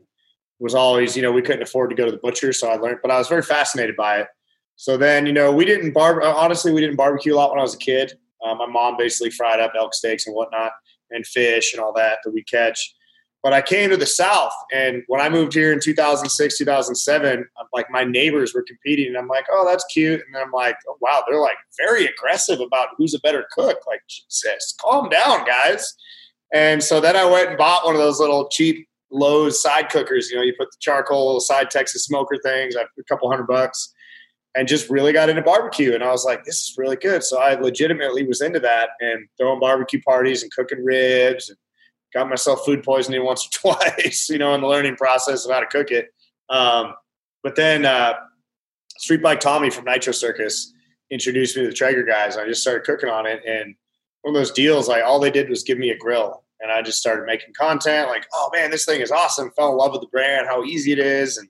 was 0.59 0.75
always, 0.75 1.17
you 1.17 1.23
know, 1.23 1.33
we 1.33 1.43
couldn't 1.43 1.63
afford 1.63 1.91
to 1.91 1.97
go 1.97 2.05
to 2.05 2.11
the 2.11 2.19
butcher, 2.19 2.53
so 2.53 2.69
I 2.69 2.77
learned. 2.77 2.99
But 3.03 3.11
I 3.11 3.19
was 3.19 3.29
very 3.29 3.43
fascinated 3.43 3.97
by 3.97 4.21
it. 4.21 4.29
So 4.77 4.97
then, 4.97 5.27
you 5.27 5.33
know, 5.33 5.53
we 5.53 5.65
didn't 5.65 5.93
bar. 5.93 6.23
Honestly, 6.23 6.73
we 6.73 6.81
didn't 6.81 6.97
barbecue 6.97 7.35
a 7.35 7.37
lot 7.37 7.51
when 7.51 7.59
I 7.59 7.63
was 7.63 7.75
a 7.75 7.79
kid. 7.79 8.19
Uh, 8.45 8.55
my 8.55 8.67
mom 8.67 8.97
basically 8.97 9.31
fried 9.31 9.61
up 9.61 9.73
elk 9.77 9.95
steaks 9.95 10.27
and 10.27 10.35
whatnot, 10.35 10.73
and 11.11 11.27
fish 11.27 11.75
and 11.75 11.83
all 11.83 11.93
that 11.93 12.19
that 12.25 12.31
we 12.31 12.43
catch. 12.45 12.95
But 13.43 13.53
I 13.53 13.63
came 13.63 13.89
to 13.91 13.97
the 13.97 14.05
South, 14.05 14.53
and 14.73 15.05
when 15.07 15.21
I 15.21 15.29
moved 15.29 15.55
here 15.55 15.73
in 15.73 15.79
2006, 15.81 16.59
2007, 16.59 17.47
like 17.73 17.87
my 17.89 18.03
neighbors 18.03 18.53
were 18.53 18.65
competing, 18.65 19.07
and 19.07 19.17
I'm 19.17 19.29
like, 19.29 19.47
oh, 19.53 19.65
that's 19.65 19.85
cute. 19.85 20.21
And 20.27 20.35
then 20.35 20.43
I'm 20.43 20.51
like, 20.51 20.77
oh, 20.89 20.97
wow, 21.01 21.23
they're 21.27 21.41
like 21.41 21.57
very 21.79 22.07
aggressive 22.07 22.59
about 22.61 22.89
who's 22.97 23.15
a 23.15 23.21
better 23.21 23.47
cook. 23.53 23.79
Like, 23.87 24.03
Jesus, 24.09 24.75
calm 24.81 25.09
down, 25.09 25.47
guys. 25.47 25.95
And 26.53 26.83
so 26.83 27.01
then 27.01 27.15
I 27.15 27.25
went 27.25 27.51
and 27.51 27.59
bought 27.59 27.85
one 27.85 27.95
of 27.95 28.01
those 28.01 28.19
little 28.19 28.49
cheap 28.49 28.89
Lowe's 29.11 29.63
side 29.63 29.89
cookers. 29.89 30.31
You 30.31 30.37
know, 30.37 30.43
you 30.43 30.55
put 30.59 30.71
the 30.71 30.79
charcoal 30.81 31.41
side 31.41 31.71
Texas 31.71 32.05
smoker 32.05 32.39
things, 32.43 32.75
a 32.75 32.87
couple 33.09 33.31
hundred 33.31 33.47
bucks, 33.47 33.95
and 34.57 34.67
just 34.67 34.91
really 34.91 35.13
got 35.13 35.29
into 35.29 35.43
barbecue. 35.43 35.95
And 35.95 36.03
I 36.03 36.11
was 36.11 36.25
like, 36.25 36.45
this 36.45 36.57
is 36.57 36.75
really 36.77 36.97
good. 36.97 37.23
So 37.23 37.39
I 37.39 37.55
legitimately 37.55 38.27
was 38.27 38.41
into 38.41 38.61
that 38.61 38.91
and 39.01 39.29
throwing 39.39 39.61
barbecue 39.61 40.03
parties 40.03 40.43
and 40.43 40.51
cooking 40.53 40.85
ribs 40.85 41.49
and 41.51 41.59
got 42.15 42.29
myself 42.29 42.65
food 42.65 42.83
poisoning 42.83 43.25
once 43.25 43.47
or 43.47 43.51
twice, 43.75 44.29
you 44.29 44.39
know, 44.39 44.55
in 44.55 44.61
the 44.61 44.67
learning 44.67 44.97
process 44.97 45.45
of 45.45 45.53
how 45.53 45.61
to 45.61 45.67
cook 45.67 45.91
it. 45.91 46.09
Um, 46.49 46.95
but 47.43 47.57
then 47.57 47.85
uh, 47.85 48.15
Street 48.99 49.23
Bike 49.23 49.41
Tommy 49.41 49.71
from 49.71 49.85
Nitro 49.85 50.13
Circus 50.13 50.73
introduced 51.11 51.57
me 51.57 51.63
to 51.63 51.69
the 51.69 51.75
Traeger 51.75 52.03
guys. 52.03 52.37
And 52.37 52.45
I 52.45 52.49
just 52.49 52.63
started 52.63 52.85
cooking 52.85 53.09
on 53.09 53.27
it. 53.27 53.43
And 53.47 53.75
one 54.23 54.35
of 54.35 54.41
those 54.41 54.51
deals, 54.51 54.89
like 54.89 55.05
all 55.05 55.21
they 55.21 55.31
did 55.31 55.49
was 55.49 55.63
give 55.63 55.79
me 55.79 55.91
a 55.91 55.97
grill. 55.97 56.45
And 56.61 56.73
I 56.73 56.83
just 56.83 56.99
started 56.99 57.25
making 57.25 57.55
content 57.55 58.09
like, 58.09 58.27
oh 58.35 58.51
man, 58.53 58.71
this 58.71 58.85
thing 58.85 59.01
is 59.01 59.13
awesome. 59.13 59.53
Fell 59.53 59.71
in 59.71 59.77
love 59.77 59.93
with 59.93 60.01
the 60.01 60.09
brand, 60.09 60.49
how 60.49 60.65
easy 60.65 60.93
it 60.93 60.99
is. 60.99 61.39
And 61.39 61.49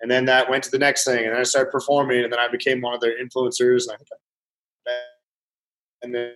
and 0.00 0.10
then 0.10 0.26
that 0.26 0.48
went 0.48 0.64
to 0.64 0.70
the 0.70 0.78
next 0.78 1.04
thing. 1.04 1.24
And 1.24 1.32
then 1.32 1.40
I 1.40 1.44
started 1.44 1.70
performing 1.70 2.22
and 2.22 2.32
then 2.32 2.38
I 2.38 2.48
became 2.48 2.80
one 2.80 2.94
of 2.94 3.00
their 3.00 3.18
influencers. 3.18 3.88
And, 3.88 3.98
I, 4.86 4.92
and 6.02 6.14
then 6.14 6.34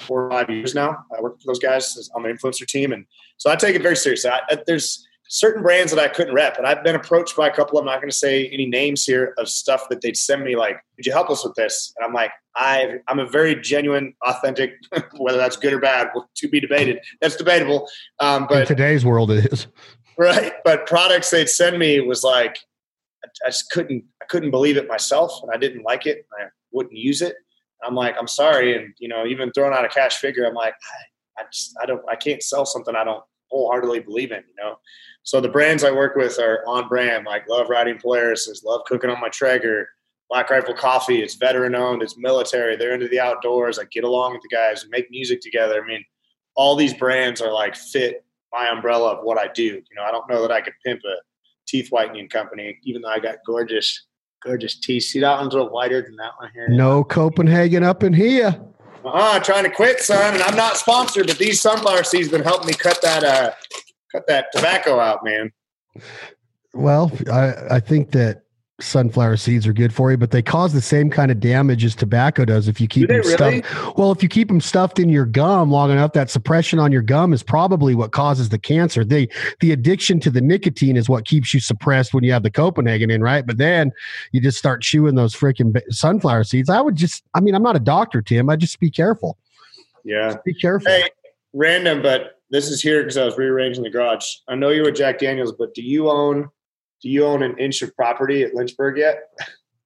four 0.00 0.24
or 0.24 0.30
five 0.30 0.50
years 0.50 0.74
now. 0.74 1.04
I 1.16 1.20
work 1.20 1.40
for 1.40 1.46
those 1.46 1.58
guys 1.58 2.08
on 2.14 2.22
the 2.22 2.28
influencer 2.28 2.66
team, 2.66 2.92
and 2.92 3.06
so 3.36 3.50
I 3.50 3.56
take 3.56 3.76
it 3.76 3.82
very 3.82 3.96
seriously. 3.96 4.30
I, 4.30 4.58
there's 4.66 5.06
certain 5.28 5.62
brands 5.62 5.92
that 5.92 6.00
I 6.00 6.08
couldn't 6.08 6.34
rep, 6.34 6.58
and 6.58 6.66
I've 6.66 6.84
been 6.84 6.94
approached 6.94 7.36
by 7.36 7.48
a 7.48 7.54
couple. 7.54 7.78
I'm 7.78 7.86
not 7.86 8.00
going 8.00 8.10
to 8.10 8.16
say 8.16 8.48
any 8.48 8.66
names 8.66 9.04
here 9.04 9.34
of 9.38 9.48
stuff 9.48 9.88
that 9.88 10.00
they'd 10.00 10.16
send 10.16 10.44
me 10.44 10.56
like, 10.56 10.76
"Could 10.96 11.06
you 11.06 11.12
help 11.12 11.30
us 11.30 11.44
with 11.44 11.54
this?" 11.54 11.92
And 11.96 12.04
I'm 12.04 12.12
like, 12.12 12.30
I 12.56 12.98
I'm 13.08 13.18
a 13.18 13.26
very 13.26 13.54
genuine, 13.60 14.14
authentic. 14.26 14.74
whether 15.16 15.38
that's 15.38 15.56
good 15.56 15.72
or 15.72 15.80
bad, 15.80 16.10
to 16.36 16.48
be 16.48 16.60
debated. 16.60 17.00
That's 17.20 17.36
debatable. 17.36 17.88
Um, 18.20 18.46
but 18.48 18.62
in 18.62 18.66
today's 18.66 19.04
world, 19.04 19.30
it 19.30 19.52
is 19.52 19.66
right. 20.18 20.52
But 20.64 20.86
products 20.86 21.30
they'd 21.30 21.48
send 21.48 21.78
me 21.78 22.00
was 22.00 22.22
like, 22.22 22.58
I 23.24 23.28
just 23.46 23.70
couldn't 23.70 24.04
I 24.22 24.26
couldn't 24.26 24.50
believe 24.50 24.76
it 24.76 24.88
myself, 24.88 25.40
and 25.42 25.50
I 25.52 25.58
didn't 25.58 25.82
like 25.82 26.06
it. 26.06 26.26
I 26.38 26.46
wouldn't 26.72 26.96
use 26.96 27.22
it. 27.22 27.36
I'm 27.84 27.94
like, 27.94 28.14
I'm 28.18 28.28
sorry. 28.28 28.76
And, 28.76 28.94
you 28.98 29.08
know, 29.08 29.26
even 29.26 29.52
throwing 29.52 29.74
out 29.74 29.84
a 29.84 29.88
cash 29.88 30.16
figure, 30.16 30.44
I'm 30.44 30.54
like, 30.54 30.74
I, 31.38 31.42
just, 31.52 31.76
I 31.82 31.86
don't, 31.86 32.02
I 32.10 32.16
can't 32.16 32.42
sell 32.42 32.64
something 32.64 32.94
I 32.94 33.04
don't 33.04 33.22
wholeheartedly 33.50 34.00
believe 34.00 34.32
in, 34.32 34.42
you 34.48 34.54
know? 34.62 34.76
So 35.22 35.40
the 35.40 35.48
brands 35.48 35.84
I 35.84 35.90
work 35.90 36.16
with 36.16 36.38
are 36.38 36.62
on 36.66 36.88
brand, 36.88 37.24
like 37.26 37.48
love 37.48 37.68
riding 37.68 37.98
Polaris, 37.98 38.62
love 38.64 38.82
cooking 38.86 39.10
on 39.10 39.20
my 39.20 39.28
Traeger, 39.28 39.88
Black 40.28 40.50
Rifle 40.50 40.74
Coffee. 40.74 41.22
It's 41.22 41.34
veteran 41.34 41.74
owned. 41.74 42.02
It's 42.02 42.18
military. 42.18 42.76
They're 42.76 42.94
into 42.94 43.08
the 43.08 43.20
outdoors. 43.20 43.78
I 43.78 43.84
get 43.84 44.04
along 44.04 44.32
with 44.32 44.42
the 44.42 44.54
guys 44.54 44.82
and 44.82 44.90
make 44.90 45.10
music 45.10 45.40
together. 45.40 45.82
I 45.82 45.86
mean, 45.86 46.04
all 46.56 46.76
these 46.76 46.94
brands 46.94 47.40
are 47.40 47.52
like 47.52 47.74
fit 47.74 48.24
my 48.52 48.68
umbrella 48.68 49.12
of 49.12 49.24
what 49.24 49.38
I 49.38 49.48
do. 49.48 49.62
You 49.62 49.96
know, 49.96 50.02
I 50.02 50.10
don't 50.10 50.28
know 50.28 50.42
that 50.42 50.52
I 50.52 50.60
could 50.60 50.74
pimp 50.84 51.00
a 51.04 51.16
teeth 51.66 51.88
whitening 51.90 52.28
company, 52.28 52.78
even 52.84 53.02
though 53.02 53.08
I 53.08 53.18
got 53.18 53.36
gorgeous 53.46 54.06
gorgeous 54.44 54.76
teeth. 54.76 55.04
See 55.04 55.20
that 55.20 55.40
one's 55.40 55.54
a 55.54 55.56
little 55.56 55.72
whiter 55.72 56.02
than 56.02 56.16
that 56.16 56.32
one 56.38 56.50
here. 56.52 56.68
No 56.68 57.02
Copenhagen 57.02 57.82
up 57.82 58.02
in 58.02 58.12
here. 58.12 58.60
Uh-uh, 59.04 59.40
trying 59.40 59.64
to 59.64 59.70
quit, 59.70 60.00
son. 60.00 60.34
And 60.34 60.42
I'm 60.42 60.56
not 60.56 60.76
sponsored, 60.76 61.26
but 61.26 61.38
these 61.38 61.60
sunflower 61.60 62.04
seeds 62.04 62.28
been 62.28 62.42
helping 62.42 62.68
me 62.68 62.74
cut 62.74 63.00
that 63.02 63.24
uh 63.24 63.52
cut 64.12 64.26
that 64.28 64.46
tobacco 64.52 64.98
out, 64.98 65.24
man. 65.24 65.52
Well, 66.72 67.12
I, 67.30 67.76
I 67.76 67.80
think 67.80 68.12
that 68.12 68.43
sunflower 68.80 69.36
seeds 69.36 69.66
are 69.66 69.72
good 69.72 69.92
for 69.92 70.10
you, 70.10 70.16
but 70.16 70.32
they 70.32 70.42
cause 70.42 70.72
the 70.72 70.80
same 70.80 71.08
kind 71.08 71.30
of 71.30 71.38
damage 71.38 71.84
as 71.84 71.94
tobacco 71.94 72.44
does 72.44 72.66
if 72.66 72.80
you 72.80 72.88
keep 72.88 73.08
them 73.08 73.18
really? 73.18 73.62
stuffed. 73.62 73.96
Well, 73.96 74.10
if 74.10 74.22
you 74.22 74.28
keep 74.28 74.48
them 74.48 74.60
stuffed 74.60 74.98
in 74.98 75.08
your 75.08 75.26
gum 75.26 75.70
long 75.70 75.92
enough, 75.92 76.12
that 76.14 76.28
suppression 76.28 76.80
on 76.80 76.90
your 76.90 77.02
gum 77.02 77.32
is 77.32 77.42
probably 77.42 77.94
what 77.94 78.10
causes 78.10 78.48
the 78.48 78.58
cancer. 78.58 79.04
The 79.04 79.30
the 79.60 79.70
addiction 79.70 80.18
to 80.20 80.30
the 80.30 80.40
nicotine 80.40 80.96
is 80.96 81.08
what 81.08 81.24
keeps 81.24 81.54
you 81.54 81.60
suppressed 81.60 82.12
when 82.14 82.24
you 82.24 82.32
have 82.32 82.42
the 82.42 82.50
Copenhagen 82.50 83.10
in, 83.10 83.22
right? 83.22 83.46
But 83.46 83.58
then 83.58 83.92
you 84.32 84.40
just 84.40 84.58
start 84.58 84.82
chewing 84.82 85.14
those 85.14 85.34
freaking 85.34 85.80
sunflower 85.90 86.44
seeds. 86.44 86.68
I 86.68 86.80
would 86.80 86.96
just, 86.96 87.22
I 87.34 87.40
mean, 87.40 87.54
I'm 87.54 87.62
not 87.62 87.76
a 87.76 87.80
doctor, 87.80 88.22
Tim. 88.22 88.50
I 88.50 88.56
just 88.56 88.80
be 88.80 88.90
careful. 88.90 89.38
Yeah, 90.04 90.32
just 90.32 90.44
be 90.44 90.54
careful. 90.54 90.90
Hey, 90.90 91.10
random, 91.52 92.02
but 92.02 92.40
this 92.50 92.68
is 92.68 92.82
here 92.82 93.02
because 93.02 93.16
I 93.16 93.24
was 93.24 93.38
rearranging 93.38 93.84
the 93.84 93.90
garage. 93.90 94.26
I 94.48 94.56
know 94.56 94.70
you're 94.70 94.84
with 94.84 94.96
Jack 94.96 95.20
Daniels, 95.20 95.52
but 95.52 95.74
do 95.74 95.82
you 95.82 96.10
own 96.10 96.50
do 97.04 97.10
you 97.10 97.26
own 97.26 97.42
an 97.42 97.56
inch 97.58 97.82
of 97.82 97.94
property 97.94 98.42
at 98.44 98.54
Lynchburg 98.54 98.96
yet? 98.96 99.30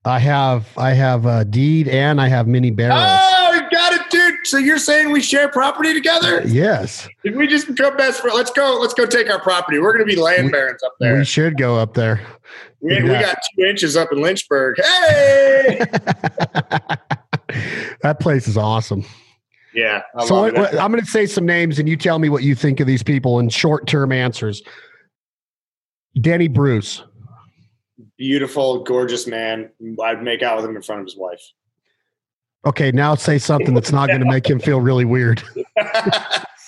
I 0.05 0.21
have 0.21 0.69
I 0.79 0.93
have 0.93 1.27
a 1.27 1.45
deed 1.45 1.89
and 1.89 2.21
I 2.21 2.29
have 2.29 2.47
many 2.47 2.71
barrels. 2.71 3.01
Oh, 3.03 3.55
you 3.55 3.69
got 3.77 3.93
it, 3.93 4.09
dude. 4.09 4.37
So 4.45 4.57
you're 4.57 4.79
saying 4.79 5.11
we 5.11 5.21
share 5.21 5.49
property 5.49 5.93
together? 5.93 6.43
Uh, 6.43 6.47
yes. 6.47 7.09
Did 7.25 7.35
we 7.35 7.49
just 7.49 7.67
become 7.67 7.97
best 7.97 8.21
friends? 8.21 8.37
Let's 8.37 8.53
go. 8.53 8.79
Let's 8.81 8.95
go 8.95 9.05
take 9.05 9.29
our 9.29 9.41
property. 9.41 9.81
We're 9.81 9.93
going 9.95 10.07
to 10.07 10.15
be 10.15 10.21
land 10.21 10.45
we, 10.45 10.53
barons 10.53 10.81
up 10.85 10.95
there. 11.01 11.19
We 11.19 11.25
should 11.25 11.59
go 11.59 11.75
up 11.75 11.95
there. 11.95 12.21
We, 12.81 12.95
yeah. 12.95 13.03
we 13.03 13.09
got 13.09 13.37
two 13.57 13.65
inches 13.65 13.97
up 13.97 14.13
in 14.13 14.23
Lynchburg. 14.23 14.77
Hey, 14.79 15.79
that 18.03 18.21
place 18.21 18.47
is 18.47 18.57
awesome. 18.57 19.05
Yeah. 19.75 20.03
I 20.15 20.25
so 20.25 20.53
what, 20.53 20.79
I'm 20.79 20.93
going 20.93 21.05
to 21.05 21.11
say 21.11 21.27
some 21.27 21.45
names, 21.45 21.81
and 21.81 21.89
you 21.89 21.97
tell 21.97 22.21
me 22.21 22.29
what 22.29 22.45
you 22.45 22.55
think 22.55 22.79
of 22.79 22.87
these 22.87 23.03
people 23.03 23.41
in 23.41 23.49
short 23.49 23.89
term 23.89 24.13
answers. 24.13 24.63
Denny 26.21 26.49
Bruce. 26.49 27.03
Beautiful, 28.19 28.83
gorgeous 28.83 29.27
man. 29.27 29.71
I'd 30.03 30.23
make 30.23 30.43
out 30.43 30.57
with 30.57 30.65
him 30.67 30.77
in 30.77 30.83
front 30.83 31.01
of 31.01 31.07
his 31.07 31.17
wife. 31.17 31.41
Okay, 32.67 32.91
now 32.91 33.15
say 33.15 33.39
something 33.39 33.73
that's 33.73 33.93
not 33.93 34.09
going 34.09 34.21
to 34.21 34.27
make 34.27 34.49
him 34.49 34.59
feel 34.59 34.81
really 34.81 35.05
weird. 35.05 35.43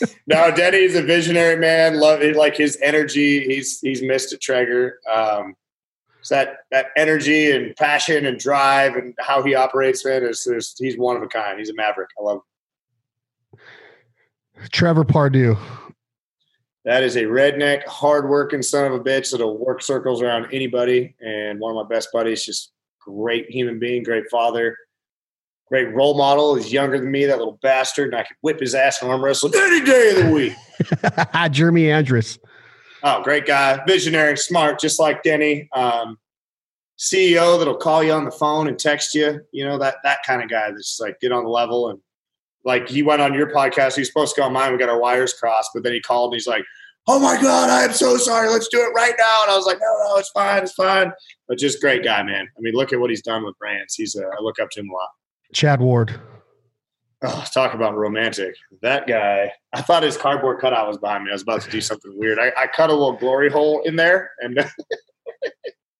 no, 0.26 0.50
Denny 0.50 0.78
is 0.78 0.94
a 0.94 1.02
visionary 1.02 1.56
man. 1.56 1.98
Love 1.98 2.22
it, 2.22 2.36
like 2.36 2.56
his 2.56 2.78
energy. 2.80 3.44
He's 3.44 3.80
he's 3.80 4.02
missed 4.02 4.32
at 4.32 4.40
Traeger. 4.40 4.98
Um, 5.12 5.56
so 6.22 6.36
that 6.36 6.58
that 6.70 6.86
energy 6.96 7.50
and 7.50 7.74
passion 7.76 8.26
and 8.26 8.38
drive 8.38 8.94
and 8.94 9.14
how 9.18 9.42
he 9.42 9.54
operates, 9.54 10.04
man, 10.04 10.22
is, 10.22 10.46
is 10.46 10.74
he's 10.78 10.96
one 10.96 11.16
of 11.16 11.22
a 11.22 11.28
kind. 11.28 11.58
He's 11.58 11.70
a 11.70 11.74
maverick. 11.74 12.10
I 12.18 12.22
love 12.22 12.42
him. 13.52 13.58
Trevor 14.70 15.04
Pardue. 15.04 15.56
That 16.90 17.04
is 17.04 17.14
a 17.14 17.22
redneck, 17.22 17.86
hardworking 17.86 18.62
son 18.62 18.84
of 18.84 18.92
a 18.92 18.98
bitch 18.98 19.30
that'll 19.30 19.64
work 19.64 19.80
circles 19.80 20.20
around 20.22 20.48
anybody. 20.52 21.14
And 21.24 21.60
one 21.60 21.70
of 21.70 21.76
my 21.76 21.88
best 21.88 22.08
buddies, 22.12 22.44
just 22.44 22.72
great 23.00 23.48
human 23.48 23.78
being, 23.78 24.02
great 24.02 24.24
father, 24.28 24.76
great 25.68 25.94
role 25.94 26.18
model. 26.18 26.56
He's 26.56 26.72
younger 26.72 26.98
than 26.98 27.08
me, 27.12 27.26
that 27.26 27.38
little 27.38 27.60
bastard, 27.62 28.08
and 28.08 28.16
I 28.16 28.24
could 28.24 28.36
whip 28.40 28.58
his 28.58 28.74
ass 28.74 29.00
and 29.02 29.08
arm 29.08 29.22
wrestle 29.22 29.54
any 29.54 29.84
day 29.86 30.10
of 30.10 30.26
the 30.26 30.32
week. 30.32 31.52
Jeremy 31.52 31.92
Andrus. 31.92 32.40
Oh, 33.04 33.22
great 33.22 33.46
guy, 33.46 33.80
visionary, 33.86 34.36
smart, 34.36 34.80
just 34.80 34.98
like 34.98 35.22
Denny. 35.22 35.68
Um, 35.72 36.18
CEO 36.98 37.56
that'll 37.56 37.76
call 37.76 38.02
you 38.02 38.10
on 38.10 38.24
the 38.24 38.32
phone 38.32 38.66
and 38.66 38.76
text 38.76 39.14
you. 39.14 39.40
You 39.52 39.64
know 39.64 39.78
that 39.78 39.98
that 40.02 40.24
kind 40.26 40.42
of 40.42 40.50
guy 40.50 40.72
that's 40.72 40.98
like 41.00 41.20
get 41.20 41.30
on 41.30 41.44
the 41.44 41.50
level 41.50 41.88
and 41.88 42.00
like 42.64 42.88
he 42.88 43.04
went 43.04 43.22
on 43.22 43.32
your 43.32 43.48
podcast. 43.48 43.96
He's 43.96 44.08
supposed 44.08 44.34
to 44.34 44.40
go 44.40 44.46
on 44.48 44.52
mine. 44.52 44.72
We 44.72 44.78
got 44.78 44.88
our 44.88 45.00
wires 45.00 45.32
crossed, 45.32 45.70
but 45.72 45.84
then 45.84 45.92
he 45.92 46.00
called 46.00 46.32
and 46.32 46.34
he's 46.34 46.48
like, 46.48 46.64
"Oh 47.10 47.18
my 47.18 47.40
god, 47.40 47.70
I 47.70 47.82
am 47.82 47.92
so 47.92 48.16
sorry. 48.16 48.48
Let's 48.48 48.68
do 48.68 48.78
it 48.80 48.92
right 48.94 49.14
now." 49.18 49.42
And 49.42 49.50
I 49.50 49.56
was 49.56 49.66
like, 49.66 49.78
"No, 49.80 50.08
no, 50.08 50.16
it's 50.16 50.30
fine, 50.30 50.62
it's 50.62 50.72
fine." 50.72 51.12
But 51.48 51.58
just 51.58 51.80
great 51.80 52.04
guy, 52.04 52.22
man. 52.22 52.46
I 52.56 52.60
mean, 52.60 52.74
look 52.74 52.92
at 52.92 53.00
what 53.00 53.10
he's 53.10 53.22
done 53.22 53.44
with 53.44 53.58
brands. 53.58 53.94
He's 53.94 54.14
a, 54.14 54.24
I 54.24 54.40
look 54.40 54.60
up 54.60 54.70
to 54.70 54.80
him 54.80 54.88
a 54.90 54.92
lot. 54.92 55.08
Chad 55.52 55.80
Ward. 55.80 56.20
Oh, 57.22 57.44
talk 57.52 57.74
about 57.74 57.96
romantic. 57.96 58.54
That 58.80 59.06
guy, 59.06 59.52
I 59.72 59.82
thought 59.82 60.02
his 60.02 60.16
cardboard 60.16 60.60
cutout 60.60 60.88
was 60.88 60.96
behind 60.96 61.24
me. 61.24 61.30
I 61.30 61.34
was 61.34 61.42
about 61.42 61.60
to 61.62 61.70
do 61.70 61.80
something 61.80 62.12
weird. 62.14 62.38
I, 62.38 62.52
I 62.56 62.66
cut 62.66 62.88
a 62.88 62.94
little 62.94 63.16
glory 63.16 63.50
hole 63.50 63.82
in 63.84 63.96
there, 63.96 64.30
and 64.40 64.54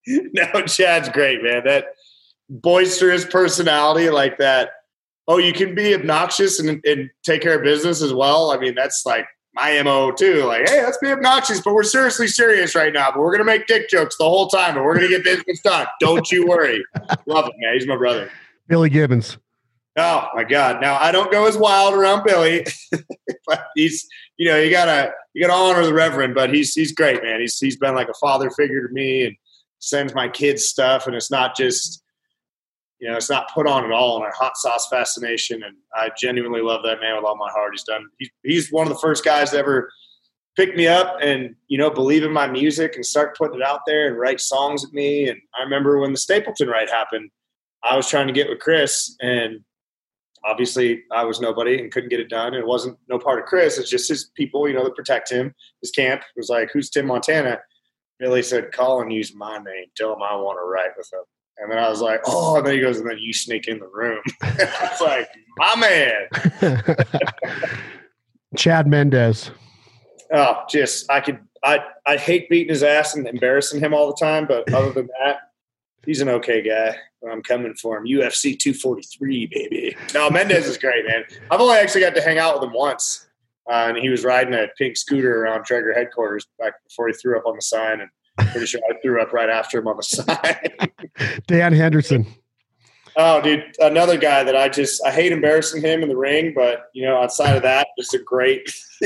no, 0.06 0.62
Chad's 0.62 1.08
great, 1.08 1.42
man. 1.42 1.64
That 1.64 1.86
boisterous 2.48 3.26
personality, 3.26 4.08
like 4.08 4.38
that 4.38 4.70
oh, 5.30 5.38
you 5.38 5.52
can 5.52 5.76
be 5.76 5.94
obnoxious 5.94 6.58
and, 6.58 6.84
and 6.84 7.08
take 7.22 7.40
care 7.40 7.56
of 7.56 7.62
business 7.62 8.02
as 8.02 8.12
well. 8.12 8.50
I 8.50 8.58
mean, 8.58 8.74
that's 8.74 9.06
like 9.06 9.26
my 9.54 9.82
MO 9.82 10.12
too. 10.12 10.44
Like, 10.44 10.68
hey, 10.68 10.82
let's 10.82 10.98
be 10.98 11.08
obnoxious, 11.08 11.60
but 11.60 11.74
we're 11.74 11.82
seriously 11.82 12.28
serious 12.28 12.74
right 12.74 12.92
now. 12.92 13.10
But 13.10 13.20
we're 13.20 13.32
gonna 13.32 13.44
make 13.44 13.66
dick 13.66 13.88
jokes 13.88 14.16
the 14.16 14.24
whole 14.24 14.48
time, 14.48 14.74
but 14.74 14.84
we're 14.84 14.94
gonna 14.94 15.08
get 15.08 15.24
business 15.24 15.60
done. 15.60 15.86
Don't 16.00 16.30
you 16.30 16.46
worry. 16.46 16.84
Love 17.26 17.46
him, 17.46 17.52
man. 17.58 17.74
He's 17.74 17.86
my 17.86 17.96
brother. 17.96 18.30
Billy 18.68 18.90
Gibbons. 18.90 19.38
Oh 19.96 20.28
my 20.34 20.44
God. 20.44 20.80
Now 20.80 20.96
I 21.00 21.10
don't 21.12 21.32
go 21.32 21.46
as 21.46 21.56
wild 21.56 21.94
around 21.94 22.24
Billy, 22.24 22.64
but 23.46 23.66
he's 23.74 24.06
you 24.36 24.48
know, 24.48 24.58
you 24.58 24.70
gotta 24.70 25.12
you 25.34 25.46
gotta 25.46 25.52
honor 25.52 25.84
the 25.84 25.92
Reverend, 25.92 26.34
but 26.34 26.54
he's 26.54 26.72
he's 26.74 26.92
great, 26.92 27.22
man. 27.22 27.40
He's 27.40 27.58
he's 27.58 27.76
been 27.76 27.94
like 27.94 28.08
a 28.08 28.14
father 28.14 28.50
figure 28.50 28.86
to 28.86 28.92
me 28.92 29.26
and 29.26 29.36
sends 29.80 30.14
my 30.14 30.28
kids 30.28 30.64
stuff, 30.64 31.06
and 31.06 31.16
it's 31.16 31.30
not 31.30 31.56
just 31.56 31.99
you 33.00 33.08
know, 33.08 33.16
it's 33.16 33.30
not 33.30 33.52
put 33.52 33.66
on 33.66 33.84
at 33.84 33.92
all 33.92 34.18
in 34.18 34.22
our 34.22 34.32
hot 34.32 34.56
sauce 34.56 34.86
fascination. 34.88 35.62
And 35.62 35.76
I 35.94 36.10
genuinely 36.18 36.60
love 36.60 36.82
that 36.84 37.00
man 37.00 37.16
with 37.16 37.24
all 37.24 37.36
my 37.36 37.50
heart. 37.50 37.72
He's 37.72 37.82
done, 37.82 38.04
he's, 38.18 38.30
he's 38.42 38.70
one 38.70 38.86
of 38.86 38.92
the 38.92 38.98
first 38.98 39.24
guys 39.24 39.50
to 39.50 39.58
ever 39.58 39.90
pick 40.56 40.76
me 40.76 40.86
up 40.86 41.16
and, 41.22 41.54
you 41.68 41.78
know, 41.78 41.90
believe 41.90 42.22
in 42.22 42.32
my 42.32 42.46
music 42.46 42.94
and 42.94 43.04
start 43.04 43.36
putting 43.36 43.60
it 43.60 43.66
out 43.66 43.80
there 43.86 44.06
and 44.06 44.18
write 44.18 44.40
songs 44.40 44.82
with 44.82 44.92
me. 44.92 45.28
And 45.28 45.40
I 45.58 45.62
remember 45.62 45.98
when 45.98 46.12
the 46.12 46.18
Stapleton 46.18 46.68
ride 46.68 46.90
happened, 46.90 47.30
I 47.82 47.96
was 47.96 48.08
trying 48.08 48.26
to 48.26 48.32
get 48.32 48.48
with 48.48 48.58
Chris 48.58 49.16
and 49.22 49.60
obviously 50.44 51.02
I 51.10 51.24
was 51.24 51.40
nobody 51.40 51.80
and 51.80 51.90
couldn't 51.90 52.10
get 52.10 52.20
it 52.20 52.28
done. 52.28 52.48
And 52.48 52.56
it 52.56 52.66
wasn't 52.66 52.98
no 53.08 53.18
part 53.18 53.38
of 53.38 53.46
Chris. 53.46 53.78
It's 53.78 53.90
just 53.90 54.08
his 54.08 54.30
people, 54.34 54.68
you 54.68 54.74
know, 54.74 54.84
that 54.84 54.96
protect 54.96 55.30
him. 55.30 55.54
His 55.80 55.90
camp 55.90 56.22
was 56.36 56.50
like, 56.50 56.70
who's 56.72 56.90
Tim 56.90 57.06
Montana? 57.06 57.60
Billy 58.18 58.42
said, 58.42 58.72
call 58.72 59.00
and 59.00 59.10
use 59.10 59.34
my 59.34 59.56
name. 59.56 59.86
Tell 59.96 60.12
him 60.12 60.22
I 60.22 60.36
want 60.36 60.58
to 60.58 60.68
write 60.68 60.90
with 60.98 61.10
him. 61.10 61.24
And 61.60 61.70
then 61.70 61.78
I 61.78 61.88
was 61.88 62.00
like, 62.00 62.20
oh, 62.24 62.56
and 62.56 62.66
then 62.66 62.74
he 62.74 62.80
goes, 62.80 62.98
and 62.98 63.08
then 63.08 63.18
you 63.18 63.32
sneak 63.32 63.68
in 63.68 63.78
the 63.78 63.88
room. 63.88 64.22
it's 64.42 65.00
like, 65.00 65.28
my 65.58 65.76
man. 65.76 66.86
Chad 68.56 68.86
Mendes. 68.86 69.50
Oh, 70.32 70.62
just 70.68 71.10
I 71.10 71.20
could 71.20 71.38
I 71.62 71.80
I 72.06 72.16
hate 72.16 72.48
beating 72.48 72.70
his 72.70 72.82
ass 72.82 73.14
and 73.14 73.26
embarrassing 73.26 73.80
him 73.80 73.92
all 73.92 74.06
the 74.06 74.16
time, 74.18 74.46
but 74.46 74.72
other 74.72 74.92
than 74.92 75.08
that, 75.20 75.50
he's 76.04 76.20
an 76.20 76.28
okay 76.28 76.62
guy. 76.62 76.96
I'm 77.30 77.42
coming 77.42 77.74
for 77.74 77.98
him. 77.98 78.04
UFC 78.06 78.58
243, 78.58 79.46
baby. 79.46 79.96
No, 80.14 80.30
Mendes 80.30 80.66
is 80.66 80.78
great, 80.78 81.06
man. 81.06 81.24
I've 81.50 81.60
only 81.60 81.76
actually 81.76 82.00
got 82.00 82.14
to 82.14 82.22
hang 82.22 82.38
out 82.38 82.54
with 82.54 82.64
him 82.64 82.72
once, 82.72 83.28
uh, 83.70 83.86
and 83.88 83.98
he 83.98 84.08
was 84.08 84.24
riding 84.24 84.54
a 84.54 84.68
pink 84.78 84.96
scooter 84.96 85.42
around 85.42 85.64
Traeger 85.64 85.92
headquarters 85.92 86.46
back 86.58 86.82
before 86.88 87.08
he 87.08 87.12
threw 87.12 87.36
up 87.36 87.44
on 87.44 87.56
the 87.56 87.62
sign, 87.62 88.00
and 88.00 88.10
Pretty 88.46 88.66
sure 88.66 88.80
I 88.90 88.94
threw 89.00 89.20
up 89.20 89.32
right 89.32 89.48
after 89.48 89.78
him 89.78 89.88
on 89.88 89.96
the 89.96 90.02
side. 90.02 90.90
Dan 91.46 91.72
Henderson. 91.72 92.26
Oh, 93.16 93.40
dude, 93.42 93.64
another 93.80 94.16
guy 94.16 94.44
that 94.44 94.56
I 94.56 94.68
just 94.68 95.04
I 95.04 95.10
hate 95.10 95.32
embarrassing 95.32 95.82
him 95.82 96.02
in 96.02 96.08
the 96.08 96.16
ring, 96.16 96.52
but 96.54 96.90
you 96.94 97.04
know, 97.04 97.20
outside 97.20 97.56
of 97.56 97.62
that, 97.62 97.88
just 97.98 98.14
a 98.14 98.18
great. 98.18 98.72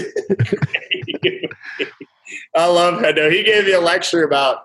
I 2.54 2.66
love 2.66 3.02
Hendo. 3.02 3.30
He 3.32 3.42
gave 3.42 3.64
me 3.64 3.72
a 3.72 3.80
lecture 3.80 4.22
about. 4.22 4.58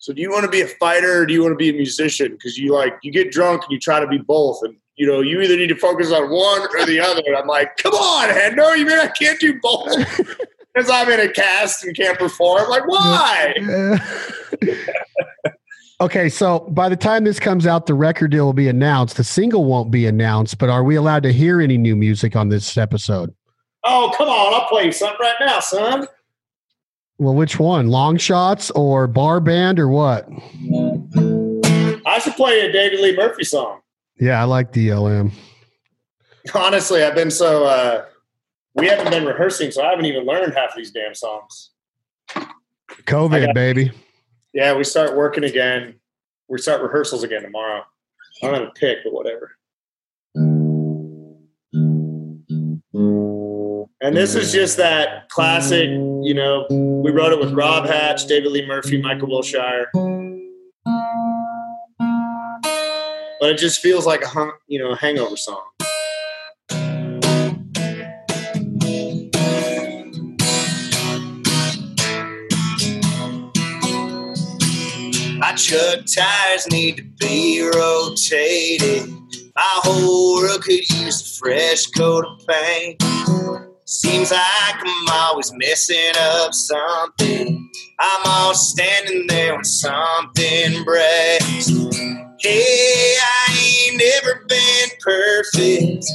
So, 0.00 0.12
do 0.12 0.20
you 0.22 0.30
want 0.30 0.44
to 0.44 0.50
be 0.50 0.60
a 0.60 0.66
fighter 0.66 1.22
or 1.22 1.26
do 1.26 1.32
you 1.32 1.42
want 1.42 1.52
to 1.52 1.56
be 1.56 1.70
a 1.70 1.72
musician? 1.72 2.32
Because 2.32 2.56
you 2.56 2.72
like 2.72 2.94
you 3.02 3.10
get 3.10 3.32
drunk 3.32 3.62
and 3.62 3.72
you 3.72 3.80
try 3.80 4.00
to 4.00 4.06
be 4.06 4.18
both, 4.18 4.60
and 4.62 4.76
you 4.96 5.06
know 5.06 5.20
you 5.20 5.40
either 5.40 5.56
need 5.56 5.68
to 5.68 5.76
focus 5.76 6.12
on 6.12 6.30
one 6.30 6.62
or 6.62 6.86
the 6.86 7.00
other. 7.00 7.22
And 7.26 7.36
I'm 7.36 7.46
like, 7.46 7.76
come 7.76 7.94
on, 7.94 8.28
Hendo, 8.28 8.76
you 8.76 8.86
mean 8.86 8.98
I 8.98 9.08
can't 9.08 9.40
do 9.40 9.58
both? 9.60 9.96
because 10.78 10.90
I'm 10.92 11.10
in 11.10 11.18
a 11.18 11.32
cast 11.32 11.84
and 11.84 11.96
can't 11.96 12.16
perform. 12.18 12.70
Like, 12.70 12.86
why? 12.86 13.98
okay, 16.00 16.28
so 16.28 16.60
by 16.70 16.88
the 16.88 16.96
time 16.96 17.24
this 17.24 17.40
comes 17.40 17.66
out, 17.66 17.86
the 17.86 17.94
record 17.94 18.30
deal 18.30 18.46
will 18.46 18.52
be 18.52 18.68
announced. 18.68 19.16
The 19.16 19.24
single 19.24 19.64
won't 19.64 19.90
be 19.90 20.06
announced, 20.06 20.58
but 20.58 20.70
are 20.70 20.84
we 20.84 20.94
allowed 20.94 21.24
to 21.24 21.32
hear 21.32 21.60
any 21.60 21.76
new 21.76 21.96
music 21.96 22.36
on 22.36 22.48
this 22.48 22.76
episode? 22.76 23.34
Oh, 23.82 24.14
come 24.16 24.28
on. 24.28 24.54
I'll 24.54 24.68
play 24.68 24.84
you 24.84 24.92
something 24.92 25.18
right 25.20 25.34
now, 25.40 25.58
son. 25.58 26.06
Well, 27.18 27.34
which 27.34 27.58
one? 27.58 27.88
Long 27.88 28.16
shots 28.16 28.70
or 28.70 29.08
bar 29.08 29.40
band 29.40 29.80
or 29.80 29.88
what? 29.88 30.28
I 32.06 32.20
should 32.20 32.34
play 32.34 32.60
a 32.60 32.72
David 32.72 33.00
Lee 33.00 33.16
Murphy 33.16 33.42
song. 33.42 33.80
Yeah, 34.20 34.40
I 34.40 34.44
like 34.44 34.72
DLM. 34.72 35.32
Honestly, 36.54 37.02
I've 37.02 37.16
been 37.16 37.32
so 37.32 37.64
uh, 37.64 38.04
we 38.78 38.86
haven't 38.86 39.10
been 39.10 39.26
rehearsing, 39.26 39.70
so 39.70 39.82
I 39.82 39.90
haven't 39.90 40.06
even 40.06 40.24
learned 40.24 40.54
half 40.54 40.70
of 40.70 40.76
these 40.76 40.90
damn 40.92 41.14
songs. 41.14 41.70
COVID, 43.04 43.46
got, 43.46 43.54
baby. 43.54 43.90
Yeah, 44.54 44.74
we 44.76 44.84
start 44.84 45.16
working 45.16 45.44
again. 45.44 45.94
We 46.48 46.58
start 46.58 46.80
rehearsals 46.80 47.22
again 47.24 47.42
tomorrow. 47.42 47.82
I 48.42 48.46
don't 48.46 48.54
have 48.54 48.68
a 48.68 48.72
pick, 48.72 48.98
but 49.04 49.12
whatever. 49.12 49.52
And 54.00 54.16
this 54.16 54.36
is 54.36 54.52
just 54.52 54.76
that 54.76 55.28
classic, 55.28 55.88
you 55.88 56.32
know, 56.32 56.66
we 56.70 57.10
wrote 57.10 57.32
it 57.32 57.40
with 57.40 57.52
Rob 57.52 57.86
Hatch, 57.86 58.26
David 58.26 58.52
Lee 58.52 58.64
Murphy, 58.64 59.02
Michael 59.02 59.28
Wilshire. 59.28 59.90
But 63.40 63.50
it 63.50 63.58
just 63.58 63.80
feels 63.80 64.06
like 64.06 64.22
a 64.22 64.28
hung, 64.28 64.52
you 64.68 64.78
know, 64.78 64.94
hangover 64.94 65.36
song. 65.36 65.62
Truck 75.58 76.04
tires 76.06 76.70
need 76.70 76.96
to 76.96 77.02
be 77.18 77.60
rotated. 77.60 79.10
My 79.56 79.80
whole 79.82 80.36
world 80.36 80.62
could 80.62 80.88
use 80.88 81.20
a 81.20 81.40
fresh 81.40 81.86
coat 81.86 82.24
of 82.24 82.46
paint. 82.46 83.02
Seems 83.84 84.30
like 84.30 84.40
I'm 84.76 85.08
always 85.10 85.52
messing 85.54 86.12
up 86.16 86.54
something. 86.54 87.70
I'm 87.98 88.20
all 88.26 88.54
standing 88.54 89.26
there 89.26 89.56
when 89.56 89.64
something 89.64 90.84
breaks. 90.84 91.68
Hey, 92.38 93.16
I 93.20 93.90
ain't 93.90 94.00
never 94.00 94.44
been 94.46 94.88
perfect, 95.00 96.06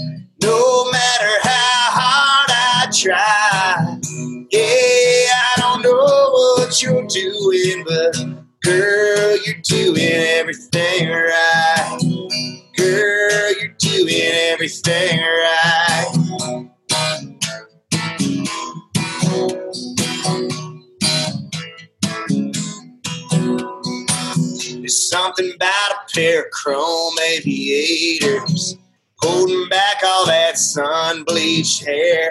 no 0.41 0.89
matter 0.89 1.39
how 1.41 1.89
hard 1.91 2.49
I 2.49 2.87
try. 2.93 3.99
Yeah, 4.51 5.33
I 5.35 5.53
don't 5.57 5.81
know 5.81 6.55
what 6.57 6.81
you're 6.81 7.05
doing, 7.07 7.83
but 7.85 8.43
Girl, 8.63 9.02
you're 9.53 9.61
doing 9.61 9.97
everything 10.01 11.09
right. 11.09 11.97
Girl, 12.75 13.53
you're 13.59 13.75
doing 13.77 14.31
everything 14.51 15.19
right. 15.19 16.69
There's 24.79 25.09
something 25.09 25.51
about 25.55 25.91
a 25.91 26.13
pair 26.13 26.41
of 26.43 26.51
chrome 26.51 27.13
aviators 27.19 28.77
holding 29.17 29.69
back 29.69 30.01
all 30.03 30.25
that 30.25 30.57
sun 30.57 31.23
bleached 31.23 31.85
hair. 31.85 32.29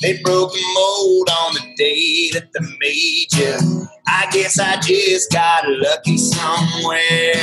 They 0.00 0.20
broke 0.22 0.52
a 0.52 0.74
mold 0.74 1.28
on 1.28 1.54
the 1.54 1.74
day 1.76 2.30
that 2.32 2.52
they 2.52 2.60
made 2.78 3.32
you. 3.34 3.88
I 4.06 4.28
guess 4.30 4.58
I 4.58 4.76
just 4.80 5.32
got 5.32 5.64
lucky 5.66 6.16
somewhere. 6.16 7.34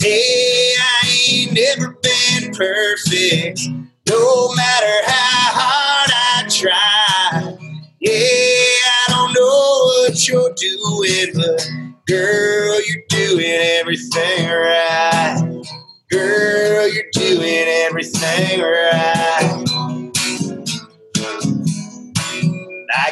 Hey, 0.00 0.74
I 0.78 1.26
ain't 1.28 1.52
never 1.54 1.98
been 2.00 2.54
perfect, 2.54 3.60
no 4.08 4.54
matter 4.54 5.10
how 5.10 5.50
hard 5.58 6.10
I 6.14 6.48
try. 6.48 7.56
Yeah, 7.98 8.12
I 8.12 9.04
don't 9.08 9.32
know 9.34 10.04
what 10.04 10.28
you're 10.28 10.54
doing, 10.54 11.32
but 11.34 11.68
girl, 12.06 12.80
you're 12.86 13.02
doing 13.08 13.58
everything 13.80 14.48
right. 14.48 15.62
Girl, 16.10 16.88
you're 16.88 17.10
doing 17.12 17.64
everything 17.86 18.60
right. 18.60 19.25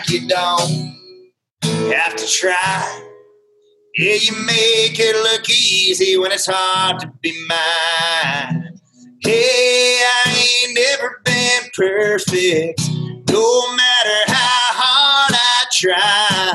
Like 0.04 0.20
you 0.20 0.28
don't 0.28 0.96
have 1.92 2.16
to 2.16 2.26
try. 2.26 3.00
Yeah, 3.96 4.14
you 4.14 4.32
make 4.44 4.98
it 4.98 5.16
look 5.16 5.48
easy 5.48 6.18
when 6.18 6.32
it's 6.32 6.46
hard 6.50 7.00
to 7.00 7.12
be 7.22 7.32
mine. 7.48 8.80
Hey, 9.20 10.00
I 10.02 10.64
ain't 10.66 10.74
never 10.74 11.20
been 11.24 11.70
perfect, 11.74 12.80
no 13.30 13.74
matter 13.76 14.32
how 14.32 14.72
hard 14.74 15.34
I 15.34 15.64
try. 15.72 16.52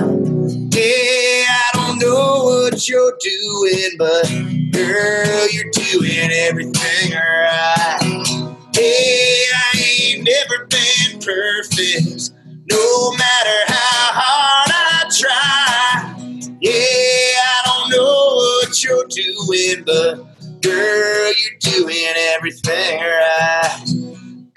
Yeah, 0.78 1.46
I 1.50 1.70
don't 1.74 2.00
know 2.00 2.44
what 2.44 2.88
you're 2.88 3.18
doing, 3.22 3.92
but 3.98 4.28
girl, 4.74 5.48
you're 5.50 5.72
doing 5.72 6.30
everything 6.32 7.14
right. 7.14 8.60
Hey, 8.76 9.46
I 9.56 9.80
ain't 9.80 10.26
never 10.26 10.68
been 10.68 11.20
perfect 11.22 12.39
no 12.72 13.12
matter 13.12 13.60
how 13.68 14.12
hard 14.22 14.72
I 14.74 15.04
try. 15.18 16.50
Yeah, 16.62 16.72
I 16.72 17.62
don't 17.66 17.90
know 17.92 18.36
what 18.36 18.84
you're 18.84 19.06
doing, 19.10 19.84
but 19.86 20.62
girl, 20.62 21.34
you're 21.34 21.60
doing 21.60 22.14
everything 22.36 23.00
right. 23.00 23.86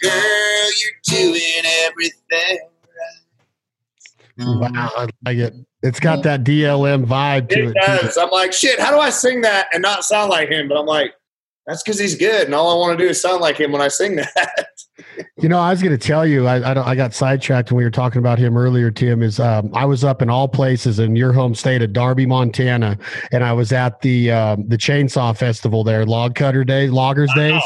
Girl, 0.00 0.68
you're 0.80 1.00
doing 1.04 1.62
everything 1.86 2.58
right. 4.38 4.72
Wow, 4.74 4.90
I 4.96 5.08
like 5.24 5.38
it. 5.38 5.54
It's 5.82 6.00
got 6.00 6.22
that 6.22 6.44
DLM 6.44 7.06
vibe 7.06 7.48
to 7.50 7.68
it. 7.68 7.68
It 7.68 7.74
does. 7.74 8.16
I'm 8.16 8.30
like, 8.30 8.52
shit, 8.52 8.78
how 8.78 8.90
do 8.90 8.98
I 8.98 9.10
sing 9.10 9.40
that 9.42 9.68
and 9.72 9.82
not 9.82 10.04
sound 10.04 10.30
like 10.30 10.48
him? 10.48 10.68
But 10.68 10.78
I'm 10.78 10.86
like, 10.86 11.14
that's 11.66 11.82
because 11.82 11.98
he's 11.98 12.16
good, 12.16 12.46
and 12.46 12.54
all 12.54 12.72
I 12.72 12.76
want 12.76 12.98
to 12.98 13.04
do 13.04 13.08
is 13.10 13.20
sound 13.20 13.40
like 13.40 13.56
him 13.56 13.72
when 13.72 13.80
I 13.82 13.88
sing 13.88 14.16
that. 14.16 14.66
You 15.38 15.48
know, 15.48 15.58
I 15.58 15.70
was 15.70 15.82
going 15.82 15.96
to 15.96 16.06
tell 16.06 16.26
you, 16.26 16.46
I, 16.46 16.58
I, 16.58 16.90
I, 16.90 16.94
got 16.94 17.14
sidetracked 17.14 17.70
when 17.70 17.78
we 17.78 17.84
were 17.84 17.90
talking 17.90 18.18
about 18.18 18.38
him 18.38 18.56
earlier, 18.56 18.90
Tim. 18.90 19.22
Is 19.22 19.40
um, 19.40 19.70
I 19.74 19.84
was 19.84 20.04
up 20.04 20.22
in 20.22 20.30
all 20.30 20.48
places 20.48 20.98
in 20.98 21.16
your 21.16 21.32
home 21.32 21.54
state 21.54 21.82
of 21.82 21.92
Darby, 21.92 22.26
Montana, 22.26 22.98
and 23.30 23.44
I 23.44 23.52
was 23.52 23.72
at 23.72 24.00
the 24.00 24.30
um, 24.30 24.68
the 24.68 24.76
Chainsaw 24.76 25.36
Festival 25.36 25.84
there, 25.84 26.04
Log 26.06 26.34
Cutter 26.34 26.64
Day, 26.64 26.88
Loggers 26.88 27.32
Days. 27.34 27.62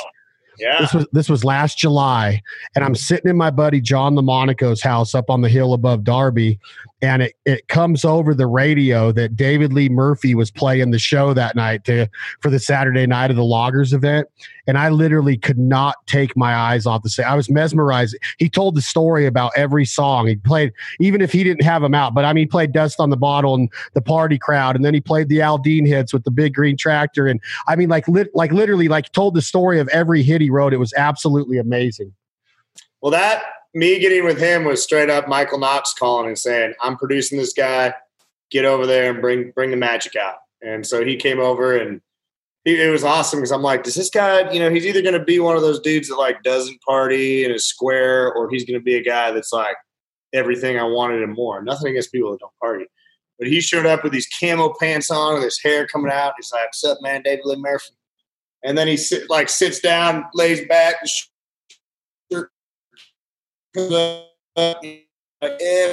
Yeah. 0.59 0.81
This 0.81 0.95
was 0.95 1.07
this 1.13 1.29
was 1.29 1.45
last 1.45 1.79
July, 1.79 2.43
and 2.75 2.85
I'm 2.85 2.95
sitting 2.95 3.31
in 3.31 3.37
my 3.37 3.51
buddy 3.51 3.81
John 3.81 4.15
the 4.15 4.23
Monaco's 4.23 4.83
house 4.83 5.15
up 5.15 5.29
on 5.29 5.43
the 5.43 5.49
hill 5.49 5.75
above 5.75 6.05
Darby, 6.05 6.59
and 7.03 7.23
it, 7.23 7.35
it 7.45 7.69
comes 7.69 8.05
over 8.05 8.35
the 8.35 8.47
radio 8.47 9.13
that 9.13 9.37
David 9.37 9.73
Lee 9.73 9.89
Murphy 9.89 10.35
was 10.35 10.51
playing 10.51 10.91
the 10.93 10.99
show 10.99 11.35
that 11.35 11.55
night 11.55 11.85
to 11.85 12.09
for 12.41 12.51
the 12.51 12.59
Saturday 12.59 13.07
night 13.07 13.31
of 13.31 13.37
the 13.37 13.45
Loggers 13.45 13.93
event. 13.93 14.29
And 14.67 14.79
I 14.79 14.89
literally 14.89 15.37
could 15.37 15.59
not 15.59 15.97
take 16.07 16.37
my 16.37 16.55
eyes 16.55 16.87
off 16.87 17.03
the 17.03 17.11
set. 17.11 17.27
I 17.27 17.35
was 17.35 17.51
mesmerized. 17.51 18.17
He 18.39 18.49
told 18.49 18.75
the 18.75 18.83
story 18.83 19.27
about 19.27 19.53
every 19.57 19.85
song. 19.85 20.27
He 20.27 20.37
played, 20.37 20.73
even 20.99 21.21
if 21.21 21.33
he 21.33 21.45
didn't 21.45 21.63
have 21.63 21.83
them 21.83 21.95
out, 21.95 22.15
but 22.15 22.25
I 22.25 22.33
mean, 22.33 22.43
he 22.43 22.47
played 22.47 22.73
Dust 22.73 22.99
on 22.99 23.11
the 23.11 23.17
Bottle 23.17 23.55
and 23.55 23.71
the 23.95 24.03
Party 24.03 24.39
Crowd, 24.39 24.75
and 24.75 24.85
then 24.85 24.95
he 24.95 25.01
played 25.01 25.29
the 25.29 25.39
Aldean 25.39 25.87
hits 25.87 26.13
with 26.13 26.25
the 26.25 26.31
Big 26.31 26.55
Green 26.55 26.77
Tractor. 26.77 27.27
And 27.27 27.41
I 27.69 27.77
mean, 27.77 27.91
like, 27.91 28.09
lit, 28.09 28.35
like 28.35 28.53
literally, 28.53 28.89
like 28.89 29.13
told 29.13 29.35
the 29.35 29.43
story 29.43 29.79
of 29.79 29.89
every 29.89 30.23
hit 30.23 30.41
he 30.41 30.51
wrote. 30.51 30.73
It 30.73 30.79
was 30.79 30.95
absolutely 30.95 31.59
amazing. 31.59 32.13
Well, 33.03 33.13
that 33.13 33.45
me 33.77 33.99
getting 33.99 34.25
with 34.25 34.39
him 34.39 34.65
was 34.65 34.83
straight 34.83 35.11
up 35.11 35.29
Michael 35.29 35.59
Knox 35.59 35.93
calling 35.93 36.29
and 36.29 36.39
saying, 36.39 36.73
"I'm 36.81 36.97
producing 36.97 37.39
this 37.39 37.53
guy. 37.53 37.95
Get 38.51 38.65
over 38.65 38.87
there 38.87 39.13
and 39.13 39.21
bring 39.21 39.51
bring 39.51 39.71
the 39.71 39.77
magic 39.77 40.17
out." 40.17 40.37
And 40.63 40.87
so 40.87 41.05
he 41.05 41.17
came 41.17 41.39
over 41.39 41.77
and 41.77 42.01
he, 42.65 42.81
it 42.83 42.91
was 42.91 43.05
awesome 43.05 43.39
because 43.39 43.53
I'm 43.53 43.63
like, 43.63 43.85
does 43.85 43.95
this 43.95 44.09
guy, 44.09 44.51
you 44.51 44.59
know, 44.59 44.71
he's 44.71 44.87
either 44.87 45.03
going 45.03 45.19
to 45.19 45.25
be 45.25 45.39
one 45.39 45.57
of 45.57 45.63
those 45.63 45.79
dudes 45.79 46.09
that 46.09 46.17
like 46.17 46.43
doesn't 46.43 46.81
party 46.83 47.45
and 47.45 47.55
is 47.55 47.67
square, 47.67 48.33
or 48.33 48.49
he's 48.49 48.65
going 48.65 48.81
to 48.81 48.85
be 48.85 48.97
a 48.97 49.05
guy 49.05 49.31
that's 49.31 49.53
like 49.53 49.77
everything 50.33 50.79
I 50.79 50.85
wanted 50.85 51.23
and 51.23 51.35
more. 51.35 51.63
Nothing 51.63 51.89
against 51.89 52.13
people 52.13 52.33
that 52.33 52.41
don't 52.41 52.59
party. 52.61 52.87
But 53.39 53.49
he 53.49 53.61
showed 53.61 53.85
up 53.85 54.03
with 54.03 54.15
these 54.15 54.29
camo 54.41 54.73
pants 54.81 55.11
on, 55.11 55.35
with 55.35 55.45
his 55.45 55.61
hair 55.63 55.87
coming 55.87 56.11
out. 56.11 56.33
He's 56.39 56.51
like, 56.51 56.69
"What's 56.69 56.83
up, 56.83 57.03
man, 57.03 57.21
David 57.23 57.45
Lee 57.45 57.57
Murphy?" 57.57 57.93
And 58.65 58.79
then 58.79 58.89
he 58.89 58.97
sit, 58.97 59.29
like 59.29 59.51
sits 59.51 59.81
down, 59.81 60.25
lays 60.33 60.67
back, 60.67 60.97
yeah, 63.77 64.23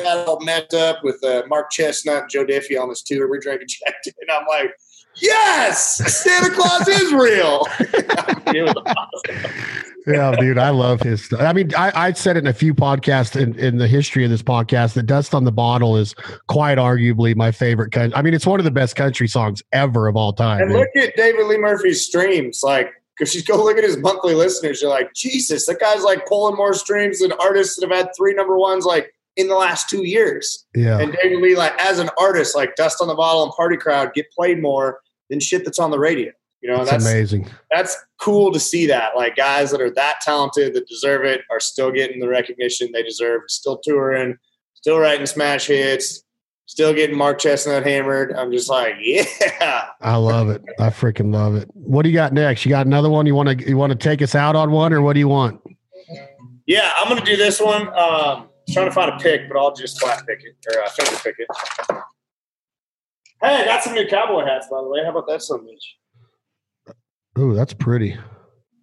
got 0.04 0.28
all 0.28 0.40
messed 0.42 0.74
up 0.74 1.04
with 1.04 1.24
uh, 1.24 1.44
Mark 1.48 1.72
Chesnutt 1.72 2.22
and 2.22 2.30
Joe 2.30 2.46
Diffie 2.46 2.82
on 2.82 2.90
this 2.90 3.04
tour. 3.04 3.30
We're 3.30 3.40
drinking 3.40 3.68
Jack, 3.70 3.96
and 4.06 4.32
I'm 4.32 4.46
like, 4.48 4.72
yes, 5.22 5.98
Santa 6.22 6.54
Claus 6.54 6.88
is 6.88 7.14
real. 7.14 7.66
yeah, 10.08 10.36
dude, 10.36 10.58
I 10.58 10.70
love 10.70 11.02
his 11.02 11.26
stuff. 11.26 11.42
I 11.42 11.54
mean, 11.54 11.74
I, 11.76 11.92
I 11.94 12.14
said 12.14 12.38
it 12.38 12.40
in 12.40 12.48
a 12.48 12.54
few 12.54 12.74
podcasts 12.74 13.40
in, 13.40 13.58
in 13.60 13.78
the 13.78 13.88
history 13.88 14.24
of 14.24 14.30
this 14.30 14.44
podcast 14.44 14.94
that 14.94 15.04
Dust 15.04 15.34
on 15.34 15.44
the 15.44 15.52
Bottle 15.52 15.98
is 15.98 16.16
quite 16.48 16.78
arguably 16.78 17.36
my 17.36 17.52
favorite. 17.52 17.92
Country. 17.92 18.16
I 18.16 18.22
mean, 18.22 18.34
it's 18.34 18.46
one 18.46 18.60
of 18.60 18.64
the 18.64 18.72
best 18.72 18.96
country 18.96 19.28
songs 19.28 19.62
ever 19.72 20.08
of 20.08 20.16
all 20.16 20.34
time. 20.34 20.62
And 20.62 20.72
man. 20.72 20.80
look 20.80 20.90
at 20.96 21.16
David 21.16 21.48
Lee 21.48 21.58
Murphy's 21.58 22.06
streams. 22.06 22.62
Like, 22.64 22.92
because 23.18 23.36
you 23.36 23.44
go 23.44 23.64
look 23.64 23.78
at 23.78 23.84
his 23.84 23.98
monthly 23.98 24.34
listeners, 24.34 24.82
you're 24.82 24.90
like, 24.90 25.14
Jesus, 25.14 25.66
that 25.68 25.80
guy's 25.80 26.04
like 26.04 26.26
pulling 26.26 26.56
more 26.56 26.74
streams 26.74 27.20
than 27.20 27.32
artists 27.34 27.76
that 27.76 27.88
have 27.88 27.98
had 27.98 28.10
three 28.18 28.34
number 28.34 28.58
ones 28.58 28.86
like 28.86 29.14
in 29.36 29.48
the 29.48 29.56
last 29.56 29.90
two 29.90 30.06
years. 30.06 30.66
Yeah. 30.76 31.00
And 31.00 31.14
David 31.14 31.42
Lee, 31.42 31.56
like 31.56 31.80
as 31.80 32.00
an 32.00 32.10
artist, 32.20 32.56
like 32.56 32.76
Dust 32.76 33.02
on 33.02 33.08
the 33.08 33.16
Bottle 33.16 33.44
and 33.44 33.52
Party 33.54 33.78
Crowd 33.78 34.14
get 34.14 34.32
played 34.32 34.62
more 34.62 35.00
than 35.30 35.40
shit 35.40 35.66
that's 35.66 35.80
on 35.80 35.92
the 35.92 36.00
radio. 36.00 36.32
You 36.62 36.70
know, 36.70 36.78
that's, 36.78 36.92
that's 36.92 37.06
amazing. 37.06 37.50
That's 37.72 37.98
cool 38.22 38.52
to 38.54 38.60
see 38.60 38.88
that. 38.88 39.18
Like 39.18 39.36
guys 39.36 39.70
that 39.72 39.82
are 39.82 39.92
that 39.92 40.22
talented 40.22 40.74
that 40.74 40.88
deserve 40.88 41.26
it 41.26 41.42
are 41.52 41.60
still 41.60 41.92
getting 41.92 42.20
the 42.20 42.30
recognition 42.30 42.90
they 42.94 43.04
deserve, 43.04 43.42
still 43.48 43.80
touring, 43.84 44.38
still 44.74 44.98
writing 44.98 45.26
smash 45.26 45.68
hits, 45.68 46.23
still 46.66 46.94
getting 46.94 47.18
Mark 47.18 47.40
Chesnutt 47.40 47.84
hammered. 47.84 48.34
I'm 48.34 48.52
just 48.52 48.70
like, 48.70 48.96
yeah. 49.02 49.88
I 50.02 50.16
love 50.16 50.50
it. 50.50 50.64
I 50.80 50.90
freaking 50.90 51.34
love 51.34 51.56
it. 51.56 51.70
What 51.74 52.04
do 52.04 52.10
you 52.10 52.16
got 52.16 52.34
next? 52.34 52.66
You 52.66 52.70
got 52.70 52.86
another 52.86 53.10
one? 53.10 53.26
You 53.26 53.36
want 53.36 53.60
to 53.60 53.68
you 53.68 53.78
want 53.78 53.92
to 53.92 53.98
take 53.98 54.22
us 54.22 54.36
out 54.36 54.56
on 54.56 54.72
one, 54.72 54.94
or 54.94 55.02
what 55.02 55.14
do 55.14 55.20
you 55.20 55.28
want? 55.28 55.62
Yeah, 56.66 56.92
I'm 56.98 57.10
gonna 57.10 57.26
do 57.26 57.36
this 57.36 57.60
one. 57.60 57.88
Um, 57.90 58.50
trying 58.72 58.86
to 58.86 58.92
find 58.92 59.12
a 59.12 59.18
pick, 59.18 59.50
but 59.50 59.58
I'll 59.58 59.74
just 59.74 60.00
flat 60.00 60.26
pick 60.26 60.44
it 60.44 60.56
or 60.74 60.82
uh, 60.82 60.90
finger 60.90 61.20
pick 61.24 61.36
it. 61.38 61.48
Hey, 63.42 63.62
I 63.62 63.66
got 63.66 63.84
some 63.84 63.94
new 63.94 64.08
cowboy 64.08 64.46
hats, 64.46 64.68
by 64.72 64.82
the 64.82 64.88
way. 64.88 65.04
How 65.04 65.12
about 65.12 65.28
that, 65.28 65.42
so 65.42 65.58
much? 65.58 65.98
Oh, 67.36 67.54
that's 67.54 67.74
pretty. 67.74 68.18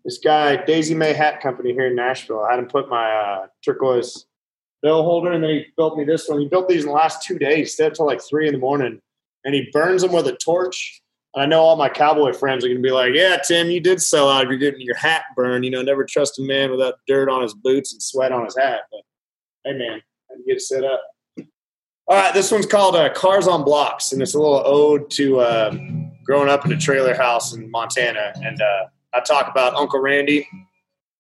This 0.05 0.19
guy, 0.19 0.57
Daisy 0.65 0.95
May 0.95 1.13
Hat 1.13 1.41
Company 1.41 1.73
here 1.73 1.87
in 1.87 1.95
Nashville. 1.95 2.41
I 2.41 2.51
had 2.51 2.59
him 2.59 2.67
put 2.67 2.89
my 2.89 3.11
uh, 3.11 3.47
turquoise 3.65 4.27
bill 4.83 5.03
holder, 5.03 5.33
and 5.33 5.43
then 5.43 5.51
he 5.51 5.67
built 5.77 5.97
me 5.97 6.05
this 6.05 6.29
one. 6.29 6.41
He 6.41 6.49
built 6.49 6.69
these 6.69 6.83
in 6.83 6.89
the 6.89 6.95
last 6.95 7.23
two 7.23 7.39
days. 7.39 7.75
Stayed 7.75 7.87
up 7.87 7.95
till 7.95 8.07
like 8.07 8.21
three 8.23 8.47
in 8.47 8.55
the 8.55 8.59
morning, 8.59 9.01
and 9.45 9.55
he 9.55 9.69
burns 9.73 10.03
them 10.03 10.13
with 10.13 10.27
a 10.27 10.37
torch. 10.37 11.01
And 11.35 11.43
I 11.43 11.47
know 11.47 11.61
all 11.61 11.77
my 11.77 11.89
cowboy 11.89 12.33
friends 12.33 12.65
are 12.65 12.69
going 12.69 12.83
to 12.83 12.87
be 12.87 12.93
like, 12.93 13.15
"Yeah, 13.15 13.39
Tim, 13.39 13.71
you 13.71 13.81
did 13.81 14.03
sell 14.03 14.29
out. 14.29 14.49
You're 14.49 14.59
getting 14.59 14.81
your 14.81 14.97
hat 14.97 15.25
burned. 15.37 15.65
You 15.65 15.71
know, 15.71 15.83
never 15.83 16.05
trust 16.05 16.39
a 16.39 16.43
man 16.43 16.71
without 16.71 16.95
dirt 17.07 17.29
on 17.29 17.43
his 17.43 17.55
boots 17.55 17.93
and 17.93 18.03
sweat 18.03 18.33
on 18.33 18.45
his 18.45 18.57
hat." 18.57 18.83
But 18.91 19.03
hey, 19.65 19.79
man, 19.79 20.01
I 20.31 20.35
can 20.35 20.45
get 20.47 20.57
it 20.57 20.63
set 20.63 20.85
up. 20.85 21.03
All 22.07 22.17
right, 22.17 22.35
this 22.35 22.51
one's 22.51 22.67
called 22.67 22.97
uh, 22.97 23.13
"Cars 23.13 23.47
on 23.47 23.65
Blocks," 23.65 24.13
and 24.13 24.21
it's 24.21 24.35
a 24.35 24.39
little 24.39 24.63
ode 24.65 25.11
to 25.13 25.41
uh, 25.41 25.77
growing 26.25 26.49
up 26.49 26.65
in 26.65 26.73
a 26.73 26.77
trailer 26.77 27.15
house 27.15 27.55
in 27.55 27.71
Montana. 27.71 28.33
And 28.37 28.61
uh, 28.61 28.87
I 29.15 29.21
talk 29.21 29.49
about 29.49 29.75
Uncle 29.75 30.01
Randy. 30.01 30.49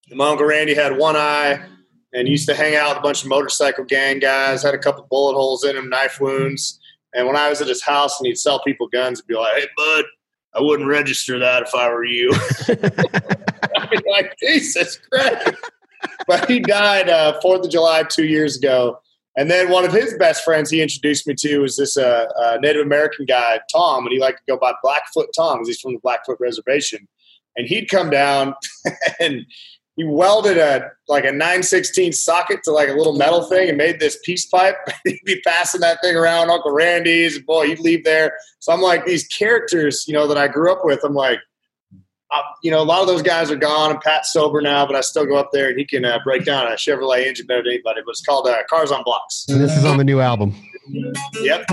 And 0.08 0.18
my 0.18 0.28
Uncle 0.28 0.46
Randy 0.46 0.74
had 0.74 0.96
one 0.96 1.16
eye 1.16 1.64
and 2.12 2.28
used 2.28 2.48
to 2.48 2.54
hang 2.54 2.74
out 2.76 2.90
with 2.90 2.98
a 2.98 3.02
bunch 3.02 3.22
of 3.22 3.28
motorcycle 3.28 3.84
gang 3.84 4.18
guys, 4.18 4.62
had 4.62 4.74
a 4.74 4.78
couple 4.78 5.06
bullet 5.10 5.34
holes 5.34 5.64
in 5.64 5.76
him, 5.76 5.88
knife 5.88 6.20
wounds. 6.20 6.80
And 7.14 7.26
when 7.26 7.36
I 7.36 7.48
was 7.48 7.60
at 7.60 7.68
his 7.68 7.82
house 7.82 8.18
and 8.20 8.26
he'd 8.26 8.38
sell 8.38 8.62
people 8.62 8.88
guns, 8.88 9.20
and 9.20 9.26
be 9.26 9.34
like, 9.34 9.54
hey, 9.54 9.66
bud, 9.76 10.04
I 10.54 10.60
wouldn't 10.60 10.88
register 10.88 11.38
that 11.38 11.62
if 11.62 11.74
I 11.74 11.88
were 11.88 12.04
you. 12.04 12.32
I'd 12.68 13.90
be 13.90 13.98
like, 14.10 14.36
Jesus 14.38 14.98
Christ. 15.10 15.54
but 16.26 16.48
he 16.48 16.60
died 16.60 17.08
uh, 17.08 17.40
4th 17.42 17.64
of 17.64 17.70
July 17.70 18.04
two 18.04 18.26
years 18.26 18.56
ago. 18.56 19.00
And 19.36 19.50
then 19.50 19.70
one 19.70 19.84
of 19.84 19.92
his 19.92 20.14
best 20.18 20.44
friends 20.44 20.70
he 20.70 20.82
introduced 20.82 21.26
me 21.26 21.34
to 21.38 21.60
was 21.60 21.76
this 21.76 21.96
uh, 21.96 22.26
uh, 22.36 22.58
Native 22.60 22.82
American 22.84 23.26
guy, 23.26 23.60
Tom, 23.72 24.04
and 24.04 24.12
he 24.12 24.18
liked 24.18 24.38
to 24.38 24.52
go 24.52 24.58
by 24.58 24.72
Blackfoot 24.82 25.28
Tom 25.36 25.58
because 25.58 25.68
he's 25.68 25.80
from 25.80 25.92
the 25.92 26.00
Blackfoot 26.00 26.38
Reservation. 26.40 27.06
And 27.56 27.66
he'd 27.66 27.88
come 27.88 28.10
down 28.10 28.54
and 29.20 29.46
he 30.00 30.04
welded 30.06 30.56
a 30.56 30.90
like 31.08 31.24
a 31.24 31.30
916 31.30 32.12
socket 32.12 32.62
to 32.64 32.70
like 32.70 32.88
a 32.88 32.94
little 32.94 33.18
metal 33.18 33.42
thing 33.42 33.68
and 33.68 33.76
made 33.76 34.00
this 34.00 34.18
peace 34.24 34.46
pipe. 34.46 34.76
he'd 35.04 35.20
be 35.26 35.38
passing 35.42 35.82
that 35.82 36.00
thing 36.02 36.16
around 36.16 36.48
Uncle 36.48 36.72
Randy's. 36.72 37.36
And 37.36 37.44
boy, 37.44 37.66
he'd 37.66 37.80
leave 37.80 38.04
there. 38.04 38.32
So 38.60 38.72
I'm 38.72 38.80
like 38.80 39.04
these 39.04 39.26
characters, 39.26 40.06
you 40.08 40.14
know, 40.14 40.26
that 40.26 40.38
I 40.38 40.48
grew 40.48 40.72
up 40.72 40.84
with. 40.84 41.00
I'm 41.04 41.12
like, 41.12 41.38
uh, 42.34 42.40
you 42.62 42.70
know, 42.70 42.80
a 42.80 42.84
lot 42.84 43.02
of 43.02 43.08
those 43.08 43.20
guys 43.20 43.50
are 43.50 43.56
gone 43.56 43.90
and 43.90 44.00
Pat's 44.00 44.32
sober 44.32 44.62
now, 44.62 44.86
but 44.86 44.96
I 44.96 45.02
still 45.02 45.26
go 45.26 45.36
up 45.36 45.50
there 45.52 45.68
and 45.68 45.78
he 45.78 45.84
can 45.84 46.06
uh, 46.06 46.18
break 46.24 46.46
down 46.46 46.66
a 46.66 46.76
Chevrolet 46.76 47.26
engine 47.26 47.46
better 47.46 47.62
than 47.62 47.72
anybody. 47.72 48.00
But 48.02 48.12
it's 48.12 48.22
called 48.22 48.46
uh, 48.46 48.56
Cars 48.70 48.90
on 48.90 49.02
Blocks. 49.02 49.44
And 49.50 49.60
this 49.60 49.76
is 49.76 49.84
on 49.84 49.98
the 49.98 50.04
new 50.04 50.20
album. 50.20 50.54
Yep. 51.42 51.66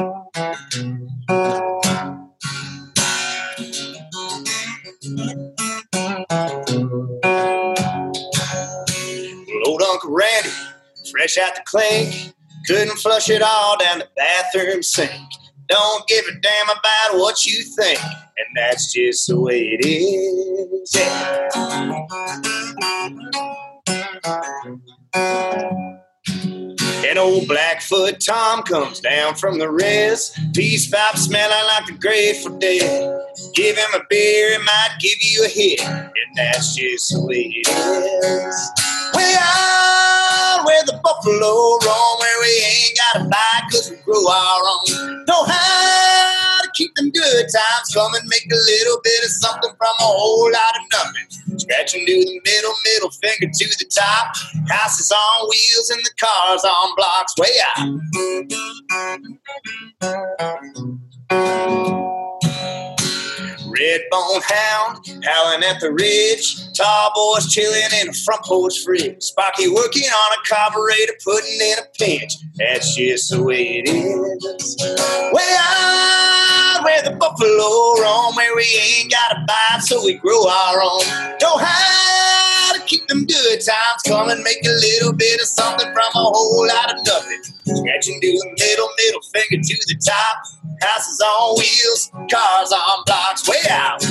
Randy, 10.18 10.50
fresh 11.12 11.38
out 11.38 11.54
the 11.54 11.62
clink, 11.66 12.34
couldn't 12.66 12.98
flush 12.98 13.30
it 13.30 13.44
all 13.44 13.78
down 13.78 14.00
the 14.00 14.08
bathroom 14.16 14.82
sink. 14.82 15.12
Don't 15.68 16.08
give 16.08 16.26
a 16.26 16.32
damn 16.40 16.70
about 16.70 17.20
what 17.20 17.46
you 17.46 17.62
think, 17.62 18.02
and 18.02 18.48
that's 18.56 18.92
just 18.92 19.28
the 19.28 19.40
way 19.40 19.78
it 19.80 19.86
is. 19.86 20.92
Yeah. 20.96 21.50
And 27.06 27.20
old 27.20 27.48
Blackfoot 27.48 28.20
Tom 28.20 28.64
comes 28.64 29.00
down 29.00 29.36
from 29.36 29.60
the 29.60 29.70
res, 29.70 30.36
peace 30.56 30.90
pipe 30.90 31.18
smelling 31.18 31.68
like 31.68 31.86
the 31.86 31.94
Grateful 31.94 32.58
Dead. 32.58 33.22
Give 33.54 33.78
him 33.78 33.90
a 33.94 34.02
beer, 34.10 34.54
he 34.54 34.58
might 34.58 34.96
give 35.00 35.18
you 35.22 35.46
a 35.46 35.48
hit, 35.48 35.82
and 35.82 36.36
that's 36.36 36.76
just 36.76 37.14
the 37.14 37.24
way 37.24 37.54
it 37.54 37.68
is. 37.70 38.72
Way 39.16 39.36
out 39.38 39.97
where 40.68 40.84
the 40.84 41.00
buffalo 41.02 41.80
roam, 41.80 42.20
where 42.20 42.40
we 42.44 42.52
ain't 42.60 43.00
got 43.00 43.24
to 43.24 43.30
buy 43.30 43.58
cause 43.72 43.90
we 43.90 43.96
grow 44.04 44.20
our 44.28 44.62
own. 44.68 45.24
Know 45.24 45.46
how 45.48 46.62
to 46.62 46.70
keep 46.76 46.94
them 46.96 47.10
good 47.10 47.48
times 47.48 47.96
coming, 47.96 48.22
make 48.28 48.52
a 48.52 48.56
little 48.56 49.00
bit 49.02 49.24
of 49.24 49.32
something 49.32 49.72
from 49.80 49.96
a 50.00 50.04
whole 50.12 50.52
lot 50.52 50.76
of 50.76 50.84
nothing. 50.92 51.58
Scratching 51.58 52.06
to 52.06 52.14
the 52.14 52.42
middle, 52.44 52.76
middle 52.84 53.12
finger 53.12 53.48
to 53.48 53.66
the 53.80 53.88
top. 53.96 54.36
Houses 54.68 55.12
on 55.12 55.48
wheels 55.48 55.90
and 55.90 56.04
the 56.04 56.12
cars 56.20 56.66
on 56.68 56.96
blocks, 57.00 57.34
way 57.40 57.56
out. 57.72 57.88
Red 63.88 64.02
bone 64.12 64.42
hound 64.44 65.24
howling 65.24 65.64
at 65.64 65.80
the 65.80 65.92
ridge. 65.92 66.58
Tall 66.74 67.12
boys 67.16 67.52
chilling 67.52 67.82
in 68.02 68.10
a 68.10 68.14
front 68.14 68.44
porch 68.44 68.80
fridge. 68.84 69.22
Sparky 69.22 69.68
working 69.70 70.04
on 70.04 70.38
a 70.38 70.48
carburetor, 70.48 71.14
putting 71.24 71.62
in 71.62 71.78
a 71.80 71.86
pinch. 71.98 72.34
That's 72.56 72.96
just 72.96 73.32
the 73.32 73.44
way 73.44 73.84
it 73.84 73.90
is. 73.90 74.78
Way 75.34 75.56
out 75.60 76.84
where 76.84 77.02
the 77.02 77.12
buffalo 77.12 78.02
roam, 78.02 78.36
where 78.36 78.56
we 78.56 78.66
ain't 78.80 79.12
got 79.12 79.38
a 79.38 79.46
bite, 79.48 79.84
so 79.84 80.04
we 80.04 80.16
grow 80.16 80.48
our 80.48 80.82
own. 80.82 81.04
How 81.60 82.74
to 82.74 82.82
keep 82.86 83.08
them 83.08 83.26
good 83.26 83.60
times 83.60 84.02
coming, 84.06 84.44
make 84.44 84.64
a 84.66 84.70
little 84.70 85.14
bit 85.14 85.42
of 85.42 85.48
something 85.48 85.88
from 85.88 86.12
a 86.14 86.24
whole 86.24 86.68
lot 86.68 86.94
of 86.94 87.06
nothing. 87.06 87.42
Scratching 87.64 88.20
to 88.22 88.28
the 88.28 88.56
middle, 88.60 88.90
middle 88.98 89.22
finger 89.34 89.64
to 89.64 89.76
the 89.88 89.96
top. 90.06 90.67
Houses 90.82 91.22
on 91.22 91.58
wheels, 91.58 92.12
cars 92.32 92.72
on 92.72 93.04
blocks, 93.06 93.48
way 93.48 93.58
out. 93.70 94.02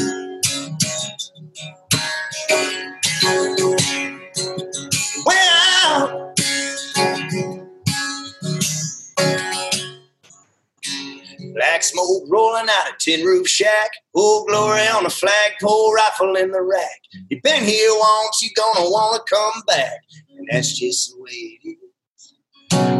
Way 5.27 5.37
out. 5.85 6.33
Black 11.55 11.83
smoke 11.83 12.25
rolling 12.29 12.69
out 12.69 12.91
a 12.91 12.95
tin 12.99 13.25
roof 13.25 13.47
shack. 13.47 13.91
Old 14.15 14.49
glory 14.49 14.81
on 14.89 15.07
a 15.07 15.11
flagpole, 15.11 15.93
rifle 15.95 16.35
in 16.37 16.51
the 16.51 16.63
rack. 16.63 17.01
You've 17.31 17.43
been 17.43 17.65
here 17.65 17.91
once, 17.93 18.43
you're 18.43 18.53
gonna 18.57 18.91
wanna 18.91 19.23
come 19.29 19.63
back. 19.67 20.01
And 20.37 20.49
that's 20.51 20.79
just 20.79 21.13
the 21.13 21.23
way 21.23 21.31
it 21.31 21.69
is. 21.69 21.86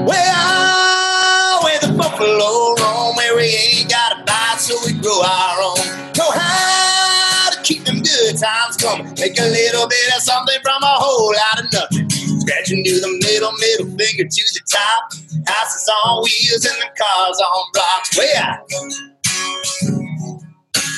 Well, 0.07 1.63
where 1.65 1.81
the 1.81 1.95
buffalo 1.97 2.75
roam, 2.81 3.17
where 3.17 3.37
we 3.37 3.45
ain't 3.45 3.91
got 3.91 4.21
a 4.21 4.25
bite, 4.25 4.59
so 4.59 4.75
we 4.87 4.93
grow 5.01 5.21
our 5.23 5.63
own. 5.63 6.13
Know 6.17 6.31
how 6.31 7.51
to 7.51 7.63
keep 7.63 7.85
them 7.85 8.01
good 8.03 8.39
times 8.39 8.77
coming. 8.77 9.13
Make 9.19 9.39
a 9.39 9.45
little 9.45 9.89
bit 9.89 10.17
of 10.17 10.23
something 10.23 10.59
from 10.63 10.83
a 10.83 10.97
whole 10.99 11.35
lot 11.35 11.65
of 11.65 11.73
nothing. 11.73 12.11
Scratching 12.11 12.85
to 12.85 13.01
the 13.01 13.19
middle, 13.23 13.53
middle 13.53 13.87
finger 13.99 14.25
to 14.25 14.45
the 14.55 14.61
top. 14.71 15.13
Houses 15.47 15.91
on 16.05 16.23
wheels 16.23 16.65
and 16.65 16.77
the 16.81 16.91
cars 16.97 17.41
on 17.41 17.71
blocks. 17.73 18.19
Out. 18.39 18.61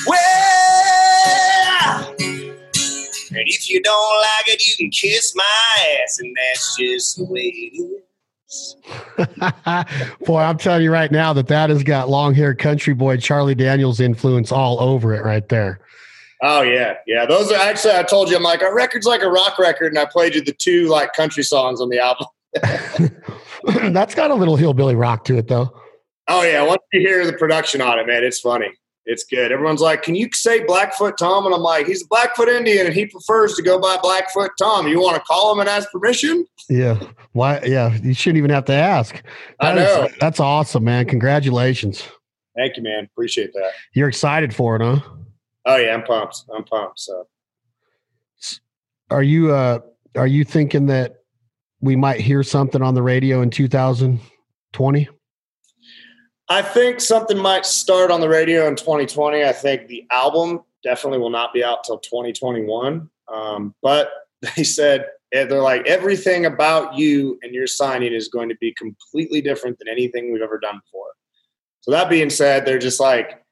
Well, 0.07 0.19
and 3.31 3.47
if 3.47 3.69
you 3.69 3.81
don't 3.81 4.21
like 4.21 4.47
it, 4.55 4.65
you 4.65 4.75
can 4.77 4.89
kiss 4.89 5.33
my 5.35 5.43
ass, 6.03 6.19
and 6.19 6.35
that's 6.35 6.77
just 6.77 7.17
the 7.17 7.25
way 7.25 7.41
it 7.41 7.77
is. 7.77 8.08
boy, 10.25 10.39
I'm 10.39 10.57
telling 10.57 10.83
you 10.83 10.91
right 10.91 11.11
now 11.11 11.33
that 11.33 11.47
that 11.47 11.69
has 11.69 11.83
got 11.83 12.09
long 12.09 12.33
haired 12.33 12.57
country 12.57 12.93
boy 12.93 13.17
Charlie 13.17 13.55
Daniels 13.55 13.99
influence 13.99 14.51
all 14.51 14.79
over 14.79 15.13
it 15.13 15.23
right 15.23 15.47
there. 15.49 15.79
Oh 16.41 16.61
yeah, 16.61 16.95
yeah. 17.05 17.25
Those 17.25 17.51
are 17.51 17.59
actually 17.59 17.93
I 17.93 18.03
told 18.03 18.29
you 18.29 18.37
I'm 18.37 18.43
like 18.43 18.63
our 18.63 18.73
record's 18.73 19.05
like 19.05 19.21
a 19.21 19.29
rock 19.29 19.59
record, 19.59 19.87
and 19.87 19.99
I 19.99 20.05
played 20.05 20.35
you 20.35 20.43
the 20.43 20.53
two 20.53 20.87
like 20.87 21.13
country 21.13 21.43
songs 21.43 21.81
on 21.81 21.89
the 21.89 21.99
album. 21.99 22.27
That's 23.93 24.15
got 24.15 24.31
a 24.31 24.35
little 24.35 24.55
hillbilly 24.55 24.95
rock 24.95 25.25
to 25.25 25.37
it 25.37 25.47
though. 25.47 25.73
Oh 26.27 26.43
yeah, 26.43 26.63
once 26.63 26.81
you 26.93 27.01
hear 27.01 27.25
the 27.25 27.33
production 27.33 27.81
on 27.81 27.99
it, 27.99 28.07
man, 28.07 28.23
it's 28.23 28.39
funny. 28.39 28.69
It's 29.11 29.23
good. 29.23 29.51
Everyone's 29.51 29.81
like, 29.81 30.03
"Can 30.03 30.13
you 30.13 30.29
say 30.33 30.63
Blackfoot 30.63 31.17
Tom?" 31.17 31.47
And 31.47 31.55
I'm 31.55 31.61
like, 31.61 31.87
"He's 31.87 32.03
a 32.03 32.07
Blackfoot 32.07 32.47
Indian, 32.47 32.85
and 32.85 32.93
he 32.93 33.07
prefers 33.07 33.55
to 33.55 33.63
go 33.63 33.79
by 33.79 33.97
Blackfoot 34.03 34.51
Tom. 34.61 34.87
You 34.87 35.01
want 35.01 35.15
to 35.15 35.21
call 35.21 35.51
him 35.51 35.59
and 35.59 35.67
ask 35.67 35.91
permission?" 35.91 36.45
Yeah. 36.69 36.99
Why? 37.31 37.59
Yeah. 37.63 37.95
You 38.03 38.13
shouldn't 38.13 38.37
even 38.37 38.51
have 38.51 38.65
to 38.65 38.73
ask. 38.73 39.19
I 39.59 39.73
know. 39.73 40.03
is- 40.03 40.13
that's 40.19 40.39
awesome, 40.39 40.83
man. 40.83 41.05
Congratulations. 41.07 42.07
Thank 42.55 42.77
you, 42.77 42.83
man. 42.83 43.05
Appreciate 43.05 43.51
that. 43.53 43.71
You're 43.93 44.09
excited 44.09 44.53
for 44.53 44.75
it, 44.75 44.83
huh? 44.83 44.99
Oh 45.65 45.77
yeah, 45.77 45.95
I'm 45.95 46.03
pumped. 46.03 46.43
I'm 46.55 46.63
pumped. 46.63 46.99
So 46.99 47.25
Are 49.09 49.23
you 49.23 49.51
uh 49.51 49.79
are 50.15 50.27
you 50.27 50.43
thinking 50.43 50.85
that 50.87 51.15
we 51.81 51.95
might 51.95 52.19
hear 52.19 52.43
something 52.43 52.81
on 52.83 52.93
the 52.93 53.01
radio 53.01 53.41
in 53.41 53.49
2020? 53.49 55.09
I 56.49 56.63
think 56.63 56.99
something 56.99 57.37
might 57.37 57.65
start 57.65 58.09
on 58.09 58.21
the 58.21 58.29
radio 58.29 58.67
in 58.67 58.75
2020. 58.75 59.43
I 59.43 59.53
think 59.53 59.87
the 59.87 60.03
album 60.09 60.61
definitely 60.83 61.19
will 61.19 61.29
not 61.29 61.53
be 61.53 61.63
out 61.63 61.83
till 61.83 61.99
2021. 61.99 63.07
Um, 63.31 63.75
but 63.83 64.09
they 64.55 64.63
said 64.63 65.05
eh, 65.31 65.45
they're 65.45 65.61
like 65.61 65.85
everything 65.87 66.45
about 66.45 66.95
you 66.95 67.37
and 67.43 67.53
your 67.53 67.67
signing 67.67 68.13
is 68.13 68.27
going 68.27 68.49
to 68.49 68.55
be 68.55 68.73
completely 68.73 69.41
different 69.41 69.77
than 69.77 69.87
anything 69.87 70.33
we've 70.33 70.41
ever 70.41 70.57
done 70.57 70.79
before. 70.83 71.11
So 71.81 71.91
that 71.91 72.09
being 72.09 72.31
said, 72.31 72.65
they're 72.65 72.79
just 72.79 72.99
like, 72.99 73.43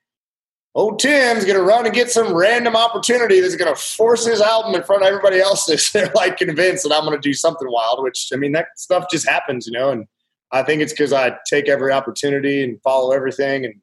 "Oh, 0.76 0.96
Tim's 0.96 1.46
going 1.46 1.58
to 1.58 1.64
run 1.64 1.86
and 1.86 1.96
get 1.96 2.12
some 2.12 2.34
random 2.34 2.76
opportunity 2.76 3.40
that's 3.40 3.56
going 3.56 3.74
to 3.74 3.80
force 3.80 4.26
his 4.26 4.42
album 4.42 4.76
in 4.76 4.84
front 4.84 5.04
of 5.04 5.08
everybody 5.08 5.40
else's." 5.40 5.92
They're 5.94 6.12
like 6.14 6.38
convinced 6.38 6.84
that 6.84 6.96
I'm 6.96 7.06
going 7.06 7.20
to 7.20 7.22
do 7.22 7.34
something 7.34 7.70
wild, 7.70 8.04
which 8.04 8.30
I 8.34 8.38
mean 8.38 8.52
that 8.54 8.68
stuff 8.76 9.06
just 9.10 9.30
happens, 9.30 9.68
you 9.68 9.74
know, 9.74 9.92
and 9.92 10.08
I 10.52 10.64
think 10.64 10.82
it's 10.82 10.94
because 10.94 11.14
I 11.14 11.38
take 11.50 11.68
every 11.68 11.92
opportunity 11.92 12.64
and 12.64 12.82
follow 12.82 13.12
everything. 13.12 13.66
And, 13.66 13.76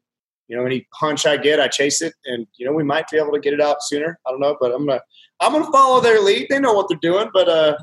you 0.48 0.56
know, 0.56 0.64
any 0.64 0.86
hunch 0.94 1.26
I 1.26 1.36
get, 1.36 1.60
I 1.60 1.68
chase 1.68 2.00
it. 2.00 2.14
And, 2.24 2.46
you 2.56 2.66
know, 2.66 2.72
we 2.72 2.84
might 2.84 3.08
be 3.10 3.18
able 3.18 3.32
to 3.32 3.40
get 3.40 3.52
it 3.52 3.60
out 3.60 3.82
sooner. 3.82 4.18
I 4.26 4.30
don't 4.30 4.40
know, 4.40 4.56
but 4.60 4.72
I'm 4.72 4.86
going 4.86 4.98
to, 4.98 5.04
I'm 5.40 5.52
going 5.52 5.64
to 5.64 5.70
follow 5.72 6.00
their 6.00 6.20
lead. 6.20 6.46
They 6.48 6.58
know 6.58 6.72
what 6.72 6.88
they're 6.88 6.98
doing, 6.98 7.28
but, 7.32 7.48
uh, 7.48 7.76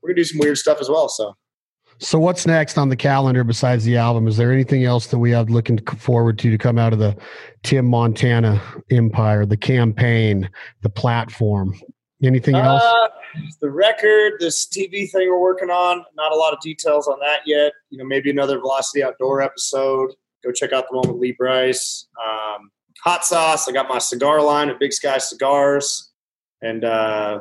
we're 0.00 0.08
going 0.08 0.16
to 0.16 0.20
do 0.22 0.24
some 0.24 0.38
weird 0.38 0.56
stuff 0.56 0.78
as 0.80 0.88
well. 0.88 1.08
So, 1.08 1.34
So 1.98 2.20
what's 2.20 2.46
next 2.46 2.78
on 2.78 2.88
the 2.88 2.96
calendar 2.96 3.42
besides 3.42 3.84
the 3.84 3.96
album? 3.96 4.28
Is 4.28 4.36
there 4.36 4.52
anything 4.52 4.84
else 4.84 5.08
that 5.08 5.18
we 5.18 5.32
have 5.32 5.50
looking 5.50 5.78
forward 5.78 6.38
to 6.38 6.50
to 6.50 6.58
come 6.58 6.78
out 6.78 6.92
of 6.92 7.00
the 7.00 7.16
Tim 7.64 7.86
Montana 7.86 8.62
empire, 8.90 9.44
the 9.44 9.56
campaign, 9.56 10.48
the 10.82 10.90
platform? 10.90 11.74
Anything 12.22 12.54
else? 12.54 12.82
uh, 12.82 13.08
the 13.60 13.70
record, 13.70 14.34
this 14.40 14.66
TV 14.66 15.10
thing 15.10 15.28
we're 15.28 15.40
working 15.40 15.70
on, 15.70 16.04
not 16.16 16.32
a 16.32 16.36
lot 16.36 16.52
of 16.52 16.60
details 16.60 17.08
on 17.08 17.18
that 17.20 17.40
yet. 17.46 17.72
You 17.90 17.98
know, 17.98 18.04
maybe 18.04 18.30
another 18.30 18.58
Velocity 18.58 19.02
Outdoor 19.02 19.42
episode. 19.42 20.14
Go 20.44 20.52
check 20.52 20.72
out 20.72 20.86
the 20.90 20.96
one 20.96 21.08
with 21.08 21.20
Lee 21.20 21.32
Brice. 21.32 22.06
Um, 22.22 22.70
hot 23.02 23.24
sauce. 23.24 23.68
I 23.68 23.72
got 23.72 23.88
my 23.88 23.98
cigar 23.98 24.42
line 24.42 24.68
at 24.68 24.78
Big 24.78 24.92
Sky 24.92 25.18
Cigars. 25.18 26.10
And 26.62 26.84
uh, 26.84 27.40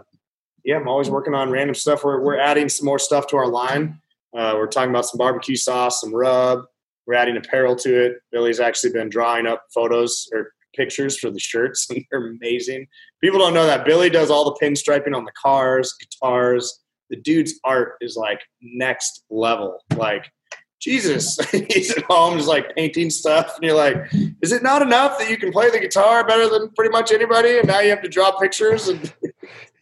yeah, 0.64 0.78
I'm 0.78 0.88
always 0.88 1.10
working 1.10 1.34
on 1.34 1.50
random 1.50 1.76
stuff. 1.76 2.04
We're, 2.04 2.22
we're 2.22 2.40
adding 2.40 2.70
some 2.70 2.86
more 2.86 3.00
stuff 3.00 3.28
to 3.28 3.38
our 3.38 3.48
line. 3.48 4.00
Uh, 4.36 4.54
we're 4.56 4.68
talking 4.68 4.90
about 4.90 5.06
some 5.06 5.18
barbecue 5.18 5.56
sauce, 5.56 6.02
some 6.02 6.14
rub. 6.14 6.66
We're 7.06 7.16
adding 7.16 7.38
apparel 7.38 7.76
to 7.78 8.06
it. 8.06 8.18
Billy's 8.32 8.60
actually 8.60 8.92
been 8.92 9.10
drawing 9.10 9.48
up 9.48 9.64
photos 9.74 10.30
or 10.34 10.52
pictures 10.76 11.18
for 11.18 11.30
the 11.30 11.40
shirts, 11.40 11.88
and 11.90 12.04
they're 12.12 12.28
amazing. 12.28 12.88
People 13.22 13.40
don't 13.40 13.54
know 13.54 13.66
that 13.66 13.86
Billy 13.86 14.10
does 14.10 14.30
all 14.30 14.46
the 14.46 14.58
pinstriping 14.62 15.16
on 15.16 15.26
the 15.26 15.32
cars, 15.42 15.96
guitars. 16.00 16.80
The 17.10 17.18
dude's 17.18 17.60
art 17.64 17.94
is 18.02 18.18
like 18.18 18.42
next 18.62 19.24
level. 19.30 19.80
Like 19.96 20.32
Jesus, 20.80 21.40
he's 21.52 21.92
at 21.92 22.04
home 22.04 22.38
just 22.38 22.50
like 22.50 22.76
painting 22.76 23.10
stuff, 23.10 23.56
and 23.56 23.64
you're 23.64 23.78
like, 23.78 23.96
is 24.42 24.52
it 24.52 24.62
not 24.62 24.82
enough 24.82 25.18
that 25.20 25.30
you 25.30 25.38
can 25.38 25.52
play 25.52 25.70
the 25.70 25.80
guitar 25.80 26.26
better 26.28 26.50
than 26.50 26.70
pretty 26.72 26.92
much 26.92 27.12
anybody, 27.12 27.58
and 27.58 27.68
now 27.68 27.80
you 27.80 27.90
have 27.90 28.02
to 28.04 28.10
draw 28.10 28.32
pictures? 28.40 28.88
And 28.88 29.14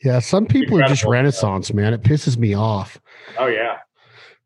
Yeah, 0.06 0.20
some 0.20 0.46
people 0.46 0.80
are 0.80 0.88
just 0.88 1.04
renaissance, 1.04 1.74
man. 1.74 1.92
It 1.92 2.04
pisses 2.04 2.38
me 2.38 2.54
off. 2.54 3.02
oh 3.40 3.48
yeah, 3.48 3.80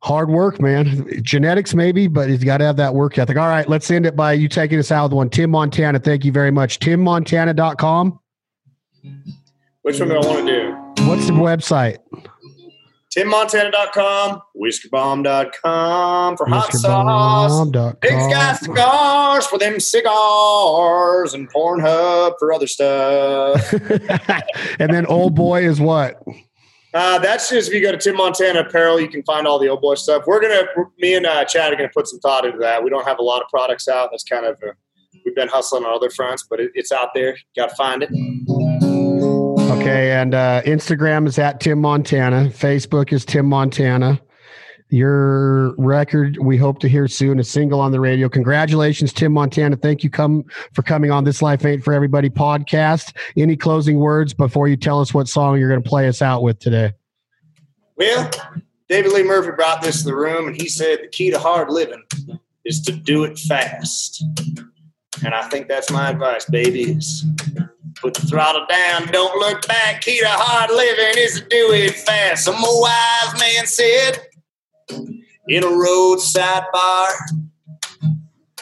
Hard 0.01 0.29
work, 0.29 0.61
man. 0.61 1.09
Genetics, 1.21 1.73
maybe, 1.73 2.07
but 2.07 2.29
he's 2.29 2.43
got 2.43 2.59
to 2.59 2.65
have 2.65 2.77
that 2.77 2.95
work 2.95 3.17
ethic. 3.17 3.37
All 3.37 3.47
right, 3.47 3.67
let's 3.67 3.91
end 3.91 4.05
it 4.05 4.15
by 4.15 4.33
you 4.33 4.47
taking 4.47 4.79
us 4.79 4.91
out 4.91 5.03
with 5.05 5.13
one. 5.13 5.29
Tim 5.29 5.51
Montana, 5.51 5.99
thank 5.99 6.23
you 6.23 6.31
very 6.31 6.51
much. 6.51 6.79
TimMontana.com. 6.79 8.19
which 9.81 9.99
one 9.99 10.09
do 10.09 10.15
I 10.15 10.25
want 10.25 10.47
to 10.47 10.95
do? 10.95 11.05
What's 11.05 11.27
the 11.27 11.33
website? 11.33 11.97
TimMontana.com, 13.15 14.41
WhiskerBomb.com 14.55 16.37
for 16.37 16.45
hot 16.45 16.71
sauce. 16.71 17.95
Big 18.01 18.11
Sky 18.11 18.53
Cigars 18.53 19.47
for 19.47 19.57
them 19.57 19.79
cigars 19.79 21.33
and 21.33 21.51
Pornhub 21.51 22.33
for 22.37 22.53
other 22.53 22.67
stuff. 22.67 23.73
and 24.79 24.93
then 24.93 25.07
old 25.07 25.33
boy 25.35 25.67
is 25.67 25.81
what? 25.81 26.21
Uh, 26.93 27.19
that's 27.19 27.49
just 27.49 27.69
if 27.69 27.73
you 27.73 27.81
go 27.81 27.91
to 27.91 27.97
Tim 27.97 28.15
Montana 28.15 28.61
Apparel, 28.61 28.99
you 28.99 29.07
can 29.07 29.23
find 29.23 29.45
all 29.45 29.59
the 29.59 29.69
old 29.69 29.81
boy 29.81 29.95
stuff. 29.95 30.23
We're 30.25 30.41
gonna, 30.41 30.63
me 30.97 31.15
and 31.15 31.25
uh, 31.25 31.45
Chad 31.45 31.71
are 31.71 31.75
gonna 31.75 31.89
put 31.93 32.07
some 32.07 32.19
thought 32.19 32.45
into 32.45 32.57
that. 32.59 32.83
We 32.83 32.89
don't 32.89 33.05
have 33.05 33.19
a 33.19 33.23
lot 33.23 33.41
of 33.41 33.49
products 33.49 33.87
out. 33.87 34.09
That's 34.11 34.23
kind 34.23 34.45
of, 34.45 34.57
uh 34.63 34.71
we've 35.25 35.35
been 35.35 35.47
hustling 35.47 35.85
on 35.85 35.93
other 35.93 36.09
fronts, 36.09 36.45
but 36.49 36.59
it, 36.59 36.71
it's 36.73 36.91
out 36.91 37.09
there. 37.13 37.37
Got 37.55 37.69
to 37.69 37.75
find 37.75 38.03
it. 38.03 38.09
Okay, 39.71 40.11
and 40.11 40.33
uh, 40.33 40.61
Instagram 40.63 41.27
is 41.27 41.39
at 41.39 41.59
Tim 41.59 41.79
Montana. 41.79 42.49
Facebook 42.49 43.13
is 43.13 43.25
Tim 43.25 43.45
Montana. 43.45 44.19
Your 44.91 45.75
record, 45.75 46.39
we 46.39 46.57
hope 46.57 46.79
to 46.79 46.89
hear 46.89 47.07
soon. 47.07 47.39
A 47.39 47.43
single 47.43 47.79
on 47.79 47.91
the 47.91 47.99
radio. 47.99 48.27
Congratulations, 48.27 49.13
Tim 49.13 49.31
Montana. 49.33 49.75
Thank 49.75 50.03
you 50.03 50.09
come 50.09 50.45
for 50.73 50.81
coming 50.81 51.11
on 51.11 51.23
this 51.25 51.43
Life 51.43 51.63
Ain't 51.63 51.83
for 51.83 51.93
Everybody 51.93 52.29
podcast. 52.29 53.15
Any 53.37 53.55
closing 53.55 53.99
words 53.99 54.33
before 54.33 54.67
you 54.67 54.75
tell 54.75 54.99
us 54.99 55.13
what 55.13 55.27
song 55.27 55.59
you're 55.59 55.69
going 55.69 55.83
to 55.83 55.87
play 55.87 56.07
us 56.07 56.23
out 56.23 56.41
with 56.41 56.57
today? 56.57 56.93
Well, 57.97 58.31
David 58.87 59.11
Lee 59.11 59.21
Murphy 59.21 59.51
brought 59.55 59.83
this 59.83 59.99
to 59.99 60.05
the 60.05 60.15
room, 60.15 60.47
and 60.47 60.59
he 60.59 60.67
said 60.67 60.99
the 61.03 61.07
key 61.07 61.29
to 61.29 61.37
hard 61.37 61.69
living 61.69 62.03
is 62.65 62.81
to 62.81 62.91
do 62.91 63.23
it 63.25 63.37
fast. 63.37 64.23
And 65.23 65.35
I 65.35 65.47
think 65.49 65.67
that's 65.67 65.91
my 65.91 66.09
advice, 66.09 66.45
babies. 66.45 67.25
Put 68.01 68.15
the 68.15 68.25
throttle 68.25 68.65
down, 68.67 69.07
don't 69.07 69.37
look 69.37 69.67
back. 69.67 70.01
Key 70.01 70.19
to 70.21 70.27
hard 70.27 70.71
living 70.71 71.21
is 71.23 71.41
to 71.41 71.47
do 71.47 71.73
it 71.73 71.91
fast. 71.91 72.45
Some 72.45 72.55
old 72.63 72.81
wise 72.81 73.39
man 73.39 73.67
said 73.67 74.28
in 75.47 75.63
a 75.63 75.67
roadside 75.67 76.63
bar, 76.71 77.09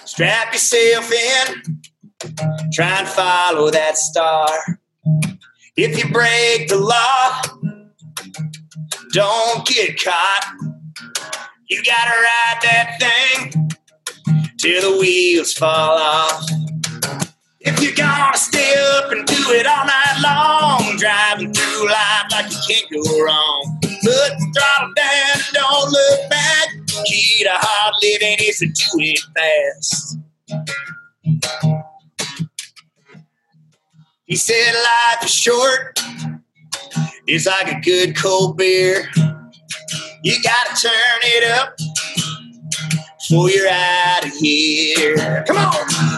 strap 0.03 0.53
yourself 0.53 1.11
in, 1.11 1.79
try 2.71 2.99
and 2.99 3.07
follow 3.07 3.69
that 3.69 3.97
star. 3.97 4.47
If 5.75 5.97
you 6.03 6.11
break 6.11 6.69
the 6.69 6.77
law, 6.77 7.41
don't 9.13 9.67
get 9.67 10.01
caught. 10.03 10.45
You 11.69 11.83
gotta 11.83 12.11
ride 12.11 12.59
that 12.63 12.97
thing 12.99 13.69
till 14.57 14.93
the 14.93 14.99
wheels 14.99 15.53
fall 15.53 15.97
off. 15.97 16.49
If 17.59 17.81
you're 17.81 17.95
gonna 17.95 18.37
stay 18.37 18.73
up 18.95 19.11
and 19.11 19.25
do 19.27 19.35
it 19.51 19.67
all 19.67 19.85
night 19.85 20.19
long, 20.23 20.97
driving 20.97 21.53
through 21.53 21.87
life 21.87 22.31
like 22.31 22.51
you 22.51 22.57
can't 22.67 23.05
go 23.05 23.23
wrong. 23.25 23.79
Put 24.07 24.39
the 24.39 24.53
throttle 24.55 24.93
down, 24.95 25.37
don't 25.51 25.91
look 25.91 26.29
back. 26.29 26.69
Key 27.07 27.43
to 27.43 27.49
hard 27.51 27.93
living 28.01 28.37
is 28.39 28.59
to 28.59 28.67
do 28.67 29.01
it 29.01 29.19
fast. 29.35 30.17
He 34.25 34.37
said 34.37 34.73
life 34.75 35.25
is 35.25 35.33
short. 35.33 35.99
It's 37.27 37.47
like 37.47 37.67
a 37.67 37.81
good 37.81 38.15
cold 38.15 38.55
beer. 38.55 39.09
You 40.23 40.37
gotta 40.41 40.81
turn 40.81 41.19
it 41.23 41.51
up 41.51 41.77
before 43.19 43.49
you're 43.49 43.67
out 43.67 44.25
of 44.25 44.31
here. 44.31 45.43
Come 45.45 45.57
on! 45.57 45.73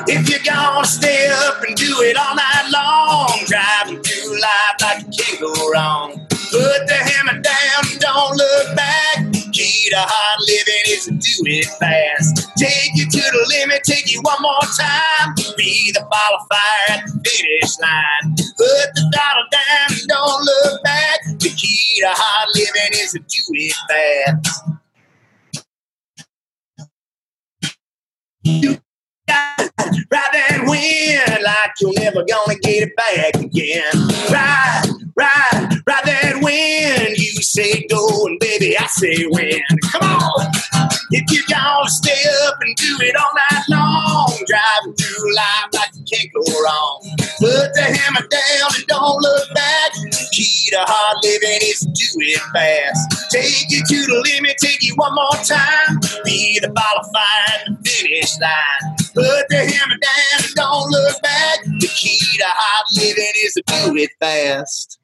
If 0.08 0.30
you're 0.30 0.46
gonna 0.46 0.86
stay 0.86 1.28
up 1.28 1.64
and 1.64 1.76
do 1.76 2.02
it 2.02 2.16
all 2.16 2.36
night 2.36 2.70
long, 2.72 3.32
driving 3.48 4.04
through 4.04 4.40
life 4.40 4.80
like 4.80 5.08
you 5.08 5.24
can't 5.24 5.40
go 5.40 5.72
wrong. 5.72 6.29
To 10.00 10.08
hard 10.08 10.40
living 10.48 10.96
is 10.96 11.04
to 11.08 11.12
do 11.12 11.44
it 11.52 11.68
fast. 11.76 12.48
Take 12.56 12.96
you 12.96 13.04
to 13.04 13.20
the 13.20 13.44
limit, 13.60 13.84
take 13.84 14.08
you 14.10 14.22
one 14.22 14.42
more 14.42 14.64
time. 14.80 15.36
Be 15.58 15.92
the 15.92 16.08
ball 16.10 16.40
of 16.40 16.48
fire 16.48 16.96
at 16.96 17.04
the 17.04 17.12
finish 17.28 17.76
line. 17.84 18.32
Put 18.56 18.96
the 18.96 19.12
throttle 19.12 19.44
down, 19.52 19.92
don't 20.08 20.40
look 20.46 20.82
back. 20.86 21.20
The 21.40 21.50
key 21.50 22.00
to 22.00 22.08
hard 22.16 22.48
living 22.56 22.94
is 22.94 23.12
to 23.12 23.20
do 23.20 23.44
it 23.60 23.76
fast. 28.46 28.80
Got 29.30 29.60
ride 30.12 30.30
that 30.34 30.64
wind 30.66 31.44
like 31.44 31.72
you're 31.80 31.94
never 31.94 32.24
gonna 32.26 32.60
get 32.60 32.90
it 32.90 32.96
back 32.96 33.36
again. 33.42 33.84
Ride, 34.32 34.84
ride, 35.16 35.82
ride 35.88 36.06
that 36.06 36.40
wind. 36.42 37.18
You 37.18 37.42
say 37.42 37.86
go 37.88 38.26
and 38.26 38.40
baby, 38.40 38.78
I 38.78 38.88
say 38.88 39.26
when. 39.30 39.62
Come 39.92 40.04
on. 40.04 40.90
If 41.12 41.32
you're 41.32 41.44
gonna 41.50 41.90
stay 41.90 42.22
up 42.46 42.58
and 42.62 42.76
do 42.76 42.98
it 43.02 43.16
all 43.16 43.34
night 43.34 43.66
long, 43.68 44.30
driving 44.46 44.94
through 44.94 45.36
life 45.36 45.70
like 45.74 45.90
you 45.96 46.06
can't 46.06 46.30
go 46.34 46.42
wrong. 46.62 47.02
Put 47.40 47.74
the 47.74 47.82
hammer 47.82 48.28
down 48.28 48.70
and 48.78 48.86
don't 48.86 49.20
look 49.20 49.54
back. 49.56 49.92
The 49.94 50.28
key 50.32 50.70
to 50.70 50.86
hard 50.86 51.18
living 51.24 51.66
is 51.66 51.80
to 51.80 51.90
do 51.90 52.10
it 52.30 52.42
fast. 52.54 53.32
Take 53.32 53.72
you 53.74 53.82
to 53.82 53.98
the 54.06 54.22
limit, 54.22 54.58
take 54.62 54.84
you 54.84 54.94
one 54.98 55.16
more 55.16 55.42
time. 55.42 55.98
Be 56.26 56.60
the 56.62 56.70
of 56.70 57.06
fire 57.10 57.58
at 57.58 57.66
the 57.66 57.90
finish 57.90 58.38
line. 58.40 58.96
Put 59.16 59.50
the 59.50 59.66
hammer 59.66 59.98
down 59.98 60.46
and 60.46 60.54
don't 60.54 60.92
look 60.92 61.22
back. 61.24 61.64
The 61.66 61.90
key 61.90 62.20
to 62.38 62.46
hard 62.46 62.86
living 62.98 63.34
is 63.46 63.54
to 63.54 63.64
do 63.66 63.98
it 63.98 64.12
fast. 64.20 64.99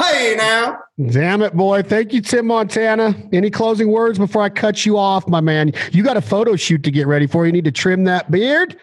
Hey 0.00 0.34
now. 0.34 0.78
Damn 1.10 1.42
it, 1.42 1.54
boy. 1.54 1.82
Thank 1.82 2.12
you, 2.12 2.22
Tim 2.22 2.46
Montana. 2.46 3.14
Any 3.32 3.50
closing 3.50 3.90
words 3.90 4.18
before 4.18 4.42
I 4.42 4.48
cut 4.48 4.86
you 4.86 4.96
off, 4.96 5.28
my 5.28 5.40
man? 5.40 5.72
You 5.92 6.02
got 6.02 6.16
a 6.16 6.22
photo 6.22 6.56
shoot 6.56 6.82
to 6.84 6.90
get 6.90 7.06
ready 7.06 7.26
for. 7.26 7.44
You 7.44 7.52
need 7.52 7.64
to 7.64 7.72
trim 7.72 8.04
that 8.04 8.30
beard. 8.30 8.78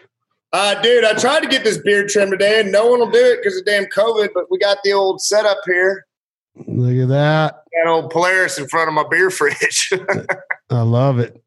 Uh, 0.52 0.80
dude, 0.80 1.04
I 1.04 1.14
tried 1.14 1.40
to 1.40 1.48
get 1.48 1.64
this 1.64 1.78
beard 1.78 2.08
trimmed 2.08 2.30
today, 2.32 2.60
and 2.60 2.70
no 2.70 2.86
one 2.86 3.00
will 3.00 3.10
do 3.10 3.18
it 3.18 3.40
because 3.42 3.58
of 3.58 3.64
damn 3.64 3.86
COVID. 3.86 4.28
But 4.32 4.44
we 4.50 4.58
got 4.58 4.78
the 4.84 4.92
old 4.92 5.20
setup 5.20 5.58
here. 5.66 6.06
Look 6.66 7.02
at 7.02 7.08
that. 7.08 7.64
That 7.72 7.88
old 7.88 8.10
Polaris 8.10 8.58
in 8.58 8.68
front 8.68 8.88
of 8.88 8.94
my 8.94 9.04
beer 9.10 9.30
fridge. 9.30 9.92
I 10.70 10.82
love 10.82 11.18
it. 11.18 11.42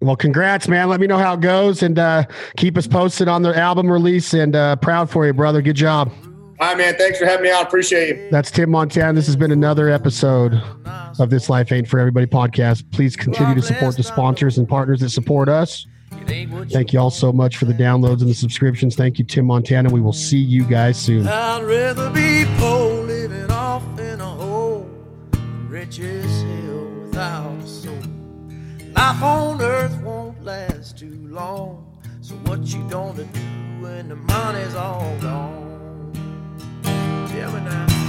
Well, 0.00 0.16
congrats, 0.16 0.68
man. 0.68 0.88
Let 0.88 1.00
me 1.00 1.06
know 1.06 1.18
how 1.18 1.34
it 1.34 1.40
goes 1.40 1.82
and 1.82 1.98
uh, 1.98 2.24
keep 2.56 2.78
us 2.78 2.86
posted 2.86 3.28
on 3.28 3.42
the 3.42 3.56
album 3.56 3.90
release. 3.90 4.32
And 4.32 4.56
uh, 4.56 4.76
proud 4.76 5.10
for 5.10 5.26
you, 5.26 5.34
brother. 5.34 5.60
Good 5.60 5.76
job. 5.76 6.10
All 6.60 6.68
right, 6.68 6.76
man. 6.76 6.94
Thanks 6.96 7.18
for 7.18 7.24
having 7.24 7.44
me 7.44 7.50
on. 7.50 7.64
Appreciate 7.64 8.08
you. 8.16 8.28
That's 8.30 8.50
Tim 8.50 8.68
Montana. 8.70 9.14
This 9.14 9.24
has 9.24 9.36
been 9.36 9.50
another 9.50 9.88
episode 9.88 10.52
of 11.18 11.30
This 11.30 11.48
Life 11.48 11.72
Ain't 11.72 11.88
For 11.88 11.98
Everybody 11.98 12.26
podcast. 12.26 12.84
Please 12.92 13.16
continue 13.16 13.54
to 13.54 13.62
support 13.62 13.96
the 13.96 14.02
sponsors 14.02 14.58
and 14.58 14.68
partners 14.68 15.00
that 15.00 15.08
support 15.08 15.48
us. 15.48 15.86
Thank 16.26 16.92
you 16.92 17.00
all 17.00 17.10
so 17.10 17.32
much 17.32 17.56
for 17.56 17.64
the 17.64 17.72
downloads 17.72 18.20
and 18.20 18.28
the 18.28 18.34
subscriptions. 18.34 18.94
Thank 18.94 19.18
you, 19.18 19.24
Tim 19.24 19.46
Montana. 19.46 19.88
We 19.88 20.02
will 20.02 20.12
see 20.12 20.36
you 20.36 20.64
guys 20.64 21.00
soon. 21.00 21.26
I'd 21.26 21.62
rather 21.62 22.10
be 22.10 22.44
poor 22.58 23.04
living 23.04 23.50
off 23.50 23.82
in 23.98 24.20
a 24.20 24.26
hole 24.26 24.86
rich 25.66 25.98
as 25.98 26.42
hell 26.42 26.84
without 27.06 27.58
a 27.58 27.66
soul. 27.66 27.94
Life 28.92 29.22
on 29.22 29.62
earth 29.62 30.02
won't 30.02 30.44
last 30.44 30.98
too 30.98 31.26
long. 31.30 31.98
So 32.20 32.34
what 32.34 32.66
you 32.66 32.86
gonna 32.90 33.24
do 33.24 33.40
when 33.80 34.10
the 34.10 34.16
money's 34.16 34.74
all 34.74 35.16
gone? 35.22 35.69
Gemini. 37.32 37.99